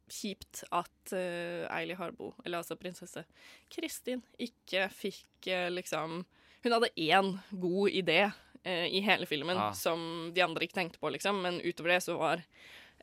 kjipt 0.09 0.63
at 0.73 1.13
uh, 1.13 1.67
Eili 1.77 1.97
Harbo, 1.99 2.31
eller 2.45 2.63
altså 2.63 2.77
prinsesse 2.81 3.25
Kristin, 3.73 4.23
ikke 4.41 4.87
fikk 4.95 5.49
eh, 5.53 5.69
liksom 5.75 6.23
Hun 6.65 6.73
hadde 6.75 6.89
én 6.97 7.35
god 7.53 7.91
idé 7.93 8.21
eh, 8.25 8.39
i 8.67 9.01
hele 9.05 9.27
filmen 9.27 9.57
Ah. 9.57 9.73
som 9.73 10.31
de 10.35 10.43
andre 10.43 10.67
ikke 10.67 10.75
tenkte 10.81 10.99
på, 10.99 11.11
liksom, 11.15 11.41
men 11.43 11.61
utover 11.61 11.89
det 11.95 12.03
så 12.05 12.17
var 12.19 12.43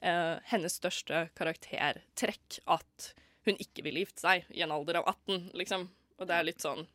eh, 0.02 0.36
hennes 0.52 0.76
største 0.82 1.30
karaktertrekk 1.38 2.60
at 2.68 3.14
hun 3.46 3.56
ikke 3.62 3.84
ville 3.86 4.00
gifte 4.04 4.22
seg 4.26 4.46
i 4.50 4.62
en 4.66 4.72
alder 4.72 4.98
av 5.02 5.08
18, 5.28 5.52
liksom. 5.54 5.88
Og 6.20 6.28
det 6.28 6.36
er 6.40 6.44
litt 6.48 6.62
sånn 6.64 6.86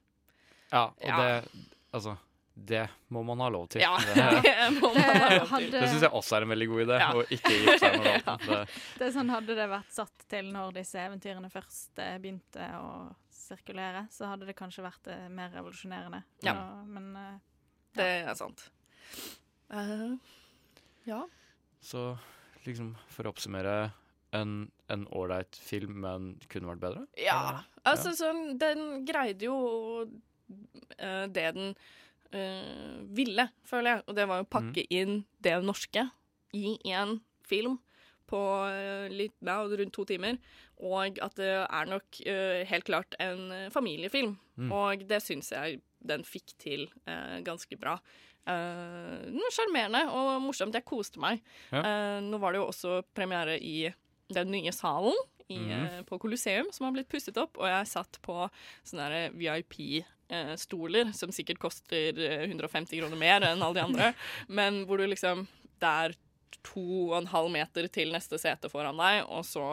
Ja, 0.72 0.86
og 0.88 1.04
Ja. 1.06 1.16
det 1.42 1.66
Altså, 1.92 2.16
det 2.54 2.88
må 3.10 3.24
man 3.24 3.40
ha 3.40 3.48
lov 3.48 3.68
til. 3.68 3.80
Ja, 3.82 3.96
det 4.44 4.80
må 4.80 4.92
man 4.94 5.02
ha 5.02 5.28
lov 5.38 5.48
til. 5.58 5.70
det 5.72 5.88
syns 5.88 6.02
jeg 6.02 6.10
også 6.12 6.36
er 6.36 6.42
en 6.42 6.48
veldig 6.52 6.68
god 6.68 6.80
idé, 6.84 6.98
Ja. 7.00 7.08
å 7.14 7.24
ikke 7.26 7.50
gi 7.50 7.78
seg 7.78 7.96
med 7.98 8.06
noen. 8.26 8.38
Det, 8.46 8.58
Det 8.98 9.06
er 9.08 9.12
sånn 9.16 9.30
Hadde 9.30 9.56
det 9.58 9.68
vært 9.70 9.90
satt 9.92 10.26
til 10.28 10.52
når 10.52 10.72
disse 10.74 10.98
eventyrene 11.02 11.50
først 11.50 11.98
eh, 11.98 12.18
begynte 12.18 12.68
å 12.78 13.14
sirkulere, 13.34 14.04
så 14.12 14.28
hadde 14.30 14.46
det 14.46 14.54
kanskje 14.54 14.84
vært 14.84 15.08
eh, 15.10 15.28
mer 15.28 15.50
revolusjonerende. 15.50 16.22
Ja. 16.46 16.54
Så, 16.54 16.86
men 16.86 17.16
eh, 17.16 17.38
Det 17.98 18.10
er 18.24 18.36
sant. 18.38 18.66
Uh, 19.70 20.18
ja. 21.06 21.24
så 21.80 22.12
liksom, 22.66 22.92
for 23.10 23.26
å 23.26 23.32
oppsummere 23.34 23.74
en 24.34 24.70
en 24.90 25.06
ålreit 25.14 25.56
film, 25.62 26.00
men 26.04 26.32
kunne 26.50 26.72
vært 26.72 26.82
bedre? 26.82 27.04
Ja. 27.20 27.62
Altså, 27.86 28.12
sånn, 28.16 28.56
den 28.60 29.04
greide 29.08 29.46
jo 29.46 29.56
uh, 30.06 31.26
det 31.30 31.46
den 31.56 31.74
uh, 32.34 32.96
ville, 33.16 33.48
føler 33.66 33.96
jeg. 33.96 34.06
Og 34.08 34.18
det 34.18 34.26
var 34.30 34.42
å 34.42 34.50
pakke 34.50 34.84
inn 34.90 35.22
det 35.44 35.54
norske 35.64 36.08
i 36.56 36.74
én 36.90 37.20
film 37.46 37.78
på 38.30 38.40
litt, 39.10 39.34
ja, 39.42 39.56
rundt 39.66 39.94
to 39.94 40.04
timer. 40.06 40.36
Og 40.78 41.18
at 41.22 41.38
det 41.38 41.52
er 41.64 41.88
nok 41.90 42.20
uh, 42.26 42.60
helt 42.70 42.86
klart 42.86 43.16
en 43.22 43.70
familiefilm. 43.74 44.36
Mm. 44.60 44.74
Og 44.74 45.06
det 45.10 45.22
syns 45.24 45.50
jeg 45.54 45.80
den 46.00 46.24
fikk 46.26 46.54
til 46.60 46.86
eh, 47.06 47.38
ganske 47.46 47.76
bra. 47.80 47.98
Eh, 48.48 49.26
Sjarmerende 49.52 50.06
og 50.14 50.38
morsomt. 50.44 50.76
Jeg 50.76 50.86
koste 50.88 51.20
meg. 51.22 51.42
Ja. 51.70 51.82
Eh, 51.82 52.20
nå 52.24 52.40
var 52.42 52.54
det 52.54 52.62
jo 52.62 52.70
også 52.70 53.00
premiere 53.16 53.58
i 53.60 53.90
den 54.30 54.52
nye 54.54 54.72
salen 54.74 55.16
i, 55.50 55.58
eh, 55.74 56.02
på 56.06 56.18
Colosseum, 56.22 56.68
som 56.72 56.86
har 56.86 56.94
blitt 56.94 57.10
pusset 57.10 57.36
opp, 57.42 57.58
og 57.58 57.66
jeg 57.66 57.90
satt 57.90 58.20
på 58.22 58.36
sånne 58.86 59.30
VIP-stoler, 59.34 61.10
som 61.16 61.32
sikkert 61.34 61.58
koster 61.62 62.18
eh, 62.22 62.46
150 62.46 63.00
kroner 63.00 63.18
mer 63.18 63.46
enn 63.48 63.62
alle 63.62 63.80
de 63.80 63.86
andre, 63.88 64.12
men 64.60 64.84
hvor 64.86 65.02
du 65.02 65.08
liksom 65.10 65.46
Det 65.80 65.88
er 65.88 66.12
to 66.66 66.82
og 67.10 67.14
en 67.20 67.28
halv 67.30 67.50
meter 67.54 67.86
til 67.92 68.10
neste 68.14 68.38
sete 68.40 68.68
foran 68.72 68.98
deg, 69.00 69.22
og 69.30 69.44
så 69.46 69.64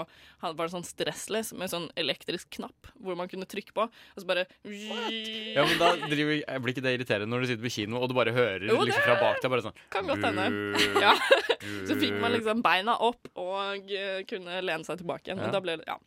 var 0.42 0.54
det 0.62 0.70
sånn 0.74 0.86
stressless 0.88 1.54
med 1.58 1.72
sånn 1.72 1.88
elektrisk 2.00 2.50
knapp 2.58 2.90
hvor 3.02 3.18
man 3.20 3.28
kunne 3.32 3.48
trykke 3.50 3.74
på, 3.76 3.88
og 3.90 4.22
så 4.22 4.28
bare 4.30 4.46
Ja, 4.64 5.66
men 5.66 5.78
da 5.82 5.90
driver, 6.08 6.42
blir 6.64 6.74
ikke 6.76 6.84
det 6.86 6.94
irriterende 6.98 7.32
når 7.32 7.44
du 7.44 7.50
sitter 7.52 7.66
på 7.68 7.74
kino 7.74 8.02
og 8.02 8.10
du 8.12 8.16
bare 8.18 8.34
hører 8.36 8.68
Jo, 8.70 8.78
liksom 8.86 9.04
fra 9.06 9.18
bak 9.22 9.42
deg 9.44 9.52
bare 9.54 9.66
sånn 9.68 9.78
Kan 9.94 10.08
godt 10.10 10.24
hende. 10.28 10.48
Ja. 11.08 11.14
Så 11.88 11.98
fikk 12.00 12.16
man 12.22 12.32
liksom 12.34 12.62
beina 12.66 12.96
opp 13.04 13.28
og 13.38 13.92
eh, 13.94 14.22
kunne 14.30 14.60
lene 14.64 14.86
seg 14.88 15.00
tilbake 15.02 15.28
igjen. 15.30 15.40
Men 15.42 15.50
Ja. 15.50 15.56
da 15.58 15.62
ble 15.64 15.76
det, 15.82 15.86
ja. 15.88 15.98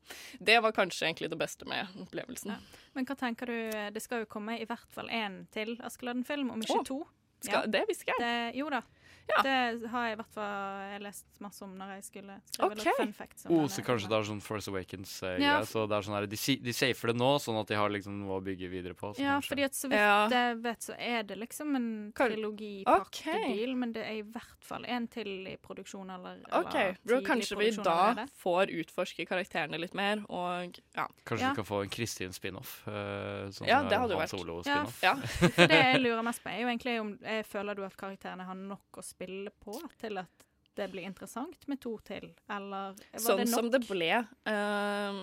det 0.41 0.59
var 0.65 0.73
kanskje 0.77 1.07
egentlig 1.09 1.31
det 1.33 1.39
beste 1.41 1.67
med 1.69 1.87
opplevelsen. 2.05 2.55
Men 2.97 3.07
hva 3.07 3.17
tenker 3.19 3.47
du 3.51 3.57
Det 3.95 4.03
skal 4.03 4.25
jo 4.25 4.31
komme 4.31 4.57
i 4.61 4.67
hvert 4.69 4.91
fall 4.95 5.09
én 5.13 5.43
til 5.55 5.77
Askeladden-film, 5.87 6.51
om 6.55 6.63
ikke 6.65 6.81
oh, 6.81 6.87
to. 6.87 6.99
skal- 7.45 7.69
det 7.71 7.85
visste 7.89 8.11
jeg. 8.11 8.19
Det, 8.23 8.33
jo 8.59 8.71
da. 8.73 8.83
Det 9.31 9.89
har 9.93 10.07
jeg 10.09 10.13
i 10.13 10.19
hvert 10.19 10.35
fall 10.35 11.03
lest 11.05 11.27
masse 11.41 11.63
om 11.65 11.75
når 11.79 11.93
jeg 11.97 12.05
skulle 12.09 12.35
skrive 12.51 12.77
okay. 12.77 12.93
fun 12.99 13.13
facts. 13.15 13.47
Oh, 13.49 13.67
så 13.71 13.85
kanskje 13.87 14.09
det 14.11 14.17
er 14.19 14.27
sånn 14.27 14.41
First 14.43 14.69
Awakens-greie. 14.73 15.39
Ja. 15.45 15.61
Så 15.69 15.85
det 15.89 15.97
er 15.97 16.07
sånn 16.07 16.17
her, 16.19 16.27
de, 16.31 16.41
de 16.67 16.75
safer 16.75 17.13
det 17.13 17.17
nå, 17.21 17.31
sånn 17.43 17.61
at 17.61 17.71
de 17.71 17.79
har 17.79 17.93
liksom 17.95 18.19
noe 18.25 18.41
å 18.41 18.45
bygge 18.45 18.69
videre 18.73 18.95
på. 18.99 19.13
så 19.15 19.23
Ja, 19.23 19.37
kanskje- 19.39 19.53
fordi 19.55 19.65
at 19.69 19.79
så 19.79 19.89
vidt 19.93 20.01
Ja. 20.01 20.29
jeg 20.29 20.57
vet, 20.65 20.81
så 20.83 20.97
er 20.99 21.23
det 21.23 21.39
liksom 21.39 21.77
en 21.77 21.89
trilogi-pakkedeal, 22.19 23.75
men 23.77 23.93
det 23.93 24.05
er 24.07 24.19
i 24.21 24.23
hvert 24.27 24.65
fall 24.67 24.85
en 24.87 25.07
til 25.11 25.31
i 25.51 25.57
produksjon 25.63 26.11
eller, 26.15 26.43
okay. 26.53 26.95
eller 27.07 27.23
kanskje 27.27 27.59
vi 27.59 27.71
da 27.83 28.27
får 28.43 28.71
utforske 28.83 29.27
karakterene 29.29 29.79
litt 29.81 29.95
mer, 29.95 30.25
og 30.29 30.79
ja. 30.97 31.07
Kanskje 31.27 31.41
Ja. 31.47 31.51
vi 31.51 31.57
kan 31.63 31.65
få 31.65 31.83
en 31.85 31.89
Kristin 31.91 32.33
spin-off? 32.33 32.87
eh, 32.89 33.49
sånn 33.51 33.67
Ja, 33.69 33.83
det 33.83 33.99
hadde 33.99 34.15
jo 34.15 34.19
vært- 34.19 34.31
Solo-spin-off. 34.35 35.03
Ja, 35.03 35.15
det 35.69 35.71
jeg 35.71 36.01
lurer 36.03 36.23
mest 36.23 36.43
på, 36.43 36.51
er 36.51 36.61
jo 36.63 36.69
egentlig 36.69 37.01
om 37.01 37.19
jeg 37.23 37.47
føler 37.47 37.75
du 37.77 37.85
at 37.85 37.97
karakterene 37.97 38.45
har 38.47 38.55
nok 38.55 38.99
å 38.99 39.03
spille 39.11 39.53
på 39.63 39.77
til 40.01 40.23
at 40.23 40.47
det 40.79 40.87
blir 40.93 41.05
interessant 41.05 41.67
med 41.69 41.81
to 41.83 41.97
til, 42.07 42.31
eller 42.49 42.95
var 42.95 43.21
Sånn 43.21 43.43
det 43.43 43.49
nok? 43.49 43.53
Sånn 43.53 43.57
som 43.57 43.71
det 43.75 43.81
ble 43.89 44.11
uh, 44.49 45.19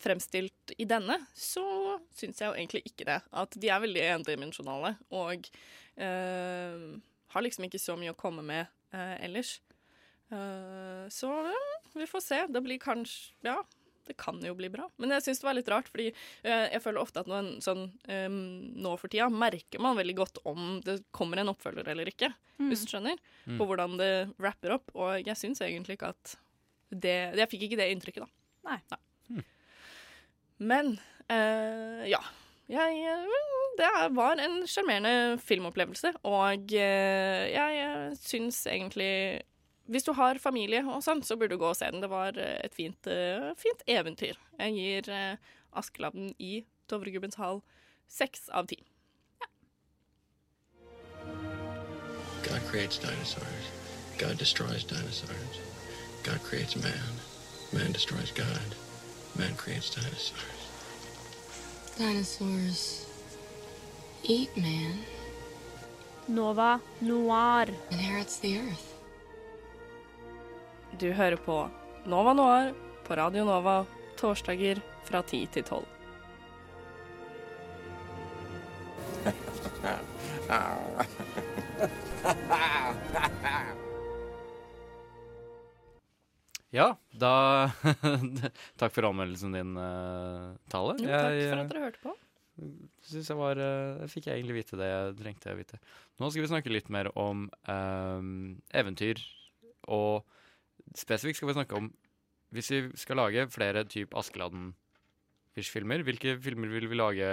fremstilt 0.00 0.74
i 0.80 0.86
denne, 0.88 1.18
så 1.36 1.64
syns 2.14 2.40
jeg 2.40 2.48
jo 2.48 2.54
egentlig 2.56 2.84
ikke 2.88 3.08
det. 3.10 3.18
At 3.34 3.58
de 3.60 3.72
er 3.74 3.82
veldig 3.84 4.06
endimensjonale 4.14 4.94
og 5.12 5.50
uh, 5.98 6.86
har 7.34 7.44
liksom 7.44 7.66
ikke 7.68 7.82
så 7.82 7.98
mye 8.00 8.14
å 8.14 8.18
komme 8.18 8.46
med 8.46 8.70
uh, 8.94 9.16
ellers. 9.18 9.58
Eh, 10.34 11.08
så 11.08 11.52
vi 11.94 12.06
får 12.06 12.20
se. 12.20 12.46
Det 12.48 12.60
blir 12.64 12.78
kanskje 12.78 13.34
Ja, 13.46 13.58
det 14.06 14.16
kan 14.20 14.38
jo 14.44 14.54
bli 14.58 14.68
bra. 14.72 14.86
Men 15.00 15.14
jeg 15.16 15.24
syns 15.26 15.40
det 15.40 15.46
var 15.48 15.56
litt 15.56 15.68
rart, 15.72 15.88
fordi 15.92 16.10
eh, 16.10 16.66
jeg 16.74 16.82
føler 16.84 17.00
ofte 17.00 17.22
at 17.22 17.28
noen, 17.30 17.54
sånn 17.64 17.86
um, 18.08 18.38
nå 18.84 18.94
for 19.00 19.12
tida 19.12 19.30
merker 19.32 19.80
man 19.82 19.96
veldig 19.98 20.16
godt 20.18 20.40
om 20.50 20.78
det 20.84 20.98
kommer 21.14 21.40
en 21.40 21.52
oppfølger 21.54 21.88
eller 21.94 22.10
ikke, 22.12 22.32
Mm. 22.54 22.68
hvis 22.70 22.84
du 22.84 22.90
skjønner. 22.92 23.16
Mm. 23.50 23.56
På 23.58 23.66
hvordan 23.66 23.96
det 23.98 24.10
rapper 24.38 24.76
opp. 24.76 24.92
Og 24.94 25.24
jeg 25.26 25.34
syns 25.40 25.58
egentlig 25.66 25.96
ikke 25.96 26.12
at 26.14 26.36
det 26.94 27.14
Jeg 27.34 27.50
fikk 27.50 27.64
ikke 27.66 27.78
det 27.80 27.88
inntrykket, 27.90 28.22
da. 28.22 28.70
Nei. 28.70 29.42
Men 30.62 30.92
uh, 31.32 32.04
ja. 32.06 32.20
Jeg, 32.70 33.00
eh, 33.02 33.34
det 33.76 33.88
var 34.16 34.38
en 34.40 34.62
sjarmerende 34.70 35.34
filmopplevelse, 35.42 36.14
og 36.24 36.70
jeg 36.72 38.14
syns 38.22 38.62
egentlig 38.70 39.42
Hvis 39.86 40.06
du 40.06 40.14
har 40.16 40.40
familie 40.40 40.80
og 40.88 41.02
sånn, 41.04 41.20
så 41.22 41.36
burde 41.36 41.56
du 41.56 41.60
gå 41.60 41.68
og 41.68 41.76
se 41.76 41.90
den. 41.92 42.00
Det 42.00 42.08
var 42.08 42.38
eh, 42.40 42.56
et 42.64 42.74
fint, 42.74 43.06
eh, 43.06 43.50
fint 43.60 43.84
eventyr. 43.86 44.38
Jeg 44.58 44.76
gir 44.78 45.10
eh, 45.12 45.36
Askeladden 45.76 46.32
i 46.38 46.64
Dovregubbens 46.88 47.36
hall 47.36 47.60
seks 48.08 48.48
av 48.48 48.70
ti. 48.72 48.80
God 52.44 52.64
creates 52.70 52.98
dinosaurs. 52.98 53.68
God 54.18 54.38
destroys 54.38 54.84
dinosaurs. 54.84 55.60
God 56.24 56.40
creates 56.44 56.76
man. 56.76 57.20
Man 57.72 57.92
destroys 57.92 58.30
God. 58.32 58.76
Man 59.36 59.56
creates 59.56 59.90
dinosaurs. 59.90 60.60
Dinosaurs 61.98 63.06
eat 64.24 64.56
man, 64.56 64.98
Nova 66.26 66.80
Noir. 67.00 67.66
inherits 67.90 68.38
the 68.38 68.58
earth. 68.58 68.93
Du 70.98 71.08
hører 71.10 71.34
på 71.42 71.56
Nova 72.06 72.32
Noir 72.38 72.68
på 73.02 73.16
Radio 73.18 73.42
Nova 73.48 73.80
torsdager 74.14 74.78
fra 75.08 75.22
10 75.26 75.46
til 75.50 75.64
12. 75.64 75.82
Ja, 86.74 86.88
da 87.14 87.70
Takk 88.80 88.94
for 88.94 89.06
anmeldelsen 89.06 89.54
din, 89.54 89.76
uh, 89.78 90.54
Tale. 90.70 90.96
Jo, 90.98 91.06
takk 91.06 91.38
for 91.38 91.58
at 91.58 91.70
dere 91.70 91.84
hørte 91.84 92.02
på. 92.02 92.14
Synes 93.06 93.30
jeg 93.30 93.38
var 93.38 93.58
eh, 93.58 94.14
Jeg 94.14 94.36
egentlig 94.36 94.60
vite 94.60 94.78
det 94.78 94.86
jeg 94.86 95.14
trengte 95.18 95.54
å 95.54 95.58
vite. 95.58 95.78
Nå 96.22 96.30
skal 96.30 96.44
vi 96.44 96.50
snakke 96.50 96.70
litt 96.74 96.90
mer 96.94 97.10
om 97.18 97.48
um, 97.50 98.28
eventyr, 98.74 99.18
og 99.90 100.22
spesifikt 100.92 101.40
skal 101.40 101.50
vi 101.50 101.56
snakke 101.56 101.78
om 101.78 101.92
Hvis 102.54 102.70
vi 102.70 102.80
skal 102.94 103.18
lage 103.18 103.48
flere 103.50 103.82
type 103.90 104.14
Askeladden-ish-filmer, 104.14 106.04
hvilke 106.06 106.36
filmer 106.38 106.70
vil 106.70 106.86
vi 106.86 106.98
lage 107.00 107.30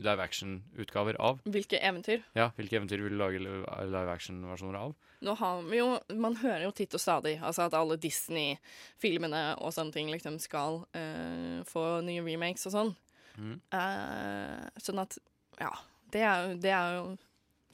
live 0.00 0.22
action-utgaver 0.22 1.18
av? 1.20 1.40
Hvilke 1.44 1.80
eventyr? 1.84 2.22
Ja, 2.36 2.50
hvilke 2.56 2.78
eventyr 2.78 3.02
vil 3.02 3.12
vi 3.12 3.20
lage 3.20 3.42
live 3.42 4.12
action-versjoner 4.12 4.78
av? 4.80 4.94
Nå 5.24 5.34
har 5.40 5.62
vi 5.64 5.80
jo 5.80 5.88
Man 6.20 6.36
hører 6.42 6.66
jo 6.66 6.72
titt 6.76 6.94
og 6.96 7.00
stadig 7.00 7.36
altså 7.40 7.66
at 7.66 7.76
alle 7.76 7.96
Disney-filmene 8.00 9.44
og 9.60 9.72
sånne 9.76 9.94
ting 9.94 10.10
liksom 10.12 10.38
skal 10.42 10.82
uh, 10.96 11.60
få 11.68 11.86
nye 12.06 12.24
remakes 12.24 12.68
og 12.68 12.76
sånn. 12.76 12.92
Mm. 13.36 13.56
Uh, 13.72 14.80
sånn 14.80 15.04
at 15.04 15.18
Ja, 15.60 15.72
det 16.12 16.24
er, 16.28 16.52
det 16.60 16.72
er 16.72 16.98
jo 16.98 17.06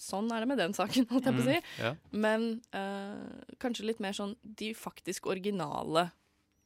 Sånn 0.02 0.30
er 0.34 0.42
det 0.42 0.48
med 0.50 0.58
den 0.58 0.74
saken, 0.74 1.06
holdt 1.12 1.28
jeg 1.30 1.36
på 1.36 1.44
å 1.44 1.46
si. 1.46 1.58
Mm, 1.62 1.84
ja. 1.84 1.92
Men 2.24 2.46
uh, 2.74 3.54
kanskje 3.62 3.86
litt 3.86 4.00
mer 4.02 4.16
sånn 4.18 4.34
de 4.42 4.72
faktisk 4.74 5.28
originale 5.30 6.08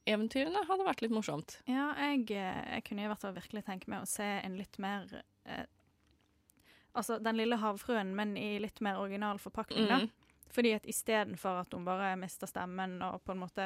eventyrene 0.07 0.61
hadde 0.69 0.85
vært 0.87 1.01
litt 1.03 1.13
morsomt. 1.13 1.57
Ja, 1.69 1.89
jeg, 1.99 2.25
jeg 2.31 2.83
kunne 2.87 3.03
i 3.05 3.09
hvert 3.11 3.21
fall 3.21 3.35
virkelig 3.35 3.65
tenke 3.67 3.91
meg 3.91 4.05
å 4.05 4.09
se 4.09 4.25
en 4.39 4.55
litt 4.57 4.77
mer 4.81 5.05
eh, 5.45 5.65
Altså 6.97 7.19
Den 7.21 7.37
lille 7.37 7.59
havfruen, 7.61 8.15
men 8.17 8.31
i 8.41 8.55
litt 8.63 8.79
mer 8.81 8.97
original 8.97 9.37
forpakning, 9.37 9.85
Mm. 9.85 10.07
da. 10.07 10.29
Fordi 10.55 10.71
at 10.73 10.87
istedenfor 10.89 11.59
at 11.61 11.73
hun 11.75 11.83
bare 11.85 12.15
mister 12.17 12.47
stemmen 12.49 12.95
og 13.05 13.19
på 13.27 13.35
en 13.35 13.41
måte 13.43 13.65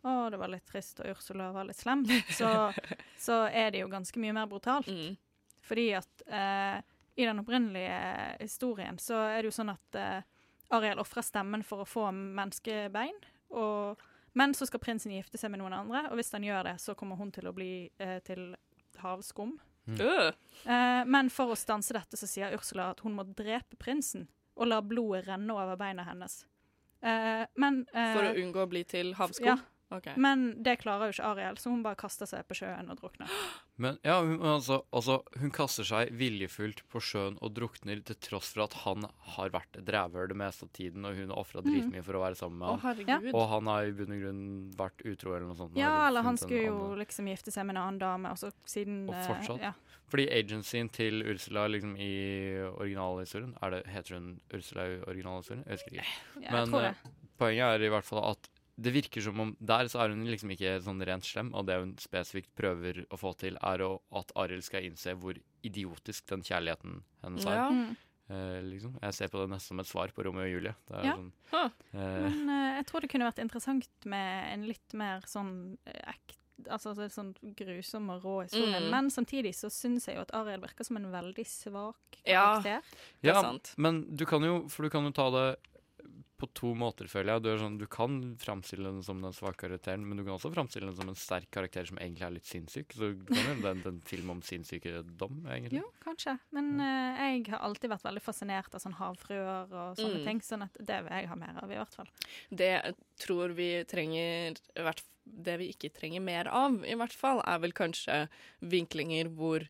å, 0.00 0.30
det 0.32 0.38
var 0.40 0.48
litt 0.48 0.64
trist, 0.70 1.02
og 1.02 1.10
Ursula 1.12 1.50
var 1.52 1.66
litt 1.68 1.76
slem, 1.76 2.06
så, 2.32 2.70
så 3.26 3.42
er 3.52 3.74
det 3.74 3.82
jo 3.82 3.90
ganske 3.92 4.16
mye 4.22 4.32
mer 4.32 4.46
brutalt. 4.48 4.88
Mm. 4.88 5.18
Fordi 5.66 5.84
at 5.98 6.24
eh, 6.24 6.78
i 7.20 7.28
den 7.28 7.42
opprinnelige 7.42 7.98
historien 8.40 8.98
så 9.00 9.18
er 9.28 9.40
det 9.40 9.50
jo 9.50 9.56
sånn 9.60 9.74
at 9.74 10.00
uh, 10.00 10.22
Ariel 10.76 11.02
ofrer 11.02 11.26
stemmen 11.26 11.64
for 11.66 11.84
å 11.84 11.88
få 11.88 12.08
menneskebein. 12.14 13.16
Og, 13.60 14.00
men 14.38 14.54
så 14.54 14.68
skal 14.68 14.82
prinsen 14.82 15.12
gifte 15.14 15.38
seg 15.40 15.52
med 15.52 15.62
noen 15.62 15.76
andre, 15.76 16.06
og 16.10 16.20
hvis 16.20 16.32
han 16.36 16.46
gjør 16.46 16.70
det, 16.70 16.76
så 16.82 16.94
kommer 16.98 17.18
hun 17.18 17.32
til 17.34 17.50
å 17.50 17.54
bli 17.56 17.72
uh, 18.02 18.18
til 18.26 18.52
havskum. 19.00 19.58
Mm. 19.84 20.32
Eh, 20.64 21.06
men 21.06 21.30
for 21.32 21.52
å 21.52 21.58
stanse 21.58 21.94
dette 21.96 22.18
så 22.18 22.28
sier 22.28 22.54
Ursula 22.54 22.90
at 22.92 23.02
hun 23.04 23.16
må 23.16 23.24
drepe 23.26 23.78
prinsen 23.80 24.28
og 24.60 24.68
la 24.68 24.80
blodet 24.84 25.24
renne 25.28 25.56
over 25.56 25.78
beina 25.80 26.04
hennes. 26.06 26.42
Eh, 27.00 27.46
men 27.60 27.82
eh, 27.94 28.14
For 28.14 28.28
å 28.28 28.34
unngå 28.42 28.64
å 28.66 28.70
bli 28.70 28.84
til 28.88 29.14
havskum? 29.18 29.54
Ja. 29.54 29.56
Ok. 29.92 30.06
Men 30.16 30.62
det 30.62 30.76
klarer 30.78 31.08
jo 31.10 31.16
ikke 31.16 31.24
Ariel, 31.32 31.56
så 31.58 31.70
hun 31.72 31.82
bare 31.82 31.96
kaster 31.98 32.26
seg 32.30 32.44
på 32.46 32.54
sjøen 32.54 32.90
og 32.92 33.00
drukner. 33.00 33.26
Men 33.76 33.98
ja, 34.06 34.20
hun, 34.22 34.38
altså, 34.38 34.84
altså, 34.94 35.16
hun 35.40 35.50
kaster 35.50 35.82
seg 35.88 36.12
viljefullt 36.14 36.84
på 36.92 37.00
sjøen 37.02 37.36
og 37.42 37.54
drukner 37.56 37.98
til 38.06 38.14
tross 38.22 38.52
for 38.54 38.62
at 38.68 38.74
han 38.84 39.06
har 39.34 39.50
vært 39.50 39.80
et 39.80 39.90
rævhøl 39.90 40.28
det 40.28 40.36
meste 40.36 40.62
av 40.68 40.70
tiden, 40.76 41.04
og 41.04 41.16
hun 41.18 41.30
har 41.34 41.36
ofra 41.42 41.60
Mhm. 41.64 41.70
dritmye 41.72 42.04
for 42.04 42.12
å 42.14 42.22
være 42.22 42.36
sammen 42.38 42.58
med 42.58 42.68
ham. 42.68 42.78
Oh, 42.86 43.02
ja. 43.08 43.18
Og 43.34 43.48
han 43.50 43.66
har 43.66 43.82
i 43.84 43.90
bunn 43.92 44.12
og 44.14 44.20
grunn 44.22 44.70
vært 44.78 45.02
utro 45.10 45.34
eller 45.34 45.46
noe 45.46 45.56
sånt. 45.56 45.76
Ja, 45.76 46.06
eller 46.06 46.22
han 46.22 46.36
skulle 46.36 46.64
jo 46.66 46.76
annen- 46.78 46.98
liksom 47.02 47.26
gifte 47.26 47.50
seg 47.50 47.66
med 47.66 47.76
en 47.76 47.82
annen 47.82 47.98
dame, 47.98 48.30
og 48.30 48.36
så 48.38 48.52
siden 48.64 49.08
Og 49.08 49.14
eh, 49.14 49.26
fortsatt. 49.26 49.60
ja. 49.60 49.72
Fordi 50.10 50.28
agencyen 50.30 50.88
til 50.90 51.22
Ursula 51.22 51.66
liksom 51.70 51.96
i 51.98 52.58
originalhistorien 52.78 53.54
er 53.62 53.70
det, 53.70 53.86
Heter 53.86 54.14
hun 54.18 54.40
Ursula 54.52 54.82
i 54.86 55.00
originalhistorien? 55.06 55.64
Jeg 55.66 55.78
husker 55.78 55.92
ikke. 55.98 56.06
Ja, 56.36 56.40
jeg 56.42 56.52
Men 56.52 56.68
tror 56.68 56.80
det. 56.82 56.94
eh, 57.04 57.10
poenget 57.38 57.74
er 57.74 57.84
i 57.86 57.88
hvert 57.90 58.04
fall 58.04 58.24
at 58.30 58.48
det 58.78 58.92
virker 58.92 59.20
som 59.22 59.40
om 59.40 59.56
Der 59.60 59.88
så 59.88 60.00
er 60.04 60.08
hun 60.14 60.24
liksom 60.26 60.50
ikke 60.54 60.76
sånn 60.84 61.02
rent 61.04 61.24
slem, 61.24 61.54
og 61.54 61.66
det 61.66 61.78
hun 61.80 61.96
spesifikt 61.98 62.54
prøver 62.54 63.04
å 63.10 63.18
få 63.18 63.34
til, 63.36 63.56
er 63.62 63.78
å, 63.82 64.00
at 64.12 64.30
Arild 64.36 64.62
skal 64.64 64.84
innse 64.84 65.14
hvor 65.16 65.34
idiotisk 65.64 66.26
den 66.28 66.42
kjærligheten 66.42 67.02
hennes 67.24 67.46
er. 67.46 67.56
Ja. 67.56 67.68
Mm. 67.70 67.96
Eh, 68.30 68.62
liksom. 68.62 68.92
Jeg 69.02 69.14
ser 69.14 69.28
på 69.28 69.40
det 69.42 69.48
nesten 69.50 69.74
som 69.74 69.80
et 69.82 69.86
svar 69.90 70.12
på 70.14 70.22
Romeo 70.24 70.44
og 70.46 70.52
Julie. 70.52 70.74
Det 70.86 70.96
er 71.00 71.04
Ja. 71.04 71.16
sånn, 71.16 71.32
eh, 71.52 72.20
Men 72.30 72.48
eh, 72.48 72.76
jeg 72.78 72.86
tror 72.86 73.00
det 73.00 73.10
kunne 73.10 73.26
vært 73.32 73.42
interessant 73.42 73.88
med 74.04 74.52
en 74.52 74.66
litt 74.68 74.94
mer 74.94 75.20
sånn 75.26 75.78
ekte 75.86 76.36
ekt 76.36 76.36
Altså 76.68 76.92
sånn 77.08 77.30
grusom 77.56 78.10
og 78.10 78.22
rå 78.22 78.42
historie. 78.44 78.76
Mm. 78.82 78.90
Men 78.90 79.06
samtidig 79.08 79.54
så 79.56 79.70
syns 79.72 80.04
jeg 80.06 80.16
jo 80.16 80.20
at 80.20 80.34
Ariel 80.34 80.60
virker 80.60 80.84
som 80.84 80.98
en 80.98 81.06
veldig 81.10 81.46
svak 81.48 82.18
Ja. 82.26 82.60
karakter. 82.60 82.82
ja, 83.22 83.58
men 83.78 84.02
du 84.14 84.26
kan 84.26 84.42
jo 84.42 84.68
For 84.68 84.82
du 84.82 84.90
kan 84.90 85.02
jo 85.04 85.10
ta 85.10 85.30
det 85.30 85.56
på 86.40 86.48
to 86.56 86.72
måter, 86.78 87.08
føler 87.10 87.34
jeg. 87.36 87.42
Du, 87.44 87.48
er 87.52 87.60
sånn, 87.60 87.76
du 87.80 87.86
kan 87.90 88.16
framstille 88.40 88.88
den 88.88 89.02
som 89.06 89.20
den 89.22 89.34
svake 89.36 89.60
karakteren, 89.62 90.06
men 90.08 90.18
du 90.18 90.24
kan 90.24 90.34
også 90.38 90.50
framstille 90.54 90.88
den 90.88 90.96
som 90.98 91.10
en 91.12 91.18
sterk 91.18 91.50
karakter 91.54 91.86
som 91.88 92.00
egentlig 92.00 92.26
er 92.26 92.34
litt 92.34 92.48
sinnssyk. 92.48 92.96
Så 92.96 93.10
du 93.12 93.24
kan 93.28 93.40
gjøre 93.42 93.60
den, 93.66 93.82
den 93.84 94.00
film 94.08 94.32
om 94.34 94.40
sinnssykdom, 94.46 95.42
egentlig. 95.52 95.82
Jo, 95.82 95.90
kanskje. 96.04 96.36
Men 96.56 96.72
uh, 96.80 97.20
jeg 97.20 97.44
har 97.52 97.62
alltid 97.68 97.92
vært 97.92 98.08
veldig 98.08 98.24
fascinert 98.24 98.74
av 98.76 98.84
sånn 98.84 98.98
havfruer 99.00 99.68
og 99.68 100.00
sånne 100.00 100.20
Mm. 100.20 100.24
ting, 100.26 100.40
sånn 100.44 100.64
at 100.66 100.74
det 100.80 100.96
vil 101.06 101.14
jeg 101.14 101.28
ha 101.30 101.36
mer 101.38 101.60
av, 101.62 101.70
i 101.70 101.78
hvert 101.78 101.94
fall. 101.94 102.08
Det 102.50 102.70
jeg 102.72 102.96
tror 103.22 103.54
vi 103.56 103.70
trenger 103.88 104.58
hvert 104.74 105.04
Det 105.30 105.54
vi 105.60 105.68
ikke 105.70 105.92
trenger 105.94 106.22
mer 106.24 106.48
av, 106.50 106.80
i 106.82 106.96
hvert 106.98 107.12
fall, 107.14 107.38
er 107.46 107.60
vel 107.62 107.74
kanskje 107.76 108.16
vinklinger 108.72 109.28
hvor 109.36 109.62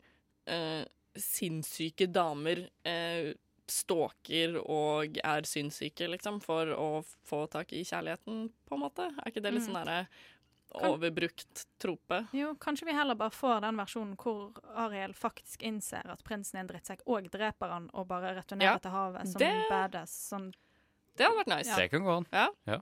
uh, 0.48 0.84
sinnssyke 1.18 2.06
damer 2.08 2.62
eh, 2.86 3.32
stalker 3.70 4.58
og 4.64 5.16
er 5.24 5.42
sinnssyke, 5.48 6.08
liksom, 6.10 6.40
for 6.42 6.66
å 6.74 6.88
få 7.26 7.44
tak 7.50 7.72
i 7.72 7.82
kjærligheten, 7.84 8.50
på 8.68 8.74
en 8.76 8.80
måte. 8.84 9.06
Er 9.18 9.30
ikke 9.30 9.42
det 9.42 9.52
litt 9.54 9.62
Mm. 9.66 9.72
sånn 9.72 9.84
derre 9.84 10.06
overbrukt 10.70 11.64
trope? 11.82 12.26
Jo, 12.32 12.54
kanskje 12.54 12.84
vi 12.86 12.92
heller 12.94 13.14
bare 13.18 13.30
får 13.34 13.60
den 13.64 13.76
versjonen 13.80 14.16
hvor 14.20 14.52
Ariel 14.78 15.12
faktisk 15.16 15.62
innser 15.66 16.06
at 16.12 16.22
prinsen 16.26 16.58
er 16.60 16.64
en 16.64 16.68
drittsekk, 16.68 17.00
og 17.06 17.30
dreper 17.32 17.68
han 17.74 17.88
og 17.94 18.06
bare 18.10 18.34
returnerer 18.38 18.76
Ja, 18.76 18.78
til 18.78 18.90
havet 18.94 19.26
som 19.28 19.38
det- 19.38 19.68
badass. 19.70 20.10
Sånn 20.30 20.52
Det 21.16 21.26
hadde 21.26 21.44
vært 21.44 21.58
nice. 21.58 21.66
Ja. 21.68 21.76
Det 21.76 21.90
kan 21.90 22.02
gå 22.02 22.16
an. 22.16 22.26
Ja. 22.32 22.48
Ja. 22.66 22.80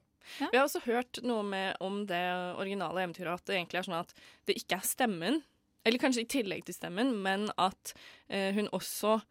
Vi 0.52 0.56
har 0.58 0.64
også 0.66 0.82
hørt 0.82 1.22
noe 1.24 1.42
med, 1.42 1.76
om 1.80 2.04
det 2.06 2.56
originale 2.58 3.00
eventyret, 3.02 3.32
at 3.34 3.44
det 3.46 3.56
egentlig 3.56 3.78
er 3.78 3.82
sånn 3.90 4.00
at 4.00 4.14
det 4.46 4.56
ikke 4.56 4.76
er 4.76 4.80
stemmen, 4.86 5.42
eller 5.84 5.98
kanskje 5.98 6.20
i 6.20 6.24
tillegg 6.26 6.64
til 6.66 6.74
stemmen, 6.74 7.22
men 7.22 7.50
at 7.58 7.94
eh, 8.28 8.52
hun 8.52 8.68
også 8.68 9.16
eh, 9.16 9.24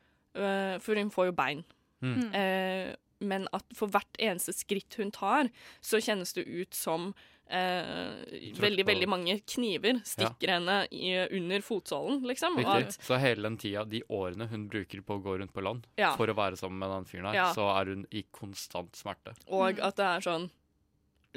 For 0.84 0.96
hun 1.00 1.10
får 1.14 1.32
jo 1.32 1.36
bein. 1.38 1.64
Mm. 2.06 2.34
Eh, 2.34 2.96
men 3.20 3.48
at 3.52 3.66
for 3.74 3.90
hvert 3.90 4.20
eneste 4.22 4.54
skritt 4.54 4.94
hun 5.00 5.10
tar, 5.12 5.50
så 5.82 5.98
kjennes 6.04 6.34
det 6.38 6.44
ut 6.46 6.76
som 6.78 7.08
eh, 7.50 8.12
veldig, 8.60 8.84
på- 8.86 8.92
veldig 8.92 9.08
mange 9.10 9.40
kniver 9.50 10.02
stikker 10.06 10.52
henne 10.54 10.76
i, 10.94 11.16
under 11.40 11.64
fotsålen, 11.66 12.20
liksom. 12.30 12.60
Og 12.62 12.70
at, 12.76 12.98
Så 13.02 13.18
hele 13.18 13.42
den 13.48 13.58
tida, 13.58 13.86
de 13.90 14.04
årene 14.14 14.46
hun 14.52 14.68
bruker 14.70 15.02
på 15.02 15.18
å 15.18 15.24
gå 15.24 15.38
rundt 15.40 15.54
på 15.56 15.64
land 15.66 15.88
Ja. 15.98 16.12
for 16.20 16.28
å 16.30 16.36
være 16.38 16.60
sammen 16.60 16.78
med 16.84 16.90
den 16.94 17.06
fyren 17.10 17.26
her, 17.32 17.34
Ja. 17.40 17.54
så 17.58 17.66
er 17.80 17.86
hun 17.96 18.06
i 18.12 18.22
konstant 18.32 18.94
smerte. 19.00 19.34
Og 19.50 19.80
at 19.80 19.96
det 19.96 20.06
er 20.06 20.20
sånn 20.22 20.50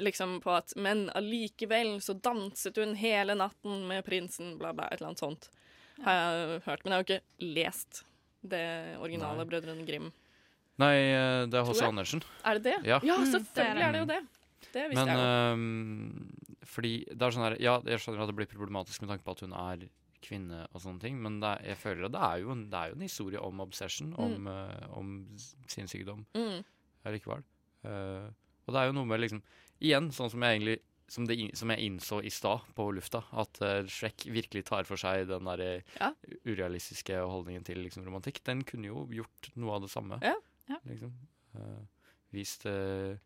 Liksom 0.01 0.39
på 0.41 0.49
at 0.55 0.71
Men 0.77 1.09
allikevel 1.13 1.99
så 2.01 2.13
danset 2.19 2.75
hun 2.77 2.95
hele 2.95 3.35
natten 3.35 3.87
med 3.87 4.03
prinsen, 4.05 4.57
bla, 4.57 4.71
bla, 4.73 4.87
et 4.89 4.99
eller 5.01 5.09
annet 5.11 5.19
sånt. 5.19 5.49
Har 6.01 6.13
jeg 6.15 6.61
hørt. 6.65 6.83
Men 6.85 6.91
jeg 6.91 6.95
har 6.95 7.03
jo 7.03 7.09
ikke 7.09 7.53
lest 7.55 8.03
det 8.43 8.97
originale 8.99 9.37
Nei. 9.43 9.45
Brødrene 9.45 9.85
Grim. 9.87 10.11
Nei, 10.81 10.95
eh, 10.97 11.45
det 11.51 11.59
er 11.59 11.65
H.C. 11.67 11.83
Andersen. 11.85 12.23
Er 12.45 12.57
det 12.59 12.63
det? 12.63 12.77
Ja. 12.87 12.99
Ja, 13.05 13.17
Mm, 13.17 13.31
selvfølgelig 13.31 13.83
er 13.87 13.91
det. 13.91 13.99
jo 13.99 14.05
det. 14.05 14.21
Det 14.73 14.83
visste 14.89 15.05
Men 15.05 15.07
jeg 15.07 15.17
jo. 15.17 15.23
øhm, 15.25 16.65
fordi 16.65 16.91
det 17.09 17.21
er 17.21 17.31
sånn 17.35 17.43
her 17.43 17.55
Ja, 17.59 17.73
jeg 17.85 17.99
skjønner 17.99 18.21
at 18.23 18.27
det 18.31 18.35
blir 18.37 18.47
problematisk 18.49 19.01
med 19.01 19.09
tanke 19.09 19.23
på 19.25 19.31
at 19.35 19.39
hun 19.41 19.53
er 19.53 19.87
kvinne 20.21 20.67
og 20.73 20.81
sånne 20.81 21.01
ting, 21.01 21.17
men 21.21 21.39
det 21.41 21.49
er, 21.49 21.63
jeg 21.73 21.77
føler 21.81 22.05
at 22.05 22.11
det 22.13 22.21
er 22.21 22.37
jo 22.43 22.51
en, 22.53 22.69
det 22.69 22.77
er 22.77 22.89
jo 22.91 22.95
en 22.95 23.01
historie 23.01 23.39
om 23.41 23.59
obsession, 23.59 24.13
om, 24.21 24.47
uh, 24.47 24.97
om 24.97 25.27
sinnssykdom 25.67 26.25
Mm. 26.37 26.63
allikevel. 27.05 27.41
Uh, 27.83 28.29
og 28.67 28.73
det 28.73 28.79
er 28.81 28.85
jo 28.85 28.93
noe 28.93 29.05
med 29.09 29.19
liksom 29.19 29.41
Igjen, 29.81 30.11
sånn 30.13 30.29
som 30.29 30.43
jeg 30.45 30.59
egentlig 30.59 30.77
som, 31.11 31.25
det, 31.27 31.35
som 31.59 31.71
jeg 31.73 31.89
innså 31.89 32.21
i 32.23 32.31
stad 32.31 32.69
på 32.75 32.85
lufta, 32.95 33.23
at 33.35 33.59
uh, 33.63 33.81
Shrek 33.91 34.25
virkelig 34.31 34.63
tar 34.69 34.87
for 34.87 34.99
seg 34.99 35.27
den 35.27 35.49
der 35.49 35.83
Ja. 35.97 36.13
urealistiske 36.47 37.17
holdningen 37.19 37.65
til 37.67 37.81
liksom, 37.83 38.05
romantikk. 38.07 38.39
Den 38.47 38.63
kunne 38.67 38.87
jo 38.87 39.03
gjort 39.11 39.51
noe 39.59 39.75
av 39.75 39.83
det 39.83 39.91
samme. 39.91 40.21
Ja. 40.23 40.37
Ja. 40.71 40.79
Liksom. 40.87 41.11
Uh, 41.57 41.81
vist 42.31 42.63
uh, 42.69 43.17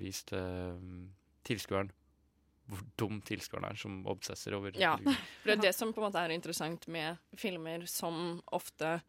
vist 0.00 0.32
tilskueren 1.44 1.90
hvor 2.70 2.84
dum 2.96 3.18
tilskueren 3.26 3.66
er, 3.66 3.76
som 3.76 3.98
obsesser 4.08 4.54
over 4.56 4.76
Ja, 4.78 4.94
for 5.42 5.50
det 5.50 5.56
er 5.58 5.64
det 5.66 5.72
som 5.76 5.90
på 5.92 6.00
en 6.00 6.06
måte 6.06 6.22
er 6.22 6.32
interessant 6.32 6.86
med 6.88 7.18
filmer 7.36 7.84
som 7.90 8.38
ofte 8.54 9.00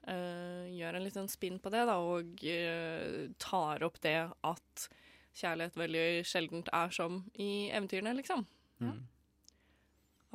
gjør 0.00 0.96
en 0.96 1.04
liten 1.04 1.28
spinn 1.28 1.58
på 1.60 1.68
det, 1.70 1.82
da, 1.84 1.98
og 2.00 2.40
tar 3.44 3.84
opp 3.84 3.98
det 4.00 4.16
at 4.48 4.86
kjærlighet 5.36 5.76
veldig 5.78 6.04
sjeldent 6.26 6.68
er 6.74 6.90
som 6.94 7.22
i 7.38 7.70
eventyrene, 7.70 8.14
liksom. 8.18 8.46
Mm. 8.80 8.98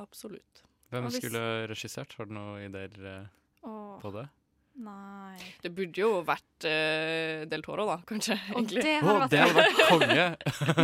Absolutt. 0.02 0.62
Hvem 0.90 1.08
hvis- 1.10 1.20
skulle 1.22 1.44
regissert? 1.68 2.14
Har 2.18 2.26
du 2.26 2.34
noen 2.36 2.66
ideer 2.68 3.06
eh, 3.06 3.26
Åh, 3.66 4.00
på 4.00 4.12
det? 4.14 4.28
nei. 4.76 5.38
Det 5.62 5.70
burde 5.72 5.96
jo 5.96 6.20
vært 6.20 6.66
uh, 6.68 7.46
Del 7.48 7.62
Toro, 7.64 7.86
da, 7.88 7.96
kanskje. 8.10 8.36
Og 8.54 8.68
det 8.68 8.84
hadde 9.00 9.14
vært 9.22 9.32
det 9.32 9.40
hadde 9.40 9.56
vært 9.56 9.80
konge! 9.90 10.26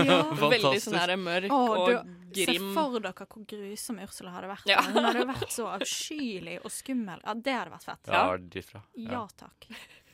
Ja. 0.08 0.16
Veldig 0.56 0.80
sånn 0.80 0.96
her 0.96 1.12
mørk 1.20 1.52
oh, 1.52 1.74
og 1.76 1.90
du, 2.32 2.40
Se 2.40 2.56
for 2.72 2.96
dere 3.04 3.12
hvor 3.28 3.44
grusom 3.52 4.00
Ursula 4.00 4.32
hadde 4.32 4.48
vært. 4.54 4.64
Ja. 4.72 4.80
Hun 4.88 5.04
hadde 5.04 5.26
vært 5.28 5.52
så 5.52 5.68
avskyelig 5.74 6.56
og 6.64 6.72
skummel. 6.72 7.20
Ja, 7.20 7.34
det 7.36 7.58
hadde 7.58 7.74
vært 7.74 7.88
fett. 7.90 8.12
Ja, 8.16 8.24
dritbra. 8.40 8.82
Ja 8.96 9.26
takk. 9.36 9.68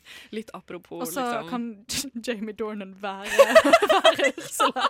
Litt 0.36 0.50
apropos, 0.54 1.02
Og 1.02 1.12
så 1.12 1.24
liksom 1.24 1.48
kan 1.50 1.68
Jamie 2.26 2.54
Dornan 2.58 2.94
være, 3.02 3.48
være 3.92 4.32
Ursula. 4.38 4.88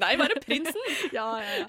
Nei, 0.00 0.14
være 0.18 0.40
prinsen! 0.42 0.86
Ja, 1.14 1.26
ja, 1.40 1.58
ja. 1.60 1.66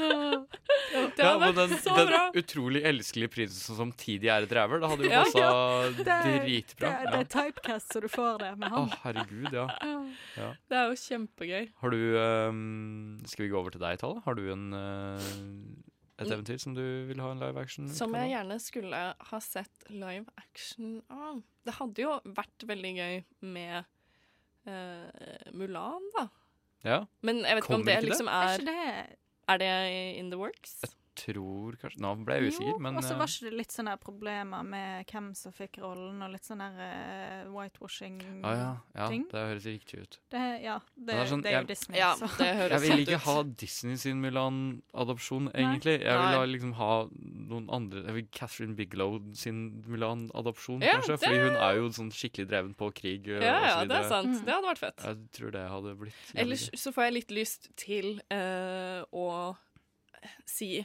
Det 0.00 1.22
Ja, 1.22 1.28
hadde 1.28 1.38
men 1.38 1.54
vært 1.54 1.58
den, 1.60 1.74
så 1.84 1.94
den 1.96 2.08
bra. 2.10 2.20
utrolig 2.40 2.80
elskelige 2.88 3.30
prinsen 3.36 3.62
som 3.62 3.76
samtidig 3.78 4.28
er 4.32 4.46
et 4.46 4.52
rævel, 4.58 4.82
det 4.82 4.90
hadde 4.90 5.06
jo 5.06 5.12
Ja. 5.12 5.22
passa 5.22 5.44
Det, 5.94 6.08
er- 6.08 6.40
dritbra. 6.42 6.90
Det, 6.90 7.12
det 7.12 7.20
er 7.20 7.30
typecast 7.36 7.94
så 7.94 8.02
du 8.02 8.08
får 8.10 8.38
det 8.42 8.50
med 8.58 8.74
han. 8.74 8.88
Å, 8.90 8.98
herregud, 9.04 9.52
ja. 9.54 9.66
Ja. 9.84 9.94
ja. 10.40 10.48
Det 10.68 10.80
er 10.80 10.90
jo 10.90 10.98
kjempegøy. 11.04 11.68
Har 11.84 11.94
du 11.94 12.00
um, 12.18 13.20
Skal 13.30 13.46
vi 13.46 13.52
gå 13.54 13.60
over 13.60 13.70
til 13.76 13.84
deg, 13.86 14.00
Tale? 14.02 14.20
Har 14.26 14.34
du 14.40 14.44
en, 14.52 14.66
eh, 14.74 15.30
et 16.18 16.30
eventyr 16.30 16.58
som 16.62 16.74
du 16.76 16.82
vil 17.08 17.20
ha 17.20 17.32
en 17.34 17.40
live 17.42 17.60
action? 17.60 17.88
Som 17.90 18.14
jeg 18.14 18.30
gjerne 18.30 18.58
skulle 18.62 19.00
ha 19.30 19.40
sett 19.42 19.84
live 19.90 20.26
action 20.38 21.00
av. 21.10 21.40
Det 21.66 21.74
hadde 21.80 22.04
jo 22.04 22.14
vært 22.36 22.66
veldig 22.68 22.92
gøy 22.98 23.16
med 23.56 23.84
uh, 24.68 25.50
Mulan, 25.56 26.06
da. 26.16 26.28
Ja. 26.84 26.98
Men 27.24 27.42
jeg 27.42 27.56
vet 27.56 27.64
ikke 27.64 27.74
om 27.74 27.80
Kommer 27.80 27.94
det 27.94 28.00
det? 28.04 28.10
liksom 28.10 28.28
Er 28.28 28.44
er 28.44 28.58
ikke 28.58 28.66
det 28.68 29.18
Er 29.48 29.60
det 29.62 29.72
in 30.20 30.30
the 30.30 30.38
works? 30.38 30.76
Tror 31.14 31.76
kanskje 31.78 32.00
Nå 32.02 32.10
ble 32.26 32.34
jeg 32.40 32.50
usikker, 32.54 32.78
men 32.82 32.96
Og 32.98 33.04
så 33.06 33.12
eh, 33.14 33.18
var 33.20 33.28
ikke 33.30 33.44
det 33.46 33.58
litt 33.60 33.70
sånne 33.74 33.92
problemer 34.02 34.64
med 34.66 35.06
hvem 35.12 35.28
som 35.38 35.52
fikk 35.54 35.78
rollen, 35.78 36.22
og 36.26 36.32
litt 36.32 36.42
sånn 36.48 36.58
der 36.58 36.74
uh, 36.74 37.52
whitewashing-ting? 37.54 38.40
ah, 38.44 38.54
ja, 38.58 38.70
ja, 38.98 39.06
det 39.30 39.44
høres 39.46 39.64
riktig 39.68 40.00
ut. 40.02 40.18
Det, 40.34 40.40
ja, 40.64 40.78
det, 40.96 41.06
det 41.06 41.14
er 41.20 41.30
sånn, 41.30 41.42
det 41.44 41.50
er 41.52 41.54
jo 41.54 41.60
jeg- 41.60 41.68
Disney, 41.70 41.98
Ja, 41.98 42.10
så 42.18 42.30
det 42.38 42.48
høres 42.58 42.72
Jeg 42.74 42.80
vil 42.90 43.04
ikke 43.06 43.20
ut. 43.20 43.26
ha 43.28 43.36
Disney 43.62 43.96
sin 43.96 44.20
Mulan-adopsjon, 44.24 45.50
egentlig. 45.54 45.96
Jeg 46.02 46.18
vil 46.18 46.34
ha, 46.38 46.44
liksom 46.50 46.72
ha 46.80 46.90
noen 47.52 47.68
andre 47.70 48.02
Jeg 48.08 48.14
vil 48.18 48.26
Catherine 48.32 48.74
Bigelow 48.74 49.20
sin 49.34 49.62
Mulan-adopsjon, 49.86 50.82
Ja, 50.82 50.96
kanskje. 50.98 51.14
det- 51.18 51.28
Fordi 51.28 51.38
hun 51.46 51.56
er 51.56 51.74
jo 51.78 51.88
sånn 51.94 52.10
skikkelig 52.10 52.48
dreven 52.48 52.74
på 52.74 52.90
krig. 52.94 53.28
øh, 53.28 53.40
Ja, 53.40 53.56
og 53.56 53.62
ja, 53.68 53.84
det 53.84 53.96
er 54.04 54.08
sant. 54.08 54.28
Mm. 54.34 54.44
Det 54.44 54.54
hadde 54.54 54.68
vært 54.72 54.78
fett. 54.82 55.04
Jeg 55.04 55.30
tror 55.32 55.50
det 55.52 55.68
hadde 55.70 55.96
blitt 55.98 56.34
Ellers 56.34 56.70
så 56.74 56.92
får 56.92 57.04
jeg 57.04 57.12
litt 57.20 57.30
lyst 57.30 57.68
til 57.76 58.20
uh, 58.32 59.04
å 59.14 59.56
si 60.46 60.84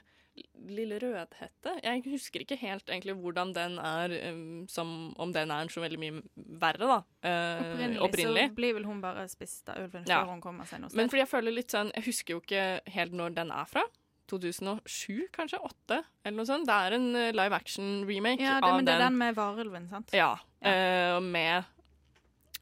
Lille 0.69 0.99
Rødhette. 1.01 1.73
Jeg 1.83 2.03
husker 2.05 2.43
ikke 2.43 2.57
helt 2.61 2.89
egentlig 2.89 3.15
hvordan 3.17 3.53
den 3.55 3.77
er, 3.79 4.13
um, 4.31 4.67
som 4.69 5.13
om 5.19 5.31
den 5.33 5.51
er 5.55 5.71
så 5.73 5.81
veldig 5.83 5.99
mye 6.01 6.21
verre, 6.61 6.89
da. 6.89 6.99
Uh, 7.23 7.63
opprinnelig, 7.63 8.01
opprinnelig. 8.07 8.43
så 8.51 8.57
blir 8.59 8.75
vel 8.77 8.85
hun 8.89 9.01
bare 9.01 9.25
spist 9.31 9.69
av 9.71 9.81
ulven 9.85 10.05
Ja. 10.09 10.21
før 10.21 10.35
hun 10.35 10.43
kommer 10.43 10.69
seg 10.69 10.83
noe 10.83 10.89
sted. 10.91 10.99
Men 11.01 11.09
fordi 11.11 11.23
jeg 11.23 11.31
føler 11.31 11.55
litt 11.55 11.73
sånn 11.73 11.91
Jeg 11.95 12.05
husker 12.05 12.35
jo 12.35 12.43
ikke 12.43 12.67
helt 12.93 13.17
når 13.17 13.35
den 13.39 13.51
er 13.51 13.65
fra. 13.69 13.83
2007, 14.29 15.27
kanskje? 15.33 15.57
8, 15.65 16.03
eller 16.23 16.37
noe 16.37 16.45
sånt. 16.45 16.67
Det 16.69 16.75
er 16.75 16.95
en 16.99 17.07
eh, 17.17 17.31
live 17.33 17.55
action-remake 17.57 18.43
ja, 18.43 18.59
det, 18.61 18.69
Ja, 18.69 18.75
men 18.75 18.85
det 18.85 18.93
er 18.93 19.01
den. 19.01 19.07
den 19.07 19.17
med 19.17 19.35
varulven, 19.39 19.89
sant? 19.89 20.13
Ja. 20.13 20.35
ja. 20.61 21.17
Uh, 21.17 21.23
med 21.23 21.63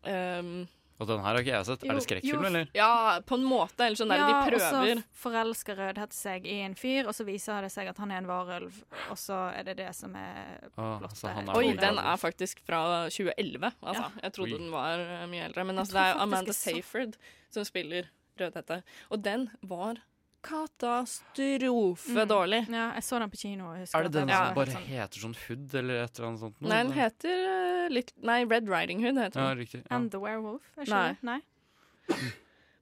ehm, 0.07 0.67
Og 0.97 1.05
den 1.05 1.19
her 1.21 1.27
har 1.29 1.37
ikke 1.43 1.51
jeg 1.53 1.65
sett. 1.67 1.83
Jo, 1.85 1.91
er 1.91 1.99
det 1.99 2.03
skrekkfilm, 2.07 2.45
eller? 2.49 2.69
Ja, 2.73 2.89
på 3.21 3.37
en 3.37 3.43
måte. 3.45 3.85
Eller 3.85 3.99
sånn 3.99 4.09
der 4.09 4.21
ja, 4.23 4.39
de 4.49 4.57
og 4.57 4.63
så 4.63 5.03
forelsker 5.21 5.77
Rødhette 5.77 6.17
seg 6.17 6.47
i 6.49 6.55
en 6.65 6.73
fyr, 6.79 7.05
og 7.05 7.13
så 7.13 7.25
viser 7.27 7.67
det 7.67 7.69
seg 7.73 7.91
at 7.91 8.01
han 8.01 8.13
er 8.15 8.23
en 8.23 8.29
varulv, 8.29 8.79
og 9.11 9.19
så 9.21 9.37
er 9.53 9.67
det 9.69 9.77
det 9.83 9.91
som 9.93 10.15
er 10.17 10.65
Ah, 10.73 10.97
plottet. 11.03 11.53
Oi, 11.53 11.67
den 11.77 12.01
er 12.01 12.17
faktisk 12.17 12.63
fra 12.65 12.81
2011. 13.13 13.71
Altså. 13.83 14.07
Ja. 14.07 14.09
Jeg 14.25 14.33
trodde 14.39 14.57
Oi. 14.57 14.61
den 14.63 14.73
var 14.73 15.05
eh, 15.05 15.25
mye 15.29 15.45
eldre. 15.51 15.67
Men 15.69 15.83
altså, 15.83 15.99
det 15.99 16.05
er 16.07 16.21
Amanda 16.25 16.55
Seyford 16.57 17.17
som 17.53 17.67
spiller 17.67 18.09
Rødhette. 18.41 18.81
Og 19.13 19.21
den 19.25 19.47
var 19.61 20.01
katastrofe 20.43 22.13
Mm. 22.13 22.27
dårlig. 22.27 22.59
Ja, 22.69 22.93
jeg 22.93 23.03
så 23.03 23.19
den 23.19 23.29
på 23.29 23.37
kino. 23.41 23.71
Er 23.73 24.03
det 24.03 24.11
den 24.11 24.27
som 24.27 24.29
ja. 24.29 24.53
bare 24.53 24.67
sånn- 24.67 24.85
heter 24.87 25.19
sånn 25.19 25.35
Hood, 25.47 25.73
eller 25.75 26.03
et 26.03 26.19
eller 26.19 26.27
annet 26.29 26.39
sånt? 26.39 26.61
noe? 26.61 26.69
Nei, 26.69 26.83
den 26.83 26.91
heter 26.93 27.85
uh, 27.85 27.89
litt 27.89 28.13
Nei, 28.21 28.43
Red 28.45 28.69
Riding 28.69 29.01
Hood 29.03 29.15
heter 29.17 29.39
den. 29.39 29.43
Ja, 29.43 29.53
riktig. 29.55 29.81
Ja. 29.89 29.95
And 29.95 30.11
the 30.11 30.19
Werewolf? 30.19 30.61
Er 30.77 30.83
ikke 30.83 30.89
Nei. 30.89 31.17
Nei. 31.21 31.41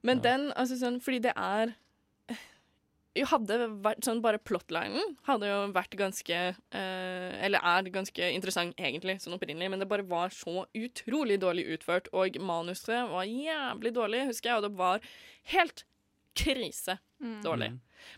Men 0.03 0.22
den, 0.22 0.52
altså 0.56 0.77
sånn 0.77 1.02
Fordi 1.02 1.19
det 1.19 1.34
er 1.36 1.73
jo 3.15 3.26
hadde 3.26 3.57
vært 3.82 4.03
sånn 4.03 4.22
Bare 4.22 4.38
plotlinen 4.38 5.15
hadde 5.26 5.48
jo 5.48 5.72
vært 5.73 5.95
ganske 5.98 6.40
uh, 6.52 7.32
Eller 7.41 7.60
er 7.64 7.90
ganske 7.90 8.27
interessant, 8.36 8.76
egentlig, 8.77 9.15
sånn 9.23 9.38
opprinnelig, 9.38 9.69
men 9.72 9.80
det 9.80 9.88
bare 9.88 10.03
var 10.03 10.30
så 10.36 10.65
utrolig 10.76 11.40
dårlig 11.40 11.65
utført, 11.77 12.10
og 12.14 12.38
manuset 12.44 13.10
var 13.10 13.23
jævlig 13.23 13.94
dårlig, 13.95 14.26
husker 14.27 14.52
jeg, 14.52 14.57
og 14.57 14.64
det 14.68 14.77
var 14.77 14.99
helt 15.56 15.86
krise 16.35 16.97
Mm. 17.21 17.41
dårlig. 17.41 17.69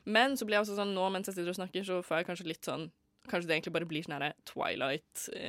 Men 0.06 0.34
så 0.36 0.44
blir 0.46 0.58
jeg 0.58 0.66
også 0.66 0.76
sånn 0.80 0.96
nå 0.96 1.10
mens 1.14 1.28
jeg 1.30 1.36
sitter 1.36 1.50
og 1.54 1.60
snakker, 1.60 1.84
så 1.86 2.00
får 2.04 2.18
jeg 2.18 2.26
kanskje 2.32 2.48
litt 2.54 2.66
sånn 2.66 2.90
Kanskje 3.28 3.48
det 3.50 3.56
egentlig 3.58 3.74
bare 3.76 3.86
blir 3.86 4.04
sånne 4.06 4.32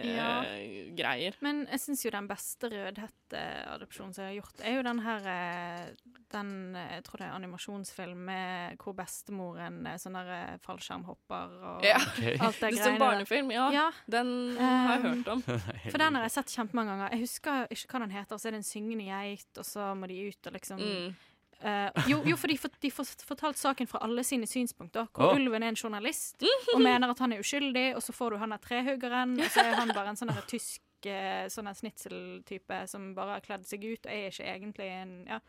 Ja. 0.03 0.43
Twilight-greier. 0.43 1.35
Men 1.45 1.61
jeg 1.71 1.79
syns 1.79 2.01
jo 2.05 2.11
den 2.11 2.27
beste 2.27 2.67
rødhetteadopsjonen 2.73 4.15
som 4.17 4.25
jeg 4.25 4.33
har 4.33 4.39
gjort, 4.41 4.63
er 4.67 4.75
jo 4.75 4.83
den 4.83 4.99
her 5.05 5.29
eh, 5.31 5.93
Den 6.33 6.51
eh, 6.77 6.89
jeg 6.97 7.05
tror 7.07 7.19
det 7.23 7.27
er 7.29 7.37
animasjonsfilm 7.37 8.25
med 8.29 8.79
hvor 8.83 8.97
bestemoren 8.99 9.79
er 9.89 10.01
sånn 10.03 10.17
der 10.19 10.33
eh, 10.35 10.57
fallskjermhopper 10.67 11.55
og 11.71 11.87
Ja. 11.87 11.97
alt 12.03 12.19
det 12.19 12.39
sånn 12.43 12.59
greiene. 12.75 12.83
Som 12.85 12.99
barnefilm, 12.99 13.53
ja. 13.55 13.91
Den 14.11 14.57
har 14.59 14.99
jeg 14.99 15.03
hørt 15.07 15.29
om. 15.37 15.43
For 15.93 15.99
den 16.03 16.15
har 16.19 16.27
jeg 16.27 16.35
sett 16.35 16.53
kjempemange 16.59 16.93
ganger. 16.97 17.15
Jeg 17.15 17.21
husker 17.25 17.67
ikke 17.71 17.95
hva 17.95 18.03
den 18.05 18.11
heter. 18.19 18.37
Så 18.43 18.49
er 18.51 18.57
det 18.59 18.63
en 18.65 18.69
syngende 18.75 19.07
geit, 19.09 19.49
og 19.57 19.65
så 19.65 19.93
må 19.97 20.09
de 20.11 20.19
ut 20.29 20.47
og 20.51 20.53
liksom 20.59 20.79
Mm. 20.83 21.15
Eh, 21.61 22.05
jo, 22.07 22.21
jo, 22.25 22.37
for 22.39 22.47
de, 22.47 22.55
for, 22.61 22.75
de 22.83 22.91
får 22.95 23.09
fortalt 23.27 23.59
saken 23.59 23.89
fra 23.91 24.01
alle 24.07 24.23
sine 24.27 24.47
synspunkter. 24.47 25.09
Hvor 25.15 25.33
oh. 25.33 25.39
ulven 25.41 25.65
er 25.65 25.73
en 25.73 25.79
journalist 25.79 26.45
og 26.75 26.83
mener 26.83 27.11
at 27.11 27.23
han 27.25 27.35
er 27.35 27.43
uskyldig, 27.43 27.89
og 27.99 28.05
så 28.05 28.15
får 28.15 28.35
du 28.35 28.43
han 28.43 28.55
der 28.55 28.63
trehuggeren, 28.63 29.35
og 29.41 29.51
så 29.55 29.65
er 29.67 29.81
han 29.81 29.95
bare 29.97 30.13
en 30.13 30.21
sånn 30.21 30.35
tysk 30.51 31.09
eh, 31.11 31.47
sånn 31.51 31.71
snitseltype 31.75 32.85
som 32.91 33.11
bare 33.17 33.39
har 33.39 33.47
kledd 33.47 33.67
seg 33.67 33.89
ut 33.89 34.07
og 34.07 34.13
er 34.13 34.31
ikke 34.31 34.53
egentlig 34.55 34.93
en 35.01 35.17
Ja. 35.29 35.41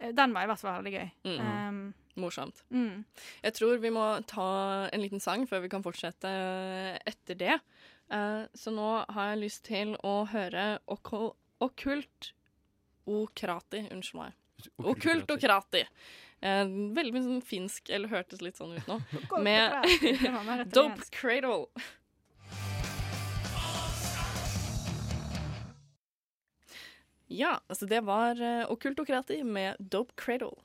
Eh, 0.00 0.12
Den 0.16 0.34
var 0.34 0.44
i 0.44 0.50
hvert 0.50 0.62
fall 0.62 0.80
veldig 0.80 0.96
gøy. 0.96 1.10
Mm. 1.28 1.38
Um, 1.46 1.80
Morsomt. 2.20 2.64
Mm. 2.74 3.04
Jeg 3.44 3.54
tror 3.54 3.78
vi 3.78 3.94
må 3.94 4.04
ta 4.26 4.88
en 4.90 5.00
liten 5.00 5.22
sang 5.22 5.46
før 5.46 5.62
vi 5.62 5.70
kan 5.72 5.84
fortsette 5.84 6.30
etter 7.06 7.38
det. 7.38 7.60
Uh, 8.10 8.50
så 8.58 8.72
nå 8.74 9.04
har 9.06 9.30
jeg 9.30 9.42
lyst 9.44 9.64
til 9.68 9.94
å 10.02 10.24
høre 10.26 10.80
okkult 10.90 12.32
okrati. 13.06 13.86
Unnskyld 13.94 14.24
meg. 14.24 14.39
Okkult 14.82 15.30
okrati. 15.30 15.84
Eh, 16.40 16.64
veldig 16.96 17.14
mye 17.14 17.24
sånn 17.26 17.42
finsk, 17.44 17.90
eller 17.92 18.12
hørtes 18.12 18.40
litt 18.44 18.60
sånn 18.60 18.76
ut 18.76 18.86
nå. 18.88 18.98
Med 19.46 19.76
Dope. 20.74 21.08
Cradle. 21.12 21.68
Ja, 27.30 27.60
altså 27.70 27.86
det 27.86 28.00
var 28.08 28.40
uh, 28.42 28.64
Okkult 28.72 28.98
okrati 29.04 29.44
med 29.46 29.78
Dope 29.78 30.16
Cradle. 30.18 30.56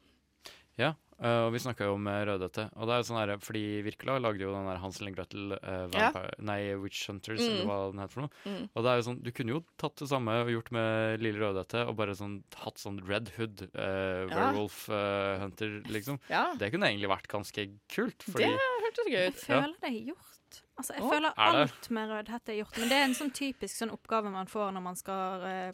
Ja, 0.81 0.95
eh, 1.21 1.41
og 1.45 1.53
vi 1.55 1.59
snakka 1.63 1.85
jo 1.87 1.93
om 1.95 2.07
eh, 2.11 2.21
Rødhette. 2.27 2.65
Og 2.75 2.87
det 2.87 2.93
er 2.95 3.01
jo 3.01 3.07
sånn 3.09 3.19
her, 3.21 3.31
fordi 3.43 3.63
Wirkola 3.85 4.17
lagde 4.19 4.43
jo 4.45 4.51
den 4.53 4.67
der 4.69 4.81
Hansel 4.83 5.07
and 5.07 5.15
Gretel 5.15 5.55
eh, 5.55 5.87
Ja. 5.95 6.09
Nei, 6.39 6.59
Witch 6.81 7.05
Hunters, 7.09 7.39
Mm. 7.41 7.51
eller 7.53 7.65
hva 7.69 7.77
den 7.91 7.99
heter 8.03 8.13
for 8.17 8.25
noe. 8.25 8.33
Mm. 8.45 8.69
Og 8.75 8.83
det 8.83 8.91
er 8.91 8.99
jo 9.01 9.05
sånn, 9.09 9.21
du 9.23 9.31
kunne 9.31 9.55
jo 9.55 9.63
tatt 9.77 9.95
det 10.03 10.09
samme 10.11 10.37
og 10.43 10.51
gjort 10.53 10.71
med 10.75 11.21
Lille 11.23 11.39
Rødhette, 11.43 11.85
og 11.87 11.95
bare 11.95 12.15
sånn 12.19 12.37
hatt 12.63 12.77
sånn 12.81 12.99
Red 13.07 13.31
Hood, 13.37 13.67
uh, 13.75 14.25
Ja. 14.25 14.35
Werewolf 14.35 14.89
uh, 14.89 15.39
Hunter, 15.45 15.81
liksom. 15.89 16.19
Ja. 16.29 16.47
Det 16.59 16.71
kunne 16.73 16.87
egentlig 16.91 17.09
vært 17.11 17.27
ganske 17.31 17.67
kult, 17.91 18.23
fordi 18.29 18.49
Det 18.51 18.71
hørtes 18.85 19.05
gøy 19.11 19.19
Jeg 19.23 19.33
føler 19.39 19.75
det 19.81 19.89
er 19.91 19.99
gjort. 20.11 20.31
Altså, 20.77 20.93
jeg 20.97 21.03
Å, 21.03 21.09
føler 21.11 21.31
er 21.31 21.57
alt 21.63 21.89
med 21.95 22.09
Rødhette 22.11 22.51
er 22.51 22.57
gjort. 22.59 22.77
Men 22.79 22.89
det 22.91 22.95
er 22.99 23.03
en 23.07 23.13
sånn 23.15 23.31
typisk 23.31 23.75
sånn 23.79 23.91
oppgave 23.95 24.31
man 24.31 24.47
får 24.51 24.73
når 24.75 24.83
man 24.83 24.95
skal 24.99 25.43
eh, 25.47 25.71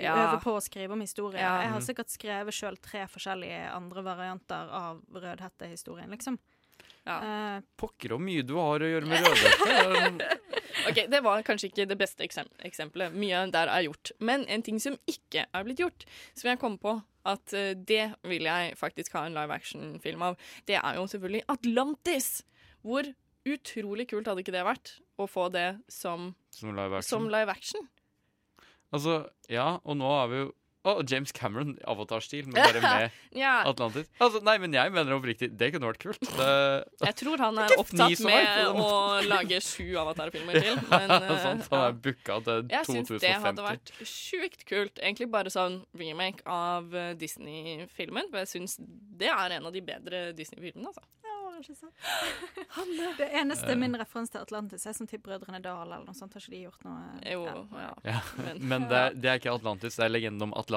Ja. 0.00 0.14
øve 0.32 0.40
på 0.42 0.56
å 0.56 0.62
skrive 0.62 0.92
om 0.96 1.00
historie. 1.00 1.38
Ja. 1.40 1.60
Jeg 1.62 1.70
har 1.70 1.80
Mm. 1.80 1.86
sikkert 1.86 2.10
skrevet 2.10 2.54
sjøl 2.54 2.76
tre 2.82 3.06
forskjellige 3.06 3.72
andre 3.72 4.02
varianter 4.02 4.68
av 4.70 5.00
Rødhette-historien, 5.14 6.10
liksom. 6.10 6.38
Uh, 7.06 7.60
Pokker 7.78 8.16
og 8.16 8.20
mye 8.20 8.42
du 8.42 8.56
har 8.58 8.82
å 8.82 8.88
gjøre 8.90 9.06
med 9.06 9.22
Rødhette. 9.22 10.32
Ok, 10.86 10.98
Det 11.08 11.20
var 11.24 11.40
kanskje 11.42 11.70
ikke 11.70 11.86
det 11.88 11.96
beste 11.98 12.22
eksem 12.26 12.46
eksempelet. 12.66 13.14
Mye 13.16 13.50
der 13.50 13.66
er 13.72 13.82
gjort. 13.86 14.10
Men 14.20 14.44
en 14.48 14.62
ting 14.62 14.78
som 14.78 14.96
ikke 15.08 15.46
er 15.52 15.64
blitt 15.64 15.78
gjort, 15.80 16.04
som 16.34 16.50
jeg 16.50 16.58
kom 16.60 16.76
på 16.78 17.02
at 17.26 17.52
eh, 17.54 17.72
det 17.74 18.14
vil 18.22 18.42
jeg 18.46 18.76
faktisk 18.78 19.12
ha 19.16 19.24
en 19.26 19.34
live 19.34 19.50
action-film 19.54 20.22
av, 20.22 20.36
det 20.66 20.76
er 20.76 20.94
jo 21.00 21.06
selvfølgelig 21.10 21.42
Atlantis! 21.48 22.42
Hvor 22.84 23.08
utrolig 23.46 24.06
kult 24.10 24.26
hadde 24.30 24.42
ikke 24.44 24.52
det 24.54 24.62
vært 24.66 24.92
å 25.18 25.26
få 25.30 25.48
det 25.50 25.80
som, 25.88 26.34
Som 26.54 26.76
live 26.76 26.98
action. 27.00 27.08
som 27.08 27.28
live 27.32 27.50
action? 27.50 27.88
Altså, 28.94 29.24
ja, 29.50 29.76
og 29.84 29.96
nå 29.98 30.10
er 30.22 30.30
vi 30.30 30.40
jo 30.44 30.52
Å, 30.86 30.92
James 31.10 31.32
Cameron, 31.34 31.72
Avatar-stil, 31.90 32.46
men 32.46 32.54
bare 32.62 32.80
med 32.84 33.10
Ja. 33.42 33.56
Atlantis. 33.66 34.06
Altså, 34.22 34.38
nei, 34.46 34.54
men 34.62 34.72
jeg 34.76 34.92
mener 34.94 35.16
oppriktig, 35.16 35.48
det 35.58 35.72
kunne 35.74 35.90
vært 35.90 35.98
kult. 36.04 36.20
Det, 36.38 36.50
Jeg 37.02 37.16
tror 37.20 37.42
han 37.42 37.58
er 37.64 37.74
opptatt 37.76 38.22
med 38.22 38.80
å 38.80 38.90
lage 39.26 39.58
sju 39.66 39.88
avatarfilmer 40.00 40.60
til. 40.62 40.78
Men 40.94 41.10
sånn, 41.42 41.64
så 41.66 41.74
han 41.74 41.84
er 41.90 41.98
booka 42.06 42.38
til 42.46 42.62
2050. 42.70 42.72
Jeg 42.76 42.86
syns 42.92 43.12
det 43.26 43.34
hadde 43.44 43.66
vært 43.66 43.92
sjukt 44.06 44.64
kult. 44.70 45.02
Egentlig 45.02 45.28
bare 45.34 45.50
sånn 45.52 45.80
remake 45.98 46.46
av 46.46 46.94
eh, 46.94 47.12
Disney-filmen. 47.18 48.30
For 48.30 48.44
jeg 48.44 48.52
syns 48.54 48.78
det 48.80 49.28
er 49.34 49.58
en 49.58 49.66
av 49.68 49.74
de 49.74 49.82
bedre 49.84 50.28
Disney-filmene, 50.38 50.94
altså. 50.94 51.04
det 53.16 53.28
eneste 53.32 53.72
min 53.80 53.94
referanse 53.96 54.34
til 54.34 54.42
Atlantis 54.44 54.82
er 54.86 54.92
som 54.92 55.06
til 55.08 55.20
Brødrene 55.24 55.56
Dal 55.64 55.86
eller 55.86 56.02
noe 56.04 56.12
sånt. 56.16 56.34
Har 56.36 56.42
ikke 56.44 56.52
de 56.52 56.58
gjort 56.66 56.82
noe? 56.84 57.04
Jo, 57.24 57.44
ja. 57.80 57.86
Ja, 58.04 58.18
Men- 58.44 58.60
men 58.68 58.84
det, 58.90 58.98
er- 59.06 59.14
det 59.16 59.30
er 59.30 59.40
ikke 59.40 59.54
Atlantis, 59.56 59.96
det 59.96 60.04
er 60.04 60.12
legenden 60.12 60.42
om 60.50 60.52
Atlantis. 60.52 60.75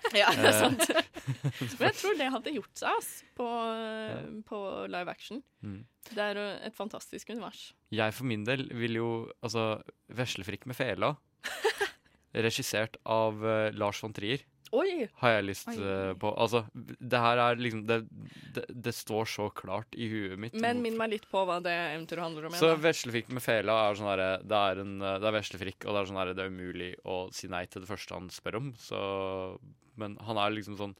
Ja, 0.20 0.30
det 0.32 0.44
er 0.44 0.52
Eh, 0.52 0.60
sant. 0.60 0.86
Men 1.78 1.84
jeg 1.88 1.96
tror 1.98 2.18
det 2.18 2.30
hadde 2.32 2.54
gjort 2.54 2.80
seg, 2.80 2.96
ass, 3.00 3.10
på, 3.36 3.46
ja. 3.46 4.18
på 4.46 4.60
live 4.92 5.10
action. 5.12 5.42
Mm. 5.66 5.80
Det 6.12 6.22
er 6.22 6.38
jo 6.38 6.46
et 6.68 6.76
fantastisk 6.76 7.32
univers. 7.34 7.72
Jeg 7.94 8.14
for 8.14 8.28
min 8.30 8.44
del 8.46 8.68
vil 8.78 9.00
jo 9.00 9.08
Altså, 9.42 9.82
Veslefrikk 10.14 10.68
med 10.70 10.78
fela, 10.78 11.14
regissert 12.46 12.98
av 13.08 13.42
uh, 13.42 13.70
Lars 13.74 14.02
von 14.04 14.14
Trier, 14.14 14.44
Oi! 14.74 15.06
har 15.20 15.34
jeg 15.36 15.44
lyst 15.46 15.68
Oi. 15.70 15.76
eh, 15.78 16.12
på. 16.18 16.30
Altså, 16.32 16.64
det 16.74 17.20
her 17.22 17.40
er 17.42 17.60
liksom 17.60 17.84
Det, 17.86 17.98
det, 18.56 18.64
det 18.86 18.94
står 18.96 19.28
så 19.30 19.48
klart 19.54 19.94
i 19.94 20.08
huet 20.10 20.40
mitt. 20.40 20.56
Men 20.62 20.82
minn 20.84 20.98
meg 20.98 21.12
litt 21.14 21.26
på 21.30 21.44
hva 21.46 21.58
det 21.64 21.74
eventyret 21.74 22.24
handler 22.24 22.48
om. 22.48 22.56
Så 22.58 22.72
veslefrikk 22.80 23.30
med 23.36 23.44
fela 23.44 23.78
er 23.86 23.98
sånn 23.98 24.10
herre 24.10 24.30
Det 24.42 24.62
er 24.70 24.82
en 24.84 24.94
eh, 25.00 25.18
Det 25.22 25.30
er 25.30 25.36
veslefrikk, 25.38 25.80
og 25.84 25.92
det 25.92 26.00
er 26.00 26.10
sånn 26.10 26.20
herre 26.22 26.36
Det 26.36 26.46
er 26.46 26.54
umulig 26.54 26.92
å 27.04 27.18
si 27.36 27.50
nei 27.52 27.64
til 27.70 27.84
det 27.84 27.90
første 27.90 28.16
han 28.18 28.30
spør 28.34 28.60
om, 28.62 28.72
så 28.80 29.00
Men 30.00 30.18
han 30.26 30.42
er 30.42 30.56
liksom 30.56 30.78
sånn 30.80 30.96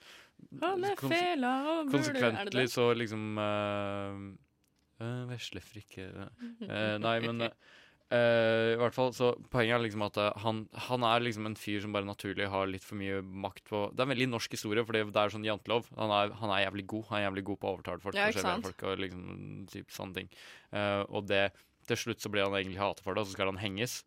Han 0.63 0.87
er 0.87 1.01
fela 1.01 1.55
og 1.73 1.95
Konsekventlig 1.95 2.69
så 2.73 2.91
liksom 2.97 3.41
uh, 3.41 4.21
Veslefrikk 5.33 5.99
uh, 6.07 6.29
Nei, 7.07 7.19
men 7.25 7.51
eh, 8.15 8.75
i 8.75 8.79
hvert 8.81 8.95
fall, 8.95 9.13
så 9.17 9.33
Poenget 9.51 9.77
er 9.77 9.83
liksom 9.85 10.05
at 10.07 10.19
uh, 10.21 10.31
han, 10.43 10.65
han 10.89 11.05
er 11.09 11.25
liksom 11.25 11.47
en 11.49 11.57
fyr 11.59 11.81
som 11.85 11.95
bare 11.95 12.07
naturlig 12.09 12.49
har 12.53 12.69
litt 12.71 12.85
for 12.87 12.99
mye 13.01 13.21
makt 13.23 13.65
på 13.71 13.81
Det 13.93 14.03
er 14.03 14.09
en 14.09 14.15
veldig 14.15 14.29
norsk 14.35 14.57
historie, 14.57 14.85
fordi 14.87 15.05
det 15.11 15.23
er 15.23 15.33
sånn 15.35 15.47
jantelov. 15.47 15.89
Han 15.99 16.13
er, 16.15 16.35
han 16.41 16.53
er 16.55 16.65
jævlig 16.67 16.87
god. 16.93 17.07
Han 17.11 17.19
er 17.19 17.25
jævlig 17.29 17.45
god 17.51 17.61
på 17.63 17.69
å 17.69 17.77
overtale 17.77 18.05
folk. 18.05 18.19
Ja, 18.19 18.59
folk 18.67 18.85
og 18.87 19.01
liksom 19.05 19.25
typ 19.73 19.95
sånne 19.95 20.21
ting. 20.21 20.31
Uh, 20.73 21.03
og 21.09 21.27
det 21.31 21.49
Til 21.87 21.97
slutt 21.97 22.19
så 22.23 22.31
blir 22.35 22.43
han 22.43 22.55
egentlig 22.59 22.83
hatet 22.83 23.05
for 23.05 23.15
det, 23.15 23.23
og 23.23 23.29
så 23.29 23.37
skal 23.37 23.53
han 23.53 23.63
henges. 23.63 24.01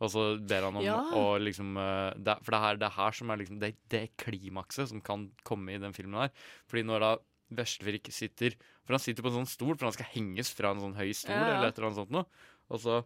Og 0.00 0.08
så 0.12 0.22
ber 0.40 0.64
han 0.64 0.76
om 0.76 0.84
Ja. 0.84 0.96
å 1.16 1.36
liksom 1.40 1.76
det, 2.20 2.36
For 2.44 2.52
det 2.52 2.60
er 2.60 2.76
det 2.80 2.92
her 2.96 3.12
som 3.12 3.30
er 3.30 3.36
liksom 3.40 3.58
det, 3.60 3.76
det 3.92 4.16
klimakset 4.16 4.88
som 4.88 5.00
kan 5.00 5.30
komme 5.44 5.72
i 5.72 5.80
den 5.80 5.92
filmen 5.96 6.20
her. 6.20 6.30
Fordi 6.68 6.84
når 6.84 7.00
da 7.00 7.10
Veslevik 7.56 8.08
sitter 8.10 8.56
For 8.84 8.96
han 8.96 9.02
sitter 9.02 9.22
på 9.22 9.30
en 9.30 9.40
sånn 9.40 9.50
stol, 9.50 9.76
for 9.76 9.86
han 9.88 9.94
skal 9.96 10.10
henges 10.14 10.52
fra 10.56 10.72
en 10.72 10.80
sånn 10.82 10.96
høy 10.98 11.12
stol 11.14 11.34
Ja. 11.36 11.56
eller 11.56 11.68
et 11.68 11.78
eller 11.78 11.88
annet 11.90 12.00
sånt 12.00 12.14
noe. 12.14 12.26
Og 12.70 12.80
så 12.80 13.04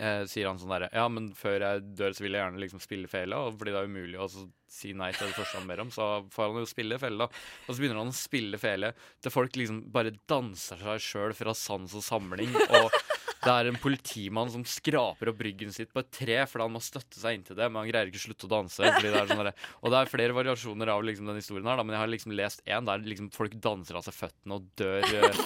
eh, 0.00 0.22
sier 0.30 0.48
han 0.48 0.58
sånn 0.60 0.72
derre 0.72 0.88
Ja, 0.96 1.06
men 1.12 1.30
før 1.36 1.62
jeg 1.66 1.84
dør, 1.98 2.16
så 2.16 2.24
vil 2.24 2.36
jeg 2.36 2.44
gjerne 2.44 2.62
liksom 2.64 2.82
spille 2.82 3.10
fela, 3.10 3.42
fordi 3.52 3.74
det 3.74 3.82
er 3.82 3.92
umulig 3.92 4.20
å 4.20 4.28
si 4.70 4.92
nei 4.96 5.10
til 5.14 5.28
det 5.28 5.36
første 5.36 5.58
han 5.58 5.70
ber 5.70 5.84
om, 5.84 5.92
så 5.94 6.08
får 6.32 6.50
han 6.50 6.62
jo 6.62 6.70
spille 6.70 6.98
fele, 7.02 7.26
da. 7.26 7.44
Og 7.66 7.72
så 7.74 7.78
begynner 7.82 8.02
han 8.02 8.12
å 8.12 8.16
spille 8.16 8.60
fele 8.62 8.92
til 9.22 9.34
folk 9.34 9.58
liksom 9.58 9.84
bare 9.92 10.14
danser 10.30 10.82
seg 10.82 11.02
sjøl 11.04 11.34
fra 11.36 11.54
sans 11.58 11.96
og 11.98 12.06
samling, 12.06 12.54
og 12.80 12.94
det 13.40 13.52
er 13.54 13.70
en 13.70 13.78
politimann 13.80 14.50
som 14.52 14.66
skraper 14.68 15.30
opp 15.32 15.40
ryggen 15.44 15.72
sitt 15.72 15.92
på 15.94 16.02
et 16.02 16.10
tre 16.12 16.42
fordi 16.44 16.66
han 16.66 16.74
må 16.74 16.82
støtte 16.84 17.16
seg 17.20 17.38
inntil 17.38 17.56
det, 17.56 17.70
men 17.70 17.82
han 17.82 17.88
greier 17.88 18.10
ikke 18.10 18.20
å 18.20 18.24
slutte 18.26 18.48
å 18.48 18.52
danse. 18.52 18.84
Fordi 18.84 19.12
det 19.14 19.22
er 19.22 19.30
sånn 19.30 19.48
og 19.48 19.94
det 19.94 20.00
er 20.00 20.12
flere 20.12 20.36
variasjoner 20.36 20.92
av 20.92 21.04
liksom 21.06 21.30
den 21.30 21.40
historien 21.40 21.70
her, 21.70 21.80
da, 21.80 21.86
men 21.86 21.96
jeg 21.96 22.04
har 22.04 22.12
liksom 22.12 22.36
lest 22.36 22.62
én 22.68 22.88
der 22.88 23.06
liksom 23.06 23.30
folk 23.32 23.56
danser 23.64 23.96
av 23.96 24.04
seg 24.04 24.18
føttene 24.18 24.60
og 24.60 24.68
dør. 24.76 25.40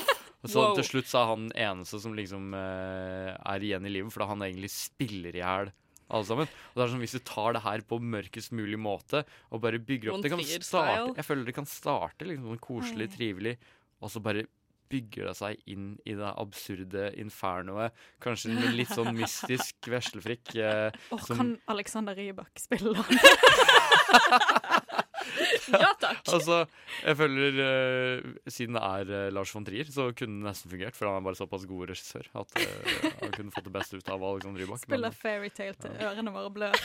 Og 0.44 0.50
så 0.52 0.60
Wow. 0.60 0.74
til 0.76 0.84
slutt 0.84 1.08
så 1.08 1.22
er 1.22 1.30
han 1.32 1.46
eneste 1.56 1.98
som 2.04 2.12
liksom 2.14 2.52
uh, 2.52 3.32
er 3.34 3.64
igjen 3.64 3.86
i 3.88 3.92
livet, 3.96 4.12
fordi 4.12 4.28
han 4.28 4.44
egentlig 4.44 4.70
spiller 4.74 5.32
i 5.34 5.40
hjel 5.42 5.70
alle 6.12 6.26
sammen. 6.28 6.46
Og 6.46 6.74
det 6.76 6.82
er 6.84 6.90
sånn, 6.92 7.00
Hvis 7.00 7.16
du 7.16 7.22
tar 7.24 7.54
det 7.56 7.62
her 7.64 7.80
på 7.88 7.96
mørkest 7.98 8.52
mulig 8.52 8.76
måte 8.78 9.22
og 9.50 9.62
bare 9.64 9.80
bygger 9.80 10.12
opp 10.12 10.20
det 10.22 10.30
kan 10.34 10.42
starte, 10.44 11.14
Jeg 11.16 11.24
føler 11.24 11.44
det 11.48 11.54
kan 11.56 11.66
starte 11.66 12.28
liksom 12.28 12.50
sånn 12.52 12.60
koselig, 12.60 13.08
trivelig, 13.16 13.56
og 14.04 14.12
så 14.12 14.20
bare 14.22 14.44
bygger 14.92 15.30
det 15.30 15.36
seg 15.38 15.62
inn 15.72 15.86
i 16.06 16.12
det 16.14 16.28
absurde 16.38 17.06
infernoet. 17.18 17.90
Kanskje 18.22 18.52
med 18.54 18.76
litt 18.76 18.92
sånn 18.92 19.16
mystisk 19.22 19.88
veslefrikk. 19.90 20.52
Eh, 20.60 20.92
Åh, 21.10 21.24
som- 21.24 21.40
kan 21.40 21.54
Alexander 21.72 22.14
Rybak 22.14 22.52
spille 22.60 22.92
han? 22.94 23.18
Ja 25.72 25.90
takk. 26.00 26.20
Altså, 26.28 26.58
jeg 27.00 27.16
føler 27.18 27.56
uh, 27.58 28.26
Siden 28.52 28.76
det 28.76 28.82
er 28.84 29.12
uh, 29.12 29.32
Lars 29.34 29.52
von 29.54 29.64
Trier, 29.66 29.88
så 29.90 30.10
kunne 30.16 30.40
det 30.40 30.50
nesten 30.50 30.72
fungert. 30.72 30.96
For 30.98 31.08
han 31.08 31.20
er 31.20 31.26
bare 31.28 31.38
såpass 31.38 31.66
god 31.70 31.90
regissør 31.92 32.28
at 32.42 32.58
uh, 32.60 33.08
han 33.22 33.34
kunne 33.34 33.54
fått 33.54 33.68
det 33.68 33.74
beste 33.74 34.00
ut 34.00 34.12
av 34.12 34.24
Alexander 34.30 34.64
Rybak. 34.64 34.84
Spiller 34.84 35.16
fairytale 35.16 35.76
til 35.80 35.98
ørene 36.04 36.34
våre 36.34 36.52
blør. 36.54 36.78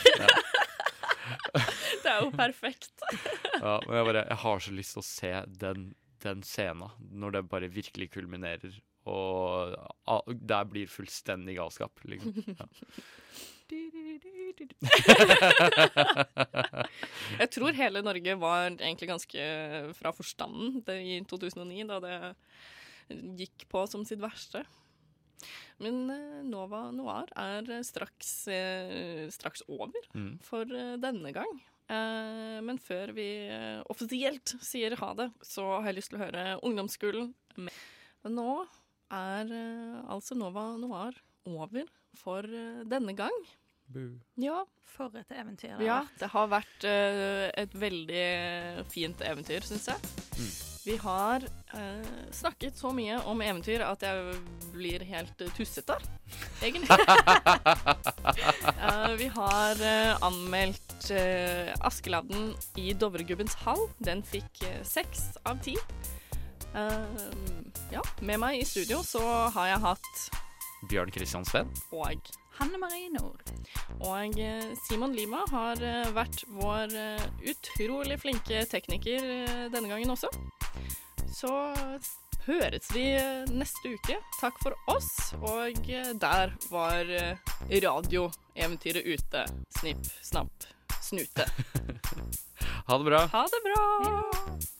Det 2.02 2.10
er 2.10 2.22
jo 2.24 2.30
perfekt. 2.34 2.92
Ja, 3.60 3.76
men 3.84 3.98
jeg, 3.98 4.04
bare, 4.06 4.20
jeg 4.24 4.40
har 4.40 4.62
så 4.64 4.72
lyst 4.72 4.94
til 4.96 5.02
å 5.02 5.04
se 5.04 5.30
den, 5.60 5.90
den 6.24 6.38
scenen 6.48 6.94
når 7.12 7.34
det 7.34 7.42
bare 7.52 7.68
virkelig 7.68 8.06
kulminerer. 8.14 8.78
Og 9.10 9.74
ah, 10.08 10.30
der 10.32 10.68
blir 10.68 10.88
fullstendig 10.88 11.58
galskap, 11.58 12.00
liksom. 12.08 12.40
Ja. 12.56 12.68
Jeg 17.40 17.50
tror 17.54 17.76
hele 17.78 18.02
Norge 18.04 18.34
var 18.40 18.66
egentlig 18.72 19.08
ganske 19.10 19.46
fra 19.98 20.12
forstanden 20.16 20.82
i 20.98 21.20
2009, 21.30 21.86
da 21.90 22.00
det 22.04 22.16
gikk 23.40 23.66
på 23.70 23.84
som 23.90 24.04
sitt 24.06 24.20
verste. 24.22 24.62
Men 25.80 26.02
eh, 26.12 26.40
Nova 26.44 26.90
Noir 26.92 27.30
er 27.40 27.64
straks, 27.86 28.32
eh, 28.52 29.26
straks 29.32 29.62
over 29.68 29.96
Mm. 30.14 30.38
for 30.44 30.62
eh, 30.68 30.96
denne 31.00 31.32
gang. 31.32 31.60
Men 31.90 32.76
før 32.78 33.10
vi 33.16 33.24
offisielt 33.90 34.52
sier 34.62 34.94
ha 35.00 35.08
det, 35.18 35.24
så 35.42 35.64
har 35.80 35.88
jeg 35.88 35.96
lyst 35.96 36.12
til 36.12 36.20
å 36.20 36.22
høre 36.22 36.44
Ungdomsskolen. 36.62 37.32
nå 38.30 38.52
er 39.10 39.50
altså 40.06 40.36
Nova 40.38 40.68
Noir 40.78 41.18
over 41.50 41.88
for 42.14 42.46
denne 42.86 43.16
gang. 43.18 43.34
Ja. 44.40 44.64
For 44.90 45.14
et 45.16 45.30
eventyr. 45.30 45.76
det 45.78 45.78
har 45.78 45.86
Ja, 45.86 46.00
det 46.18 46.28
har 46.32 46.48
vært 46.50 46.84
uh, 46.84 47.46
et 47.62 47.76
veldig 47.78 48.26
fint 48.90 49.22
eventyr, 49.22 49.64
syns 49.66 49.86
jeg. 49.92 50.10
Mm. 50.34 50.50
Vi 50.84 50.96
har 50.96 51.44
uh, 51.74 52.04
snakket 52.32 52.78
så 52.78 52.90
mye 52.96 53.18
om 53.28 53.42
eventyr 53.44 53.84
at 53.84 54.02
jeg 54.04 54.38
blir 54.72 55.04
helt 55.04 55.42
uh, 55.44 55.50
tussete, 55.56 55.96
egentlig. 56.64 56.88
uh, 58.80 59.12
vi 59.20 59.28
har 59.34 59.84
anmeldt 60.24 61.10
uh, 61.12 61.70
Askeladden 61.84 62.54
i 62.80 62.94
Dovregubbens 62.96 63.58
hall. 63.66 63.86
Den 64.00 64.24
fikk 64.24 64.64
seks 64.86 65.30
av 65.44 65.60
ti. 65.64 65.76
Ja, 67.90 68.02
med 68.22 68.38
meg 68.38 68.60
i 68.60 68.66
studio 68.68 69.00
så 69.02 69.20
har 69.50 69.72
jeg 69.72 69.82
hatt 69.82 70.20
Bjørn 70.86 71.10
Christian 71.10 71.44
Sveen. 71.48 71.72
og 71.90 72.30
Hanne 72.60 72.78
Marie 72.80 73.08
Nord. 73.14 73.40
Og 74.04 74.38
eh, 74.40 74.72
Simon 74.84 75.14
Lima 75.16 75.42
har 75.50 75.80
eh, 75.84 76.10
vært 76.12 76.42
vår 76.52 76.92
eh, 76.96 77.28
utrolig 77.52 78.18
flinke 78.20 78.64
tekniker 78.68 79.24
denne 79.72 79.88
gangen 79.88 80.12
også. 80.12 80.28
Så 81.32 81.52
høres 82.44 82.90
vi 82.92 83.06
neste 83.54 83.94
uke. 83.94 84.18
Takk 84.40 84.60
for 84.60 84.76
oss. 84.92 85.10
Og 85.40 85.80
der 86.20 86.52
var 86.72 87.14
radioeventyret 87.70 89.08
ute. 89.08 89.46
Snipp, 89.80 90.04
snapp, 90.20 90.68
snute. 91.00 91.48
Ha 92.90 92.96
det 92.98 93.06
bra. 93.06 93.20
Ha 93.30 93.44
det 93.52 93.60
bra! 93.62 94.79